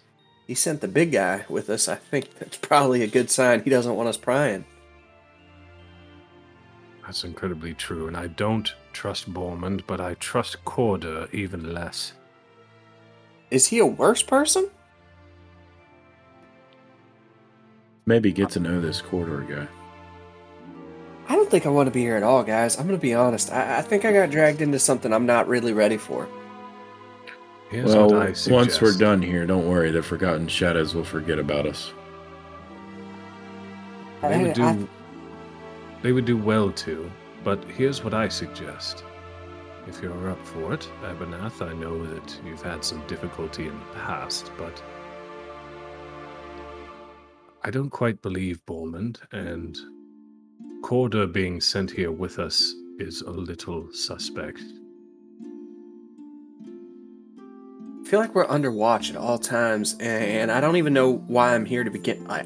He 0.46 0.54
sent 0.54 0.80
the 0.80 0.88
big 0.88 1.12
guy 1.12 1.44
with 1.48 1.70
us. 1.70 1.88
I 1.88 1.96
think 1.96 2.38
that's 2.38 2.56
probably 2.56 3.02
a 3.02 3.06
good 3.06 3.30
sign. 3.30 3.62
He 3.62 3.70
doesn't 3.70 3.94
want 3.94 4.08
us 4.08 4.16
prying. 4.16 4.64
That's 7.04 7.24
incredibly 7.24 7.74
true, 7.74 8.08
and 8.08 8.16
I 8.16 8.26
don't 8.26 8.74
trust 8.92 9.32
Bormund, 9.32 9.82
but 9.86 10.00
I 10.00 10.14
trust 10.14 10.64
Corder 10.64 11.28
even 11.32 11.72
less. 11.72 12.14
Is 13.50 13.68
he 13.68 13.78
a 13.78 13.86
worse 13.86 14.22
person? 14.22 14.70
Maybe 18.06 18.32
get 18.32 18.50
to 18.50 18.60
know 18.60 18.80
this 18.80 19.00
corridor 19.00 19.40
guy. 19.40 19.66
I 21.28 21.34
don't 21.34 21.50
think 21.50 21.66
I 21.66 21.70
want 21.70 21.88
to 21.88 21.90
be 21.90 22.02
here 22.02 22.16
at 22.16 22.22
all, 22.22 22.44
guys. 22.44 22.78
I'm 22.78 22.86
gonna 22.86 22.98
be 22.98 23.14
honest. 23.14 23.52
I, 23.52 23.78
I 23.78 23.82
think 23.82 24.04
I 24.04 24.12
got 24.12 24.30
dragged 24.30 24.62
into 24.62 24.78
something 24.78 25.12
I'm 25.12 25.26
not 25.26 25.48
really 25.48 25.72
ready 25.72 25.96
for. 25.96 26.28
Here's 27.68 27.92
well, 27.92 28.08
once 28.48 28.80
we're 28.80 28.92
done 28.96 29.20
here, 29.20 29.44
don't 29.44 29.68
worry. 29.68 29.90
The 29.90 30.04
Forgotten 30.04 30.46
Shadows 30.46 30.94
will 30.94 31.02
forget 31.02 31.40
about 31.40 31.66
us. 31.66 31.92
They 34.22 34.42
would 34.42 34.54
do. 34.54 34.62
I- 34.62 34.86
they 36.02 36.12
would 36.12 36.26
do 36.26 36.36
well 36.36 36.70
to. 36.70 37.10
But 37.42 37.64
here's 37.64 38.04
what 38.04 38.14
I 38.14 38.28
suggest. 38.28 39.02
If 39.88 40.00
you're 40.00 40.30
up 40.30 40.44
for 40.46 40.74
it, 40.74 40.88
Abernath, 41.02 41.60
I 41.60 41.72
know 41.74 42.04
that 42.06 42.38
you've 42.44 42.62
had 42.62 42.84
some 42.84 43.04
difficulty 43.08 43.66
in 43.66 43.76
the 43.76 43.84
past, 43.94 44.52
but 44.56 44.80
I 47.66 47.70
don't 47.70 47.90
quite 47.90 48.22
believe 48.22 48.64
Bormund, 48.64 49.18
and 49.32 49.76
Kordur 50.82 51.32
being 51.32 51.60
sent 51.60 51.90
here 51.90 52.12
with 52.12 52.38
us 52.38 52.72
is 53.00 53.22
a 53.22 53.30
little 53.32 53.92
suspect. 53.92 54.60
I 58.00 58.08
feel 58.08 58.20
like 58.20 58.36
we're 58.36 58.48
under 58.48 58.70
watch 58.70 59.10
at 59.10 59.16
all 59.16 59.36
times, 59.38 59.96
and 59.98 60.52
I 60.52 60.60
don't 60.60 60.76
even 60.76 60.94
know 60.94 61.14
why 61.26 61.56
I'm 61.56 61.64
here 61.64 61.82
to 61.82 61.90
begin. 61.90 62.24
I, 62.30 62.44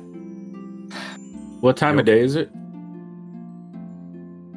What 1.60 1.76
time 1.76 1.98
of 1.98 2.06
day 2.06 2.20
is 2.20 2.34
it? 2.34 2.50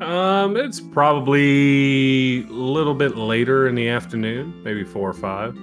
Um, 0.02 0.56
it's 0.56 0.80
probably 0.80 2.46
a 2.46 2.54
little 2.54 2.94
bit 2.94 3.18
later 3.18 3.68
in 3.68 3.76
the 3.76 3.90
afternoon, 3.90 4.64
maybe 4.64 4.86
four 4.86 5.10
or 5.10 5.14
five. 5.14 5.58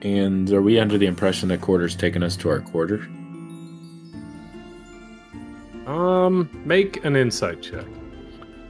And 0.00 0.50
are 0.50 0.62
we 0.62 0.80
under 0.80 0.96
the 0.96 1.04
impression 1.04 1.50
that 1.50 1.60
Kordur's 1.60 1.94
taken 1.94 2.22
us 2.22 2.38
to 2.38 2.48
our 2.48 2.60
quarter? 2.60 3.06
Um, 5.90 6.48
make 6.64 7.04
an 7.04 7.16
insight 7.16 7.62
check. 7.62 7.84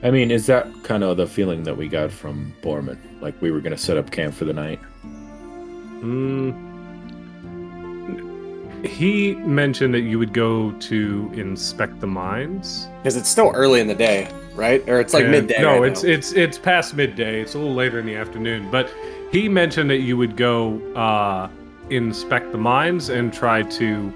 I 0.03 0.11
mean, 0.11 0.31
is 0.31 0.47
that 0.47 0.67
kind 0.85 1.05
of 1.05 1.19
the 1.19 1.27
feeling 1.27 1.65
that 1.65 1.77
we 1.77 1.87
got 1.89 2.11
from 2.11 2.55
Borman? 2.63 2.97
Like 3.21 3.41
we 3.43 3.51
were 3.51 3.61
going 3.61 3.73
to 3.77 3.79
set 3.79 3.97
up 3.99 4.11
camp 4.11 4.35
for 4.35 4.47
the 4.47 4.55
night? 4.55 4.79
Hmm. 6.01 6.53
He 8.85 9.35
mentioned 9.35 9.93
that 9.93 10.01
you 10.01 10.19
would 10.19 10.33
go 10.33 10.73
to 10.73 11.31
inspect 11.35 12.01
the 12.01 12.07
mines. 12.07 12.89
because 13.03 13.15
it's 13.17 13.29
still 13.29 13.53
early 13.55 13.79
in 13.81 13.87
the 13.89 13.95
day, 13.95 14.27
right? 14.55 14.83
Or 14.89 15.01
it's 15.01 15.13
like 15.13 15.25
And- 15.25 15.33
midday. 15.33 15.61
No, 15.61 15.81
right 15.81 15.93
it's 15.93 16.03
now. 16.03 16.11
it's 16.11 16.33
it's 16.33 16.57
past 16.57 16.97
midday. 16.97 17.43
It's 17.43 17.53
a 17.55 17.59
little 17.59 17.75
later 17.75 17.99
in 17.99 18.07
the 18.07 18.17
afternoon. 18.17 18.71
But 18.71 18.91
he 19.31 19.51
mentioned 19.51 19.91
that 19.91 19.99
you 19.99 20.17
would 20.17 20.35
go 20.35 20.81
uh, 20.95 21.51
inspect 21.91 22.53
the 22.53 22.59
mines 22.59 23.11
and 23.11 23.31
try 23.35 23.63
to 23.65 24.11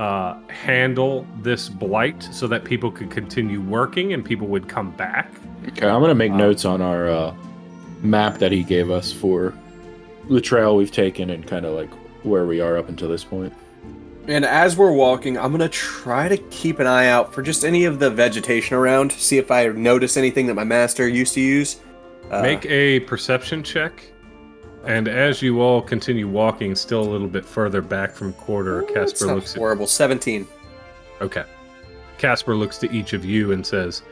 uh, 0.00 0.34
handle 0.48 1.26
this 1.42 1.68
blight 1.68 2.22
so 2.32 2.46
that 2.46 2.64
people 2.64 2.90
could 2.90 3.10
continue 3.10 3.60
working 3.60 4.14
and 4.14 4.24
people 4.24 4.46
would 4.46 4.66
come 4.66 4.90
back. 4.92 5.30
Okay, 5.68 5.86
I'm 5.86 6.00
going 6.00 6.08
to 6.08 6.14
make 6.14 6.32
Um, 6.32 6.38
notes 6.38 6.64
on 6.64 6.80
our 6.80 7.08
uh, 7.08 7.34
map 8.00 8.38
that 8.38 8.50
he 8.50 8.62
gave 8.62 8.90
us 8.90 9.12
for 9.12 9.52
the 10.30 10.40
trail 10.40 10.74
we've 10.76 10.90
taken 10.90 11.28
and 11.28 11.46
kind 11.46 11.66
of 11.66 11.74
like 11.74 11.90
where 12.24 12.46
we 12.46 12.60
are 12.60 12.78
up 12.78 12.88
until 12.88 13.08
this 13.08 13.24
point. 13.24 13.52
And 14.26 14.44
as 14.44 14.76
we're 14.76 14.92
walking, 14.92 15.36
I'm 15.36 15.50
gonna 15.50 15.68
try 15.68 16.28
to 16.28 16.36
keep 16.36 16.78
an 16.78 16.86
eye 16.86 17.08
out 17.08 17.34
for 17.34 17.42
just 17.42 17.64
any 17.64 17.84
of 17.86 17.98
the 17.98 18.10
vegetation 18.10 18.76
around. 18.76 19.10
See 19.12 19.38
if 19.38 19.50
I 19.50 19.66
notice 19.68 20.16
anything 20.16 20.46
that 20.46 20.54
my 20.54 20.62
master 20.62 21.08
used 21.08 21.34
to 21.34 21.40
use. 21.40 21.80
Uh, 22.30 22.42
Make 22.42 22.64
a 22.66 23.00
perception 23.00 23.62
check. 23.62 24.04
And 24.84 25.08
as 25.08 25.42
you 25.42 25.60
all 25.60 25.82
continue 25.82 26.26
walking, 26.26 26.74
still 26.74 27.02
a 27.02 27.10
little 27.10 27.28
bit 27.28 27.44
further 27.44 27.82
back 27.82 28.12
from 28.12 28.32
Kordur, 28.34 28.82
oh, 28.82 28.94
that's 28.94 29.12
Casper 29.12 29.34
looks 29.34 29.54
at 29.54 29.58
horrible. 29.58 29.86
Seventeen. 29.86 30.48
Okay. 31.20 31.44
Casper 32.18 32.54
looks 32.54 32.78
to 32.78 32.90
each 32.90 33.12
of 33.12 33.24
you 33.24 33.52
and 33.52 33.66
says, 33.66 34.02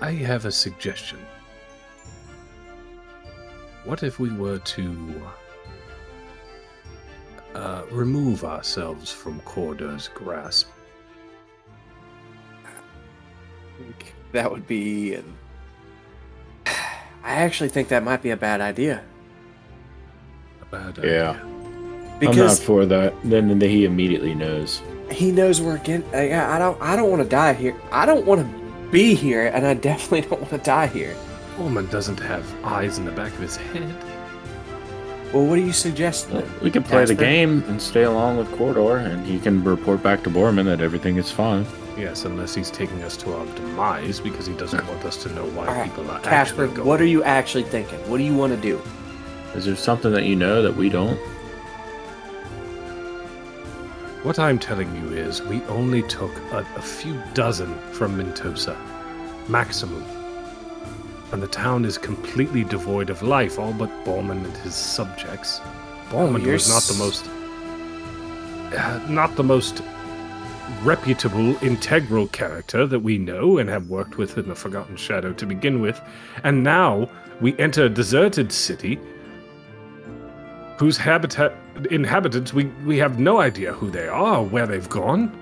I 0.00 0.12
have 0.12 0.44
a 0.44 0.52
suggestion. 0.52 1.18
What 3.84 4.02
if 4.02 4.18
we 4.20 4.30
were 4.30 4.58
to 4.58 5.22
uh, 7.54 7.82
remove 7.90 8.44
ourselves 8.44 9.12
from 9.12 9.40
Kordur's 9.40 10.08
grasp? 10.08 10.68
That 14.32 14.50
would 14.50 14.66
be. 14.66 15.18
I 17.24 17.34
actually 17.34 17.68
think 17.68 17.88
that 17.88 18.02
might 18.02 18.22
be 18.22 18.30
a 18.30 18.36
bad 18.36 18.60
idea 18.60 19.02
A 20.60 20.64
bad 20.66 20.98
idea. 20.98 21.12
Yeah. 21.12 21.30
idea. 22.16 22.30
I'm 22.30 22.36
not 22.36 22.58
for 22.58 22.84
that. 22.86 23.14
Then, 23.24 23.58
then 23.58 23.60
he 23.70 23.84
immediately 23.84 24.34
knows. 24.34 24.82
he 25.10 25.30
knows 25.32 25.60
we're 25.60 25.76
again. 25.76 26.04
Uh, 26.12 26.18
I, 26.18 26.56
I 26.56 26.58
don't. 26.58 26.80
I 26.80 26.96
don't 26.96 27.10
want 27.10 27.22
to 27.22 27.28
die 27.28 27.52
here. 27.52 27.76
I 27.90 28.06
don't 28.06 28.24
want 28.26 28.40
to 28.40 28.90
be 28.90 29.14
here, 29.14 29.46
and 29.46 29.66
I 29.66 29.74
definitely 29.74 30.22
don't 30.22 30.40
want 30.40 30.50
to 30.50 30.58
die 30.58 30.86
here. 30.86 31.14
Woman 31.58 31.86
doesn't 31.88 32.18
have 32.20 32.44
eyes 32.64 32.98
in 32.98 33.04
the 33.04 33.12
back 33.12 33.32
of 33.34 33.40
his 33.40 33.56
head. 33.56 33.94
Well, 35.32 35.46
what 35.46 35.56
do 35.56 35.62
you 35.62 35.72
suggest? 35.72 36.30
then? 36.30 36.44
We 36.62 36.70
can 36.70 36.82
play 36.82 37.04
the 37.06 37.14
game 37.14 37.62
and 37.68 37.80
stay 37.80 38.02
along 38.04 38.36
with 38.38 38.50
Corridor, 38.52 38.96
and 38.98 39.24
he 39.26 39.38
can 39.38 39.62
report 39.64 40.02
back 40.02 40.22
to 40.24 40.30
Borman 40.30 40.64
that 40.66 40.80
everything 40.80 41.16
is 41.16 41.30
fine. 41.30 41.64
Yes, 41.96 42.24
unless 42.24 42.54
he's 42.54 42.70
taking 42.70 43.02
us 43.02 43.16
to 43.18 43.34
our 43.34 43.46
demise 43.54 44.18
because 44.20 44.46
he 44.46 44.54
doesn't 44.54 44.86
want 44.88 45.04
us 45.04 45.22
to 45.24 45.28
know 45.34 45.44
why 45.50 45.66
All 45.66 45.74
right, 45.74 45.84
people 45.90 46.10
are 46.10 46.20
Casper, 46.20 46.64
actually 46.64 46.76
going. 46.76 46.88
what 46.88 47.00
are 47.00 47.06
you 47.06 47.22
actually 47.24 47.64
thinking? 47.64 47.98
What 48.10 48.18
do 48.18 48.24
you 48.24 48.34
want 48.34 48.54
to 48.54 48.60
do? 48.60 48.80
Is 49.54 49.66
there 49.66 49.76
something 49.76 50.12
that 50.12 50.24
you 50.24 50.34
know 50.36 50.62
that 50.62 50.74
we 50.74 50.88
don't? 50.88 51.18
What 54.22 54.38
I'm 54.38 54.58
telling 54.58 54.94
you 54.94 55.16
is, 55.16 55.42
we 55.42 55.62
only 55.64 56.02
took 56.04 56.30
a, 56.52 56.66
a 56.76 56.82
few 56.82 57.20
dozen 57.34 57.76
from 57.90 58.16
Mentosa, 58.16 58.76
maximum. 59.48 60.04
And 61.32 61.42
the 61.42 61.48
town 61.48 61.84
is 61.84 61.98
completely 61.98 62.62
devoid 62.62 63.10
of 63.10 63.22
life, 63.22 63.58
all 63.58 63.72
but 63.72 63.90
Borman 64.04 64.44
and 64.44 64.56
his 64.58 64.74
subjects. 64.76 65.60
Borman 66.10 66.42
you're 66.44 66.52
was 66.52 66.68
not 66.68 66.82
the 66.84 66.94
most, 67.02 67.26
uh, 68.78 69.00
not 69.08 69.34
the 69.34 69.42
most 69.42 69.82
reputable, 70.82 71.62
integral 71.62 72.26
character 72.28 72.86
that 72.86 73.00
we 73.00 73.18
know 73.18 73.58
and 73.58 73.68
have 73.68 73.88
worked 73.88 74.18
with 74.18 74.38
in 74.38 74.48
the 74.48 74.54
Forgotten 74.54 74.96
Shadow 74.96 75.32
to 75.34 75.46
begin 75.46 75.80
with. 75.80 76.00
And 76.44 76.64
now 76.64 77.08
we 77.40 77.56
enter 77.58 77.84
a 77.84 77.88
deserted 77.88 78.52
city 78.52 78.98
whose 80.78 80.96
habitat 80.96 81.54
inhabitants 81.90 82.52
we, 82.52 82.64
we 82.86 82.98
have 82.98 83.18
no 83.18 83.40
idea 83.40 83.72
who 83.72 83.90
they 83.90 84.08
are, 84.08 84.42
where 84.42 84.66
they've 84.66 84.88
gone. 84.88 85.32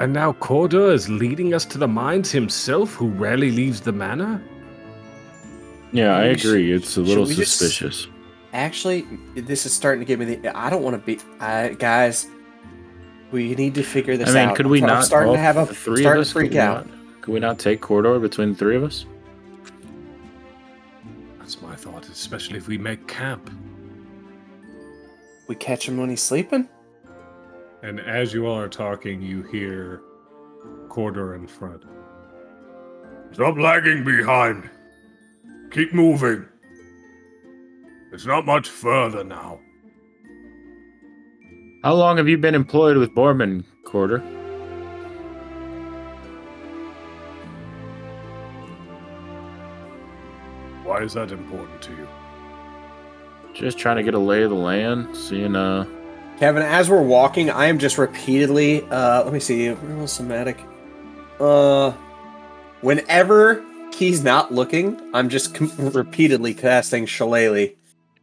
And 0.00 0.12
now 0.12 0.32
Kordur 0.32 0.92
is 0.92 1.08
leading 1.08 1.54
us 1.54 1.64
to 1.66 1.78
the 1.78 1.88
mines 1.88 2.30
himself, 2.30 2.94
who 2.94 3.08
rarely 3.08 3.50
leaves 3.50 3.82
the 3.82 3.92
manor? 3.92 4.42
Yeah, 5.92 6.16
I 6.16 6.24
agree. 6.24 6.72
It's 6.72 6.96
a 6.96 7.00
little 7.00 7.24
should 7.24 7.36
we 7.36 7.42
just- 7.42 7.58
suspicious. 7.58 8.06
Actually, 8.52 9.06
this 9.36 9.64
is 9.64 9.72
starting 9.72 10.00
to 10.00 10.04
give 10.04 10.18
me 10.18 10.24
the. 10.24 10.58
I 10.58 10.70
don't 10.70 10.82
want 10.82 10.94
to 10.94 10.98
be. 11.06 11.22
I, 11.38 11.76
guys, 11.78 12.26
We 13.30 13.54
need 13.54 13.74
to 13.76 13.82
figure 13.82 14.16
this 14.16 14.28
out. 14.28 14.36
I 14.36 14.40
mean, 14.40 14.48
out. 14.50 14.56
could 14.56 14.66
we 14.66 14.80
I'm 14.80 14.88
not? 14.88 15.04
starting 15.04 15.32
to 15.32 15.38
have 15.38 15.56
a 15.56 15.66
the 15.66 15.74
three 15.74 16.00
of 16.00 16.00
starting 16.00 16.20
us? 16.22 16.28
to 16.28 16.32
freak 16.32 16.50
could 16.52 16.58
out. 16.58 16.86
Not, 16.86 17.22
could 17.22 17.34
we 17.34 17.40
not 17.40 17.58
take 17.58 17.80
corridor 17.80 18.18
between 18.18 18.50
the 18.50 18.54
three 18.56 18.76
of 18.76 18.82
us? 18.82 19.06
That's 21.38 21.60
my 21.62 21.74
thought, 21.74 22.08
especially 22.08 22.58
if 22.58 22.66
we 22.68 22.78
make 22.78 23.06
camp. 23.06 23.50
We 25.48 25.54
catch 25.56 25.88
him 25.88 25.96
when 25.96 26.10
he's 26.10 26.22
sleeping. 26.22 26.68
And 27.82 27.98
as 28.00 28.32
you 28.32 28.46
all 28.46 28.58
are 28.58 28.68
talking, 28.68 29.22
you 29.22 29.42
hear 29.44 30.02
Corridor 30.88 31.34
in 31.34 31.46
front. 31.46 31.84
Stop 33.32 33.56
lagging 33.56 34.04
behind. 34.04 34.68
Keep 35.70 35.94
moving. 35.94 36.46
It's 38.12 38.26
not 38.26 38.44
much 38.44 38.68
further 38.68 39.24
now. 39.24 39.60
How 41.82 41.94
long 41.94 42.18
have 42.18 42.28
you 42.28 42.36
been 42.36 42.54
employed 42.54 42.98
with 42.98 43.14
Borman, 43.14 43.64
Kordur? 43.84 44.20
Why 50.84 51.02
is 51.02 51.14
that 51.14 51.32
important 51.32 51.80
to 51.82 51.92
you? 51.92 52.08
Just 53.54 53.78
trying 53.78 53.96
to 53.96 54.02
get 54.02 54.12
a 54.12 54.18
lay 54.18 54.42
of 54.42 54.50
the 54.50 54.56
land, 54.56 55.16
seeing 55.16 55.56
uh 55.56 55.86
Kevin, 56.38 56.62
as 56.62 56.90
we're 56.90 57.02
walking, 57.02 57.50
I 57.50 57.66
am 57.66 57.78
just 57.78 57.98
repeatedly. 57.98 58.82
Uh, 58.84 59.22
let 59.24 59.32
me 59.32 59.40
see. 59.40 59.68
Where 59.68 59.96
was 59.96 60.10
somatic? 60.10 60.58
Uh, 61.38 61.92
whenever 62.80 63.62
he's 63.94 64.24
not 64.24 64.52
looking, 64.52 64.98
I'm 65.12 65.28
just 65.28 65.54
com- 65.54 65.72
repeatedly 65.78 66.54
casting 66.54 67.04
Shillelagh 67.04 67.72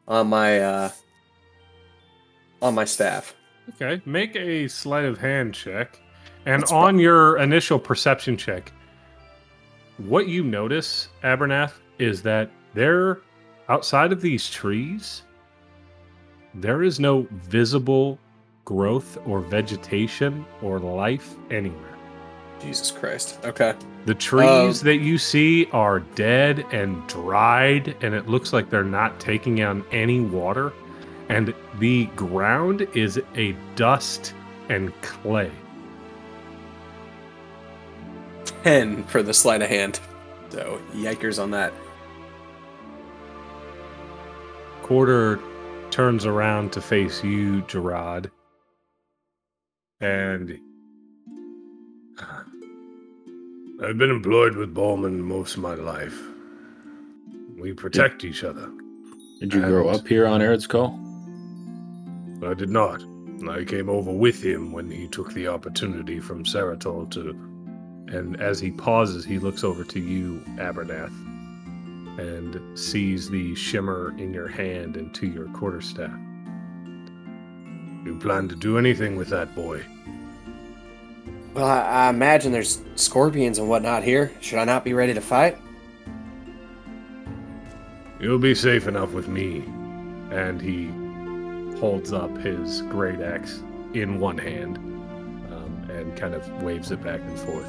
on 0.07 0.27
my 0.27 0.59
uh 0.59 0.91
on 2.61 2.75
my 2.75 2.85
staff. 2.85 3.35
Okay, 3.69 4.01
make 4.05 4.35
a 4.35 4.67
sleight 4.67 5.05
of 5.05 5.17
hand 5.17 5.53
check. 5.53 5.99
And 6.45 6.61
That's 6.61 6.71
on 6.71 6.97
your 6.97 7.37
initial 7.39 7.77
perception 7.77 8.37
check, 8.37 8.71
what 9.97 10.27
you 10.27 10.43
notice, 10.43 11.09
Abernath, 11.23 11.73
is 11.99 12.21
that 12.21 12.49
there, 12.73 13.19
outside 13.67 14.11
of 14.11 14.21
these 14.21 14.49
trees, 14.49 15.23
there 16.53 16.83
is 16.83 16.99
no 16.99 17.27
visible 17.31 18.19
growth 18.63 19.17
or 19.25 19.41
vegetation 19.41 20.45
or 20.61 20.79
life 20.79 21.35
anywhere. 21.49 21.95
Jesus 22.61 22.91
Christ. 22.91 23.39
Okay. 23.43 23.73
The 24.05 24.15
trees 24.15 24.81
um, 24.81 24.85
that 24.85 24.97
you 24.97 25.17
see 25.17 25.67
are 25.71 25.99
dead 25.99 26.65
and 26.71 27.05
dried, 27.07 27.95
and 28.01 28.13
it 28.13 28.27
looks 28.27 28.53
like 28.53 28.69
they're 28.69 28.83
not 28.83 29.19
taking 29.19 29.61
on 29.63 29.83
any 29.91 30.19
water. 30.19 30.73
And 31.29 31.53
the 31.79 32.05
ground 32.15 32.87
is 32.93 33.21
a 33.35 33.55
dust 33.75 34.33
and 34.69 34.93
clay. 35.01 35.51
Ten 38.63 39.03
for 39.03 39.21
the 39.21 39.33
sleight 39.33 39.61
of 39.61 39.69
hand. 39.69 39.99
So 40.49 40.81
yikers 40.93 41.41
on 41.41 41.51
that. 41.51 41.73
Kordur 44.83 45.41
turns 45.91 46.25
around 46.25 46.71
to 46.73 46.81
face 46.81 47.23
you, 47.23 47.61
Gerard. 47.63 48.31
And 49.99 50.59
uh, 52.19 52.43
I've 53.83 53.97
been 53.97 54.11
employed 54.11 54.55
with 54.55 54.73
Bowman 54.73 55.21
most 55.21 55.55
of 55.57 55.61
my 55.61 55.73
life. 55.73 56.17
We 57.57 57.73
protect 57.73 58.23
each 58.23 58.43
other. 58.43 58.71
did 59.39 59.53
you 59.53 59.61
grow 59.61 59.89
up 59.89 60.07
here 60.07 60.25
on 60.27 60.41
Ered's 60.41 60.67
Call? 60.67 61.06
I 62.43 62.53
did 62.53 62.69
not. 62.69 63.03
I 63.49 63.63
came 63.63 63.89
over 63.89 64.11
with 64.11 64.43
him 64.43 64.71
when 64.71 64.89
he 64.89 65.07
took 65.07 65.33
the 65.33 65.47
opportunity 65.47 66.19
from 66.19 66.43
Saratol 66.43 67.09
to. 67.11 67.29
And 68.15 68.39
as 68.41 68.59
he 68.59 68.71
pauses, 68.71 69.25
he 69.25 69.37
looks 69.37 69.63
over 69.63 69.83
to 69.83 69.99
you, 69.99 70.43
Abernath, 70.57 71.13
and 72.19 72.77
sees 72.77 73.29
the 73.29 73.53
shimmer 73.55 74.13
in 74.17 74.33
your 74.33 74.47
hand 74.47 74.97
and 74.97 75.13
to 75.15 75.27
your 75.27 75.45
quarterstaff. 75.49 76.17
You 78.05 78.17
plan 78.21 78.47
to 78.47 78.55
do 78.55 78.77
anything 78.77 79.17
with 79.17 79.29
that 79.29 79.53
boy? 79.53 79.83
Well, 81.53 81.65
I, 81.65 81.81
I 81.81 82.09
imagine 82.09 82.51
there's 82.51 82.81
scorpions 82.95 83.59
and 83.59 83.67
whatnot 83.67 84.03
here. 84.03 84.31
Should 84.41 84.59
I 84.59 84.63
not 84.63 84.83
be 84.83 84.93
ready 84.93 85.13
to 85.13 85.21
fight? 85.21 85.57
You'll 88.19 88.39
be 88.39 88.55
safe 88.55 88.87
enough 88.87 89.11
with 89.11 89.27
me. 89.27 89.63
And 90.31 90.61
he 90.61 90.91
holds 91.79 92.13
up 92.13 92.35
his 92.37 92.81
great 92.83 93.19
axe 93.19 93.61
in 93.93 94.19
one 94.19 94.37
hand 94.37 94.77
um, 94.77 95.87
and 95.89 96.15
kind 96.17 96.33
of 96.33 96.47
waves 96.63 96.91
it 96.91 97.03
back 97.03 97.19
and 97.21 97.39
forth. 97.39 97.67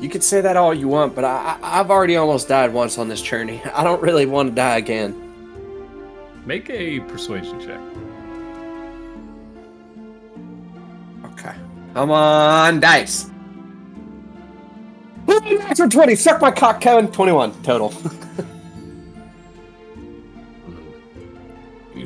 You 0.00 0.08
could 0.08 0.22
say 0.22 0.40
that 0.40 0.56
all 0.56 0.74
you 0.74 0.88
want, 0.88 1.14
but 1.14 1.24
I, 1.24 1.58
I, 1.62 1.80
I've 1.80 1.90
already 1.90 2.16
almost 2.16 2.48
died 2.48 2.72
once 2.72 2.98
on 2.98 3.08
this 3.08 3.22
journey. 3.22 3.62
I 3.74 3.84
don't 3.84 4.02
really 4.02 4.26
want 4.26 4.50
to 4.50 4.54
die 4.54 4.76
again. 4.76 5.22
Make 6.44 6.70
a 6.70 7.00
persuasion 7.00 7.58
check. 7.60 7.80
Okay. 11.32 11.54
Come 11.94 12.10
on, 12.10 12.80
dice. 12.80 13.30
Natural 15.26 15.88
20. 15.88 16.14
Suck 16.14 16.40
my 16.40 16.50
cock, 16.50 16.80
Kevin. 16.80 17.10
21 17.10 17.62
total. 17.62 17.92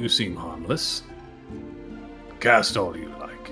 You 0.01 0.09
seem 0.09 0.35
harmless. 0.35 1.03
Cast 2.41 2.77
all 2.77 2.97
you 2.97 3.09
like. 3.21 3.51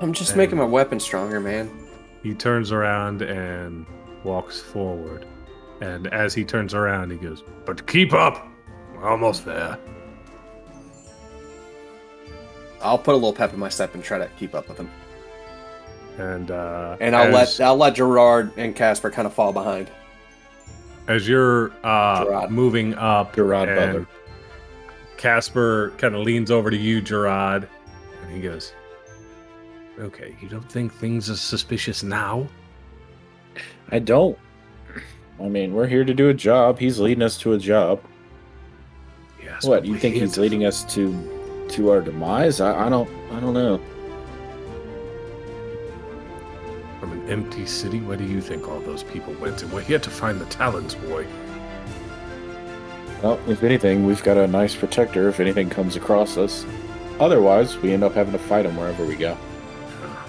I'm 0.00 0.12
just 0.12 0.30
And- 0.30 0.38
making 0.38 0.58
my 0.58 0.64
weapon 0.64 1.00
stronger, 1.00 1.40
man. 1.40 1.70
He 2.22 2.34
turns 2.34 2.72
around 2.72 3.22
and 3.22 3.86
walks 4.24 4.60
forward. 4.60 5.24
And 5.80 6.06
as 6.08 6.34
he 6.34 6.44
turns 6.44 6.74
around, 6.74 7.10
he 7.10 7.16
goes, 7.18 7.42
But 7.64 7.86
keep 7.86 8.12
up! 8.12 8.46
We're 8.94 9.08
almost 9.08 9.44
there. 9.44 9.78
I'll 12.82 12.98
put 12.98 13.12
a 13.12 13.16
little 13.16 13.32
pep 13.32 13.52
in 13.52 13.58
my 13.58 13.68
step 13.68 13.94
and 13.94 14.02
try 14.04 14.18
to 14.18 14.28
keep 14.38 14.54
up 14.54 14.68
with 14.68 14.78
him. 14.78 14.90
And 16.18 16.50
uh 16.50 16.96
And 17.00 17.14
I'll 17.14 17.34
as, 17.36 17.58
let 17.58 17.66
I'll 17.66 17.76
let 17.76 17.94
Gerard 17.94 18.52
and 18.56 18.74
Casper 18.74 19.10
kind 19.10 19.26
of 19.26 19.34
fall 19.34 19.52
behind. 19.52 19.90
as 21.08 21.28
you're 21.28 21.72
uh 21.84 22.24
Gerard. 22.24 22.50
moving 22.50 22.94
up 22.94 23.34
Gerard 23.34 23.68
and 23.68 23.78
Butler. 23.92 24.06
Casper 25.18 25.92
kind 25.98 26.14
of 26.14 26.22
leans 26.22 26.50
over 26.50 26.70
to 26.70 26.76
you, 26.76 27.02
Gerard, 27.02 27.68
and 28.22 28.32
he 28.32 28.40
goes, 28.40 28.72
Okay, 29.98 30.36
you 30.40 30.48
don't 30.48 30.70
think 30.70 30.94
things 30.94 31.28
are 31.28 31.36
suspicious 31.36 32.04
now? 32.04 32.46
I 33.90 33.98
don't. 33.98 34.38
I 35.40 35.48
mean, 35.48 35.74
we're 35.74 35.88
here 35.88 36.04
to 36.04 36.14
do 36.14 36.28
a 36.28 36.34
job. 36.34 36.78
He's 36.78 37.00
leading 37.00 37.22
us 37.22 37.36
to 37.38 37.52
a 37.52 37.58
job. 37.58 38.00
Yes. 39.42 39.64
what 39.64 39.84
you 39.84 39.98
think 39.98 40.14
he's 40.14 40.38
leading 40.38 40.64
us 40.64 40.84
to 40.94 41.66
to 41.70 41.90
our 41.90 42.00
demise? 42.00 42.60
I, 42.60 42.86
I 42.86 42.88
don't 42.88 43.10
I 43.32 43.40
don't 43.40 43.54
know. 43.54 43.80
From 47.00 47.12
an 47.12 47.28
empty 47.28 47.66
city? 47.66 47.98
Where 48.00 48.16
do 48.16 48.24
you 48.24 48.40
think 48.40 48.68
all 48.68 48.80
those 48.80 49.02
people 49.02 49.32
went? 49.34 49.62
And 49.62 49.72
we're 49.72 49.80
here 49.80 49.98
to 49.98 50.10
find 50.10 50.40
the 50.40 50.46
Talons, 50.46 50.94
boy. 50.94 51.26
Well, 53.22 53.38
if 53.48 53.62
anything, 53.64 54.06
we've 54.06 54.22
got 54.22 54.36
a 54.36 54.46
nice 54.46 54.76
protector 54.76 55.28
if 55.28 55.40
anything 55.40 55.68
comes 55.68 55.96
across 55.96 56.36
us. 56.36 56.64
Otherwise, 57.18 57.76
we 57.78 57.92
end 57.92 58.04
up 58.04 58.14
having 58.14 58.32
to 58.32 58.38
fight 58.38 58.64
him 58.64 58.76
wherever 58.76 59.04
we 59.04 59.16
go. 59.16 59.36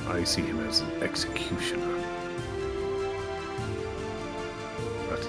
Uh, 0.07 0.11
I 0.13 0.23
see 0.23 0.41
him 0.41 0.59
as 0.67 0.81
an 0.81 1.03
executioner. 1.03 1.85
But 5.07 5.27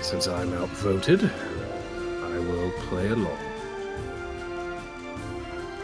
since 0.00 0.26
I'm 0.28 0.52
outvoted, 0.54 1.24
I 1.24 2.38
will 2.38 2.70
play 2.88 3.08
along. 3.08 3.36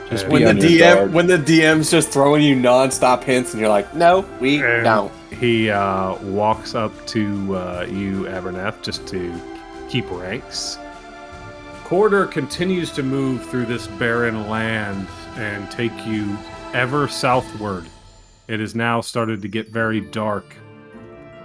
Just 0.09 0.27
be 0.27 0.33
When 0.33 0.57
the 0.59 0.67
DM 0.67 0.79
guard. 0.95 1.13
when 1.13 1.27
the 1.27 1.39
DM's 1.39 1.91
just 1.91 2.11
throwing 2.11 2.43
you 2.43 2.55
non-stop 2.55 3.25
hints 3.25 3.53
and 3.53 3.61
you're 3.61 3.71
like, 3.71 3.95
no, 3.95 4.25
we 4.41 4.63
And 4.63 4.85
don't. 4.85 5.13
He 5.39 5.69
uh, 5.71 6.17
walks 6.23 6.75
up 6.75 6.93
to 7.09 7.57
uh, 7.57 7.87
you, 7.91 8.23
Abernath, 8.25 8.81
just 8.83 9.07
to 9.09 9.35
keep 9.89 10.11
ranks. 10.11 10.79
Corridor 11.85 12.27
continues 12.27 12.91
to 12.93 13.03
move 13.03 13.45
through 13.47 13.67
this 13.67 13.87
barren 13.87 14.49
land 14.49 15.07
and 15.37 15.71
take 15.71 15.93
you 16.07 16.37
ever 16.73 17.09
southward. 17.09 17.87
It 18.49 18.61
has 18.61 18.75
now 18.75 19.01
started 19.01 19.43
to 19.43 19.49
get 19.49 19.69
very 19.69 20.01
dark. 20.01 20.57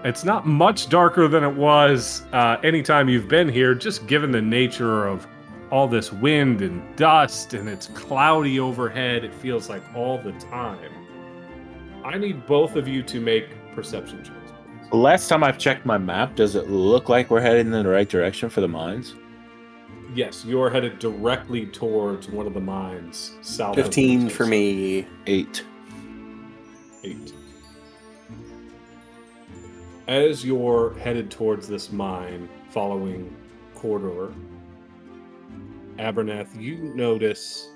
It's 0.04 0.24
not 0.24 0.48
much 0.48 0.88
darker 0.90 1.28
than 1.28 1.44
it 1.44 1.54
was 1.54 2.24
uh, 2.32 2.58
anytime 2.64 3.10
you've 3.10 3.28
been 3.28 3.50
here, 3.50 3.76
just 3.76 4.08
given 4.08 4.32
the 4.32 4.42
nature 4.42 5.08
of 5.08 5.28
all 5.72 5.88
this 5.88 6.12
wind 6.12 6.62
and 6.62 6.96
dust, 6.96 7.54
and 7.54 7.68
it's 7.68 7.88
cloudy 7.88 8.60
overhead. 8.60 9.24
It 9.24 9.34
feels 9.34 9.70
like 9.70 9.84
all 9.94 10.18
the 10.18 10.32
time. 10.34 10.92
I 12.04 12.18
need 12.18 12.46
both 12.48 12.76
of 12.76 12.88
you 12.88 13.04
to 13.04 13.20
make 13.20 13.50
perception 13.76 14.24
checks. 14.24 14.39
Last 14.92 15.28
time 15.28 15.44
I've 15.44 15.58
checked 15.60 15.86
my 15.86 15.98
map, 15.98 16.36
does 16.36 16.56
it 16.56 16.70
look 16.70 17.10
like 17.10 17.30
we're 17.30 17.42
heading 17.42 17.68
in 17.68 17.84
the 17.84 17.88
right 17.88 18.10
direction 18.10 18.50
for 18.50 18.62
the 18.62 18.68
mines? 18.68 19.16
yes, 20.14 20.44
you're 20.46 20.70
headed 20.70 21.00
directly 21.00 21.66
towards 21.68 22.30
one 22.30 22.48
of 22.48 22.54
the 22.54 22.60
mines 22.60 23.36
south. 23.42 23.76
15 23.76 24.20
Winchester. 24.20 24.38
for 24.44 24.50
me. 24.50 25.08
Eight. 25.28 25.64
Eight. 27.04 27.34
As 30.08 30.44
you're 30.44 30.96
headed 30.96 31.30
towards 31.30 31.68
this 31.68 31.92
mine, 31.92 32.50
following 32.72 33.36
Corridor, 33.76 34.34
Abernath, 35.98 36.60
you 36.60 36.78
notice 36.96 37.70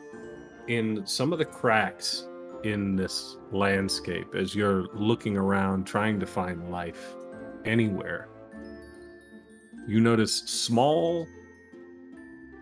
in 0.68 1.06
some 1.06 1.32
of 1.32 1.40
the 1.40 1.46
cracks 1.46 2.26
in 2.64 2.96
this 2.96 3.38
landscape 3.52 4.34
as 4.36 4.56
you're 4.56 4.88
looking 4.94 5.38
around 5.38 5.86
trying 5.86 6.20
to 6.20 6.26
find 6.26 6.72
life 6.72 7.16
anywhere, 7.66 8.30
you 9.88 10.00
notice 10.00 10.34
small 10.34 11.28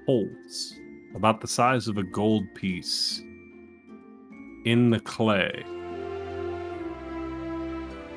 holes 0.06 0.74
about 1.16 1.42
the 1.42 1.48
size 1.48 1.88
of 1.88 1.98
a 1.98 2.04
gold 2.04 2.44
piece 2.56 3.22
in 4.66 4.90
the 4.90 5.00
clay 5.00 5.64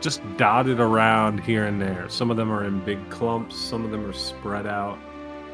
just 0.04 0.20
dotted 0.36 0.80
around 0.80 1.40
here 1.40 1.64
and 1.64 1.80
there. 1.80 2.06
Some 2.10 2.30
of 2.30 2.36
them 2.36 2.52
are 2.52 2.64
in 2.64 2.84
big 2.84 3.08
clumps, 3.08 3.56
some 3.56 3.86
of 3.86 3.90
them 3.90 4.04
are 4.04 4.12
spread 4.12 4.66
out. 4.66 4.98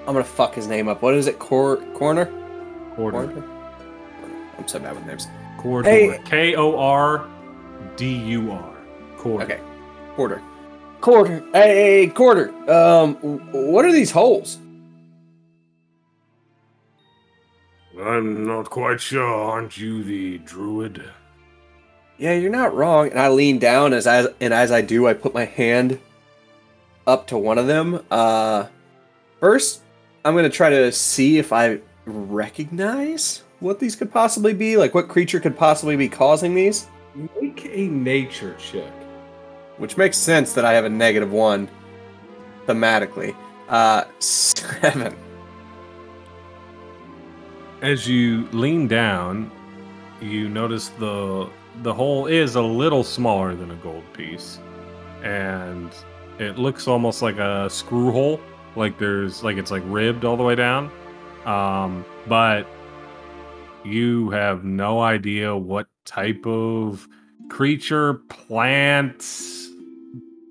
I'm 0.01 0.13
gonna 0.13 0.25
fuck 0.25 0.57
his 0.57 0.67
name 0.67 0.89
up. 0.89 1.03
What 1.03 1.15
is 1.15 1.29
it? 1.29 1.39
Cor- 1.39 1.77
corner? 1.95 2.27
Quarter. 2.97 3.29
Corner? 3.29 3.45
I'm 4.59 4.67
so 4.67 4.81
bad 4.81 4.97
with 4.97 5.07
names. 5.07 5.29
Kordur. 5.61 5.85
Hey. 5.85 6.21
K 6.25 6.55
O 6.55 6.79
R 6.79 7.29
D 7.97 8.17
U 8.17 8.51
R. 8.51 8.77
Kordur. 9.19 9.43
Okay. 9.43 9.61
Kordur. 10.17 10.43
Kordur. 11.01 11.53
Hey, 11.53 12.07
quarter. 12.09 12.51
Um, 12.71 13.15
what 13.53 13.85
are 13.85 13.93
these 13.93 14.11
holes? 14.11 14.59
I'm 18.01 18.47
not 18.47 18.71
quite 18.71 19.01
sure. 19.01 19.23
Aren't 19.23 19.77
you 19.77 20.03
the 20.03 20.39
druid? 20.39 21.05
Yeah, 22.17 22.35
you're 22.35 22.51
not 22.51 22.75
wrong. 22.75 23.09
And 23.09 23.19
I 23.19 23.29
lean 23.29 23.59
down 23.59 23.93
as 23.93 24.07
I 24.07 24.27
and 24.41 24.55
as 24.55 24.73
I 24.73 24.81
do, 24.81 25.07
I 25.07 25.15
put 25.15 25.35
my 25.35 25.45
hand 25.45 25.99
up 27.07 27.27
to 27.29 27.39
one 27.39 27.59
of 27.59 27.67
them. 27.67 28.03
Uh, 28.11 28.67
first, 29.41 29.83
I'm 30.25 30.35
gonna 30.35 30.49
try 30.49 30.71
to 30.71 30.91
see 30.93 31.39
if 31.39 31.53
I 31.53 31.81
recognize 32.07 33.43
what 33.61 33.79
these 33.79 33.95
could 33.95 34.11
possibly 34.11 34.53
be. 34.53 34.77
Like, 34.77 34.95
what 34.95 35.09
creature 35.09 35.41
could 35.41 35.57
possibly 35.57 35.97
be 35.97 36.09
causing 36.09 36.55
these? 36.55 36.89
Make 37.41 37.67
a 37.67 37.87
nature 37.89 38.57
check. 38.59 38.93
Which 39.79 39.97
makes 39.97 40.17
sense 40.17 40.53
that 40.55 40.65
I 40.65 40.73
have 40.73 40.85
a 40.85 40.91
negative 40.91 41.33
one 41.33 41.69
thematically. 42.67 43.35
Uh, 43.69 44.05
seven. 44.19 45.17
As 47.83 48.07
you 48.07 48.47
lean 48.53 48.89
down, 48.89 49.51
you 50.21 50.49
notice 50.49 50.89
the 50.99 51.49
the 51.83 51.95
hole 51.95 52.27
is 52.27 52.57
a 52.57 52.63
little 52.63 53.03
smaller 53.03 53.55
than 53.55 53.71
a 53.71 53.77
gold 53.77 54.05
piece, 54.13 54.59
and 55.23 55.91
it 56.39 56.59
looks 56.59 56.87
almost 56.87 57.23
like 57.23 57.39
a 57.39 57.71
screw 57.71 58.11
hole. 58.11 58.41
Like 58.77 58.99
there's 58.99 59.43
like 59.43 59.57
it's 59.57 59.71
like 59.71 59.83
ribbed 59.87 60.25
all 60.25 60.37
the 60.37 60.43
way 60.43 60.55
down, 60.55 60.91
um, 61.47 62.05
but 62.27 62.67
you 63.85 64.31
have 64.31 64.65
no 64.65 65.01
idea 65.01 65.57
what 65.57 65.87
type 66.05 66.47
of 66.47 67.07
creature, 67.49 68.15
plant, 68.29 69.25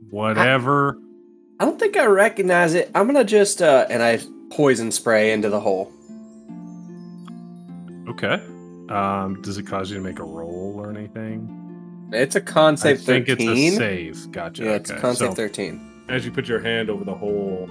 whatever. 0.10 0.98
I 1.60 1.66
don't 1.66 1.80
think 1.80 1.98
I 1.98 2.06
recognize 2.06 2.74
it. 2.74 2.90
I'm 2.96 3.06
gonna 3.06 3.24
just 3.24 3.62
uh, 3.62 3.86
and 3.90 4.02
I 4.02 4.20
poison 4.50 4.92
spray 4.92 5.32
into 5.32 5.50
the 5.50 5.60
hole. 5.60 5.92
Okay. 8.08 8.42
Um, 8.90 9.40
does 9.44 9.58
it 9.58 9.64
cause 9.68 9.92
you 9.92 9.98
to 9.98 10.04
make 10.04 10.20
a 10.20 10.24
roll 10.24 10.76
or 10.78 10.90
anything? 10.90 11.56
It's 12.12 12.36
a 12.36 12.42
con 12.42 12.76
save 12.76 12.98
I 13.02 13.04
think 13.04 13.28
13. 13.28 13.50
it's 13.68 13.76
a 13.76 13.78
save. 13.78 14.32
Gotcha. 14.32 14.64
Yeah, 14.64 14.72
it's 14.72 14.90
okay. 14.90 15.00
con 15.00 15.16
save 15.16 15.30
So, 15.30 15.36
13. 15.36 16.06
as 16.10 16.26
you 16.26 16.32
put 16.32 16.48
your 16.48 16.60
hand 16.60 16.90
over 16.90 17.04
the 17.04 17.14
hole, 17.14 17.66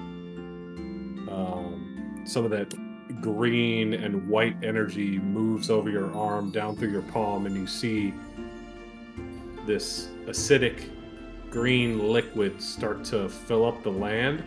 um, 1.28 2.22
some 2.24 2.44
of 2.44 2.52
that 2.52 2.72
green 3.20 3.94
and 3.94 4.28
white 4.28 4.56
energy 4.62 5.18
moves 5.18 5.70
over 5.70 5.90
your 5.90 6.14
arm 6.14 6.51
down 6.51 6.76
through 6.76 6.90
your 6.90 7.02
palm, 7.02 7.47
and 7.47 7.56
you 7.56 7.66
see 7.66 8.12
this 9.66 10.09
acidic 10.26 10.90
green 11.51 11.98
liquid 12.10 12.60
start 12.60 13.05
to 13.05 13.28
fill 13.28 13.64
up 13.66 13.82
the 13.82 13.90
land. 13.90 14.43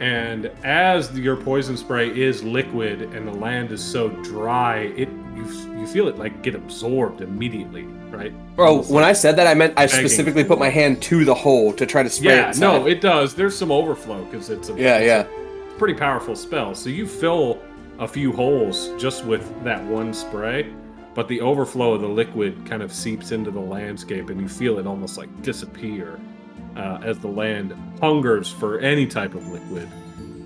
And 0.00 0.46
as 0.64 1.16
your 1.18 1.36
poison 1.36 1.76
spray 1.76 2.08
is 2.16 2.42
liquid 2.44 3.02
and 3.02 3.26
the 3.26 3.32
land 3.32 3.72
is 3.72 3.82
so 3.82 4.08
dry, 4.08 4.92
it 4.96 5.08
you 5.34 5.44
you 5.78 5.86
feel 5.86 6.08
it 6.08 6.18
like 6.18 6.42
get 6.42 6.54
absorbed 6.54 7.20
immediately, 7.20 7.82
right? 8.10 8.32
Bro, 8.56 8.82
when 8.84 9.02
like- 9.02 9.10
I 9.10 9.12
said 9.12 9.36
that, 9.36 9.46
I 9.46 9.54
meant 9.54 9.74
I 9.76 9.86
begging 9.86 10.00
specifically 10.00 10.44
put 10.44 10.58
my 10.58 10.68
hand 10.68 11.02
to 11.02 11.24
the 11.24 11.34
hole 11.34 11.72
to 11.74 11.84
try 11.86 12.02
to 12.02 12.10
spray 12.10 12.36
yeah, 12.36 12.50
it. 12.50 12.58
no, 12.58 12.86
it 12.86 13.00
does. 13.00 13.34
There's 13.34 13.56
some 13.56 13.70
overflow 13.72 14.24
because 14.24 14.50
it's 14.50 14.68
a 14.68 14.74
Yeah, 14.74 14.98
it's 14.98 15.06
yeah. 15.06 15.72
a 15.74 15.78
pretty 15.78 15.94
powerful 15.94 16.36
spell. 16.36 16.74
So 16.74 16.90
you 16.90 17.06
fill 17.06 17.60
a 17.98 18.06
few 18.08 18.32
holes 18.32 18.90
just 18.98 19.24
with 19.24 19.64
that 19.64 19.82
one 19.84 20.12
spray, 20.14 20.72
but 21.14 21.26
the 21.28 21.40
overflow 21.40 21.94
of 21.94 22.00
the 22.00 22.08
liquid 22.08 22.64
kind 22.64 22.82
of 22.82 22.92
seeps 22.92 23.32
into 23.32 23.50
the 23.50 23.60
landscape, 23.60 24.30
and 24.30 24.40
you 24.40 24.48
feel 24.48 24.78
it 24.78 24.86
almost 24.86 25.18
like 25.18 25.42
disappear 25.42 26.20
uh, 26.76 27.00
as 27.02 27.18
the 27.18 27.28
land 27.28 27.74
hungers 28.00 28.50
for 28.52 28.78
any 28.78 29.06
type 29.06 29.34
of 29.34 29.46
liquid. 29.48 29.88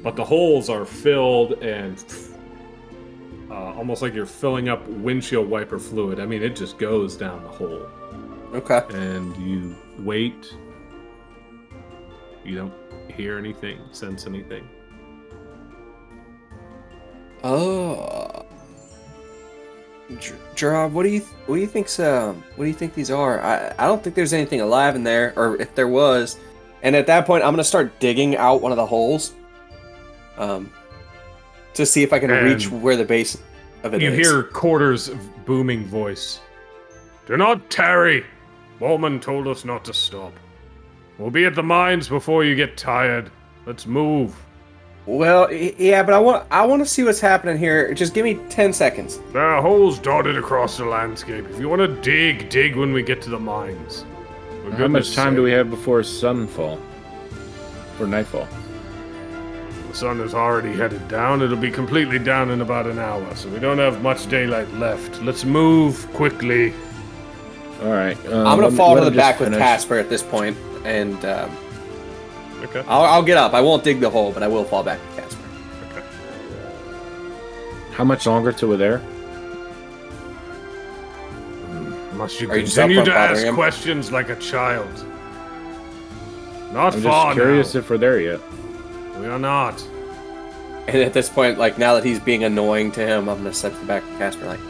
But 0.02 0.16
the 0.16 0.24
holes 0.24 0.70
are 0.70 0.84
filled 0.86 1.52
and 1.62 2.02
uh, 3.50 3.54
almost 3.74 4.00
like 4.02 4.14
you're 4.14 4.24
filling 4.26 4.68
up 4.68 4.86
windshield 4.88 5.48
wiper 5.48 5.78
fluid. 5.78 6.18
I 6.20 6.26
mean, 6.26 6.42
it 6.42 6.56
just 6.56 6.78
goes 6.78 7.16
down 7.16 7.42
the 7.42 7.48
hole 7.50 7.86
Okay. 8.54 8.82
and 8.96 9.36
you 9.36 9.76
wait. 9.98 10.54
You 12.44 12.56
don't 12.56 12.74
hear 13.14 13.38
anything, 13.38 13.78
sense 13.92 14.26
anything. 14.26 14.66
Oh. 17.44 18.44
Ger- 20.18 20.36
Gerard, 20.54 20.92
what 20.92 21.04
do 21.04 21.08
you 21.08 21.20
th- 21.20 21.30
what 21.46 21.56
do 21.56 21.60
you 21.60 21.66
think's 21.66 21.98
um 21.98 22.42
what 22.56 22.64
do 22.64 22.68
you 22.68 22.74
think 22.76 22.94
these 22.94 23.10
are? 23.10 23.40
I 23.40 23.72
I 23.78 23.86
don't 23.86 24.02
think 24.02 24.14
there's 24.14 24.32
anything 24.32 24.60
alive 24.60 24.94
in 24.94 25.04
there, 25.04 25.32
or 25.36 25.56
if 25.60 25.74
there 25.74 25.88
was, 25.88 26.38
and 26.82 26.94
at 26.94 27.06
that 27.06 27.26
point 27.26 27.42
I'm 27.44 27.52
gonna 27.52 27.64
start 27.64 27.98
digging 27.98 28.36
out 28.36 28.60
one 28.60 28.72
of 28.72 28.76
the 28.76 28.84
holes, 28.86 29.32
um, 30.36 30.70
to 31.74 31.86
see 31.86 32.02
if 32.02 32.12
I 32.12 32.18
can 32.18 32.30
reach 32.30 32.70
where 32.70 32.96
the 32.96 33.04
base 33.04 33.38
of 33.84 33.94
it 33.94 34.02
is. 34.02 34.16
you 34.18 34.22
hear 34.24 34.42
Kordur's 34.44 35.10
booming 35.46 35.86
voice. 35.86 36.40
Do 37.26 37.36
not 37.36 37.70
tarry. 37.70 38.26
Bowman 38.78 39.18
told 39.20 39.46
us 39.46 39.64
not 39.64 39.84
to 39.86 39.94
stop. 39.94 40.32
We'll 41.18 41.30
be 41.30 41.44
at 41.46 41.54
the 41.54 41.62
mines 41.62 42.08
before 42.08 42.44
you 42.44 42.54
get 42.54 42.76
tired. 42.76 43.30
Let's 43.64 43.86
move. 43.86 44.34
Well, 45.04 45.52
yeah, 45.52 46.02
but 46.04 46.14
I 46.14 46.18
want 46.20 46.46
I 46.50 46.64
want 46.64 46.80
to 46.82 46.86
see 46.86 47.02
what's 47.02 47.20
happening 47.20 47.58
here. 47.58 47.92
Just 47.92 48.14
give 48.14 48.24
me 48.24 48.34
ten 48.48 48.72
seconds. 48.72 49.18
There 49.32 49.42
are 49.42 49.60
holes 49.60 49.98
dotted 49.98 50.36
across 50.36 50.76
the 50.76 50.84
landscape. 50.84 51.44
If 51.50 51.58
you 51.58 51.68
want 51.68 51.80
to 51.80 51.88
dig, 52.02 52.48
dig 52.50 52.76
when 52.76 52.92
we 52.92 53.02
get 53.02 53.20
to 53.22 53.30
the 53.30 53.38
mines. 53.38 54.04
For 54.64 54.70
How 54.70 54.86
much 54.86 55.14
time 55.14 55.34
do 55.34 55.42
we 55.42 55.50
have 55.50 55.70
before 55.70 56.00
sunfall? 56.02 56.80
For 57.96 58.06
nightfall? 58.06 58.46
The 59.88 59.94
sun 59.96 60.20
is 60.20 60.34
already 60.34 60.72
headed 60.72 61.06
down. 61.08 61.42
It'll 61.42 61.56
be 61.56 61.70
completely 61.70 62.20
down 62.20 62.50
in 62.50 62.60
about 62.60 62.86
an 62.86 63.00
hour, 63.00 63.34
so 63.34 63.48
we 63.48 63.58
don't 63.58 63.78
have 63.78 64.02
much 64.02 64.28
daylight 64.28 64.72
left. 64.74 65.20
Let's 65.20 65.44
move 65.44 66.08
quickly. 66.14 66.72
All 67.82 67.90
right. 67.90 68.16
um, 68.26 68.46
I'm 68.46 68.56
gonna 68.56 68.68
let 68.68 68.76
fall 68.76 68.94
to 68.94 69.00
the 69.00 69.08
him 69.08 69.14
just 69.14 69.38
back 69.38 69.40
with. 69.40 69.52
Casper 69.58 69.98
at 69.98 70.08
this 70.08 70.22
point, 70.22 70.56
and 70.84 71.22
um, 71.24 71.50
Okay. 72.62 72.84
I'll, 72.88 73.02
I'll 73.04 73.22
get 73.22 73.36
up. 73.36 73.54
I 73.54 73.60
won't 73.60 73.82
dig 73.84 74.00
the 74.00 74.10
hole, 74.10 74.32
but 74.32 74.42
I 74.42 74.48
will 74.48 74.64
fall 74.64 74.82
back 74.82 75.00
to 75.00 75.20
Casper. 75.20 75.42
Okay. 75.90 76.06
How 77.92 78.04
much 78.04 78.26
longer 78.26 78.52
till 78.52 78.68
we're 78.68 78.76
there? 78.76 79.02
Must 82.14 82.40
you 82.40 82.50
Are 82.50 82.56
continue 82.56 83.00
up 83.00 83.06
to 83.06 83.12
ask 83.14 83.42
him? 83.42 83.54
questions 83.54 84.12
like 84.12 84.28
a 84.28 84.36
child? 84.36 84.88
Not 86.72 86.94
far. 86.94 86.96
I'm 86.96 87.02
far 87.02 87.34
just 87.34 87.36
curious 87.36 87.74
now. 87.74 87.80
if 87.80 87.90
we're 87.90 87.98
there 87.98 88.20
yet. 88.20 88.40
We 89.18 89.26
are 89.26 89.38
not. 89.38 89.82
And 90.88 90.96
at 90.98 91.12
this 91.12 91.28
point, 91.28 91.58
like 91.58 91.78
now 91.78 91.94
that 91.94 92.04
he's 92.04 92.20
being 92.20 92.44
annoying 92.44 92.92
to 92.92 93.00
him, 93.00 93.28
I'm 93.28 93.38
gonna 93.38 93.52
step 93.52 93.72
the 93.78 93.86
back 93.86 94.04
with 94.08 94.18
Casper. 94.18 94.46
Like, 94.46 94.60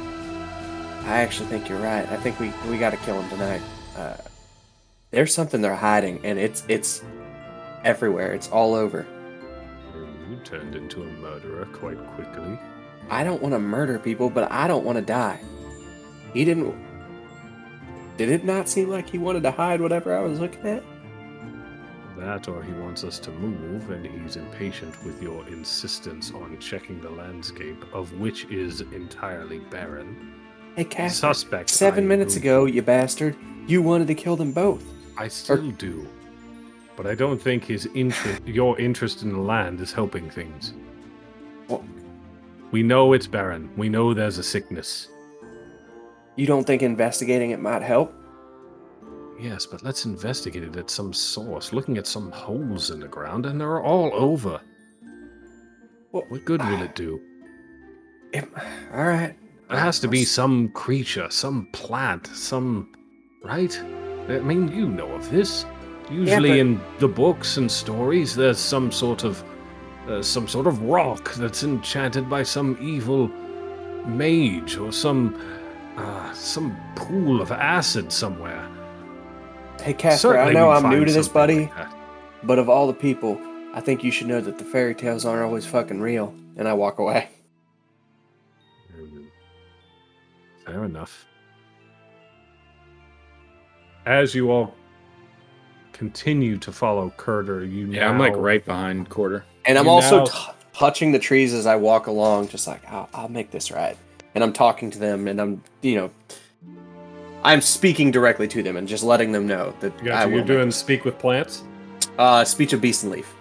I 1.04 1.20
actually 1.20 1.48
think 1.48 1.68
you're 1.68 1.78
right. 1.78 2.08
I 2.10 2.16
think 2.16 2.38
we 2.40 2.52
we 2.70 2.78
got 2.78 2.90
to 2.90 2.96
kill 2.98 3.20
him 3.20 3.28
tonight. 3.30 3.62
Uh, 3.96 4.14
there's 5.10 5.34
something 5.34 5.60
they're 5.62 5.74
hiding, 5.74 6.20
and 6.24 6.38
it's 6.38 6.64
it's 6.68 7.02
everywhere. 7.84 8.32
It's 8.32 8.48
all 8.48 8.74
over. 8.74 9.06
You 10.28 10.36
turned 10.44 10.74
into 10.74 11.02
a 11.02 11.06
murderer 11.06 11.66
quite 11.72 11.98
quickly. 12.14 12.58
I 13.10 13.24
don't 13.24 13.42
want 13.42 13.54
to 13.54 13.58
murder 13.58 13.98
people, 13.98 14.30
but 14.30 14.50
I 14.50 14.66
don't 14.66 14.84
want 14.84 14.96
to 14.96 15.02
die. 15.02 15.40
He 16.32 16.44
didn't. 16.44 16.74
Did 18.16 18.30
it 18.30 18.44
not 18.44 18.68
seem 18.68 18.88
like 18.88 19.08
he 19.08 19.18
wanted 19.18 19.42
to 19.42 19.50
hide 19.50 19.80
whatever 19.80 20.16
I 20.16 20.20
was 20.20 20.38
looking 20.40 20.66
at? 20.66 20.82
that, 22.22 22.48
or 22.48 22.62
he 22.62 22.72
wants 22.72 23.04
us 23.04 23.18
to 23.18 23.30
move, 23.30 23.90
and 23.90 24.06
he's 24.06 24.36
impatient 24.36 25.02
with 25.04 25.22
your 25.22 25.46
insistence 25.48 26.32
on 26.32 26.56
checking 26.58 27.00
the 27.00 27.10
landscape, 27.10 27.84
of 27.92 28.12
which 28.14 28.44
is 28.44 28.80
entirely 28.80 29.58
barren. 29.58 30.32
Hey, 30.76 30.84
Casper. 30.84 31.34
Suspect. 31.34 31.70
Seven 31.70 32.06
minutes 32.06 32.36
ago, 32.36 32.64
you 32.64 32.82
bastard, 32.82 33.36
you 33.66 33.82
wanted 33.82 34.06
to 34.06 34.14
kill 34.14 34.36
them 34.36 34.52
both. 34.52 34.84
I 35.18 35.28
still 35.28 35.70
do. 35.72 36.06
But 36.96 37.06
I 37.06 37.14
don't 37.14 37.40
think 37.40 37.64
his 37.64 37.86
interest, 37.94 38.46
your 38.46 38.78
interest 38.78 39.22
in 39.22 39.32
the 39.32 39.38
land, 39.40 39.80
is 39.80 39.92
helping 39.92 40.28
things. 40.30 40.74
Well- 41.68 41.84
We 42.70 42.82
know 42.82 43.12
it's 43.12 43.26
barren. 43.26 43.68
We 43.76 43.88
know 43.88 44.14
there's 44.14 44.38
a 44.38 44.42
sickness. 44.42 45.08
You 46.36 46.46
don't 46.46 46.66
think 46.66 46.82
investigating 46.82 47.50
it 47.50 47.60
might 47.60 47.82
help? 47.82 48.14
Yes, 49.38 49.66
but 49.66 49.82
let's 49.82 50.04
investigate 50.06 50.62
it 50.62 50.76
at 50.76 50.88
some 50.88 51.12
source. 51.12 51.72
Looking 51.72 51.98
at 51.98 52.06
some 52.06 52.30
holes 52.30 52.90
in 52.90 53.00
the 53.00 53.08
ground, 53.08 53.44
and 53.44 53.60
they're 53.60 53.82
all 53.82 54.10
over. 54.14 54.60
Well, 56.12 56.24
What 56.28 56.44
good 56.44 56.62
will 56.62 56.82
it 56.82 56.94
do? 56.94 57.20
It, 58.32 58.48
all 58.94 59.04
right. 59.04 59.34
There 59.68 59.78
has 59.78 59.98
to 60.00 60.08
be 60.08 60.24
some 60.24 60.68
creature, 60.70 61.28
some 61.30 61.66
plant, 61.72 62.26
some. 62.28 62.92
Right? 63.42 63.78
I 64.28 64.38
mean, 64.40 64.68
you 64.68 64.88
know 64.88 65.08
of 65.12 65.28
this. 65.30 65.66
Usually 66.10 66.50
but- 66.50 66.58
in 66.58 66.80
the 66.98 67.08
books 67.08 67.56
and 67.56 67.70
stories, 67.70 68.34
there's 68.34 68.58
some 68.58 68.92
sort 68.92 69.24
of. 69.24 69.42
Uh, 70.08 70.20
some 70.20 70.48
sort 70.48 70.66
of 70.66 70.82
rock 70.82 71.32
that's 71.34 71.62
enchanted 71.62 72.28
by 72.28 72.42
some 72.42 72.76
evil 72.80 73.28
mage 74.06 74.76
or 74.76 74.90
some. 74.92 75.40
Uh, 75.96 76.32
some 76.32 76.76
pool 76.96 77.40
of 77.40 77.52
acid 77.52 78.10
somewhere. 78.10 78.68
Hey, 79.80 79.92
Casper, 79.92 80.30
Certainly 80.30 80.50
I 80.50 80.54
know 80.54 80.70
I'm 80.70 80.90
new 80.90 81.04
to 81.04 81.12
this, 81.12 81.28
buddy, 81.28 81.66
like 81.76 81.88
but 82.42 82.58
of 82.58 82.68
all 82.68 82.86
the 82.86 82.94
people, 82.94 83.40
I 83.74 83.80
think 83.80 84.02
you 84.02 84.10
should 84.10 84.26
know 84.26 84.40
that 84.40 84.58
the 84.58 84.64
fairy 84.64 84.94
tales 84.94 85.24
aren't 85.24 85.42
always 85.42 85.66
fucking 85.66 86.00
real. 86.00 86.34
And 86.56 86.68
I 86.68 86.72
walk 86.74 86.98
away. 86.98 87.28
Fair 90.66 90.84
enough. 90.84 91.26
As 94.06 94.34
you 94.34 94.50
all 94.50 94.74
continue 96.02 96.58
to 96.58 96.72
follow 96.72 97.12
Kordur, 97.16 97.60
you 97.70 97.86
Yeah, 97.86 98.08
I'm 98.10 98.18
like 98.18 98.34
right 98.34 98.64
behind 98.64 99.08
Kordur. 99.08 99.42
And 99.64 99.78
I'm 99.78 99.84
You 99.84 99.90
also 99.92 100.18
now- 100.18 100.24
t- 100.24 100.50
touching 100.72 101.12
the 101.12 101.18
trees 101.20 101.54
as 101.54 101.64
I 101.64 101.76
walk 101.76 102.08
along, 102.08 102.48
just 102.48 102.66
like, 102.66 102.82
I'll, 102.90 103.08
I'll 103.14 103.28
make 103.28 103.52
this 103.52 103.70
right. 103.70 103.96
And 104.34 104.42
I'm 104.42 104.52
talking 104.52 104.90
to 104.90 104.98
them, 104.98 105.28
and 105.28 105.40
I'm, 105.40 105.62
you 105.82 105.94
know, 105.94 106.10
I'm 107.44 107.60
speaking 107.60 108.10
directly 108.10 108.48
to 108.48 108.64
them 108.64 108.76
and 108.76 108.88
just 108.88 109.04
letting 109.04 109.30
them 109.30 109.46
know 109.46 109.74
that 109.78 109.92
you 110.02 110.10
I 110.10 110.26
you're 110.26 110.42
doing 110.42 110.72
speak 110.72 111.04
with 111.04 111.18
plants. 111.20 111.62
uh, 112.18 112.44
speech 112.44 112.72
of 112.72 112.80
beast 112.80 113.04
and 113.04 113.12
leaf. 113.12 113.32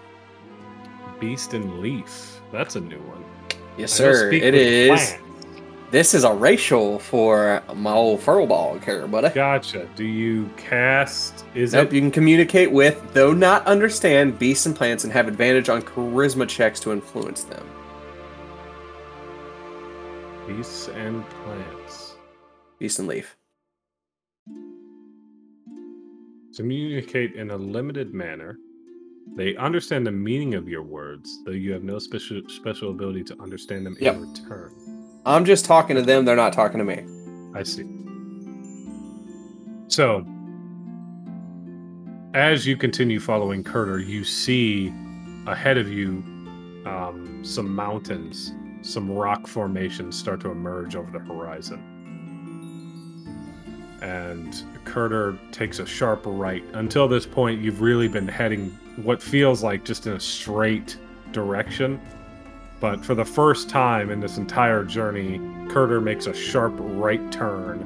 Beast 1.19 1.53
and 1.55 1.79
leaf. 1.79 2.39
That's 2.51 2.75
a 2.75 2.79
new 2.81 2.99
one. 2.99 3.23
Yes, 3.75 3.93
I 3.93 3.97
sir. 4.03 4.27
speak 4.29 4.43
It 4.43 4.53
with 4.53 4.61
is. 4.61 4.87
plants. 4.89 5.13
This 5.91 6.13
is 6.13 6.23
a 6.23 6.33
racial 6.33 6.99
for 6.99 7.61
my 7.75 7.91
old 7.91 8.21
furlball 8.21 8.81
here, 8.81 9.05
buddy. 9.07 9.27
Gotcha. 9.29 9.89
Do 9.97 10.05
you 10.05 10.49
cast? 10.55 11.43
Is 11.53 11.73
Nope, 11.73 11.89
it? 11.89 11.95
you 11.95 11.99
can 12.01 12.11
communicate 12.11 12.71
with, 12.71 13.01
though 13.13 13.33
not 13.33 13.65
understand, 13.67 14.39
beasts 14.39 14.65
and 14.65 14.73
plants 14.73 15.03
and 15.03 15.11
have 15.11 15.27
advantage 15.27 15.67
on 15.67 15.81
charisma 15.81 16.47
checks 16.47 16.79
to 16.81 16.93
influence 16.93 17.43
them. 17.43 17.67
Beasts 20.47 20.87
and 20.87 21.25
plants. 21.29 22.15
Beast 22.79 22.99
and 22.99 23.07
leaf. 23.09 23.35
Communicate 26.55 27.35
in 27.35 27.51
a 27.51 27.57
limited 27.57 28.13
manner. 28.13 28.57
They 29.35 29.57
understand 29.57 30.07
the 30.07 30.11
meaning 30.11 30.53
of 30.55 30.69
your 30.69 30.83
words, 30.83 31.29
though 31.45 31.51
you 31.51 31.73
have 31.73 31.83
no 31.83 31.99
special 31.99 32.41
special 32.47 32.91
ability 32.91 33.23
to 33.25 33.41
understand 33.41 33.85
them 33.85 33.97
Yep. 33.99 34.15
in 34.15 34.21
return. 34.21 34.71
I'm 35.25 35.45
just 35.45 35.65
talking 35.65 35.95
to 35.95 36.01
them, 36.01 36.25
they're 36.25 36.35
not 36.35 36.53
talking 36.53 36.79
to 36.79 36.85
me. 36.85 37.05
I 37.53 37.63
see. 37.63 37.85
So, 39.87 40.25
as 42.33 42.65
you 42.65 42.77
continue 42.77 43.19
following 43.19 43.63
Kordur, 43.63 44.05
you 44.05 44.23
see 44.23 44.93
ahead 45.45 45.77
of 45.77 45.89
you 45.89 46.23
um, 46.85 47.41
some 47.43 47.75
mountains, 47.75 48.53
some 48.81 49.11
rock 49.11 49.47
formations 49.47 50.17
start 50.17 50.39
to 50.41 50.49
emerge 50.49 50.95
over 50.95 51.11
the 51.11 51.19
horizon. 51.19 51.87
And 54.01 54.53
Kordur 54.85 55.37
takes 55.51 55.77
a 55.79 55.85
sharp 55.85 56.23
right. 56.25 56.63
Until 56.73 57.07
this 57.07 57.25
point, 57.25 57.61
you've 57.61 57.81
really 57.81 58.07
been 58.07 58.27
heading 58.27 58.69
what 58.95 59.21
feels 59.21 59.61
like 59.61 59.83
just 59.83 60.07
in 60.07 60.13
a 60.13 60.19
straight 60.19 60.97
direction. 61.31 62.01
But 62.81 63.05
for 63.05 63.13
the 63.13 63.23
first 63.23 63.69
time 63.69 64.09
in 64.09 64.19
this 64.19 64.37
entire 64.37 64.83
journey, 64.83 65.37
Kordur 65.71 66.01
makes 66.01 66.25
a 66.25 66.33
sharp 66.33 66.73
right 66.79 67.31
turn 67.31 67.83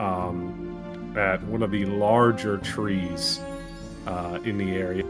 um, 0.00 1.14
at 1.16 1.42
one 1.44 1.62
of 1.62 1.70
the 1.70 1.84
larger 1.84 2.56
trees 2.56 3.40
uh, 4.06 4.38
in 4.42 4.56
the 4.56 4.72
area. 4.72 5.04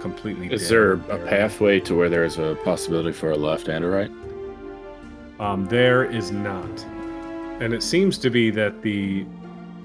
Completely. 0.00 0.52
Is 0.52 0.68
there 0.68 0.94
a 0.94 1.12
area. 1.12 1.26
pathway 1.26 1.80
to 1.80 1.94
where 1.94 2.08
there's 2.08 2.38
a 2.38 2.58
possibility 2.64 3.12
for 3.12 3.30
a 3.30 3.36
left 3.36 3.68
and 3.68 3.84
a 3.84 3.88
right? 3.88 4.10
Um, 5.38 5.66
there 5.66 6.04
is 6.04 6.32
not. 6.32 6.84
And 7.60 7.72
it 7.72 7.82
seems 7.82 8.18
to 8.18 8.28
be 8.28 8.50
that 8.50 8.82
the 8.82 9.24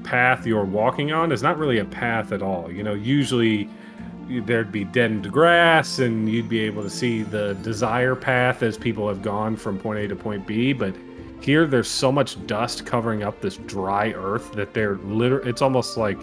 path 0.03 0.47
you're 0.47 0.65
walking 0.65 1.11
on 1.11 1.31
is 1.31 1.43
not 1.43 1.59
really 1.59 1.77
a 1.77 1.85
path 1.85 2.31
at 2.31 2.41
all. 2.41 2.71
You 2.71 2.81
know, 2.81 2.95
usually 2.95 3.69
there'd 4.45 4.71
be 4.71 4.83
deadened 4.83 5.31
grass 5.31 5.99
and 5.99 6.29
you'd 6.29 6.49
be 6.49 6.59
able 6.59 6.83
to 6.83 6.89
see 6.89 7.23
the 7.23 7.53
desire 7.55 8.15
path 8.15 8.63
as 8.63 8.77
people 8.77 9.07
have 9.07 9.21
gone 9.21 9.55
from 9.55 9.77
point 9.79 9.99
A 9.99 10.07
to 10.07 10.15
point 10.15 10.45
B, 10.47 10.73
but 10.73 10.95
here 11.41 11.65
there's 11.65 11.89
so 11.89 12.11
much 12.11 12.45
dust 12.47 12.85
covering 12.85 13.23
up 13.23 13.41
this 13.41 13.57
dry 13.57 14.11
earth 14.11 14.53
that 14.53 14.73
they're 14.73 14.95
literally 14.97 15.49
it's 15.49 15.61
almost 15.61 15.97
like 15.97 16.17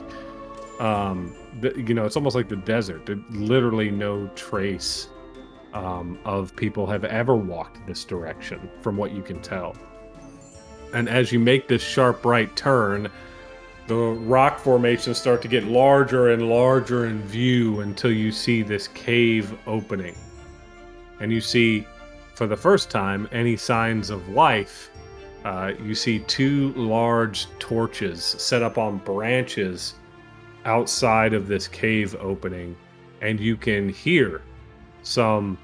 um 0.80 1.34
you 1.62 1.94
know, 1.94 2.04
it's 2.04 2.16
almost 2.16 2.36
like 2.36 2.48
the 2.48 2.56
desert. 2.56 3.08
Literally 3.30 3.90
no 3.90 4.28
trace 4.28 5.08
um, 5.72 6.18
of 6.24 6.54
people 6.56 6.86
have 6.86 7.04
ever 7.04 7.36
walked 7.36 7.86
this 7.86 8.04
direction, 8.04 8.70
from 8.80 8.96
what 8.96 9.12
you 9.12 9.22
can 9.22 9.40
tell. 9.40 9.76
And 10.94 11.08
as 11.08 11.32
you 11.32 11.38
make 11.38 11.68
this 11.68 11.82
sharp 11.82 12.24
right 12.24 12.54
turn, 12.56 13.10
the 13.86 13.94
rock 13.96 14.58
formations 14.58 15.18
start 15.18 15.42
to 15.42 15.48
get 15.48 15.64
larger 15.64 16.30
and 16.30 16.48
larger 16.48 17.06
in 17.06 17.22
view 17.22 17.80
until 17.80 18.12
you 18.12 18.30
see 18.30 18.62
this 18.62 18.88
cave 18.88 19.56
opening. 19.66 20.14
And 21.20 21.32
you 21.32 21.40
see, 21.40 21.86
for 22.34 22.46
the 22.46 22.56
first 22.56 22.90
time, 22.90 23.28
any 23.32 23.56
signs 23.56 24.10
of 24.10 24.28
life. 24.28 24.90
Uh, 25.44 25.72
you 25.82 25.94
see 25.94 26.18
two 26.20 26.72
large 26.74 27.46
torches 27.58 28.22
set 28.22 28.62
up 28.62 28.76
on 28.76 28.98
branches 28.98 29.94
outside 30.66 31.32
of 31.32 31.48
this 31.48 31.66
cave 31.66 32.14
opening, 32.20 32.76
and 33.22 33.40
you 33.40 33.56
can 33.56 33.88
hear 33.88 34.42
some 35.02 35.56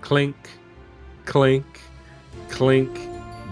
clink, 0.00 0.36
clink, 1.24 1.80
clink, 2.48 3.08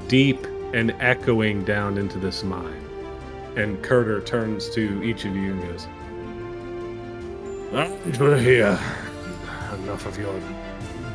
deep 0.09 0.45
and 0.73 0.93
echoing 1.01 1.65
down 1.65 1.99
into 1.99 2.19
this 2.19 2.45
mine. 2.45 2.86
And 3.57 3.83
Kordur 3.83 4.25
turns 4.25 4.69
to 4.71 5.03
each 5.03 5.25
of 5.25 5.35
you 5.35 5.53
and 5.53 5.63
goes, 5.63 5.89
"Right, 7.73 8.21
we're 8.21 8.37
here. 8.39 8.79
Enough 9.83 10.07
of 10.07 10.19
your 10.19 10.35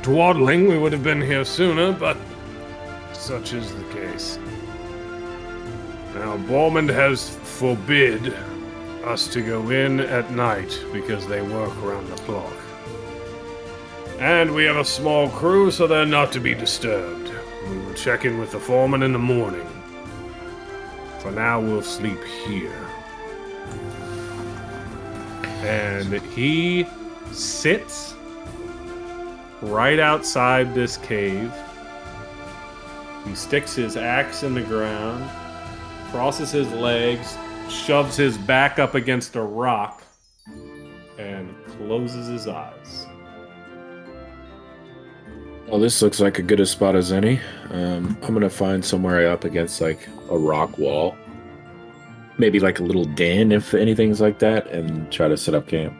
dawdling. 0.01 0.68
We 0.68 0.77
would 0.77 0.91
have 0.91 1.03
been 1.03 1.22
here 1.22 1.45
sooner, 1.45 1.91
but 1.91 2.18
such 3.13 3.53
is 3.53 3.72
the 3.76 3.84
case. 3.93 4.39
Now, 6.15 6.38
Bormond 6.38 6.89
has 6.89 7.30
forbid 7.43 8.34
us 9.05 9.27
to 9.27 9.41
go 9.41 9.69
in 9.69 9.99
at 9.99 10.31
night 10.31 10.84
because 10.91 11.27
they 11.27 11.41
work 11.41 11.76
around 11.84 12.09
the 12.09 12.15
clock. 12.23 12.53
And 14.19 14.53
we 14.53 14.65
have 14.65 14.77
a 14.77 14.85
small 14.85 15.30
crew, 15.30 15.72
so 15.72 15.88
they're 15.88 16.05
not 16.05 16.31
to 16.34 16.39
be 16.39 16.53
disturbed. 16.53 17.31
We 17.69 17.77
will 17.77 17.93
check 17.93 18.26
in 18.26 18.39
with 18.39 18.51
the 18.51 18.59
foreman 18.59 19.03
in 19.03 19.13
the 19.13 19.19
morning. 19.19 19.68
For 21.22 21.30
now, 21.30 21.60
we'll 21.60 21.84
sleep 21.84 22.23
here. 22.23 22.88
And 25.64 26.19
he 26.34 26.88
sits 27.31 28.15
right 29.61 29.99
outside 29.99 30.73
this 30.73 30.98
cave. 30.98 31.53
He 33.26 33.35
sticks 33.35 33.76
his 33.76 33.98
axe 33.98 34.41
in 34.41 34.56
the 34.56 34.64
ground, 34.64 35.30
crosses 36.10 36.49
his 36.49 36.72
legs, 36.72 37.38
shoves 37.69 38.18
his 38.18 38.35
back 38.39 38.80
up 38.80 38.95
against 38.95 39.35
a 39.35 39.41
rock, 39.41 40.02
and 41.19 41.53
closes 41.68 42.27
his 42.27 42.48
eyes. 42.48 43.06
Well, 45.68 45.80
this 45.80 46.02
looks 46.02 46.19
like 46.19 46.39
a 46.39 46.41
good 46.41 46.60
a 46.60 46.65
spot 46.65 46.95
as 46.95 47.11
any. 47.11 47.39
Um, 47.69 48.18
I'm 48.23 48.34
gonna 48.34 48.49
find 48.49 48.84
somewhere 48.84 49.31
up 49.31 49.45
against 49.45 49.80
like 49.80 49.99
a 50.32 50.38
rock 50.38 50.78
wall, 50.78 51.16
maybe 52.38 52.60
like 52.60 52.80
a 52.80 52.84
little 52.84 53.06
den 53.06 53.52
if 53.52 53.74
anything's 53.74 54.20
like 54.20 54.40
that, 54.40 54.68
and 54.68 55.12
try 55.12 55.28
to 55.28 55.38
set 55.38 55.53
up 55.53 55.68
camp. 55.68 55.94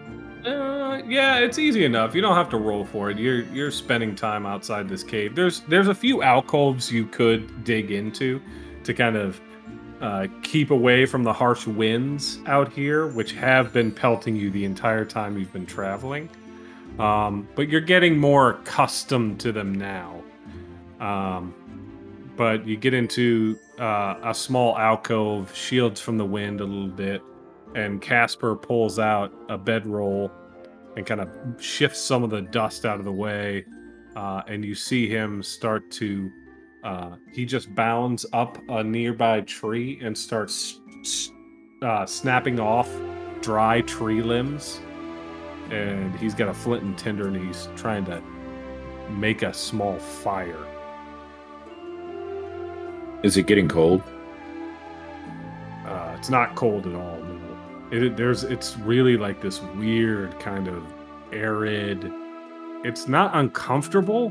Uh, 0.46 1.02
Yeah, 1.08 1.40
it's 1.40 1.60
easy 1.60 1.84
enough. 1.86 2.16
You 2.16 2.22
don't 2.22 2.36
have 2.36 2.50
to 2.50 2.58
roll 2.58 2.86
for 2.86 3.12
it. 3.12 3.20
You're 3.20 3.42
you're 3.54 3.72
spending 3.72 4.16
time 4.16 4.46
outside 4.46 4.88
this 4.88 5.04
cave. 5.04 5.36
There's 5.36 5.62
there's 5.62 5.88
a 5.88 5.96
few 5.96 6.22
alcoves 6.22 6.92
you 6.92 7.06
could 7.06 7.64
dig 7.64 7.92
into 7.92 8.42
to 8.84 8.94
kind 8.94 9.16
of 9.16 9.40
uh, 10.02 10.28
keep 10.42 10.72
away 10.72 11.06
from 11.06 11.24
the 11.24 11.34
harsh 11.34 11.68
winds 11.68 12.40
out 12.48 12.72
here, 12.74 13.08
which 13.08 13.34
have 13.34 13.72
been 13.72 13.92
pelting 13.92 14.36
you 14.36 14.50
the 14.50 14.66
entire 14.66 15.06
time 15.06 15.38
you've 15.38 15.54
been 15.54 15.66
traveling. 15.66 16.28
Um, 16.98 17.48
but 17.56 17.70
you're 17.70 17.82
getting 17.82 18.18
more 18.18 18.52
accustomed 18.52 19.40
to 19.42 19.52
them 19.52 19.76
now. 19.76 20.24
Um, 21.00 21.54
but 22.36 22.66
you 22.68 22.78
get 22.78 22.94
into 22.94 23.58
uh, 23.80 24.16
a 24.24 24.34
small 24.34 24.78
alcove, 24.78 25.56
shields 25.56 26.00
from 26.00 26.18
the 26.18 26.26
wind 26.26 26.62
a 26.62 26.66
little 26.66 26.88
bit, 26.88 27.22
and 27.76 28.02
Casper 28.02 28.56
pulls 28.56 29.00
out 29.00 29.34
a 29.50 29.58
bedroll 29.58 30.32
and 30.96 31.06
kind 31.06 31.22
of 31.22 31.30
shifts 31.62 32.00
some 32.00 32.24
of 32.24 32.30
the 32.30 32.42
dust 32.42 32.86
out 32.86 33.00
of 33.00 33.06
the 33.06 33.12
way. 33.12 33.66
Uh, 34.16 34.42
and 34.48 34.66
you 34.66 34.76
see 34.76 35.08
him 35.08 35.42
start 35.42 35.90
to 35.90 36.30
uh, 36.84 37.12
he 37.32 37.46
just 37.46 37.74
bounds 37.76 38.26
up 38.34 38.58
a 38.70 38.84
nearby 38.84 39.42
tree 39.42 40.00
and 40.02 40.18
starts 40.18 40.80
uh, 41.84 42.06
snapping 42.06 42.60
off 42.60 42.90
dry 43.42 43.82
tree 43.82 44.22
limbs. 44.22 44.80
And 45.70 46.14
he's 46.18 46.34
got 46.34 46.50
a 46.50 46.54
flint 46.54 46.84
and 46.84 46.98
tinder 46.98 47.28
and 47.28 47.38
he's 47.38 47.70
trying 47.76 48.06
to 48.06 48.22
make 49.12 49.44
a 49.44 49.54
small 49.54 49.98
fire. 50.00 50.66
Is 53.24 53.38
it 53.38 53.46
getting 53.46 53.68
cold? 53.68 54.02
Uh, 55.86 56.16
it's 56.18 56.30
not 56.30 56.56
cold 56.56 56.88
at 56.88 56.96
all. 56.96 57.18
No. 57.18 57.42
It, 57.92 58.16
there's 58.16 58.44
it's 58.44 58.78
really 58.78 59.18
like 59.18 59.42
this 59.42 59.62
weird 59.76 60.40
kind 60.40 60.68
of 60.68 60.84
arid. 61.32 62.12
It's 62.84 63.08
not 63.08 63.36
uncomfortable, 63.36 64.30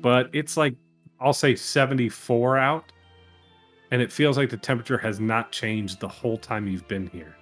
but 0.00 0.30
it's 0.32 0.56
like 0.56 0.74
I'll 1.20 1.32
say 1.32 1.54
74 1.54 2.56
out, 2.56 2.92
and 3.90 4.02
it 4.02 4.10
feels 4.10 4.36
like 4.36 4.50
the 4.50 4.56
temperature 4.56 4.98
has 4.98 5.20
not 5.20 5.52
changed 5.52 6.00
the 6.00 6.08
whole 6.08 6.38
time 6.38 6.66
you've 6.66 6.88
been 6.88 7.06
here. 7.08 7.36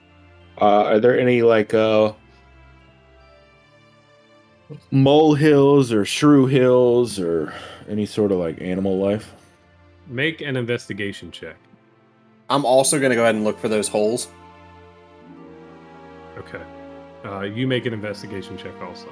Uh, 0.61 0.85
are 0.85 1.01
there 1.01 1.19
any 1.19 1.43
like 1.43 1.73
uh 1.75 2.13
mole 4.91 5.35
hills 5.35 5.93
or 5.93 6.05
shrew 6.05 6.47
hills 6.47 7.21
or 7.21 7.53
any 7.89 8.05
sort 8.05 8.33
of 8.33 8.39
like 8.39 8.61
animal 8.61 8.99
life? 8.99 9.33
Make 10.07 10.41
an 10.41 10.57
investigation 10.57 11.31
check. 11.31 11.57
I'm 12.49 12.65
also 12.65 13.01
gonna 13.01 13.15
go 13.15 13.23
ahead 13.23 13.35
and 13.35 13.45
look 13.45 13.59
for 13.59 13.69
those 13.69 13.89
holes. 13.89 14.29
Okay. 16.39 16.63
Uh, 17.25 17.41
you 17.41 17.67
make 17.67 17.87
an 17.87 17.93
investigation 17.93 18.57
check 18.57 18.81
also. 18.81 19.09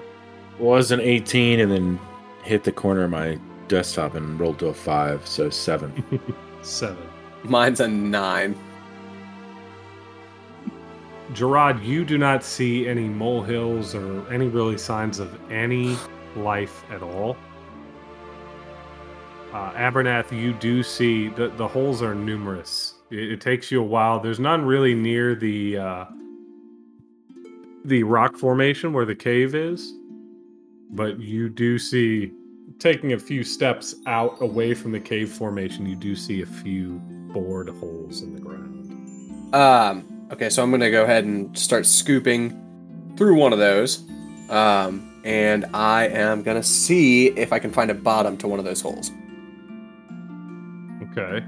Was 0.58 0.92
an 0.92 1.00
18 1.00 1.58
and 1.58 1.70
then 1.72 1.98
hit 2.44 2.62
the 2.62 2.72
corner 2.72 3.04
of 3.04 3.10
my 3.10 3.38
desktop 3.66 4.14
and 4.14 4.38
rolled 4.38 4.58
to 4.60 4.66
a 4.66 4.74
five, 4.74 5.26
so 5.26 5.50
seven. 5.50 6.04
Seven. 6.62 7.06
Mine's 7.42 7.80
a 7.80 7.88
nine. 7.88 8.56
Gerard, 11.34 11.82
you 11.82 12.02
do 12.02 12.16
not 12.16 12.42
see 12.42 12.88
any 12.88 13.06
molehills 13.06 13.94
or 13.94 14.26
any 14.32 14.46
really 14.46 14.78
signs 14.78 15.18
of 15.18 15.38
any 15.50 15.94
life 16.36 16.84
at 16.90 17.02
all. 17.02 17.36
Uh, 19.54 19.72
Abernath, 19.74 20.36
you 20.36 20.52
do 20.52 20.82
see 20.82 21.28
the 21.28 21.46
the 21.50 21.68
holes 21.68 22.02
are 22.02 22.12
numerous. 22.12 22.94
It, 23.12 23.34
it 23.34 23.40
takes 23.40 23.70
you 23.70 23.80
a 23.80 23.84
while. 23.84 24.18
There's 24.18 24.40
none 24.40 24.64
really 24.64 24.94
near 24.94 25.36
the 25.36 25.78
uh, 25.78 26.04
the 27.84 28.02
rock 28.02 28.36
formation 28.36 28.92
where 28.92 29.04
the 29.04 29.14
cave 29.14 29.54
is, 29.54 29.94
but 30.90 31.20
you 31.20 31.48
do 31.48 31.78
see 31.78 32.32
taking 32.80 33.12
a 33.12 33.18
few 33.18 33.44
steps 33.44 33.94
out 34.06 34.36
away 34.40 34.74
from 34.74 34.90
the 34.90 34.98
cave 34.98 35.30
formation. 35.30 35.86
You 35.86 35.94
do 35.94 36.16
see 36.16 36.42
a 36.42 36.46
few 36.46 37.00
bored 37.32 37.68
holes 37.68 38.22
in 38.22 38.34
the 38.34 38.40
ground. 38.40 39.54
Um. 39.54 40.26
Okay, 40.32 40.50
so 40.50 40.64
I'm 40.64 40.72
gonna 40.72 40.90
go 40.90 41.04
ahead 41.04 41.26
and 41.26 41.56
start 41.56 41.86
scooping 41.86 42.60
through 43.16 43.36
one 43.36 43.52
of 43.52 43.60
those. 43.60 44.02
Um, 44.50 45.20
and 45.24 45.64
I 45.72 46.08
am 46.08 46.42
gonna 46.42 46.64
see 46.64 47.28
if 47.28 47.52
I 47.52 47.60
can 47.60 47.70
find 47.70 47.92
a 47.92 47.94
bottom 47.94 48.36
to 48.38 48.48
one 48.48 48.58
of 48.58 48.64
those 48.64 48.80
holes. 48.80 49.12
Okay. 51.16 51.44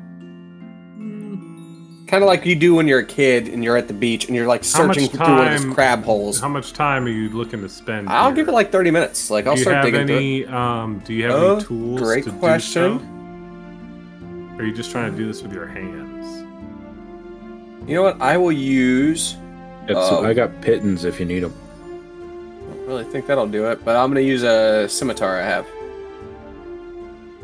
Kind 2.09 2.23
of 2.23 2.29
like 2.29 2.47
you 2.47 2.55
do 2.55 2.77
when 2.77 2.87
you're 2.87 3.01
a 3.01 3.05
kid 3.05 3.49
and 3.49 3.65
you're 3.65 3.77
at 3.77 3.89
the 3.89 3.95
beach 3.95 4.27
and 4.27 4.37
you're 4.37 4.47
like 4.47 4.65
How 4.65 4.87
much 4.87 4.97
searching 4.97 5.11
through 5.11 5.27
one 5.27 5.47
of 5.49 5.51
those 5.53 5.61
time- 5.63 5.75
crab 5.75 6.05
holes. 6.05 6.41
How 6.41 6.49
much 6.49 6.73
time 6.73 7.05
are 7.05 7.09
you 7.09 7.29
looking 7.31 7.61
to 7.63 7.69
spend? 7.69 8.09
I'll 8.09 8.27
here? 8.29 8.37
give 8.37 8.49
it 8.49 8.53
like 8.53 8.71
30 8.71 8.93
minutes. 8.93 9.29
Like 9.29 9.47
I'll 9.49 9.55
do 9.55 9.59
you 9.61 9.65
start 9.65 9.77
have 9.77 9.85
digging 9.87 10.07
through 10.07 10.17
it. 10.17 10.19
any? 10.21 10.47
Um, 10.47 11.01
do 11.05 11.13
you 11.13 11.25
have 11.25 11.33
Oh, 11.35 11.57
any 11.57 11.65
tools? 11.65 12.01
great 12.01 12.25
to 12.25 12.31
do 12.31 12.39
question. 12.39 13.01
so? 13.01 14.55
Or 14.57 14.61
are 14.63 14.65
you 14.65 14.73
just 14.73 14.93
trying 14.93 15.11
to 15.11 15.17
do 15.19 15.27
this 15.27 15.43
with 15.43 15.53
your 15.53 15.67
hands? 15.67 16.45
You 17.89 17.97
know 17.97 18.03
what? 18.05 18.21
I 18.21 18.37
will 18.37 18.53
use. 18.53 19.37
Yep, 19.89 19.97
Oh. 20.01 20.09
so 20.11 20.25
I 20.25 20.33
got 20.33 20.61
pitons 20.61 21.05
if 21.05 21.19
you 21.19 21.27
need 21.27 21.41
them. 21.41 21.55
I 21.83 22.75
don't 22.77 22.87
really 22.87 23.05
think 23.05 23.27
that'll 23.27 23.47
do 23.49 23.67
it, 23.67 23.85
but 23.85 23.97
I'm 23.97 24.11
gonna 24.11 24.21
use 24.21 24.45
a 24.45 24.89
scimitar 24.89 25.41
I 25.41 25.45
have. 25.45 25.67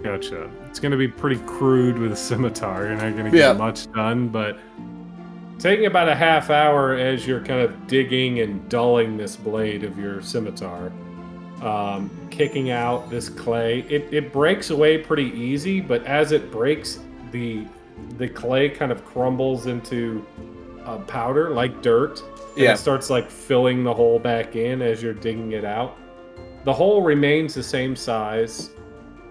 Gotcha. 0.04 0.48
It's 0.72 0.80
going 0.80 0.92
to 0.92 0.96
be 0.96 1.06
pretty 1.06 1.36
crude 1.44 1.98
with 1.98 2.12
a 2.12 2.16
scimitar. 2.16 2.84
You're 2.86 2.94
not 2.94 3.12
going 3.12 3.26
to 3.26 3.30
get 3.30 3.34
Yeah. 3.34 3.52
much 3.52 3.92
done, 3.92 4.28
but 4.28 4.56
taking 5.58 5.84
about 5.84 6.08
a 6.08 6.14
half 6.14 6.48
hour 6.48 6.94
as 6.94 7.26
you're 7.26 7.40
kind 7.40 7.60
of 7.60 7.86
digging 7.86 8.40
and 8.40 8.66
dulling 8.70 9.18
this 9.18 9.36
blade 9.36 9.84
of 9.84 9.98
your 9.98 10.22
scimitar, 10.22 10.90
um, 11.60 12.10
kicking 12.30 12.70
out 12.70 13.10
this 13.10 13.28
clay. 13.28 13.80
It, 13.80 14.08
it 14.14 14.32
breaks 14.32 14.70
away 14.70 14.96
pretty 14.96 15.30
easy, 15.38 15.78
but 15.82 16.06
as 16.06 16.32
it 16.32 16.50
breaks, 16.50 17.00
the 17.32 17.66
the 18.16 18.26
clay 18.26 18.70
kind 18.70 18.90
of 18.90 19.04
crumbles 19.04 19.66
into 19.66 20.24
a 20.86 20.96
powder 21.00 21.50
like 21.50 21.82
dirt. 21.82 22.22
And 22.54 22.62
Yeah. 22.64 22.72
it 22.72 22.78
starts 22.78 23.10
like 23.10 23.30
filling 23.30 23.84
the 23.84 23.92
hole 23.92 24.18
back 24.18 24.56
in 24.56 24.80
as 24.80 25.02
you're 25.02 25.12
digging 25.12 25.52
it 25.52 25.66
out. 25.66 25.98
The 26.64 26.72
hole 26.72 27.02
remains 27.02 27.52
the 27.52 27.62
same 27.62 27.94
size, 27.94 28.70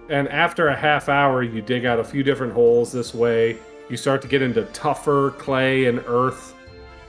and 0.08 0.28
after 0.28 0.68
a 0.68 0.76
half 0.76 1.08
hour, 1.08 1.42
you 1.42 1.62
dig 1.62 1.84
out 1.84 1.98
a 1.98 2.04
few 2.04 2.22
different 2.22 2.52
holes 2.52 2.92
this 2.92 3.14
way. 3.14 3.58
You 3.88 3.96
start 3.96 4.22
to 4.22 4.28
get 4.28 4.42
into 4.42 4.62
tougher 4.66 5.32
clay 5.32 5.86
and 5.86 6.02
earth, 6.06 6.54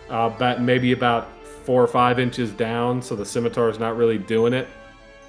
uh, 0.10 0.32
about 0.36 0.62
maybe 0.62 0.92
about 0.92 1.30
four 1.64 1.82
or 1.82 1.88
five 1.88 2.20
inches 2.20 2.52
down, 2.52 3.02
so 3.02 3.16
the 3.16 3.26
scimitar 3.26 3.70
is 3.70 3.80
not 3.80 3.96
really 3.96 4.18
doing 4.18 4.54
it. 4.54 4.68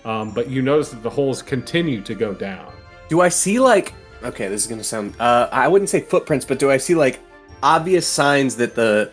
Um, 0.05 0.32
but 0.32 0.51
you 0.51 0.62
notice 0.62 0.91
that 0.91 1.03
the 1.03 1.11
holes 1.11 1.43
continue 1.43 2.03
to 2.03 2.15
go 2.15 2.35
down. 2.35 2.73
Do 3.09 3.20
I 3.20 3.28
see 3.28 3.59
like? 3.59 3.95
Okay, 4.23 4.49
this 4.49 4.62
is 4.62 4.66
gonna 4.66 4.85
sound. 4.85 5.15
Uh, 5.19 5.49
I 5.53 5.69
wouldn't 5.69 5.89
say 5.89 6.01
footprints, 6.01 6.45
but 6.45 6.59
do 6.59 6.70
I 6.70 6.77
see 6.77 6.95
like 6.95 7.20
obvious 7.62 8.07
signs 8.07 8.57
that 8.57 8.74
the? 8.74 9.12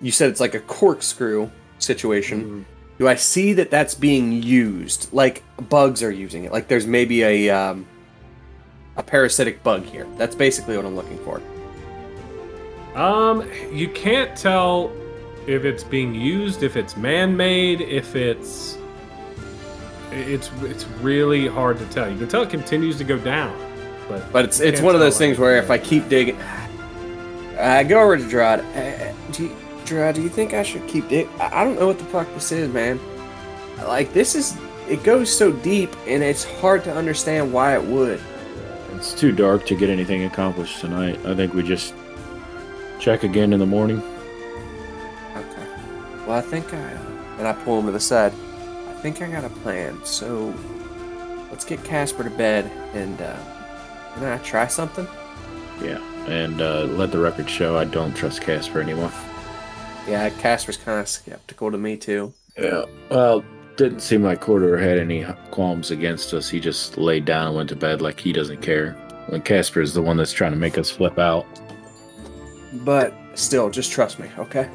You 0.00 0.10
said 0.10 0.30
it's 0.30 0.40
like 0.40 0.54
a 0.54 0.60
corkscrew 0.60 1.50
situation. 1.78 2.64
Do 3.02 3.08
I 3.08 3.16
see 3.16 3.52
that 3.54 3.68
that's 3.68 3.96
being 3.96 4.44
used? 4.44 5.12
Like 5.12 5.42
bugs 5.68 6.04
are 6.04 6.10
using 6.12 6.44
it. 6.44 6.52
Like 6.52 6.68
there's 6.68 6.86
maybe 6.86 7.24
a 7.24 7.50
um, 7.50 7.84
a 8.94 9.02
parasitic 9.02 9.64
bug 9.64 9.82
here. 9.84 10.06
That's 10.18 10.36
basically 10.36 10.76
what 10.76 10.86
I'm 10.86 10.94
looking 10.94 11.18
for. 11.24 11.42
Um, 12.94 13.44
you 13.72 13.88
can't 13.88 14.36
tell 14.36 14.92
if 15.48 15.64
it's 15.64 15.82
being 15.82 16.14
used, 16.14 16.62
if 16.62 16.76
it's 16.76 16.96
man-made, 16.96 17.80
if 17.80 18.14
it's 18.14 18.78
it's 20.12 20.52
it's 20.60 20.86
really 21.00 21.48
hard 21.48 21.80
to 21.80 21.86
tell. 21.86 22.08
You 22.08 22.16
can 22.16 22.28
tell 22.28 22.42
it 22.42 22.50
continues 22.50 22.98
to 22.98 23.04
go 23.04 23.18
down, 23.18 23.52
but 24.08 24.32
But 24.32 24.44
it's 24.44 24.60
it's 24.60 24.80
one 24.80 24.94
of 24.94 25.00
those 25.00 25.18
things 25.18 25.40
where 25.40 25.56
if 25.56 25.72
I 25.72 25.78
keep 25.78 26.08
digging, 26.08 26.40
I 27.58 27.82
go 27.82 28.00
over 28.00 28.16
to 28.16 28.28
Gerard. 28.28 28.60
Uh, 28.60 29.12
do 29.32 29.46
you, 29.46 29.56
Gerard, 29.92 30.14
do 30.14 30.22
you 30.22 30.30
think 30.30 30.54
I 30.54 30.62
should 30.62 30.86
keep 30.88 31.12
it? 31.12 31.28
I 31.38 31.60
I 31.60 31.64
don't 31.64 31.78
know 31.78 31.86
what 31.86 31.98
the 31.98 32.06
fuck 32.06 32.26
this 32.32 32.50
is, 32.50 32.72
man. 32.72 32.98
Like 33.76 34.14
this 34.14 34.34
is, 34.34 34.56
it 34.88 35.04
goes 35.04 35.30
so 35.30 35.52
deep, 35.52 35.94
and 36.06 36.22
it's 36.22 36.44
hard 36.44 36.82
to 36.84 36.94
understand 36.94 37.52
why 37.52 37.74
it 37.74 37.84
would. 37.84 38.18
It's 38.94 39.12
too 39.12 39.32
dark 39.32 39.66
to 39.66 39.74
get 39.74 39.90
anything 39.90 40.24
accomplished 40.24 40.80
tonight. 40.80 41.20
I 41.26 41.34
think 41.34 41.52
we 41.52 41.62
just 41.62 41.92
check 43.00 43.22
again 43.22 43.52
in 43.52 43.60
the 43.60 43.66
morning. 43.66 43.98
Okay. 45.36 45.66
Well, 46.26 46.38
I 46.38 46.40
think 46.40 46.72
I, 46.72 46.78
and 47.36 47.46
I 47.46 47.52
pull 47.52 47.78
him 47.78 47.84
to 47.84 47.92
the 47.92 48.00
side. 48.00 48.32
I 48.88 48.94
think 49.02 49.20
I 49.20 49.30
got 49.30 49.44
a 49.44 49.50
plan. 49.50 50.02
So 50.06 50.54
let's 51.50 51.66
get 51.66 51.84
Casper 51.84 52.24
to 52.24 52.30
bed, 52.30 52.64
and 52.94 53.20
uh, 53.20 53.36
can 54.14 54.24
I 54.24 54.38
try 54.38 54.68
something? 54.68 55.06
Yeah, 55.82 56.00
and 56.28 56.62
uh, 56.62 56.84
let 56.84 57.12
the 57.12 57.18
record 57.18 57.50
show 57.50 57.76
I 57.76 57.84
don't 57.84 58.14
trust 58.14 58.40
Casper 58.40 58.80
anymore. 58.80 59.12
Yeah, 60.08 60.28
Casper's 60.30 60.76
kind 60.76 61.00
of 61.00 61.08
skeptical 61.08 61.70
to 61.70 61.78
me 61.78 61.96
too. 61.96 62.32
Yeah, 62.58 62.84
well, 63.10 63.44
didn't 63.76 64.00
seem 64.00 64.22
like 64.22 64.40
Corridor 64.40 64.76
had 64.76 64.98
any 64.98 65.24
qualms 65.50 65.90
against 65.90 66.34
us. 66.34 66.48
He 66.48 66.60
just 66.60 66.98
laid 66.98 67.24
down 67.24 67.48
and 67.48 67.56
went 67.56 67.68
to 67.70 67.76
bed 67.76 68.02
like 68.02 68.20
he 68.20 68.32
doesn't 68.32 68.60
care. 68.60 68.92
When 69.28 69.40
Casper 69.40 69.80
is 69.80 69.94
the 69.94 70.02
one 70.02 70.16
that's 70.16 70.32
trying 70.32 70.52
to 70.52 70.58
make 70.58 70.76
us 70.76 70.90
flip 70.90 71.18
out. 71.18 71.46
But 72.84 73.14
still, 73.34 73.70
just 73.70 73.92
trust 73.92 74.18
me, 74.18 74.28
okay? 74.38 74.68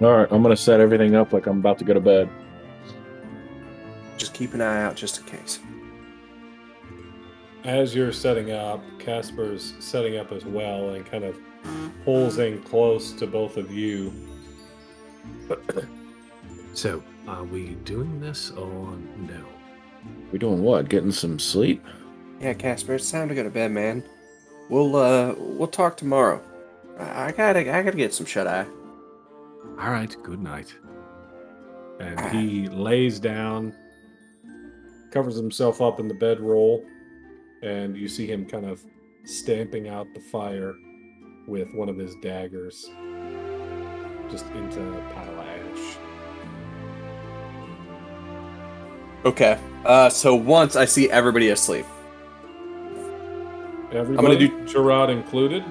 All 0.00 0.16
right, 0.16 0.28
I'm 0.30 0.42
gonna 0.42 0.56
set 0.56 0.80
everything 0.80 1.16
up 1.16 1.32
like 1.32 1.46
I'm 1.46 1.58
about 1.58 1.78
to 1.78 1.84
go 1.84 1.94
to 1.94 2.00
bed. 2.00 2.28
Just 4.16 4.34
keep 4.34 4.54
an 4.54 4.60
eye 4.60 4.82
out 4.82 4.94
just 4.94 5.18
in 5.18 5.24
case. 5.24 5.58
As 7.64 7.94
you're 7.94 8.12
setting 8.12 8.52
up, 8.52 8.82
Casper's 8.98 9.74
setting 9.80 10.16
up 10.16 10.30
as 10.32 10.44
well 10.44 10.90
and 10.90 11.04
kind 11.04 11.24
of 11.24 11.36
pulls 12.04 12.38
in 12.38 12.62
close 12.62 13.12
to 13.12 13.26
both 13.26 13.56
of 13.56 13.72
you. 13.72 14.12
so, 16.74 17.02
are 17.26 17.44
we 17.44 17.74
doing 17.84 18.20
this 18.20 18.50
or 18.52 18.96
no? 19.18 19.44
We 20.32 20.38
doing 20.38 20.62
what? 20.62 20.88
Getting 20.88 21.12
some 21.12 21.38
sleep? 21.38 21.84
Yeah, 22.40 22.54
Casper, 22.54 22.94
it's 22.94 23.10
time 23.10 23.28
to 23.28 23.34
go 23.34 23.42
to 23.42 23.50
bed, 23.50 23.72
man. 23.72 24.04
We'll 24.68 24.96
uh 24.96 25.34
we'll 25.36 25.68
talk 25.68 25.96
tomorrow. 25.96 26.42
I, 26.98 27.26
I 27.26 27.32
gotta 27.32 27.60
I 27.60 27.82
gotta 27.82 27.96
get 27.96 28.14
some 28.14 28.26
shut 28.26 28.46
eye. 28.46 28.66
All 29.80 29.90
right, 29.90 30.14
good 30.22 30.42
night. 30.42 30.74
And 32.00 32.20
he 32.34 32.68
lays 32.68 33.18
down, 33.18 33.74
covers 35.10 35.34
himself 35.34 35.80
up 35.80 35.98
in 35.98 36.06
the 36.06 36.14
bedroll, 36.14 36.84
and 37.62 37.96
you 37.96 38.08
see 38.08 38.26
him 38.26 38.46
kind 38.46 38.66
of 38.66 38.84
stamping 39.24 39.88
out 39.88 40.06
the 40.14 40.20
fire 40.20 40.74
with 41.48 41.72
one 41.74 41.88
of 41.88 41.96
his 41.96 42.14
daggers 42.16 42.88
just 44.30 44.46
into 44.50 44.80
a 44.80 45.00
pile 45.14 45.32
of 45.32 45.46
ash. 45.46 45.96
Okay. 49.24 49.58
Uh 49.84 50.08
so 50.10 50.34
once 50.34 50.76
I 50.76 50.84
see 50.84 51.10
everybody 51.10 51.48
asleep. 51.48 51.86
Everybody, 53.90 54.18
I'm 54.18 54.24
gonna 54.24 54.38
do- 54.38 54.66
Gerard 54.66 55.10
included. 55.10 55.64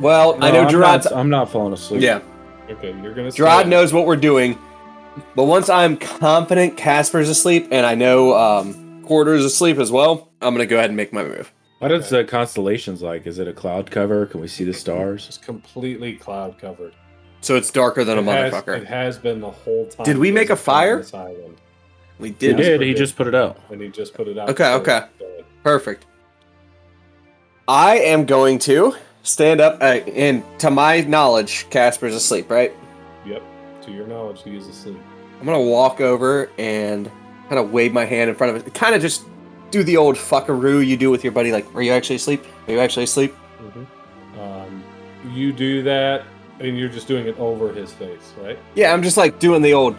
Well, 0.00 0.36
I 0.40 0.50
No, 0.50 0.52
know 0.52 0.60
I'm 0.64 0.70
Gerard's 0.70 1.04
Not, 1.10 1.18
I'm 1.18 1.28
not 1.28 1.50
falling 1.50 1.72
asleep. 1.72 2.00
Yeah. 2.00 2.20
Okay, 2.70 2.94
you're 3.02 3.12
gonna. 3.12 3.30
Gerard 3.32 3.62
stay. 3.62 3.70
knows 3.70 3.92
what 3.92 4.06
we're 4.06 4.16
doing. 4.16 4.56
But 5.34 5.44
once 5.44 5.68
I'm 5.68 5.96
confident 5.96 6.76
Casper's 6.76 7.28
asleep 7.28 7.68
and 7.72 7.84
I 7.84 7.94
know 7.96 8.34
um 8.38 9.02
Kordur's 9.04 9.44
asleep 9.44 9.78
as 9.78 9.90
well, 9.90 10.30
I'm 10.40 10.54
gonna 10.54 10.66
go 10.66 10.76
ahead 10.78 10.90
and 10.90 10.96
make 10.96 11.12
my 11.12 11.24
move. 11.24 11.52
What 11.80 11.92
is 11.92 12.10
the 12.10 12.24
constellations 12.24 13.00
like? 13.02 13.26
Is 13.26 13.38
it 13.38 13.48
a 13.48 13.52
cloud 13.54 13.90
cover? 13.90 14.26
Can 14.26 14.40
we 14.40 14.48
see 14.48 14.64
the 14.64 14.72
stars? 14.74 15.26
It's 15.28 15.38
completely 15.38 16.12
cloud 16.14 16.58
covered. 16.58 16.92
So 17.40 17.56
it's 17.56 17.70
darker 17.70 18.04
than 18.04 18.18
a 18.18 18.20
It 18.20 18.24
has- 18.26 18.52
motherfucker. 18.52 18.76
It 18.82 18.86
has 18.86 19.18
been 19.18 19.40
the 19.40 19.50
whole 19.50 19.86
time. 19.86 20.04
Did 20.04 20.18
we 20.18 20.30
make 20.30 20.50
a 20.50 20.56
fire? 20.56 20.98
This 20.98 21.14
island, 21.14 21.56
we 22.18 22.28
He 22.28 22.34
did. 22.34 22.58
did. 22.58 22.82
He 22.82 22.92
just 22.92 23.16
put 23.16 23.26
it 23.26 23.34
out. 23.34 23.56
and 23.70 23.80
he 23.80 23.88
just 23.88 24.12
put 24.12 24.28
it 24.28 24.36
out. 24.36 24.50
Okay, 24.50 24.74
okay. 24.74 25.04
Perfect. 25.64 26.04
I 27.66 27.96
am 27.98 28.26
going 28.26 28.58
to 28.60 28.94
stand 29.22 29.60
up, 29.62 29.78
uh, 29.80 30.00
and 30.14 30.42
to 30.58 30.70
my 30.70 31.00
knowledge, 31.00 31.66
Casper's 31.70 32.14
asleep, 32.14 32.50
right? 32.50 32.74
Yep. 33.24 33.42
To 33.86 33.90
your 33.90 34.06
knowledge, 34.06 34.42
he 34.42 34.54
is 34.56 34.66
asleep. 34.66 34.98
I'm 35.38 35.46
gonna 35.46 35.60
walk 35.62 36.02
over 36.02 36.50
and 36.58 37.10
kind 37.48 37.58
of 37.58 37.72
wave 37.72 37.94
my 37.94 38.04
hand 38.04 38.28
in 38.28 38.36
front 38.36 38.54
of 38.54 38.66
it. 38.66 38.74
Kind 38.74 38.94
of 38.94 39.00
just 39.00 39.22
do 39.70 39.82
the 39.82 39.96
old 39.96 40.16
fuckaroo 40.16 40.84
you 40.86 40.96
do 40.96 41.10
with 41.10 41.22
your 41.24 41.32
buddy. 41.32 41.52
Like, 41.52 41.72
are 41.74 41.82
you 41.82 41.92
actually 41.92 42.16
asleep? 42.16 42.44
Are 42.66 42.72
you 42.72 42.80
actually 42.80 43.04
asleep? 43.04 43.34
Um, 44.38 44.82
you 45.32 45.52
do 45.52 45.82
that, 45.82 46.24
and 46.60 46.78
you're 46.78 46.88
just 46.88 47.06
doing 47.08 47.26
it 47.26 47.38
over 47.38 47.72
his 47.72 47.92
face, 47.92 48.32
right? 48.40 48.58
Yeah, 48.74 48.92
I'm 48.92 49.02
just 49.02 49.16
like 49.16 49.38
doing 49.38 49.62
the 49.62 49.74
old 49.74 49.96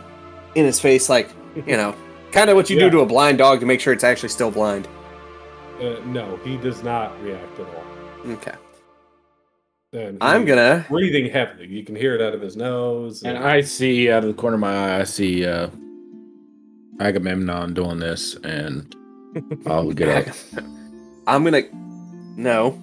in 0.56 0.66
his 0.66 0.80
face, 0.80 1.10
like 1.10 1.30
you 1.68 1.78
know, 1.78 1.96
kind 2.32 2.50
of 2.50 2.56
what 2.56 2.70
you 2.70 2.78
Yeah. 2.78 2.86
do 2.86 2.92
to 2.92 3.00
a 3.02 3.06
blind 3.06 3.38
dog 3.38 3.60
to 3.60 3.66
make 3.66 3.80
sure 3.80 3.94
it's 3.94 4.04
actually 4.04 4.30
still 4.30 4.52
blind. 4.52 4.88
Uh, 5.80 5.96
no, 6.06 6.38
he 6.44 6.58
does 6.58 6.84
not 6.84 7.20
react 7.24 7.60
at 7.60 7.66
all. 7.68 8.32
Okay. 8.34 8.54
And 9.94 10.18
I'm 10.22 10.46
gonna. 10.46 10.86
breathing 10.90 11.30
heavily. 11.30 11.68
You 11.68 11.84
can 11.84 11.96
hear 11.96 12.16
it 12.16 12.22
out 12.22 12.34
of 12.34 12.40
his 12.42 12.56
nose. 12.56 13.24
And 13.24 13.38
I 13.38 13.62
see 13.62 14.10
out 14.10 14.24
of 14.24 14.30
the 14.30 14.42
corner 14.42 14.56
of 14.56 14.62
my 14.62 14.74
eye, 14.96 15.00
I 15.02 15.04
see 15.04 15.46
uh, 15.46 15.70
Agamemnon 17.00 17.74
doing 17.74 18.00
this, 18.00 18.36
and 18.44 18.96
I'll 19.66 19.92
get 19.92 20.28
up. 20.28 20.36
I'm 21.28 21.44
gonna. 21.44 21.64
No. 22.38 22.80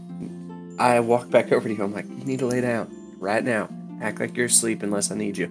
I 0.78 1.00
walk 1.00 1.30
back 1.30 1.50
over 1.50 1.68
to 1.68 1.74
you. 1.74 1.82
I'm 1.82 1.92
like, 1.92 2.06
you 2.06 2.24
need 2.24 2.38
to 2.38 2.46
lay 2.46 2.60
down 2.60 2.88
right 3.18 3.42
now. 3.42 3.68
Act 4.00 4.20
like 4.20 4.36
you're 4.36 4.46
asleep 4.46 4.82
unless 4.82 5.10
I 5.10 5.16
need 5.16 5.36
you. 5.36 5.50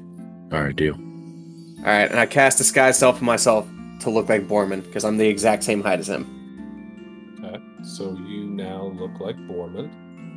All 0.53 0.63
right, 0.63 0.75
deal. 0.75 0.93
All 0.93 1.83
right, 1.83 2.09
and 2.09 2.19
I 2.19 2.25
cast 2.25 2.57
disguise 2.57 2.97
self 2.97 3.17
of 3.17 3.21
myself 3.23 3.67
to 4.01 4.09
look 4.09 4.29
like 4.29 4.47
Borman 4.47 4.83
because 4.83 5.03
I'm 5.03 5.17
the 5.17 5.27
exact 5.27 5.63
same 5.63 5.83
height 5.83 5.99
as 5.99 6.07
him. 6.09 7.39
Okay, 7.43 7.61
so 7.83 8.11
you 8.27 8.45
now 8.45 8.85
look 8.97 9.19
like 9.19 9.35
Borman. 9.35 9.89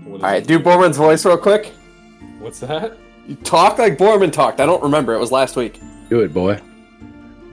What 0.04 0.18
is 0.18 0.24
All 0.24 0.30
right, 0.30 0.46
do 0.46 0.58
Borman's 0.58 0.96
voice 0.96 1.24
real 1.24 1.38
quick. 1.38 1.66
What's 2.40 2.60
that? 2.60 2.98
You 3.28 3.36
talk 3.36 3.78
like 3.78 3.96
Borman 3.96 4.32
talked. 4.32 4.60
I 4.60 4.66
don't 4.66 4.82
remember. 4.82 5.14
It 5.14 5.18
was 5.18 5.30
last 5.30 5.56
week. 5.56 5.80
Do 6.08 6.20
it, 6.20 6.34
boy. 6.34 6.60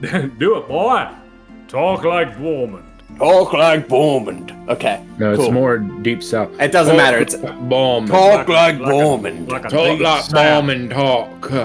Do 0.00 0.56
it, 0.56 0.68
boy. 0.68 1.08
Talk 1.68 2.04
like 2.04 2.36
Borman. 2.36 2.84
Talk 3.18 3.52
like 3.52 3.88
Borman. 3.88 4.68
Okay. 4.68 5.04
No, 5.18 5.32
it's 5.32 5.42
Cool. 5.42 5.52
more 5.52 5.78
deep 5.78 6.22
south. 6.22 6.50
It 6.60 6.70
doesn't 6.72 6.96
matter. 6.96 7.18
It's 7.18 7.34
Bowman. 7.36 8.08
talk 8.08 8.48
like 8.48 8.78
like 8.78 8.92
a- 8.92 9.30
Like 9.50 9.64
a 9.64 9.68
Talk 9.68 10.00
like 10.00 10.22
south. 10.22 10.32
Bowman 10.32 10.88
talk. 10.90 11.40
Go 11.50 11.58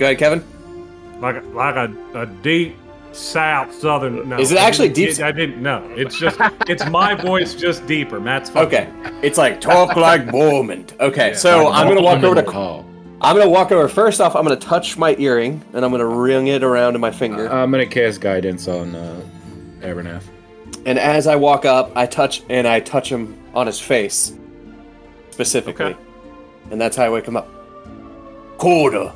ahead, 0.00 0.18
Kevin. 0.18 0.42
like 1.20 1.36
a, 1.36 1.46
like 1.48 1.76
a, 1.76 1.92
a 2.14 2.26
deep 2.26 2.76
south 3.12 3.72
southern. 3.72 4.28
No, 4.28 4.38
Is 4.38 4.50
it 4.50 4.58
actually 4.58 4.88
didn't- 4.88 5.16
deep- 5.18 5.24
I 5.24 5.30
didn't. 5.32 5.62
know. 5.62 5.88
it's 5.94 6.18
just 6.18 6.38
it's 6.66 6.84
my 6.90 7.14
voice 7.30 7.54
just 7.54 7.86
deeper. 7.86 8.18
Matt's 8.18 8.50
fine. 8.50 8.66
Okay. 8.66 8.88
It's 9.22 9.38
like 9.38 9.60
talk 9.60 9.94
like 9.96 10.26
Borman. 10.26 10.90
Okay, 10.98 11.28
Yeah. 11.30 11.36
so 11.36 11.64
Like 11.66 11.74
I'm 11.76 11.86
gonna 11.88 12.02
walk 12.02 12.22
over 12.24 12.34
to. 12.34 12.42
call. 12.42 12.84
I'm 13.20 13.36
gonna 13.36 13.48
walk 13.48 13.70
over. 13.70 13.86
First 13.88 14.20
off, 14.20 14.34
I'm 14.34 14.42
gonna 14.42 14.56
touch 14.56 14.98
my 14.98 15.14
earring 15.18 15.62
and 15.72 15.84
I'm 15.84 15.92
gonna 15.92 16.04
ring 16.06 16.48
it 16.48 16.64
around 16.64 16.96
in 16.96 17.00
my 17.00 17.12
finger. 17.12 17.44
talk. 17.46 17.54
I'm 17.54 17.70
gonna 17.70 17.86
cast 17.86 18.20
guidance 18.20 18.66
on 18.66 18.94
uh, 18.96 19.20
Abernath. 19.82 20.24
And 20.86 20.98
as 20.98 21.26
I 21.26 21.36
walk 21.36 21.64
up, 21.64 21.92
I 21.96 22.06
touch 22.06 22.42
and 22.48 22.66
I 22.66 22.80
touch 22.80 23.08
him 23.10 23.38
on 23.54 23.66
his 23.66 23.80
face, 23.80 24.34
specifically, 25.30 25.86
Okay. 25.86 25.96
and 26.70 26.80
that's 26.80 26.96
how 26.96 27.04
I 27.04 27.08
wake 27.10 27.26
him 27.26 27.36
up. 27.36 27.48
Kordur, 28.58 29.12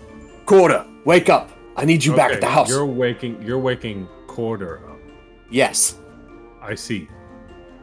quarter, 0.47 0.85
wake 1.05 1.29
up! 1.29 1.51
I 1.77 1.85
need 1.85 2.05
you 2.05 2.15
back 2.17 2.33
at 2.33 2.41
the 2.41 2.47
house. 2.49 2.69
You're 2.69 2.85
waking. 2.87 3.41
You're 3.43 3.59
waking 3.59 4.09
quarter 4.27 4.79
up. 4.89 4.99
Yes. 5.51 5.97
I 6.61 6.75
see. 6.75 7.09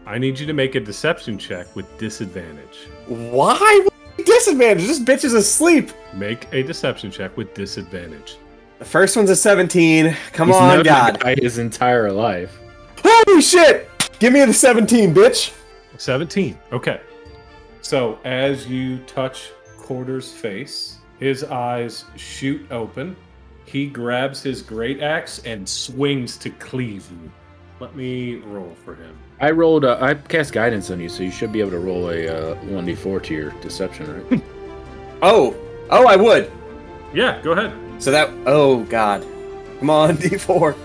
I 0.05 0.17
need 0.17 0.37
you 0.37 0.45
to 0.45 0.53
make 0.53 0.75
a 0.75 0.79
deception 0.79 1.37
check 1.37 1.73
with 1.75 1.85
disadvantage. 1.97 2.87
Why? 3.07 3.87
Disadvantage. 4.17 4.85
This 4.85 4.99
bitch 4.99 5.23
is 5.23 5.33
asleep. 5.33 5.91
Make 6.13 6.51
a 6.53 6.61
deception 6.61 7.09
check 7.09 7.35
with 7.37 7.53
disadvantage. 7.53 8.37
The 8.79 8.85
first 8.85 9.15
one's 9.15 9.29
a 9.29 9.35
17. 9.35 10.15
Come 10.33 10.49
He's 10.49 10.57
on, 10.57 10.83
God. 10.83 11.19
die 11.21 11.35
his 11.41 11.57
entire 11.57 12.11
life. 12.11 12.59
Holy 13.07 13.41
shit! 13.41 13.89
Give 14.19 14.33
me 14.33 14.43
the 14.43 14.53
17, 14.53 15.13
bitch. 15.13 15.53
17. 15.97 16.57
Okay. 16.71 17.01
So 17.81 18.17
as 18.25 18.67
you 18.67 18.97
touch 18.99 19.51
Kordur's 19.77 20.31
face, 20.31 20.97
his 21.19 21.43
eyes 21.43 22.05
shoot 22.15 22.65
open. 22.71 23.15
He 23.65 23.87
grabs 23.87 24.41
his 24.41 24.61
great 24.61 25.01
axe 25.01 25.39
and 25.45 25.67
swings 25.67 26.37
to 26.37 26.49
cleave 26.49 27.07
you. 27.11 27.31
Let 27.79 27.95
me 27.95 28.37
roll 28.37 28.75
for 28.83 28.95
him. 28.95 29.17
I 29.39 29.51
rolled. 29.51 29.85
Uh, 29.85 29.97
I 30.01 30.13
cast 30.15 30.53
guidance 30.53 30.89
on 30.89 30.99
you, 30.99 31.09
so 31.09 31.21
you 31.21 31.31
should 31.31 31.51
be 31.51 31.59
able 31.59 31.71
to 31.71 31.79
roll 31.79 32.09
a 32.09 32.27
uh, 32.27 32.55
1d4 32.63 33.21
to 33.23 33.33
your 33.33 33.51
deception, 33.61 34.27
right? 34.29 34.41
Oh, 35.21 35.55
oh, 35.89 36.07
I 36.07 36.15
would. 36.15 36.51
Yeah, 37.13 37.41
go 37.41 37.51
ahead. 37.51 37.73
So 38.01 38.11
that. 38.11 38.29
Oh 38.45 38.83
God. 38.85 39.25
Come 39.79 39.89
on, 39.89 40.17
D4. 40.17 40.75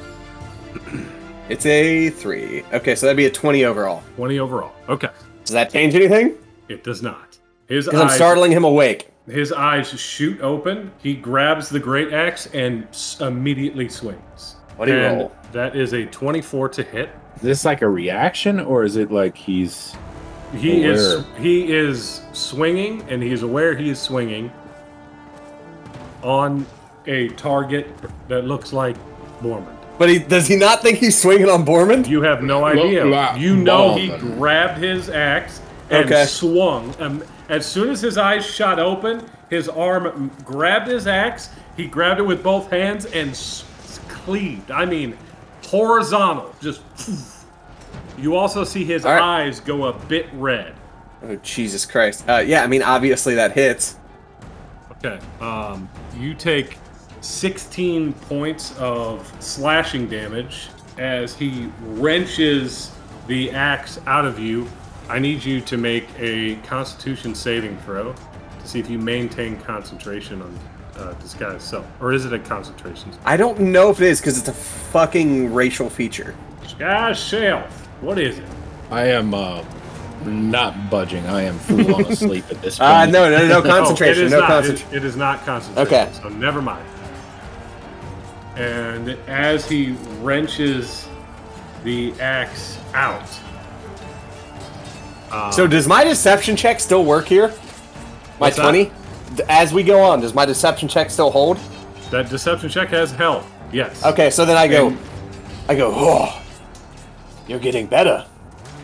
It's 1.51 1.67
a 1.67 2.11
three. 2.11 2.63
Okay, 2.73 2.95
so 2.95 3.07
that'd 3.07 3.17
be 3.17 3.27
a 3.27 3.31
20 3.31 3.65
overall. 3.65 4.03
20 4.17 4.39
overall. 4.39 4.73
Okay. 4.89 5.09
Does 5.45 5.53
that 5.53 5.71
change 5.73 5.95
anything? 5.95 6.37
It 6.69 6.85
does 6.85 7.03
not. 7.03 7.39
His 7.69 7.87
Because 7.87 8.01
I'm 8.01 8.09
startling 8.11 8.53
him 8.53 8.65
awake. 8.65 9.11
his 9.27 9.53
eyes 9.53 9.89
shoot 9.89 10.41
open. 10.41 10.93
He 10.99 11.15
grabs 11.15 11.69
the 11.69 11.81
great 11.81 12.13
axe 12.13 12.47
and 12.55 12.87
immediately 13.21 13.89
swings. 13.89 14.57
What 14.77 14.87
do 14.87 14.93
you 14.93 14.99
And 15.01 15.17
roll? 15.19 15.33
That 15.53 15.75
is 15.77 15.93
a 15.93 16.07
24 16.07 16.69
to 16.71 16.83
hit. 16.85 17.11
Is 17.37 17.43
this 17.43 17.65
like 17.65 17.83
a 17.83 17.89
reaction, 17.89 18.61
or 18.61 18.85
is 18.85 18.97
it 18.97 19.11
like 19.11 19.37
he's? 19.37 19.95
He 20.57 20.85
is 20.85 21.25
he 21.39 21.73
is 21.73 22.23
swinging, 22.33 23.03
and 23.09 23.23
he's 23.23 23.43
aware 23.43 23.75
he 23.77 23.91
is 23.91 24.01
swinging 24.01 24.51
on 26.23 26.67
a 27.07 27.29
target 27.31 27.89
that 28.29 28.45
looks 28.45 28.73
like 28.73 28.97
Borman. 29.43 29.77
But 30.01 30.09
he 30.09 30.19
does 30.19 30.47
he 30.47 30.57
not 30.57 30.81
think 30.81 30.97
he's 30.97 31.21
swinging 31.21 31.51
on 31.51 31.67
Borman? 31.67 32.09
You 32.09 32.23
have 32.23 32.43
no 32.43 32.65
idea. 32.65 33.05
like 33.05 33.39
You 33.39 33.55
know 33.55 33.97
he 33.97 34.09
grabbed 34.09 34.79
his 34.83 35.11
axe 35.11 35.61
and 35.91 36.07
Okay. 36.07 36.25
swung. 36.25 36.95
Um, 36.99 37.23
as 37.51 37.67
soon 37.67 37.91
as 37.91 38.01
his 38.01 38.17
eyes 38.17 38.47
shot 38.47 38.79
open, 38.79 39.23
his 39.51 39.69
arm 39.69 40.07
m- 40.07 40.31
grabbed 40.43 40.89
his 40.89 41.07
axe. 41.07 41.51
He 41.77 41.85
grabbed 41.87 42.19
it 42.19 42.23
with 42.23 42.43
both 42.43 42.71
hands 42.71 43.05
and 43.05 43.33
s- 43.33 43.65
s- 43.85 44.01
cleaved. 44.09 44.71
I 44.71 44.87
mean, 44.87 45.19
horizontal. 45.67 46.55
Just. 46.63 46.81
You 48.17 48.37
also 48.37 48.65
see 48.65 48.85
his 48.87 49.05
All 49.05 49.13
right. 49.13 49.21
eyes 49.23 49.61
go 49.61 49.85
a 49.85 49.93
bit 49.93 50.29
red. 50.33 50.73
Oh 51.23 51.37
Jesus 51.43 51.85
Christ! 51.85 52.25
Uh, 52.27 52.39
yeah, 52.39 52.63
I 52.63 52.69
mean 52.69 52.83
obviously 52.83 53.35
that 53.35 53.53
hits. 53.53 53.97
Okay. 54.93 55.19
Um, 55.43 55.91
you 56.19 56.33
take 56.33 56.79
16 57.21 58.13
points 58.15 58.77
of 58.79 59.31
slashing 59.43 60.09
damage 60.09 60.69
as 60.99 61.35
he 61.35 61.71
wrenches 61.83 62.91
the 63.27 63.51
axe 63.51 64.01
out 64.07 64.25
of 64.25 64.39
you. 64.39 64.67
I 65.09 65.19
need 65.19 65.45
you 65.45 65.61
to 65.63 65.77
make 65.77 66.09
a 66.19 66.57
Constitution 66.57 67.35
saving 67.35 67.77
throw 67.79 68.13
to 68.13 68.69
see 68.69 68.79
if 68.79 68.89
you 68.89 68.99
maintain 68.99 69.59
concentration 69.61 70.41
on 70.43 70.59
uh, 70.97 71.13
disguise 71.15 71.63
self, 71.63 71.87
or 72.01 72.13
is 72.13 72.27
it 72.27 72.33
a 72.33 72.39
concentration? 72.39 73.11
I 73.25 73.37
don't 73.37 73.59
know 73.59 73.91
if 73.91 74.01
it 74.01 74.09
is 74.09 74.21
because 74.21 74.39
it's 74.39 74.49
a 74.49 74.53
fucking 74.53 75.53
racial 75.53 75.91
feature. 75.91 76.35
Disguise 76.63 77.19
self. 77.19 77.87
What 78.03 78.19
is 78.19 78.39
it? 78.39 78.45
I 78.91 79.07
am 79.07 79.35
uh, 79.35 79.65
not 80.25 80.91
budging. 80.91 81.27
I 81.27 81.43
am 81.43 81.59
full 81.59 81.95
on 81.95 82.05
asleep 82.07 82.45
at 82.51 82.61
this 82.63 82.79
point. 82.79 82.91
Uh, 82.91 83.07
no, 83.07 83.31
no, 83.31 83.47
no 83.47 83.63
concentration. 83.69 84.25
it 84.25 84.27
is 84.27 84.33
no 84.33 84.41
not. 84.41 84.49
concentration. 84.49 84.95
It, 84.95 84.97
it 84.97 85.05
is 85.05 85.17
not 85.17 85.45
concentration. 85.45 85.95
Okay. 85.95 86.13
So 86.21 86.29
never 86.29 86.61
mind. 86.63 86.87
And 88.61 89.17
as 89.27 89.67
he 89.67 89.93
wrenches 90.21 91.09
the 91.83 92.13
axe 92.21 92.79
out, 92.93 93.27
uh, 95.31 95.51
So 95.51 95.67
does 95.67 95.89
my 95.89 96.05
deception 96.05 96.57
check 96.57 96.79
still 96.79 97.05
work 97.05 97.27
here? 97.27 97.55
My 98.39 98.51
20? 98.51 98.93
As 99.49 99.73
we 99.73 99.83
go 99.83 100.01
on, 100.03 100.21
does 100.21 100.35
my 100.35 100.45
deception 100.45 100.89
check 100.89 101.11
still 101.11 101.31
hold? 101.31 101.59
that 102.11 102.29
deception 102.29 102.69
check 102.69 102.89
has 102.89 103.13
held. 103.13 103.45
Yes. 103.73 104.05
Okay, 104.05 104.31
so 104.31 104.45
then 104.45 104.57
I 104.57 104.67
go, 104.67 104.89
And- 104.89 104.99
I 105.69 105.77
go, 105.77 105.93
oh, 105.95 106.43
you're 107.47 107.61
getting 107.61 107.87
better. 107.87 108.27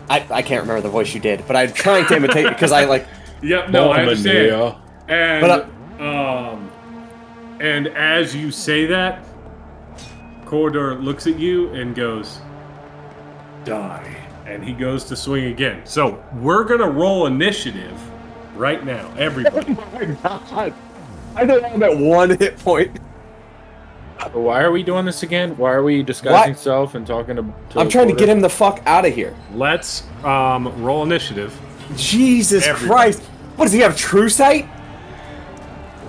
I, 0.08 0.24
I 0.30 0.42
can't 0.42 0.62
remember 0.62 0.80
the 0.80 0.88
voice 0.88 1.12
you 1.12 1.20
did, 1.20 1.44
but 1.48 1.56
I'm 1.56 1.72
trying 1.72 2.06
to 2.06 2.16
imitate 2.16 2.48
because 2.48 2.70
I 2.72 2.84
like, 2.84 3.06
Yep. 3.42 3.70
No, 3.70 3.90
I 3.90 4.02
understand. 4.02 4.48
Normandia. 4.52 4.78
And 5.08 5.40
But, 5.98 6.00
um, 6.00 6.70
and 7.60 7.88
as 7.88 8.34
you 8.34 8.50
say 8.52 8.86
that, 8.86 9.24
Kordur 10.46 11.02
looks 11.02 11.26
at 11.26 11.38
you 11.38 11.68
and 11.70 11.94
goes, 11.94 12.40
"Die!" 13.64 14.16
And 14.46 14.64
he 14.64 14.72
goes 14.72 15.04
to 15.04 15.16
swing 15.16 15.46
again. 15.46 15.82
So 15.84 16.22
we're 16.34 16.64
gonna 16.64 16.88
roll 16.88 17.26
initiative 17.26 18.00
right 18.54 18.84
now, 18.84 19.12
everybody. 19.18 19.76
oh 19.78 19.90
my 19.92 20.04
god. 20.22 20.72
I 21.34 21.46
think 21.46 21.64
I'm 21.64 21.82
at 21.82 21.98
one 21.98 22.30
hit 22.38 22.58
point. 22.58 22.98
Why 24.32 24.62
are 24.62 24.70
we 24.70 24.82
doing 24.82 25.04
this 25.04 25.22
again? 25.22 25.56
Why 25.56 25.72
are 25.72 25.82
we 25.82 26.02
disguising 26.02 26.54
What? 26.54 26.58
self 26.58 26.94
and 26.94 27.06
talking 27.06 27.36
to? 27.36 27.42
to 27.70 27.80
I'm 27.80 27.88
trying 27.88 28.08
to 28.08 28.14
get 28.14 28.28
him 28.28 28.40
the 28.40 28.48
fuck 28.48 28.80
out 28.86 29.04
of 29.04 29.14
here. 29.14 29.36
Let's 29.52 30.04
um, 30.24 30.82
roll 30.82 31.02
initiative. 31.02 31.58
Jesus 31.96 32.66
Everybody. 32.66 32.88
Christ. 32.88 33.22
What 33.56 33.66
does 33.66 33.72
he 33.72 33.80
have, 33.80 33.96
true 33.96 34.28
sight? 34.28 34.68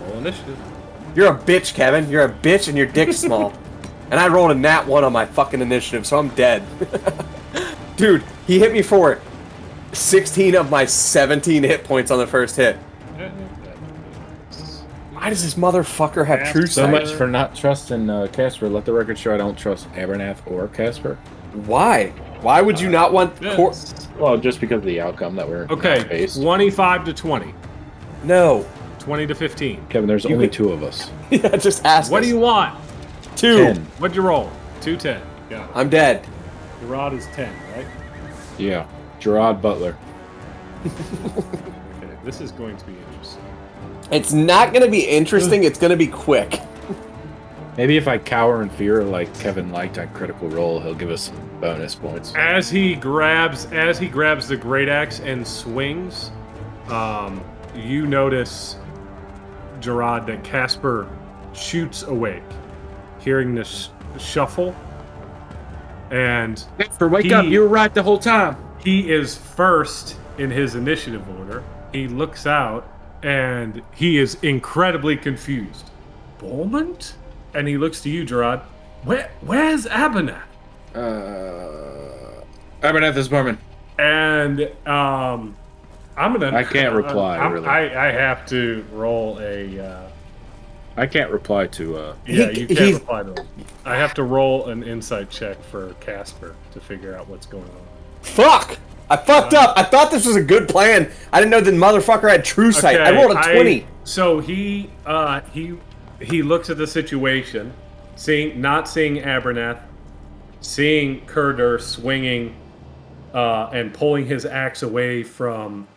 Roll 0.05 0.19
initiative. 0.19 0.57
You're 1.15 1.33
a 1.33 1.37
bitch, 1.37 1.73
Kevin. 1.73 2.09
You're 2.09 2.25
a 2.25 2.31
bitch 2.31 2.67
and 2.67 2.77
your 2.77 2.87
dick's 2.87 3.17
small. 3.17 3.53
and 4.11 4.19
I 4.19 4.27
rolled 4.27 4.51
a 4.51 4.55
nat 4.55 4.85
one 4.87 5.03
on 5.03 5.11
my 5.13 5.25
fucking 5.25 5.61
initiative, 5.61 6.05
so 6.05 6.17
I'm 6.19 6.29
dead. 6.29 6.63
Dude, 7.97 8.23
he 8.45 8.59
hit 8.59 8.71
me 8.73 8.81
for 8.81 9.19
16 9.93 10.55
of 10.55 10.69
my 10.69 10.85
17 10.85 11.63
hit 11.63 11.83
points 11.83 12.11
on 12.11 12.19
the 12.19 12.27
first 12.27 12.55
hit. 12.55 12.77
Why 15.13 15.29
does 15.29 15.43
this 15.43 15.55
motherfucker 15.55 16.25
have 16.27 16.51
true 16.51 16.67
So 16.67 16.83
sight? 16.83 16.91
much 16.91 17.11
for 17.13 17.27
not 17.27 17.55
trusting 17.55 18.09
uh, 18.09 18.27
Casper. 18.31 18.69
Let 18.69 18.85
the 18.85 18.93
record 18.93 19.17
show 19.17 19.33
I 19.33 19.37
don't 19.37 19.57
trust 19.57 19.91
Abernath 19.93 20.37
or 20.45 20.67
Casper. 20.67 21.15
Why? 21.65 22.09
Why 22.41 22.61
would 22.61 22.79
you 22.79 22.87
not 22.89 23.13
want 23.13 23.35
Cor- 23.55 23.69
Yes. 23.71 24.07
Well, 24.19 24.37
just 24.37 24.61
because 24.61 24.77
of 24.77 24.85
the 24.85 25.01
outcome 25.01 25.35
that 25.37 25.49
we're 25.49 25.65
Okay, 25.71 26.03
faced. 26.03 26.39
25 26.39 27.05
to 27.05 27.13
20, 27.13 27.53
No. 28.23 28.65
20 28.99 29.25
to 29.25 29.33
15. 29.33 29.87
Kevin, 29.89 30.07
there's 30.07 30.23
You 30.23 30.35
only 30.35 30.47
could- 30.47 30.53
two 30.53 30.69
of 30.71 30.83
us. 30.83 31.09
yeah, 31.31 31.55
just 31.57 31.83
ask 31.83 32.11
What 32.11 32.19
us. 32.21 32.25
do 32.29 32.29
you 32.35 32.39
want? 32.39 32.79
Two. 33.37 33.57
Ten. 33.57 33.77
What'd 33.99 34.15
you 34.15 34.23
roll? 34.23 34.51
210. 34.81 35.21
Yeah. 35.49 35.67
I'm 35.73 35.89
dead. 35.89 36.25
Gerard 36.81 37.13
is 37.13 37.25
10, 37.27 37.53
right? 37.75 37.85
Yeah, 38.57 38.87
Gerard 39.19 39.61
Butler. 39.61 39.95
Okay, 40.85 42.15
this 42.23 42.41
is 42.41 42.51
going 42.51 42.77
to 42.77 42.85
be 42.85 42.93
interesting. 42.97 43.43
It's 44.11 44.33
not 44.33 44.73
going 44.73 44.83
to 44.83 44.91
be 44.91 45.07
interesting. 45.07 45.63
It's 45.63 45.79
going 45.79 45.91
to 45.91 45.97
be 45.97 46.07
quick. 46.07 46.61
Maybe 47.77 47.95
if 47.95 48.07
I 48.07 48.17
cower 48.17 48.63
in 48.63 48.69
fear 48.69 49.03
like 49.03 49.31
Kevin 49.39 49.71
liked 49.71 49.99
on 49.99 50.07
Critical 50.09 50.49
Role, 50.49 50.79
he'll 50.79 50.95
give 50.95 51.11
us 51.11 51.23
some 51.23 51.59
bonus 51.61 51.93
points. 51.93 52.33
As 52.35 52.69
he 52.71 52.95
grabs, 52.95 53.65
as 53.67 53.99
he 53.99 54.07
grabs 54.07 54.47
the 54.47 54.57
great 54.57 54.89
axe 54.89 55.19
and 55.19 55.45
swings, 55.45 56.31
um, 56.89 57.43
you 57.75 58.07
notice, 58.07 58.77
Gerard, 59.79 60.25
that 60.25 60.43
Casper 60.43 61.07
shoots 61.53 62.01
awake, 62.03 62.41
hearing 63.19 63.55
this 63.55 63.89
shuffle, 64.19 64.75
and 66.11 66.63
Casper, 66.77 67.07
wake 67.07 67.25
He- 67.25 67.33
up! 67.33 67.45
You 67.45 67.61
were 67.61 67.67
right 67.67 67.93
the 67.93 68.03
whole 68.03 68.19
time. 68.19 68.55
he 68.83 69.11
is 69.11 69.35
first 69.37 70.17
in 70.37 70.49
his 70.51 70.75
initiative 70.75 71.23
order. 71.39 71.63
He 71.91 72.07
looks 72.07 72.45
out 72.45 72.87
and 73.23 73.81
he 73.93 74.17
is 74.17 74.37
incredibly 74.43 75.17
confused. 75.17 75.89
Beaumont? 76.37 77.15
And 77.53 77.67
he 77.67 77.77
looks 77.77 78.01
to 78.01 78.09
you, 78.09 78.23
Gerard. 78.23 78.59
Where, 79.03 79.31
where's 79.41 79.85
Abernath? 79.87 80.41
Uh, 80.93 82.43
Abernath 82.81 83.17
is 83.17 83.27
Borman. 83.29 83.57
And 83.97 84.61
um, 84.87 85.55
I'm 86.15 86.33
gonna. 86.33 86.55
I 86.55 86.63
can't 86.63 86.93
reply, 86.93 87.37
I'm- 87.37 87.53
really. 87.53 87.67
I, 87.67 88.09
I 88.09 88.11
have 88.11 88.45
to 88.47 88.85
roll 88.93 89.39
a. 89.39 89.79
Uh, 89.79 90.07
I 90.97 91.05
can't 91.05 91.31
reply 91.31 91.67
to. 91.67 91.97
uh 91.97 92.15
yeah, 92.25 92.49
He- 92.49 92.61
you 92.61 92.67
can't 92.67 92.79
he's- 92.79 92.93
reply 92.99 93.23
to 93.23 93.29
him. 93.33 93.47
I 93.85 93.95
have 93.95 94.13
to 94.15 94.23
roll 94.23 94.67
an 94.69 94.83
insight 94.83 95.29
check 95.29 95.63
for 95.63 95.93
Casper 96.01 96.55
to 96.73 96.79
figure 96.81 97.15
out 97.15 97.29
what's 97.29 97.45
going 97.45 97.63
on. 97.63 97.87
Fuck! 98.21 98.77
I 99.09 99.15
fucked 99.15 99.53
up. 99.53 99.77
I 99.77 99.83
thought 99.83 100.11
this 100.11 100.25
was 100.25 100.35
a 100.35 100.41
good 100.43 100.67
plan. 100.67 101.09
I 101.31 101.39
didn't 101.39 101.51
know 101.51 101.61
the 101.61 101.71
motherfucker 101.71 102.29
had 102.29 102.43
true 102.43 102.73
sight. 102.73 102.99
I 102.99 103.11
rolled 103.15 103.31
a 103.37 103.41
20. 103.41 103.85
so 104.03 104.39
he 104.39 104.89
uh, 105.05 105.39
he 105.53 105.77
he 106.19 106.41
looks 106.41 106.69
at 106.69 106.77
the 106.77 106.87
situation, 106.87 107.71
seeing 108.17 108.59
not 108.59 108.89
seeing 108.89 109.17
Abernath, 109.21 109.79
seeing 110.59 111.21
Kordur 111.27 111.79
swinging 111.79 112.55
uh, 113.33 113.69
and 113.71 113.93
pulling 113.93 114.25
his 114.25 114.45
axe 114.45 114.83
away 114.83 115.23
from 115.23 115.87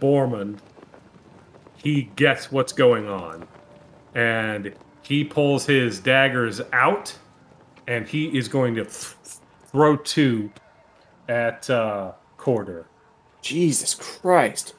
Bormund. 0.00 0.58
He 1.76 2.02
gets 2.14 2.52
what's 2.52 2.72
going 2.72 3.08
on, 3.08 3.48
and 4.14 4.74
he 5.02 5.24
pulls 5.24 5.66
his 5.66 6.00
daggers 6.00 6.60
out, 6.72 7.16
and 7.86 8.06
he 8.06 8.36
is 8.36 8.48
going 8.48 8.74
to 8.76 8.84
th- 8.84 9.14
throw 9.66 9.96
two 9.96 10.50
at 11.28 11.68
uh, 11.68 12.12
Kordur. 12.38 12.84
Jesus 13.40 13.94
Christ. 13.94 14.74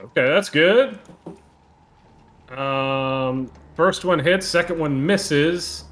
Okay, 0.00 0.28
that's 0.28 0.48
good. 0.48 0.98
Um, 2.50 3.50
first 3.74 4.04
one 4.04 4.18
hits, 4.18 4.46
second 4.46 4.78
one 4.78 5.04
misses. 5.04 5.84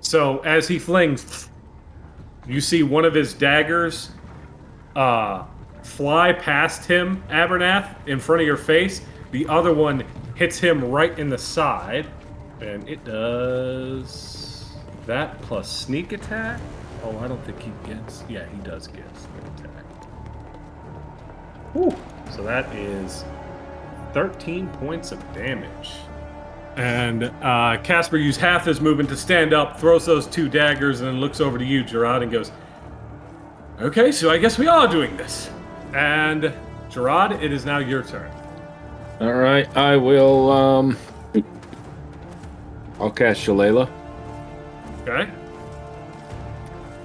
So 0.00 0.40
as 0.40 0.68
he 0.68 0.78
flings, 0.78 1.48
you 2.46 2.60
see 2.60 2.82
one 2.82 3.04
of 3.04 3.14
his 3.14 3.32
daggers 3.32 4.10
uh, 4.94 5.44
fly 5.82 6.32
past 6.32 6.84
him, 6.84 7.22
Abernath, 7.28 8.06
in 8.06 8.20
front 8.20 8.42
of 8.42 8.46
your 8.46 8.56
face. 8.56 9.00
The 9.34 9.48
other 9.48 9.74
one 9.74 10.04
hits 10.36 10.60
him 10.60 10.92
right 10.92 11.18
in 11.18 11.28
the 11.28 11.36
side, 11.36 12.06
and 12.60 12.88
it 12.88 13.04
does 13.04 14.76
that 15.06 15.42
plus 15.42 15.68
sneak 15.68 16.12
attack. 16.12 16.60
Oh, 17.02 17.18
I 17.18 17.26
don't 17.26 17.44
think 17.44 17.60
he 17.60 17.72
gets. 17.84 18.22
Yeah, 18.28 18.46
he 18.46 18.58
does 18.58 18.86
get 18.86 19.04
sneak 19.16 19.58
attack. 19.58 20.04
Whew. 21.72 21.96
So 22.30 22.44
that 22.44 22.72
is 22.76 23.24
13 24.12 24.68
points 24.68 25.10
of 25.10 25.18
damage. 25.34 25.94
And 26.76 27.24
uh, 27.24 27.78
Casper 27.82 28.18
used 28.18 28.38
half 28.38 28.64
his 28.64 28.80
movement 28.80 29.08
to 29.08 29.16
stand 29.16 29.52
up, 29.52 29.80
throws 29.80 30.06
those 30.06 30.28
two 30.28 30.48
daggers, 30.48 31.00
and 31.00 31.08
then 31.08 31.18
looks 31.18 31.40
over 31.40 31.58
to 31.58 31.64
you, 31.64 31.82
Gerard, 31.82 32.22
and 32.22 32.30
goes, 32.30 32.52
Okay, 33.80 34.12
so 34.12 34.30
I 34.30 34.38
guess 34.38 34.58
we 34.58 34.68
are 34.68 34.86
doing 34.86 35.16
this. 35.16 35.50
And 35.92 36.54
Gerard, 36.88 37.32
it 37.42 37.50
is 37.50 37.64
now 37.64 37.78
your 37.78 38.04
turn. 38.04 38.30
All 39.20 39.32
right, 39.32 39.68
I 39.76 39.96
will. 39.96 40.50
um 40.50 40.96
I'll 43.00 43.10
cast 43.10 43.40
Shillelagh. 43.40 43.88
Okay? 45.02 45.30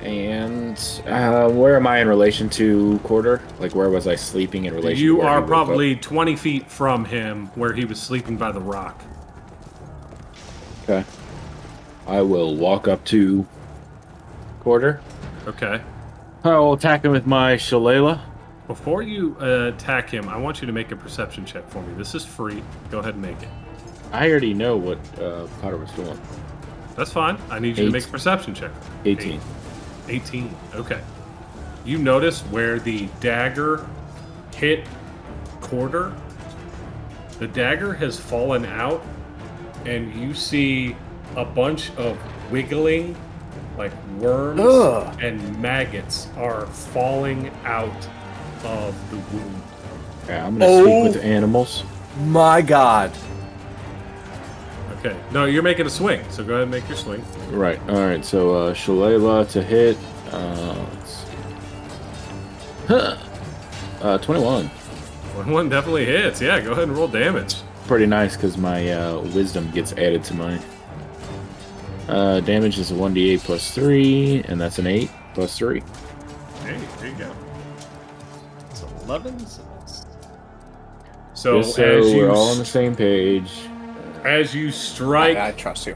And 0.02 0.78
uh, 1.08 1.50
where 1.50 1.76
am 1.76 1.86
I 1.88 2.00
in 2.00 2.08
relation 2.08 2.48
to 2.52 3.00
Kordur? 3.04 3.42
Like, 3.60 3.76
where 3.76 3.90
was 3.90 4.08
I 4.08 4.16
sleeping 4.16 4.66
in 4.66 4.74
relation? 4.74 5.04
You 5.04 5.16
to 5.16 5.20
where 5.20 5.28
are 5.28 5.36
woke 5.42 5.44
up? 5.44 5.50
probably 5.50 5.96
20 5.98 6.36
feet 6.38 6.72
from 6.72 7.04
him 7.06 7.48
where 7.56 7.74
he 7.74 7.84
was 7.86 8.00
sleeping 8.02 8.38
by 8.38 8.52
the 8.52 8.62
rock. 8.62 9.02
okay. 10.84 11.04
I 12.08 12.22
will 12.22 12.56
walk 12.56 12.88
up 12.88 13.04
to 13.06 13.46
Kordur. 14.64 15.02
Okay. 15.48 15.82
I 16.44 16.58
will 16.58 16.74
attack 16.74 17.04
him 17.04 17.12
with 17.12 17.26
my 17.28 17.58
Shillelagh. 17.58 18.22
Before 18.70 19.02
you 19.02 19.36
uh, 19.42 19.72
attack 19.74 20.12
him, 20.12 20.30
I 20.30 20.38
want 20.38 20.62
you 20.62 20.68
to 20.68 20.72
make 20.72 20.92
a 20.92 20.96
perception 20.96 21.44
check 21.44 21.68
for 21.70 21.82
me. 21.82 21.92
This 21.96 22.14
is 22.14 22.24
free. 22.24 22.64
Go 22.92 23.00
ahead 23.00 23.16
and 23.16 23.22
make 23.24 23.42
it. 23.42 23.50
I 24.12 24.30
already 24.30 24.54
know 24.54 24.78
what 24.78 25.00
uh, 25.20 25.48
Potter 25.60 25.78
was 25.78 25.90
doing. 25.94 26.22
That's 26.96 27.12
fine. 27.12 27.40
I 27.50 27.58
need 27.58 27.80
you 27.80 27.86
to 27.88 27.92
make 27.92 28.06
a 28.06 28.10
perception 28.10 28.54
check. 28.54 28.70
18. 29.06 29.42
18. 30.08 30.56
Okay. 30.76 31.02
You 31.84 31.98
notice 31.98 32.42
where 32.42 32.78
the 32.78 33.10
dagger 33.22 33.88
hit 34.56 34.86
Kordur. 35.62 36.16
The 37.40 37.48
dagger 37.48 37.96
has 37.96 38.20
fallen 38.20 38.66
out, 38.66 39.04
and 39.86 40.14
you 40.14 40.36
see 40.36 40.96
a 41.36 41.44
bunch 41.44 41.90
of 41.96 42.20
wiggling, 42.52 43.18
like 43.80 43.94
worms 44.20 44.62
Ugh. 44.62 45.24
and 45.24 45.60
maggots, 45.60 46.28
are 46.38 46.68
falling 46.68 47.50
out 47.64 48.08
of 48.66 48.96
the 49.12 49.18
wound. 49.18 49.62
Yeah, 50.28 50.46
I'm 50.46 50.58
gonna 50.60 50.72
Oh. 50.72 50.84
speak 50.84 51.16
with 51.16 51.24
animals. 51.24 51.84
My 52.26 52.62
God. 52.62 53.12
Okay. 55.00 55.16
No, 55.32 55.46
you're 55.46 55.64
making 55.64 55.86
a 55.86 55.90
swing, 55.90 56.22
so 56.30 56.44
go 56.44 56.54
ahead 56.54 56.64
and 56.64 56.72
make 56.72 56.88
your 56.90 56.98
swing. 56.98 57.24
Right. 57.52 57.80
All 57.90 58.02
right. 58.06 58.24
So 58.26 58.54
uh, 58.56 58.74
Shillelagh 58.74 59.46
to 59.52 59.64
hit. 59.64 59.98
Uh, 60.32 60.76
let's 60.94 61.12
see. 61.12 61.26
Huh. 62.88 63.16
Uh, 64.02 64.18
21. 64.18 64.66
One 64.66 65.52
one 65.52 65.70
definitely 65.70 66.06
hits. 66.06 66.42
Yeah, 66.42 66.60
go 66.60 66.72
ahead 66.74 66.84
and 66.90 66.98
roll 66.98 67.08
damage. 67.08 67.56
Pretty 67.88 68.06
nice 68.06 68.36
because 68.36 68.58
my 68.58 68.92
uh, 68.92 69.22
wisdom 69.34 69.72
gets 69.72 69.94
added 69.94 70.24
to 70.26 70.34
mine. 70.34 70.60
Uh, 72.10 72.40
damage 72.42 72.78
is 72.80 72.92
a 72.92 72.94
1d8 72.96 73.40
plus 73.44 73.72
3, 73.72 74.44
and 74.48 74.60
that's 74.60 74.80
an 74.80 74.88
8 74.88 75.10
plus 75.34 75.58
3. 75.58 75.80
Hey, 76.64 76.78
there 77.00 77.08
you 77.08 77.16
go. 77.16 77.32
It's 79.10 79.26
11. 79.26 79.40
So, 79.40 79.62
that's... 79.80 80.06
so 81.34 81.62
Just 81.62 81.76
so 81.76 81.84
as 81.84 82.12
you 82.14 82.18
we're 82.18 82.30
all 82.30 82.50
on 82.50 82.60
the 82.60 82.66
same 82.66 82.96
page. 82.96 83.52
as 84.24 84.54
you 84.54 84.72
strike 84.72 85.38
I, 85.38 85.48
I 85.48 85.52
trust 85.54 85.88
you. 85.88 85.96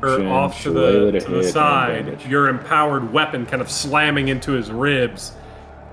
her 0.00 0.18
Shin, 0.18 0.26
off 0.28 0.62
to 0.62 0.70
the 0.70 1.10
to 1.12 1.20
to 1.20 1.30
the 1.30 1.42
side, 1.42 2.22
your 2.28 2.48
empowered 2.48 3.12
weapon 3.12 3.46
kind 3.46 3.60
of 3.60 3.68
slamming 3.70 4.28
into 4.28 4.52
his 4.52 4.70
ribs. 4.70 5.32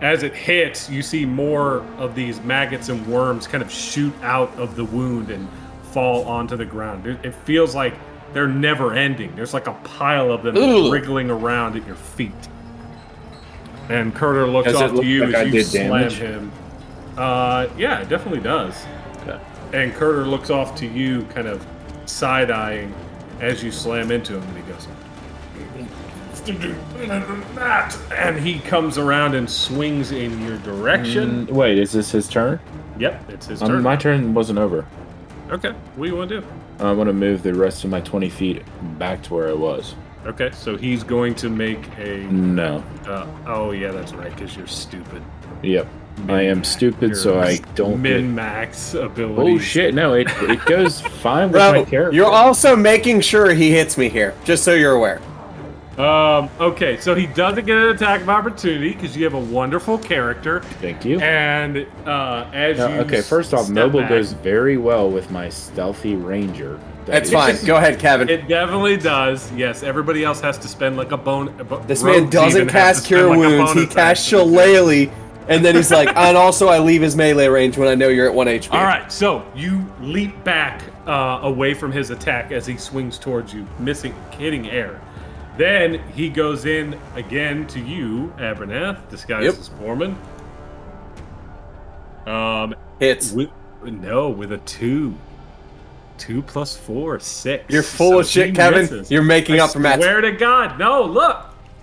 As 0.02 0.22
it 0.22 0.36
hits, 0.36 0.90
you 0.90 1.02
see 1.02 1.26
more 1.26 1.80
of 1.98 2.14
these 2.14 2.40
maggots 2.42 2.90
and 2.90 3.06
worms 3.08 3.48
kind 3.48 3.64
of 3.64 3.72
shoot 3.72 4.14
out 4.22 4.54
of 4.60 4.76
the 4.76 4.86
wound 4.86 5.32
and 5.32 5.48
fall 5.92 6.26
onto 6.26 6.56
the 6.56 6.66
ground. 6.66 7.08
It, 7.08 7.26
it 7.26 7.34
feels 7.34 7.74
like 7.74 7.96
they're 8.34 8.48
never 8.48 8.94
ending. 8.94 9.36
There's 9.36 9.54
like 9.54 9.68
a 9.68 9.74
pile 9.86 10.32
of 10.32 10.44
them 10.44 10.58
Ugh. 10.58 10.92
wriggling 10.92 11.32
around 11.32 11.78
at 11.78 11.88
your 11.88 11.96
feet. 11.96 12.34
And 13.90 14.14
Kordur 14.16 14.52
looks 14.52 14.72
Does 14.72 14.82
off 14.82 14.96
to 15.00 15.06
you 15.06 15.26
like 15.28 15.36
as 15.36 15.42
I 15.42 15.44
you 15.44 15.64
slam 15.64 15.90
damage? 15.90 16.14
him. 16.18 16.52
Uh, 17.18 17.68
yeah, 17.78 18.00
it 18.02 18.10
definitely 18.10 18.40
does. 18.42 18.86
Okay. 19.22 19.40
And 19.74 19.92
Kordur 19.94 20.28
looks 20.28 20.50
off 20.50 20.76
to 20.78 20.86
you, 20.88 21.24
kind 21.26 21.48
of 21.48 21.66
side 22.06 22.50
eyeing 22.52 22.94
as 23.42 23.64
you 23.64 23.72
slam 23.72 24.12
into 24.12 24.34
him, 24.36 24.44
and 24.44 24.58
he 24.58 24.64
goes, 24.72 24.88
and 28.12 28.40
he 28.40 28.60
comes 28.60 28.98
around 28.98 29.36
and 29.36 29.50
swings 29.50 30.12
in 30.12 30.42
your 30.42 30.58
direction. 30.60 31.48
Mm, 31.48 31.52
wait, 31.52 31.78
is 31.78 31.92
this 31.92 32.12
his 32.12 32.28
turn? 32.28 32.60
Yep, 33.00 33.30
it's 33.30 33.48
his 33.48 33.62
Um, 33.62 33.70
turn. 33.70 33.84
my 33.84 33.96
turn 33.96 34.34
wasn't 34.34 34.60
over. 34.60 34.86
Okay, 35.52 35.72
what 35.96 36.06
do 36.06 36.12
you 36.12 36.18
want 36.18 36.30
to 36.30 36.42
do? 36.42 36.48
I 36.80 36.92
want 36.92 37.08
to 37.08 37.14
move 37.14 37.44
the 37.44 37.54
rest 37.54 37.84
of 37.84 37.90
my 37.90 38.02
20 38.02 38.30
feet 38.30 38.62
back 38.98 39.22
to 39.24 39.34
where 39.34 39.50
I 39.50 39.54
was. 39.54 39.96
Okay, 40.26 40.52
so 40.54 40.78
he's 40.78 41.04
going 41.04 41.36
to 41.36 41.50
make 41.50 41.88
a. 41.98 42.20
No. 42.32 42.84
Uh, 43.06 43.28
oh 43.46 43.72
yeah, 43.72 43.92
that's 43.92 44.14
right, 44.14 44.34
because 44.34 44.56
you're 44.56 44.68
stupid. 44.68 45.22
Yep. 45.62 45.88
I 46.30 46.44
am 46.44 46.64
stupid, 46.64 47.18
so 47.18 47.40
I 47.40 47.58
don't. 47.76 48.02
min 48.02 48.28
Get... 48.28 48.36
max 48.36 48.96
Oh 48.96 49.58
shit! 49.58 49.96
No, 49.96 50.14
it 50.14 50.28
it 50.44 50.64
goes 50.66 51.02
fine 51.02 51.52
with 51.52 51.60
my 51.60 51.84
character. 51.84 52.16
you're 52.16 52.32
also 52.32 52.76
making 52.76 53.22
sure 53.22 53.54
he 53.54 53.72
hits 53.72 53.98
me 53.98 54.10
here, 54.10 54.36
just 54.46 54.64
so 54.64 54.74
you're 54.74 54.94
aware. 54.94 55.20
Um. 55.98 56.50
Okay, 56.60 56.98
so 56.98 57.14
he 57.14 57.28
doesn't 57.28 57.66
get 57.66 57.78
an 57.78 57.90
attack 57.90 58.22
of 58.22 58.30
opportunity 58.30 58.94
because 58.94 59.16
you 59.16 59.24
have 59.26 59.36
a 59.36 59.40
wonderful 59.40 59.98
character, 60.00 60.62
Thank 60.82 61.06
you. 61.06 61.20
and 61.20 61.86
uh, 62.08 62.50
as 62.52 62.80
No, 62.80 62.88
you 62.88 63.02
okay, 63.02 63.22
first 63.22 63.54
off, 63.54 63.70
Noble 63.70 64.00
back- 64.00 64.10
goes 64.10 64.34
very 64.34 64.78
well 64.78 65.08
with 65.10 65.30
my 65.30 65.50
stealthy 65.50 66.16
ranger. 66.16 66.80
That 67.06 67.26
That's 67.26 67.32
fine. 67.32 67.64
Go 67.66 67.76
ahead, 67.76 68.00
Kevin. 68.00 68.28
It 68.30 68.48
definitely 68.48 68.98
does. 68.98 69.52
Yes, 69.52 69.84
everybody 69.84 70.24
else 70.24 70.40
has 70.42 70.58
to 70.60 70.68
spend 70.68 70.98
like 70.98 71.12
a 71.12 71.18
bone. 71.18 71.50
a 71.60 71.64
bo- 71.64 71.84
This 71.84 72.02
man 72.02 72.30
doesn't 72.30 72.62
even 72.62 72.70
have 72.70 72.96
to 72.96 73.02
cast 73.02 73.06
Cure 73.06 73.30
like, 73.30 73.38
Wounds. 73.40 73.74
He 73.74 73.82
casts 73.86 73.98
action 73.98 74.40
to 74.40 74.46
do 74.46 74.50
it. 74.50 74.56
Shillelagh, 74.56 75.12
and 75.50 75.64
then 75.66 75.76
he's 75.76 75.92
like, 75.92 76.08
and 76.16 76.38
also 76.38 76.70
I 76.70 76.80
leave 76.80 77.02
his 77.02 77.16
melee 77.16 77.50
range 77.50 77.78
when 77.78 77.88
I 77.90 77.94
know 77.96 78.08
you're 78.08 78.28
at 78.28 78.34
1 78.34 78.48
HP. 78.48 78.72
All 78.74 78.84
right, 78.86 79.12
so 79.12 79.46
you 79.54 79.86
leap 80.00 80.44
back 80.46 80.82
uh, 81.06 81.40
away 81.44 81.74
from 81.74 81.92
his 81.92 82.10
attack 82.10 82.52
as 82.54 82.66
he 82.66 82.78
swings 82.78 83.20
towards 83.20 83.54
you, 83.54 83.68
missing, 83.80 84.16
hitting 84.32 84.70
air. 84.70 85.00
Then 85.58 86.02
he 86.16 86.30
goes 86.30 86.66
in 86.66 87.00
again 87.16 87.68
to 87.68 87.80
you, 87.80 88.34
Abernath, 88.38 89.08
disguised 89.10 89.46
Yep. 89.46 89.54
as 89.60 89.68
Foreman. 89.70 90.18
Um, 92.26 92.74
Hits. 93.00 93.32
with, 93.34 93.50
no, 93.84 94.30
with 94.30 94.52
a 94.52 94.58
two. 94.60 95.14
Two 96.18 96.42
plus 96.42 96.78
four, 96.78 97.20
six. 97.20 97.66
You're 97.70 97.84
full 97.84 98.20
of 98.20 98.28
shit, 98.28 98.56
Kevin. 98.56 98.82
misses. 98.82 99.12
You're 99.12 99.24
making 99.24 99.60
I 99.60 99.66
up 99.66 99.72
for 99.74 99.80
Matt's. 99.80 100.02
Swear 100.02 100.22
to 100.22 100.32
God, 100.32 100.80
no! 100.80 101.04
Look, 101.04 101.38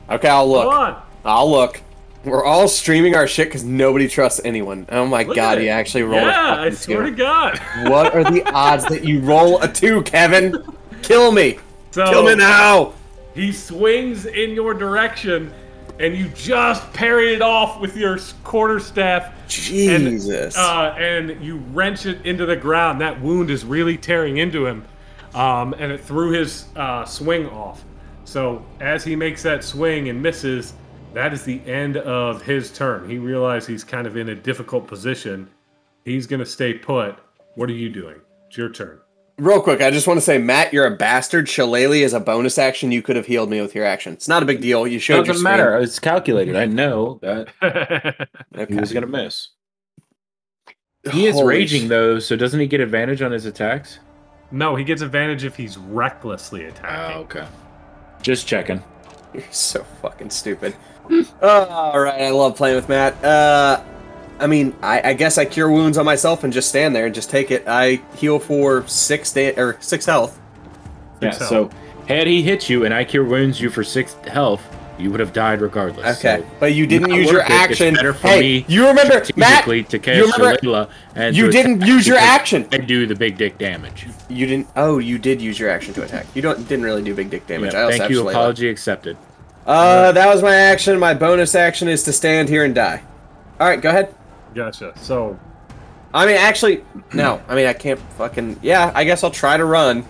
Okay, 0.09 0.29
I'll 0.29 0.49
look. 0.51 0.71
come 0.71 0.73
on. 0.79 1.03
I'll 1.25 1.51
look. 1.51 1.83
We're 2.25 2.45
all 2.45 2.69
streaming 2.69 3.15
our 3.17 3.27
shit 3.27 3.49
because 3.49 3.65
nobody 3.65 4.09
trusts 4.09 4.41
anyone. 4.45 4.87
Oh 4.91 5.07
my 5.07 5.23
Look 5.25 5.37
god, 5.37 5.59
he 5.59 5.69
actually 5.69 6.03
rolled 6.05 6.23
a 6.23 6.27
Yeah, 6.27 6.57
I 6.61 6.71
swear 6.71 7.03
two. 7.05 7.11
to 7.11 7.17
God. 7.17 7.59
What 7.89 8.15
are 8.15 8.25
the 8.25 8.43
odds 8.53 8.85
that 8.87 9.05
you 9.05 9.21
roll 9.21 9.61
a 9.63 9.69
two, 9.69 10.03
Kevin? 10.03 10.55
Kill 11.03 11.33
me. 11.33 11.59
So, 11.91 12.05
Kill 12.09 12.25
me 12.25 12.35
now. 12.37 12.95
He 13.35 13.53
swings 13.53 14.27
in 14.27 14.51
your 14.51 14.75
direction, 14.75 15.53
and 15.99 16.17
you 16.17 16.29
just 16.31 16.93
parry 16.93 17.35
it 17.35 17.43
off 17.43 17.81
with 17.81 17.97
your 17.97 18.19
quarterstaff. 18.45 19.33
Jesus. 19.49 20.57
And, 20.57 20.67
uh, 20.67 20.95
and 20.99 21.45
you 21.45 21.59
wrench 21.73 22.07
it 22.07 22.25
into 22.25 22.47
the 22.47 22.57
ground. 22.57 23.01
That 23.01 23.21
wound 23.21 23.51
is 23.51 23.65
really 23.65 23.97
tearing 23.97 24.39
into 24.39 24.67
him, 24.67 24.85
um, 25.35 25.75
and 25.79 25.93
it 25.93 26.01
threw 26.01 26.31
his 26.33 26.67
uh, 26.77 27.05
swing 27.05 27.47
off. 27.49 27.85
So 28.25 28.65
as 28.81 29.05
he 29.05 29.17
makes 29.17 29.43
that 29.43 29.65
swing 29.65 30.09
and 30.09 30.23
misses, 30.23 30.75
that 31.15 31.33
is 31.33 31.43
the 31.43 31.61
end 31.67 31.97
of 31.97 32.43
his 32.43 32.71
turn. 32.71 33.09
He 33.09 33.19
realized 33.19 33.69
he's 33.69 33.83
kind 33.83 34.07
of 34.07 34.17
in 34.17 34.29
a 34.29 34.35
difficult 34.35 34.87
position. 34.87 35.49
He's 36.05 36.27
going 36.27 36.41
to 36.41 36.47
stay 36.47 36.75
put. 36.75 37.19
What 37.57 37.69
are 37.69 37.75
you 37.75 37.89
doing? 37.89 38.21
It's 38.47 38.57
your 38.57 38.69
turn. 38.69 39.01
Real 39.41 39.63
quick, 39.63 39.81
I 39.81 39.91
just 39.91 40.07
want 40.07 40.19
to 40.19 40.21
say, 40.21 40.37
Matt, 40.37 40.71
you're 40.75 40.85
a 40.87 40.95
bastard. 40.95 41.49
Shillelagh 41.49 42.05
is 42.05 42.13
a 42.13 42.21
bonus 42.21 42.59
action. 42.59 42.93
You 42.93 43.01
could 43.01 43.17
have 43.17 43.25
healed 43.25 43.49
me 43.49 43.63
with 43.63 43.75
your 43.75 43.87
action. 43.87 44.13
It's 44.13 44.29
not 44.29 44.43
a 44.43 44.47
big 44.47 44.61
deal. 44.61 44.87
You 44.87 44.99
showed 44.99 45.25
your 45.27 45.33
doesn't 45.33 45.43
matter. 45.43 45.79
It's 45.79 45.99
calculated. 45.99 46.57
I 46.57 46.67
know 46.67 47.19
that 47.23 47.49
screen. 48.53 48.67
he 48.69 48.75
was 48.75 48.93
gonna 48.93 49.07
miss. 49.07 49.49
He 51.11 51.27
is 51.27 51.37
Holy 51.37 51.47
raging 51.47 51.87
sh- 51.87 51.89
though, 51.89 52.19
so 52.19 52.37
doesn't 52.37 52.61
he 52.61 52.67
get 52.67 52.81
advantage 52.81 53.23
on 53.23 53.33
his 53.33 53.47
attacks? 53.47 53.99
no, 54.51 54.77
he 54.77 54.85
gets 54.85 55.01
advantage 55.01 55.45
if 55.45 55.57
he's 55.57 55.79
recklessly 55.79 56.67
attacking. 56.67 57.17
Oh, 57.17 57.21
okay. 57.21 57.47
Just 58.21 58.47
checking. 58.47 58.83
You're 59.33 59.43
so 59.51 59.85
fucking 60.03 60.29
stupid. 60.29 60.77
all 61.43 61.99
right, 61.99 62.21
I 62.21 62.31
love 62.31 62.57
playing 62.57 62.77
with 62.77 62.91
Matt. 62.91 63.25
Uh, 63.25 63.83
I 64.41 64.47
mean, 64.47 64.75
I, 64.83 65.11
I 65.11 65.15
guess 65.15 65.39
I 65.39 65.45
cure 65.45 65.71
wounds 65.71 65.99
on 65.99 66.05
myself 66.05 66.45
and 66.45 66.53
just 66.53 66.69
stand 66.69 66.97
there 66.97 67.07
and 67.07 67.15
just 67.15 67.31
take 67.31 67.51
it. 67.51 67.65
I 67.67 68.01
heal 68.17 68.39
for 68.39 68.87
six 68.89 69.33
da- 69.33 69.55
or 69.57 69.77
six 69.81 70.07
health. 70.07 70.39
Yeah. 71.21 71.31
Six 71.33 71.49
So 71.49 71.71
had 72.09 72.27
he 72.27 72.43
hit 72.43 72.69
you 72.71 72.85
and 72.85 72.95
I 72.95 73.05
cure 73.05 73.25
wounds 73.25 73.61
you 73.61 73.71
for 73.71 73.85
six 73.85 74.15
health, 74.27 74.63
you 74.99 75.11
would 75.11 75.21
have 75.21 75.33
died 75.33 75.61
regardless. 75.63 76.19
Okay, 76.19 76.41
So 76.43 76.47
but 76.61 76.75
you 76.75 76.87
didn't 76.87 77.11
use 77.11 77.31
your 77.31 77.41
worth 77.41 77.51
it. 77.51 77.53
It's 77.55 77.63
action. 77.81 77.95
better 77.95 78.13
for 78.13 78.29
hey, 78.29 78.41
me 78.41 78.65
you 78.69 78.87
remember 78.87 79.15
Matt? 79.15 79.25
strategically 79.65 79.83
to 79.85 79.99
cast 79.99 80.17
you 80.19 80.33
remember- 80.33 80.59
Shillelagh 80.63 80.89
and 81.15 81.37
You 81.37 81.47
to 81.47 81.53
didn't 81.53 81.81
use 81.87 82.07
your 82.07 82.19
action. 82.19 82.69
I 82.73 82.79
do 82.79 83.07
the 83.07 83.15
big 83.15 83.39
dick 83.39 83.57
damage. 83.59 84.07
You 84.29 84.47
didn't. 84.47 84.69
Oh, 84.77 84.99
you 84.99 85.19
did 85.19 85.41
use 85.41 85.59
your 85.59 85.71
action 85.71 85.95
to 85.95 86.03
attack. 86.03 86.27
You 86.35 86.43
don't 86.43 86.69
didn't 86.69 86.85
really 86.85 87.03
do 87.03 87.15
big 87.15 87.31
dick 87.31 87.47
damage. 87.47 87.73
I 87.75 87.79
Yeah, 87.79 87.85
also 87.85 87.99
thank 87.99 88.11
you. 88.11 88.17
Shillelagh. 88.17 88.33
Apology 88.35 88.69
accepted. 88.69 89.17
Uh, 89.67 90.13
that 90.13 90.27
was 90.33 90.43
my 90.43 90.55
action. 90.55 90.99
My 90.99 91.15
bonus 91.15 91.55
action 91.55 91.87
is 91.89 92.03
to 92.05 92.13
stand 92.13 92.49
here 92.49 92.65
and 92.65 92.75
die. 92.75 93.03
All 93.59 93.69
right, 93.69 93.81
go 93.81 93.89
ahead. 93.91 94.15
Gotcha. 94.55 94.93
So 94.97 95.39
I 96.13 96.27
mean, 96.27 96.37
actually, 96.37 96.85
no. 97.13 97.41
I 97.49 97.55
mean, 97.55 97.67
I 97.67 97.73
can't 97.73 98.01
fucking. 98.19 98.59
Yeah, 98.63 98.91
I 98.95 99.05
guess 99.05 99.23
I'll 99.23 99.31
try 99.31 99.57
to 99.57 99.65
run. 99.65 100.05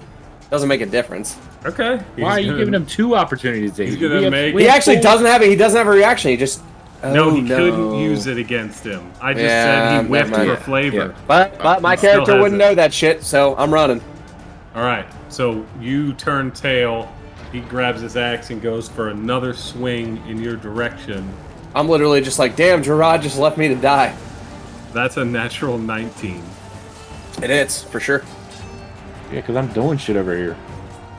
Doesn't 0.51 0.69
make 0.69 0.81
a 0.81 0.87
difference. 0.87 1.39
Okay. 1.65 1.99
Why 2.17 2.31
are 2.33 2.41
you 2.41 2.47
gonna- 2.47 2.59
giving 2.59 2.75
him 2.75 2.87
two 2.87 3.15
opportunities? 3.15 3.75
to 3.75 3.85
He's 3.85 3.95
hit 3.95 4.01
gonna 4.01 4.17
We 4.17 4.23
have- 4.25 4.33
make- 4.33 4.55
we 4.55 4.62
He 4.62 4.69
have 4.69 4.77
actually 4.79 4.97
full- 4.97 5.03
doesn't 5.05 5.27
have 5.27 5.43
it. 5.43 5.49
He 5.51 5.57
doesn't 5.57 5.77
have 5.77 5.87
a 5.87 5.91
reaction. 5.91 6.31
He 6.31 6.37
just. 6.37 6.62
No, 7.03 7.25
Oh, 7.27 7.31
he 7.35 7.47
couldn't 7.49 7.95
use 7.99 8.27
it 8.27 8.37
against 8.37 8.85
him. 8.85 9.01
I 9.23 9.33
just 9.33 9.45
Yeah, 9.45 9.65
said 9.65 9.89
he 9.91 9.97
never 9.97 10.09
whiffed 10.09 10.31
mind. 10.31 10.51
for 10.51 10.57
flavor. 10.65 10.97
Yeah. 10.97 11.09
But 11.27 11.59
but 11.62 11.81
my 11.81 11.93
He 11.93 11.97
still 11.99 12.11
character 12.12 12.33
has 12.33 12.43
wouldn't 12.43 12.61
it. 12.61 12.65
know 12.65 12.75
that 12.75 12.93
shit, 12.93 13.23
so 13.25 13.55
I'm 13.59 13.73
running. 13.73 14.03
All 14.77 14.83
right. 14.83 15.07
So 15.31 15.65
you 15.81 16.12
turn 16.15 16.51
tail. 16.51 17.09
He 17.53 17.61
grabs 17.61 18.01
his 18.03 18.17
axe 18.17 18.51
and 18.51 18.61
goes 18.62 18.89
for 18.89 19.09
another 19.09 19.53
swing 19.55 20.23
in 20.29 20.43
your 20.43 20.57
direction. 20.57 21.27
I'm 21.75 21.89
literally 21.89 22.21
just 22.21 22.39
like, 22.39 22.55
damn, 22.55 22.83
Gerard 22.83 23.23
just 23.23 23.39
left 23.39 23.57
me 23.59 23.69
to 23.69 23.75
die. 23.75 24.12
That's 24.93 25.17
a 25.17 25.25
natural 25.25 25.79
19. 25.79 26.43
It 27.43 27.51
is 27.51 27.83
for 27.85 28.01
sure. 28.01 28.23
Yeah, 29.31 29.37
because 29.41 29.57
I'm 29.57 29.69
doing 29.73 29.99
shit 29.99 30.17
over 30.17 30.37
here. 30.37 30.57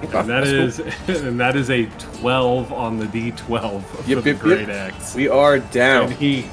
And 0.01 0.09
that 0.11 0.25
that's 0.27 0.77
cool. 1.05 1.15
and 1.27 1.39
that 1.39 1.55
is 1.55 1.69
a 1.69 1.85
12 2.19 2.73
on 2.73 2.97
the 2.97 3.05
D12 3.05 3.83
for 3.83 4.09
Yep, 4.09 4.23
the 4.23 4.29
yep, 4.31 4.39
great 4.39 4.67
yep. 4.67 4.93
axe. 4.93 5.15
We 5.15 5.29
are 5.29 5.55
And 5.55 5.71
down. 5.71 6.11
he 6.11 6.45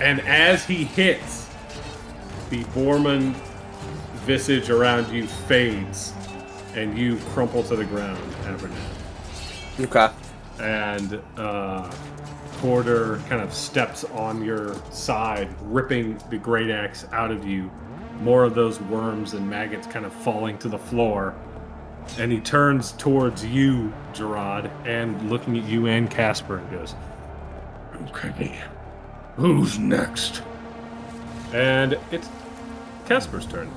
and 0.00 0.20
as 0.22 0.64
he 0.64 0.84
hits, 0.84 1.48
the 2.48 2.64
Borman 2.64 3.34
visage 4.26 4.70
around 4.70 5.12
you 5.12 5.26
fades, 5.26 6.12
and 6.74 6.96
you 6.98 7.16
crumple 7.32 7.62
to 7.64 7.76
the 7.76 7.84
ground, 7.84 8.18
Abernathy. 8.44 9.84
Okay. 9.84 10.08
and 10.60 11.20
uh, 11.36 11.90
Kordur 12.60 13.26
kind 13.26 13.40
of 13.40 13.54
steps 13.54 14.04
on 14.04 14.44
your 14.44 14.74
side, 14.90 15.48
ripping 15.62 16.20
the 16.28 16.36
great 16.36 16.70
axe 16.70 17.06
out 17.12 17.30
of 17.30 17.46
you. 17.46 17.70
More 18.20 18.44
of 18.44 18.54
those 18.54 18.78
worms 18.82 19.32
and 19.32 19.48
maggots 19.48 19.86
kind 19.86 20.04
of 20.04 20.12
falling 20.12 20.58
to 20.58 20.68
the 20.68 20.78
floor. 20.78 21.34
And 22.18 22.30
he 22.30 22.38
turns 22.40 22.92
towards 22.92 23.44
you, 23.46 23.92
Gerard, 24.12 24.70
and 24.84 25.30
looking 25.30 25.56
at 25.58 25.64
you 25.64 25.86
and 25.86 26.10
Casper, 26.10 26.58
and 26.58 26.70
goes, 26.70 26.94
Okay. 28.08 28.58
Who's 29.36 29.78
next? 29.78 30.42
and 31.52 31.98
it's 32.12 32.28
Casper's 33.06 33.46
turn. 33.46 33.70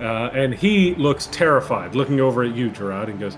Uh, 0.00 0.30
and 0.32 0.54
he 0.54 0.94
looks 0.94 1.26
terrified, 1.26 1.94
looking 1.94 2.20
over 2.20 2.42
at 2.42 2.54
you, 2.54 2.70
Gerard, 2.70 3.08
and 3.08 3.18
goes, 3.18 3.36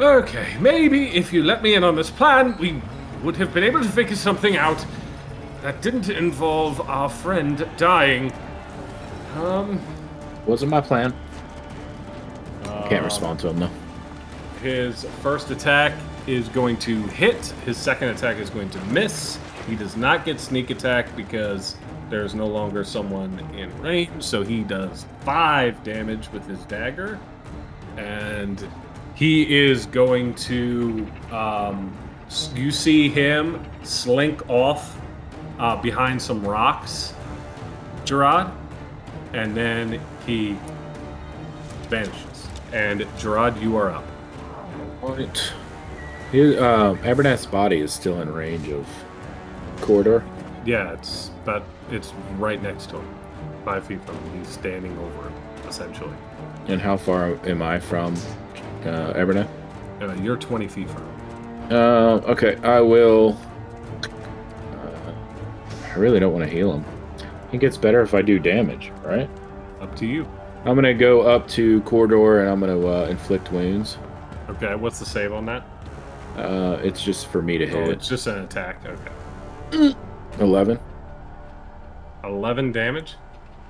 Okay, 0.00 0.56
maybe 0.60 1.08
if 1.08 1.32
you 1.32 1.42
let 1.44 1.62
me 1.62 1.74
in 1.74 1.84
on 1.84 1.94
this 1.94 2.10
plan, 2.10 2.56
we 2.58 2.82
would 3.22 3.36
have 3.36 3.54
been 3.54 3.64
able 3.64 3.80
to 3.80 3.88
figure 3.88 4.16
something 4.16 4.56
out 4.56 4.84
that 5.62 5.80
didn't 5.80 6.08
involve 6.08 6.80
our 6.88 7.08
friend 7.08 7.68
dying. 7.76 8.32
Um, 9.36 9.80
Wasn't 10.46 10.70
my 10.70 10.80
plan. 10.80 11.14
Can't 12.64 12.92
um, 12.94 13.04
respond 13.04 13.38
to 13.40 13.48
him 13.48 13.60
though. 13.60 13.70
His 14.60 15.04
first 15.22 15.50
attack 15.50 15.92
is 16.26 16.48
going 16.48 16.76
to 16.78 17.02
hit. 17.08 17.46
His 17.64 17.76
second 17.76 18.08
attack 18.08 18.38
is 18.38 18.50
going 18.50 18.70
to 18.70 18.84
miss. 18.86 19.38
He 19.68 19.76
does 19.76 19.96
not 19.96 20.24
get 20.24 20.40
sneak 20.40 20.70
attack 20.70 21.14
because 21.16 21.76
there's 22.10 22.34
no 22.34 22.46
longer 22.46 22.84
someone 22.84 23.38
in 23.56 23.76
range. 23.80 24.22
So 24.22 24.42
he 24.42 24.62
does 24.62 25.06
five 25.20 25.82
damage 25.84 26.30
with 26.32 26.46
his 26.46 26.64
dagger, 26.64 27.18
and 27.96 28.68
he 29.14 29.64
is 29.64 29.86
going 29.86 30.34
to. 30.34 31.06
Um, 31.30 31.96
you 32.54 32.70
see 32.70 33.08
him 33.08 33.64
slink 33.82 34.48
off 34.48 34.98
uh, 35.58 35.76
behind 35.80 36.20
some 36.20 36.44
rocks, 36.44 37.14
Gerard, 38.04 38.50
and 39.32 39.56
then 39.56 40.00
he 40.26 40.56
vanishes. 41.88 42.48
And 42.72 43.06
Gerard, 43.18 43.56
you 43.58 43.76
are 43.76 43.90
up. 43.90 44.04
Right. 45.02 45.52
Here, 46.30 46.58
uh, 46.62 46.96
body 47.50 47.80
is 47.80 47.92
still 47.92 48.20
in 48.22 48.32
range 48.32 48.68
of 48.68 48.86
Kordur. 49.78 50.24
Yeah, 50.64 50.92
it's 50.92 51.30
but 51.44 51.64
it's 51.90 52.14
right 52.38 52.62
next 52.62 52.88
to 52.90 52.96
him, 52.96 53.14
five 53.64 53.84
feet 53.84 54.02
from 54.04 54.16
him. 54.16 54.38
He's 54.38 54.48
standing 54.48 54.96
over 54.96 55.28
him, 55.28 55.34
essentially. 55.68 56.14
And 56.68 56.80
how 56.80 56.96
far 56.96 57.38
am 57.46 57.60
I 57.60 57.80
from 57.80 58.14
uh? 58.84 59.46
Uh, 60.00 60.14
you're 60.22 60.36
20 60.36 60.68
feet 60.68 60.88
from 60.88 61.02
him. 61.02 61.21
Uh, 61.72 62.20
okay, 62.26 62.56
I 62.62 62.80
will. 62.80 63.38
Uh, 64.72 65.12
I 65.90 65.94
really 65.98 66.20
don't 66.20 66.32
want 66.32 66.44
to 66.44 66.50
heal 66.50 66.72
him. 66.72 66.84
It 67.52 67.60
gets 67.60 67.76
better 67.76 68.02
if 68.02 68.14
I 68.14 68.22
do 68.22 68.38
damage, 68.38 68.92
right? 69.02 69.28
Up 69.80 69.94
to 69.96 70.06
you. 70.06 70.28
I'm 70.64 70.74
gonna 70.74 70.94
go 70.94 71.22
up 71.22 71.48
to 71.48 71.80
Kordur 71.82 72.40
and 72.42 72.50
I'm 72.50 72.60
gonna 72.60 72.78
uh, 72.86 73.06
inflict 73.06 73.50
wounds. 73.52 73.98
Okay, 74.50 74.74
what's 74.74 74.98
the 74.98 75.04
save 75.06 75.32
on 75.32 75.46
that? 75.46 75.64
Uh, 76.36 76.78
it's 76.82 77.02
just 77.02 77.26
for 77.28 77.42
me 77.42 77.58
to 77.58 77.64
Oh, 77.72 77.80
hit. 77.84 77.88
it's 77.90 78.08
just 78.08 78.26
an 78.26 78.38
attack. 78.44 78.80
Okay. 78.86 79.94
Eleven? 80.40 80.78
11 82.24 82.70
damage? 82.72 83.16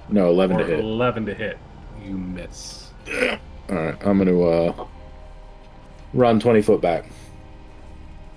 No, 0.08 0.28
eleven 0.28 0.56
or 0.56 0.64
to 0.64 0.66
hit. 0.66 0.80
11 0.80 1.26
to 1.26 1.34
hit. 1.34 1.58
You 2.04 2.18
miss. 2.18 2.90
All 3.70 3.76
right, 3.76 3.96
I'm 4.04 4.18
gonna 4.18 4.40
uh, 4.40 4.86
run 6.12 6.38
twenty 6.40 6.60
foot 6.62 6.80
back. 6.80 7.06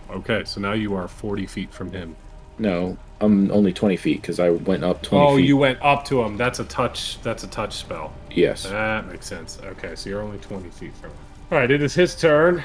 Okay, 0.09 0.43
so 0.45 0.61
now 0.61 0.73
you 0.73 0.95
are 0.95 1.07
40 1.07 1.45
feet 1.45 1.73
from 1.73 1.91
him. 1.91 2.15
No, 2.57 2.97
I'm 3.19 3.51
only 3.51 3.73
twenty 3.73 3.97
feet 3.97 4.21
because 4.21 4.39
I 4.39 4.49
went 4.49 4.83
up 4.83 5.01
twenty 5.01 5.25
oh, 5.25 5.35
feet. 5.35 5.43
Oh, 5.43 5.45
you 5.45 5.57
went 5.57 5.81
up 5.81 6.05
to 6.05 6.21
him. 6.21 6.37
That's 6.37 6.59
a 6.59 6.63
touch. 6.65 7.21
That's 7.21 7.43
a 7.43 7.47
touch 7.47 7.73
spell. 7.73 8.13
Yes. 8.31 8.63
That 8.63 9.07
makes 9.07 9.25
sense. 9.25 9.59
Okay, 9.63 9.95
so 9.95 10.09
you're 10.09 10.21
only 10.21 10.37
20 10.39 10.69
feet 10.69 10.95
from 10.95 11.11
him. 11.11 11.17
All 11.51 11.57
right, 11.57 11.71
it 11.71 11.81
is 11.81 11.93
his 11.93 12.15
turn, 12.15 12.63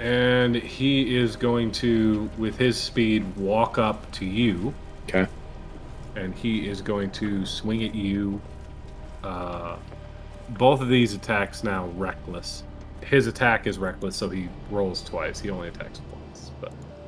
and 0.00 0.54
he 0.54 1.16
is 1.16 1.36
going 1.36 1.70
to, 1.72 2.28
with 2.38 2.56
his 2.56 2.76
speed, 2.76 3.24
walk 3.36 3.78
up 3.78 4.10
to 4.12 4.24
you, 4.24 4.74
Okay. 5.08 5.26
and 6.16 6.34
he 6.34 6.68
is 6.68 6.80
going 6.82 7.10
to 7.12 7.46
swing 7.46 7.84
at 7.84 7.94
you. 7.94 8.40
Uh, 9.22 9.76
both 10.50 10.80
of 10.80 10.88
these 10.88 11.14
attacks 11.14 11.62
now 11.62 11.86
reckless. 11.96 12.64
His 13.02 13.26
attack 13.28 13.66
is 13.66 13.78
reckless, 13.78 14.16
so 14.16 14.28
he 14.28 14.48
rolls 14.70 15.02
twice. 15.04 15.38
He 15.38 15.50
only 15.50 15.68
attacks 15.68 16.00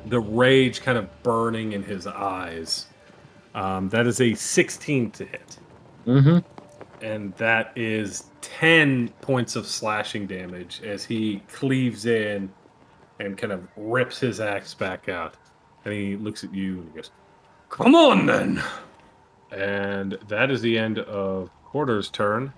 the 0.05 0.19
rage 0.19 0.81
kind 0.81 0.97
of 0.97 1.09
burning 1.23 1.73
in 1.73 1.83
his 1.83 2.07
eyes. 2.07 2.87
Um, 3.53 3.89
that 3.89 4.05
is 4.07 4.19
a 4.21 4.33
16 4.33 5.11
to 5.11 5.25
hit 5.25 5.57
Mm-hmm. 6.05 6.37
and 7.03 7.33
that 7.35 7.71
is 7.75 8.25
10 8.41 9.09
points 9.21 9.55
of 9.55 9.65
slashing 9.65 10.27
damage 10.27 10.81
as 10.83 11.03
he 11.03 11.41
cleaves 11.51 12.05
in 12.05 12.51
and 13.19 13.37
kind 13.37 13.51
of 13.53 13.67
rips 13.75 14.19
his 14.19 14.39
axe 14.39 14.73
back 14.75 15.09
out. 15.09 15.35
And 15.83 15.93
he 15.93 16.15
looks 16.17 16.43
at 16.43 16.53
you 16.53 16.79
and 16.81 16.89
he 16.91 16.95
goes, 16.97 17.11
Come 17.69 17.95
on 17.95 18.25
then! 18.25 18.61
And 19.51 20.17
that 20.27 20.51
is 20.51 20.61
the 20.61 20.77
end 20.77 20.99
of 20.99 21.49
Kordur's 21.65 22.09
turn. 22.09 22.53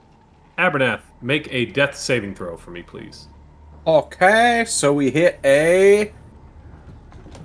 Abernath, 0.57 1.01
make 1.21 1.47
a 1.51 1.65
death 1.65 1.95
saving 1.95 2.33
throw 2.35 2.57
for 2.57 2.71
me, 2.71 2.81
please. 2.81 3.27
Okay, 3.85 4.65
so 4.67 4.91
we 4.93 5.11
hit 5.11 5.39
a. 5.45 6.11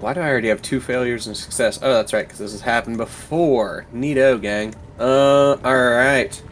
Why 0.03 0.15
do 0.15 0.21
I 0.21 0.29
already 0.29 0.49
have 0.49 0.61
two 0.61 0.81
failures 0.81 1.29
and 1.29 1.37
success? 1.37 1.79
Oh, 1.81 1.93
that's 1.93 2.13
right, 2.13 2.27
because 2.27 2.41
this 2.41 2.51
has 2.51 2.61
happened 2.61 2.97
before. 2.97 3.87
Neato, 3.95 4.43
gang. 4.43 4.75
Uh, 4.99 5.57
alright. 5.65 6.43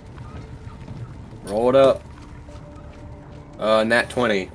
Roll 1.47 1.68
it 1.70 1.74
up. 1.74 2.01
Uh, 3.59 3.82
nat 3.82 4.09
20. 4.09 4.48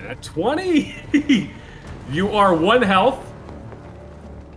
At 0.00 0.20
20! 0.24 0.92
you 2.10 2.30
are 2.32 2.52
one 2.52 2.82
health. 2.82 3.24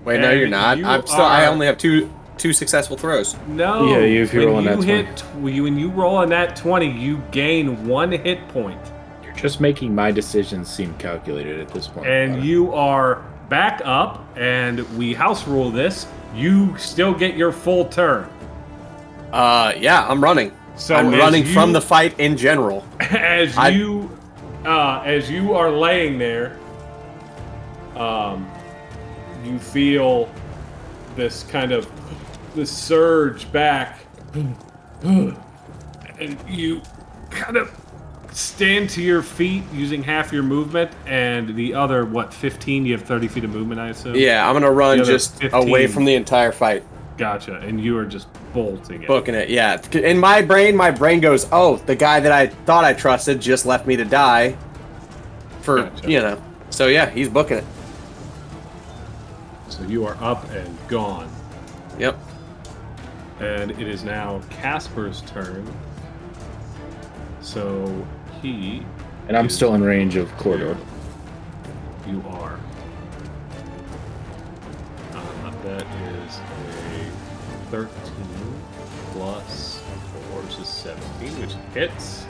Wait, 0.04 0.20
no, 0.20 0.32
you're 0.32 0.48
not. 0.48 0.80
you 0.80 0.86
I'm 0.86 1.06
still. 1.06 1.22
I 1.22 1.46
only 1.46 1.68
have 1.68 1.78
two 1.78 2.12
two 2.40 2.54
successful 2.54 2.98
throws. 2.98 3.36
No. 3.48 3.88
Yeah, 3.88 3.98
if 3.98 4.34
you're 4.34 4.52
when 4.52 4.66
rolling 4.66 4.80
you 4.80 4.86
that 5.04 5.06
hit, 5.06 5.18
tw- 5.18 5.48
you, 5.48 5.64
when 5.64 5.78
you 5.78 5.90
roll 5.90 6.16
on 6.16 6.30
that 6.30 6.56
20, 6.56 6.90
you 6.90 7.22
gain 7.32 7.88
one 7.88 8.12
hit 8.12 8.48
point. 8.48 8.82
You're 9.24 9.36
just 9.36 9.62
making 9.62 9.94
my 9.94 10.12
decisions 10.12 10.70
seem 10.72 10.96
calculated 10.96 11.60
at 11.60 11.70
this 11.70 11.88
point. 11.88 12.08
and 12.08 12.44
you 12.44 12.74
are 12.74 13.24
back 13.50 13.82
up 13.86 14.26
and 14.38 14.80
we 14.98 15.14
house 15.14 15.48
rule 15.48 15.70
this 15.72 16.08
you 16.34 16.76
still 16.78 17.14
get 17.14 17.36
your 17.36 17.52
full 17.52 17.86
turn 17.86 18.28
Uh, 19.32 19.74
yeah, 19.78 20.08
I'm 20.08 20.22
running. 20.24 20.52
so 20.76 20.96
I'm 20.96 21.12
running 21.12 21.46
you- 21.46 21.54
from 21.54 21.74
the 21.74 21.82
fight 21.82 22.20
in 22.20 22.38
general. 22.38 22.86
as 23.00 23.58
I- 23.58 23.70
you 23.70 24.10
uh, 24.66 25.02
as 25.06 25.30
you 25.30 25.54
are 25.54 25.70
laying 25.72 26.18
there 26.18 26.58
um 27.96 28.50
you 29.44 29.60
feel 29.60 30.28
this 31.16 31.44
kind 31.44 31.72
of 31.72 31.88
this 32.56 32.72
surge 32.72 33.50
back 33.52 34.00
and 35.04 36.38
you 36.48 36.82
kind 37.30 37.58
of 37.58 37.72
stand 38.36 38.90
to 38.90 39.02
your 39.02 39.22
feet 39.22 39.64
using 39.72 40.04
half 40.04 40.34
your 40.34 40.44
movement 40.44 40.92
and 41.06 41.56
the 41.56 41.74
other 41.74 42.04
what 42.06 42.34
15 42.34 42.86
you 42.86 42.92
have 42.92 43.02
30 43.08 43.30
feet 43.30 43.44
of 43.46 43.50
movement 43.50 43.80
i 43.80 43.88
assume 43.88 44.14
Yeah, 44.16 44.46
I'm 44.48 44.54
gonna 44.54 44.70
run 44.72 45.02
just 45.06 45.40
15. 45.40 45.68
away 45.68 45.88
from 45.88 46.04
the 46.04 46.14
entire 46.16 46.52
fight. 46.52 46.84
gotcha 47.18 47.56
and 47.60 47.80
you 47.82 47.98
are 47.98 48.06
just 48.06 48.28
bolting 48.54 49.04
it 49.04 49.08
Booking 49.08 49.36
it, 49.36 49.50
yeah. 49.50 49.82
In 49.94 50.18
my 50.20 50.42
brain, 50.42 50.76
my 50.78 50.90
brain 50.92 51.20
goes, 51.22 51.46
"Oh, 51.52 51.76
the 51.78 51.96
guy 51.96 52.20
that 52.22 52.32
I 52.32 52.48
thought 52.48 52.84
I 52.86 52.94
trusted 52.94 53.40
just 53.42 53.66
left 53.66 53.86
me 53.88 53.96
to 53.98 54.06
die." 54.06 54.56
For 55.62 55.84
Gotcha. 55.84 56.10
you 56.12 56.20
know, 56.22 56.42
so 56.70 56.88
yeah, 56.88 57.10
he's 57.10 57.28
booking 57.30 57.58
it. 57.58 57.64
so 59.70 59.82
you 59.84 60.06
are 60.06 60.18
up 60.22 60.50
and 60.52 60.78
gone 60.88 61.30
Yep. 62.00 62.18
And 63.40 63.72
it 63.72 63.88
is 63.88 64.04
now 64.04 64.42
Casper's 64.50 65.22
turn. 65.22 65.66
So 67.42 68.06
he. 68.54 68.86
and 69.28 69.36
I'm 69.36 69.50
still 69.50 69.74
in 69.74 69.84
range 69.84 70.16
of 70.16 70.30
Kordur. 70.38 70.78
You 72.08 72.24
are. 72.30 72.60
Uh, 75.14 75.52
that 75.64 75.82
is 75.82 76.38
a 76.38 77.72
13 77.72 77.90
plus 79.14 79.82
4. 80.30 80.42
Ours 80.42 80.60
is 80.60 80.68
17, 80.68 81.42
which 81.42 81.54
hits. 81.74 82.26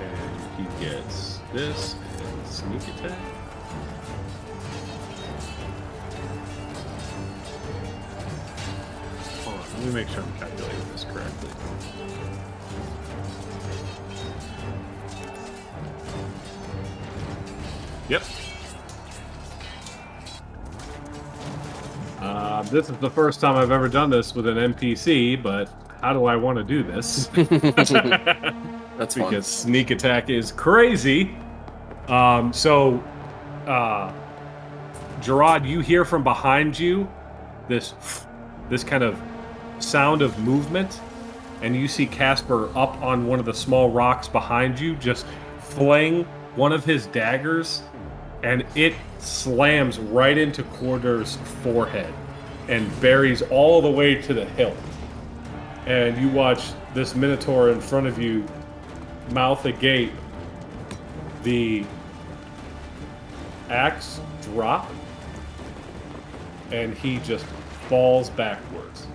And 0.00 0.68
he 0.68 0.84
gets 0.84 1.40
this 1.52 1.96
and 2.18 2.46
sneak 2.46 2.82
attack. 2.94 3.18
Hold 9.44 9.58
on, 9.58 9.64
let 9.74 9.84
me 9.84 9.92
make 9.92 10.08
sure 10.08 10.22
I'm 10.22 10.32
calculating 10.38 10.92
this 10.92 11.04
correctly. 11.04 11.50
Yep. 18.08 18.22
Uh, 22.20 22.62
this 22.64 22.90
is 22.90 22.96
the 22.98 23.10
first 23.10 23.40
time 23.40 23.56
I've 23.56 23.70
ever 23.70 23.88
done 23.88 24.10
this 24.10 24.34
with 24.34 24.46
an 24.46 24.56
NPC, 24.74 25.40
but 25.42 25.70
how 26.00 26.12
do 26.12 26.24
I 26.24 26.36
want 26.36 26.58
to 26.58 26.64
do 26.64 26.82
this? 26.82 27.26
That's 28.98 29.14
fun. 29.14 29.24
because 29.30 29.46
sneak 29.46 29.90
attack 29.90 30.28
is 30.28 30.50
crazy. 30.52 31.36
Um, 32.08 32.52
so, 32.52 33.02
uh, 33.66 34.12
Gerard, 35.20 35.64
you 35.64 35.80
hear 35.80 36.04
from 36.04 36.24
behind 36.24 36.78
you 36.78 37.08
this 37.68 37.94
this 38.68 38.82
kind 38.82 39.04
of 39.04 39.20
sound 39.78 40.22
of 40.22 40.38
movement, 40.40 41.00
and 41.62 41.76
you 41.76 41.86
see 41.86 42.06
Casper 42.06 42.68
up 42.76 43.00
on 43.02 43.26
one 43.26 43.38
of 43.38 43.44
the 43.44 43.54
small 43.54 43.90
rocks 43.90 44.26
behind 44.28 44.80
you, 44.80 44.96
just 44.96 45.26
fling 45.60 46.24
one 46.56 46.72
of 46.72 46.84
his 46.84 47.06
daggers, 47.06 47.82
and 48.42 48.64
it 48.74 48.94
slams 49.18 49.98
right 49.98 50.36
into 50.36 50.62
Kordur's 50.62 51.36
forehead 51.62 52.12
and 52.68 53.00
buries 53.00 53.42
all 53.42 53.80
the 53.80 53.90
way 53.90 54.20
to 54.22 54.34
the 54.34 54.44
hilt. 54.44 54.76
And 55.86 56.16
you 56.18 56.28
watch 56.28 56.62
this 56.94 57.14
Minotaur 57.14 57.70
in 57.70 57.80
front 57.80 58.06
of 58.06 58.18
you 58.18 58.44
mouth 59.30 59.64
agape, 59.64 60.12
the 61.42 61.84
axe 63.70 64.20
drop, 64.42 64.90
and 66.70 66.94
he 66.94 67.18
just 67.18 67.46
falls 67.88 68.30
backwards. 68.30 69.06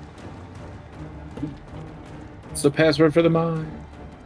It's 2.52 2.64
the 2.64 2.72
password 2.72 3.14
for 3.14 3.22
the 3.22 3.30
mine. 3.30 3.72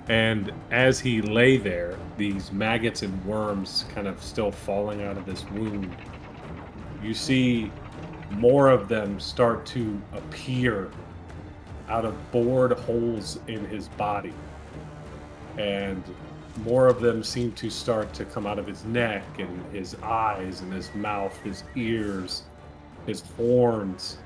And 0.10 0.54
as 0.72 1.00
he 1.00 1.22
lay 1.22 1.58
there, 1.58 1.98
these 2.18 2.52
maggots 2.52 3.04
and 3.04 3.26
worms 3.26 3.86
kind 3.94 4.08
of 4.08 4.22
still 4.22 4.52
falling 4.52 5.04
out 5.04 5.18
of 5.18 5.26
this 5.26 5.46
wound, 5.52 5.96
you 7.04 7.14
see 7.14 7.72
more 8.32 8.70
of 8.70 8.88
them 8.88 9.20
start 9.20 9.66
to 9.68 10.02
appear 10.14 10.90
out 11.88 12.06
of 12.06 12.32
bored 12.32 12.74
holes 12.74 13.40
in 13.48 13.64
his 13.66 13.88
body. 13.90 14.34
And 15.58 16.04
more 16.64 16.88
of 16.88 17.00
them 17.00 17.24
seem 17.24 17.52
to 17.54 17.70
start 17.70 18.14
to 18.14 18.26
come 18.26 18.46
out 18.46 18.60
of 18.60 18.68
his 18.68 18.84
neck 18.86 19.24
and 19.40 19.64
his 19.72 19.96
eyes 20.04 20.62
and 20.62 20.74
his 20.74 20.94
mouth, 20.96 21.36
his 21.42 21.64
ears, 21.76 22.44
his 23.06 23.22
horns, 23.38 24.18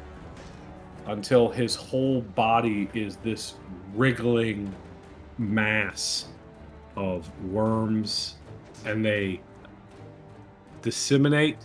until 1.08 1.50
his 1.50 1.76
whole 1.76 2.22
body 2.22 2.90
is 2.94 3.18
this 3.18 3.56
wriggling 3.94 4.74
mass 5.38 6.28
of 7.02 7.30
worms 7.46 8.36
and 8.86 9.04
they 9.04 9.42
disseminate 10.84 11.58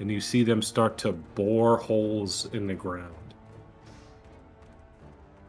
and 0.00 0.10
you 0.10 0.20
see 0.20 0.42
them 0.42 0.60
start 0.62 0.98
to 0.98 1.12
bore 1.12 1.76
holes 1.76 2.48
in 2.52 2.66
the 2.66 2.74
ground. 2.74 3.14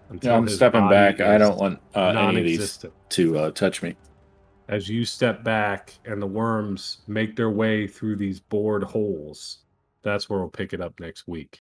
Until 0.10 0.32
Yeah, 0.32 0.38
I'm 0.38 0.50
stepping 0.50 0.90
back. 0.90 1.22
I 1.22 1.38
don't 1.38 1.58
want 1.58 1.80
uh, 1.96 2.08
any 2.10 2.40
of 2.40 2.46
these 2.46 2.86
to 3.10 3.38
uh, 3.38 3.52
touch 3.52 3.84
me. 3.84 3.96
As 4.68 4.88
you 4.88 5.06
step 5.06 5.44
back 5.44 5.94
and 6.06 6.22
the 6.22 6.28
worms 6.28 7.00
make 7.08 7.36
their 7.36 7.50
way 7.50 7.88
through 7.88 8.16
these 8.16 8.40
bored 8.40 8.84
holes, 8.84 9.60
that's 10.04 10.30
where 10.30 10.40
we'll 10.40 10.50
pick 10.50 10.74
it 10.74 10.82
up 10.82 11.00
next 11.00 11.28
week. 11.28 11.62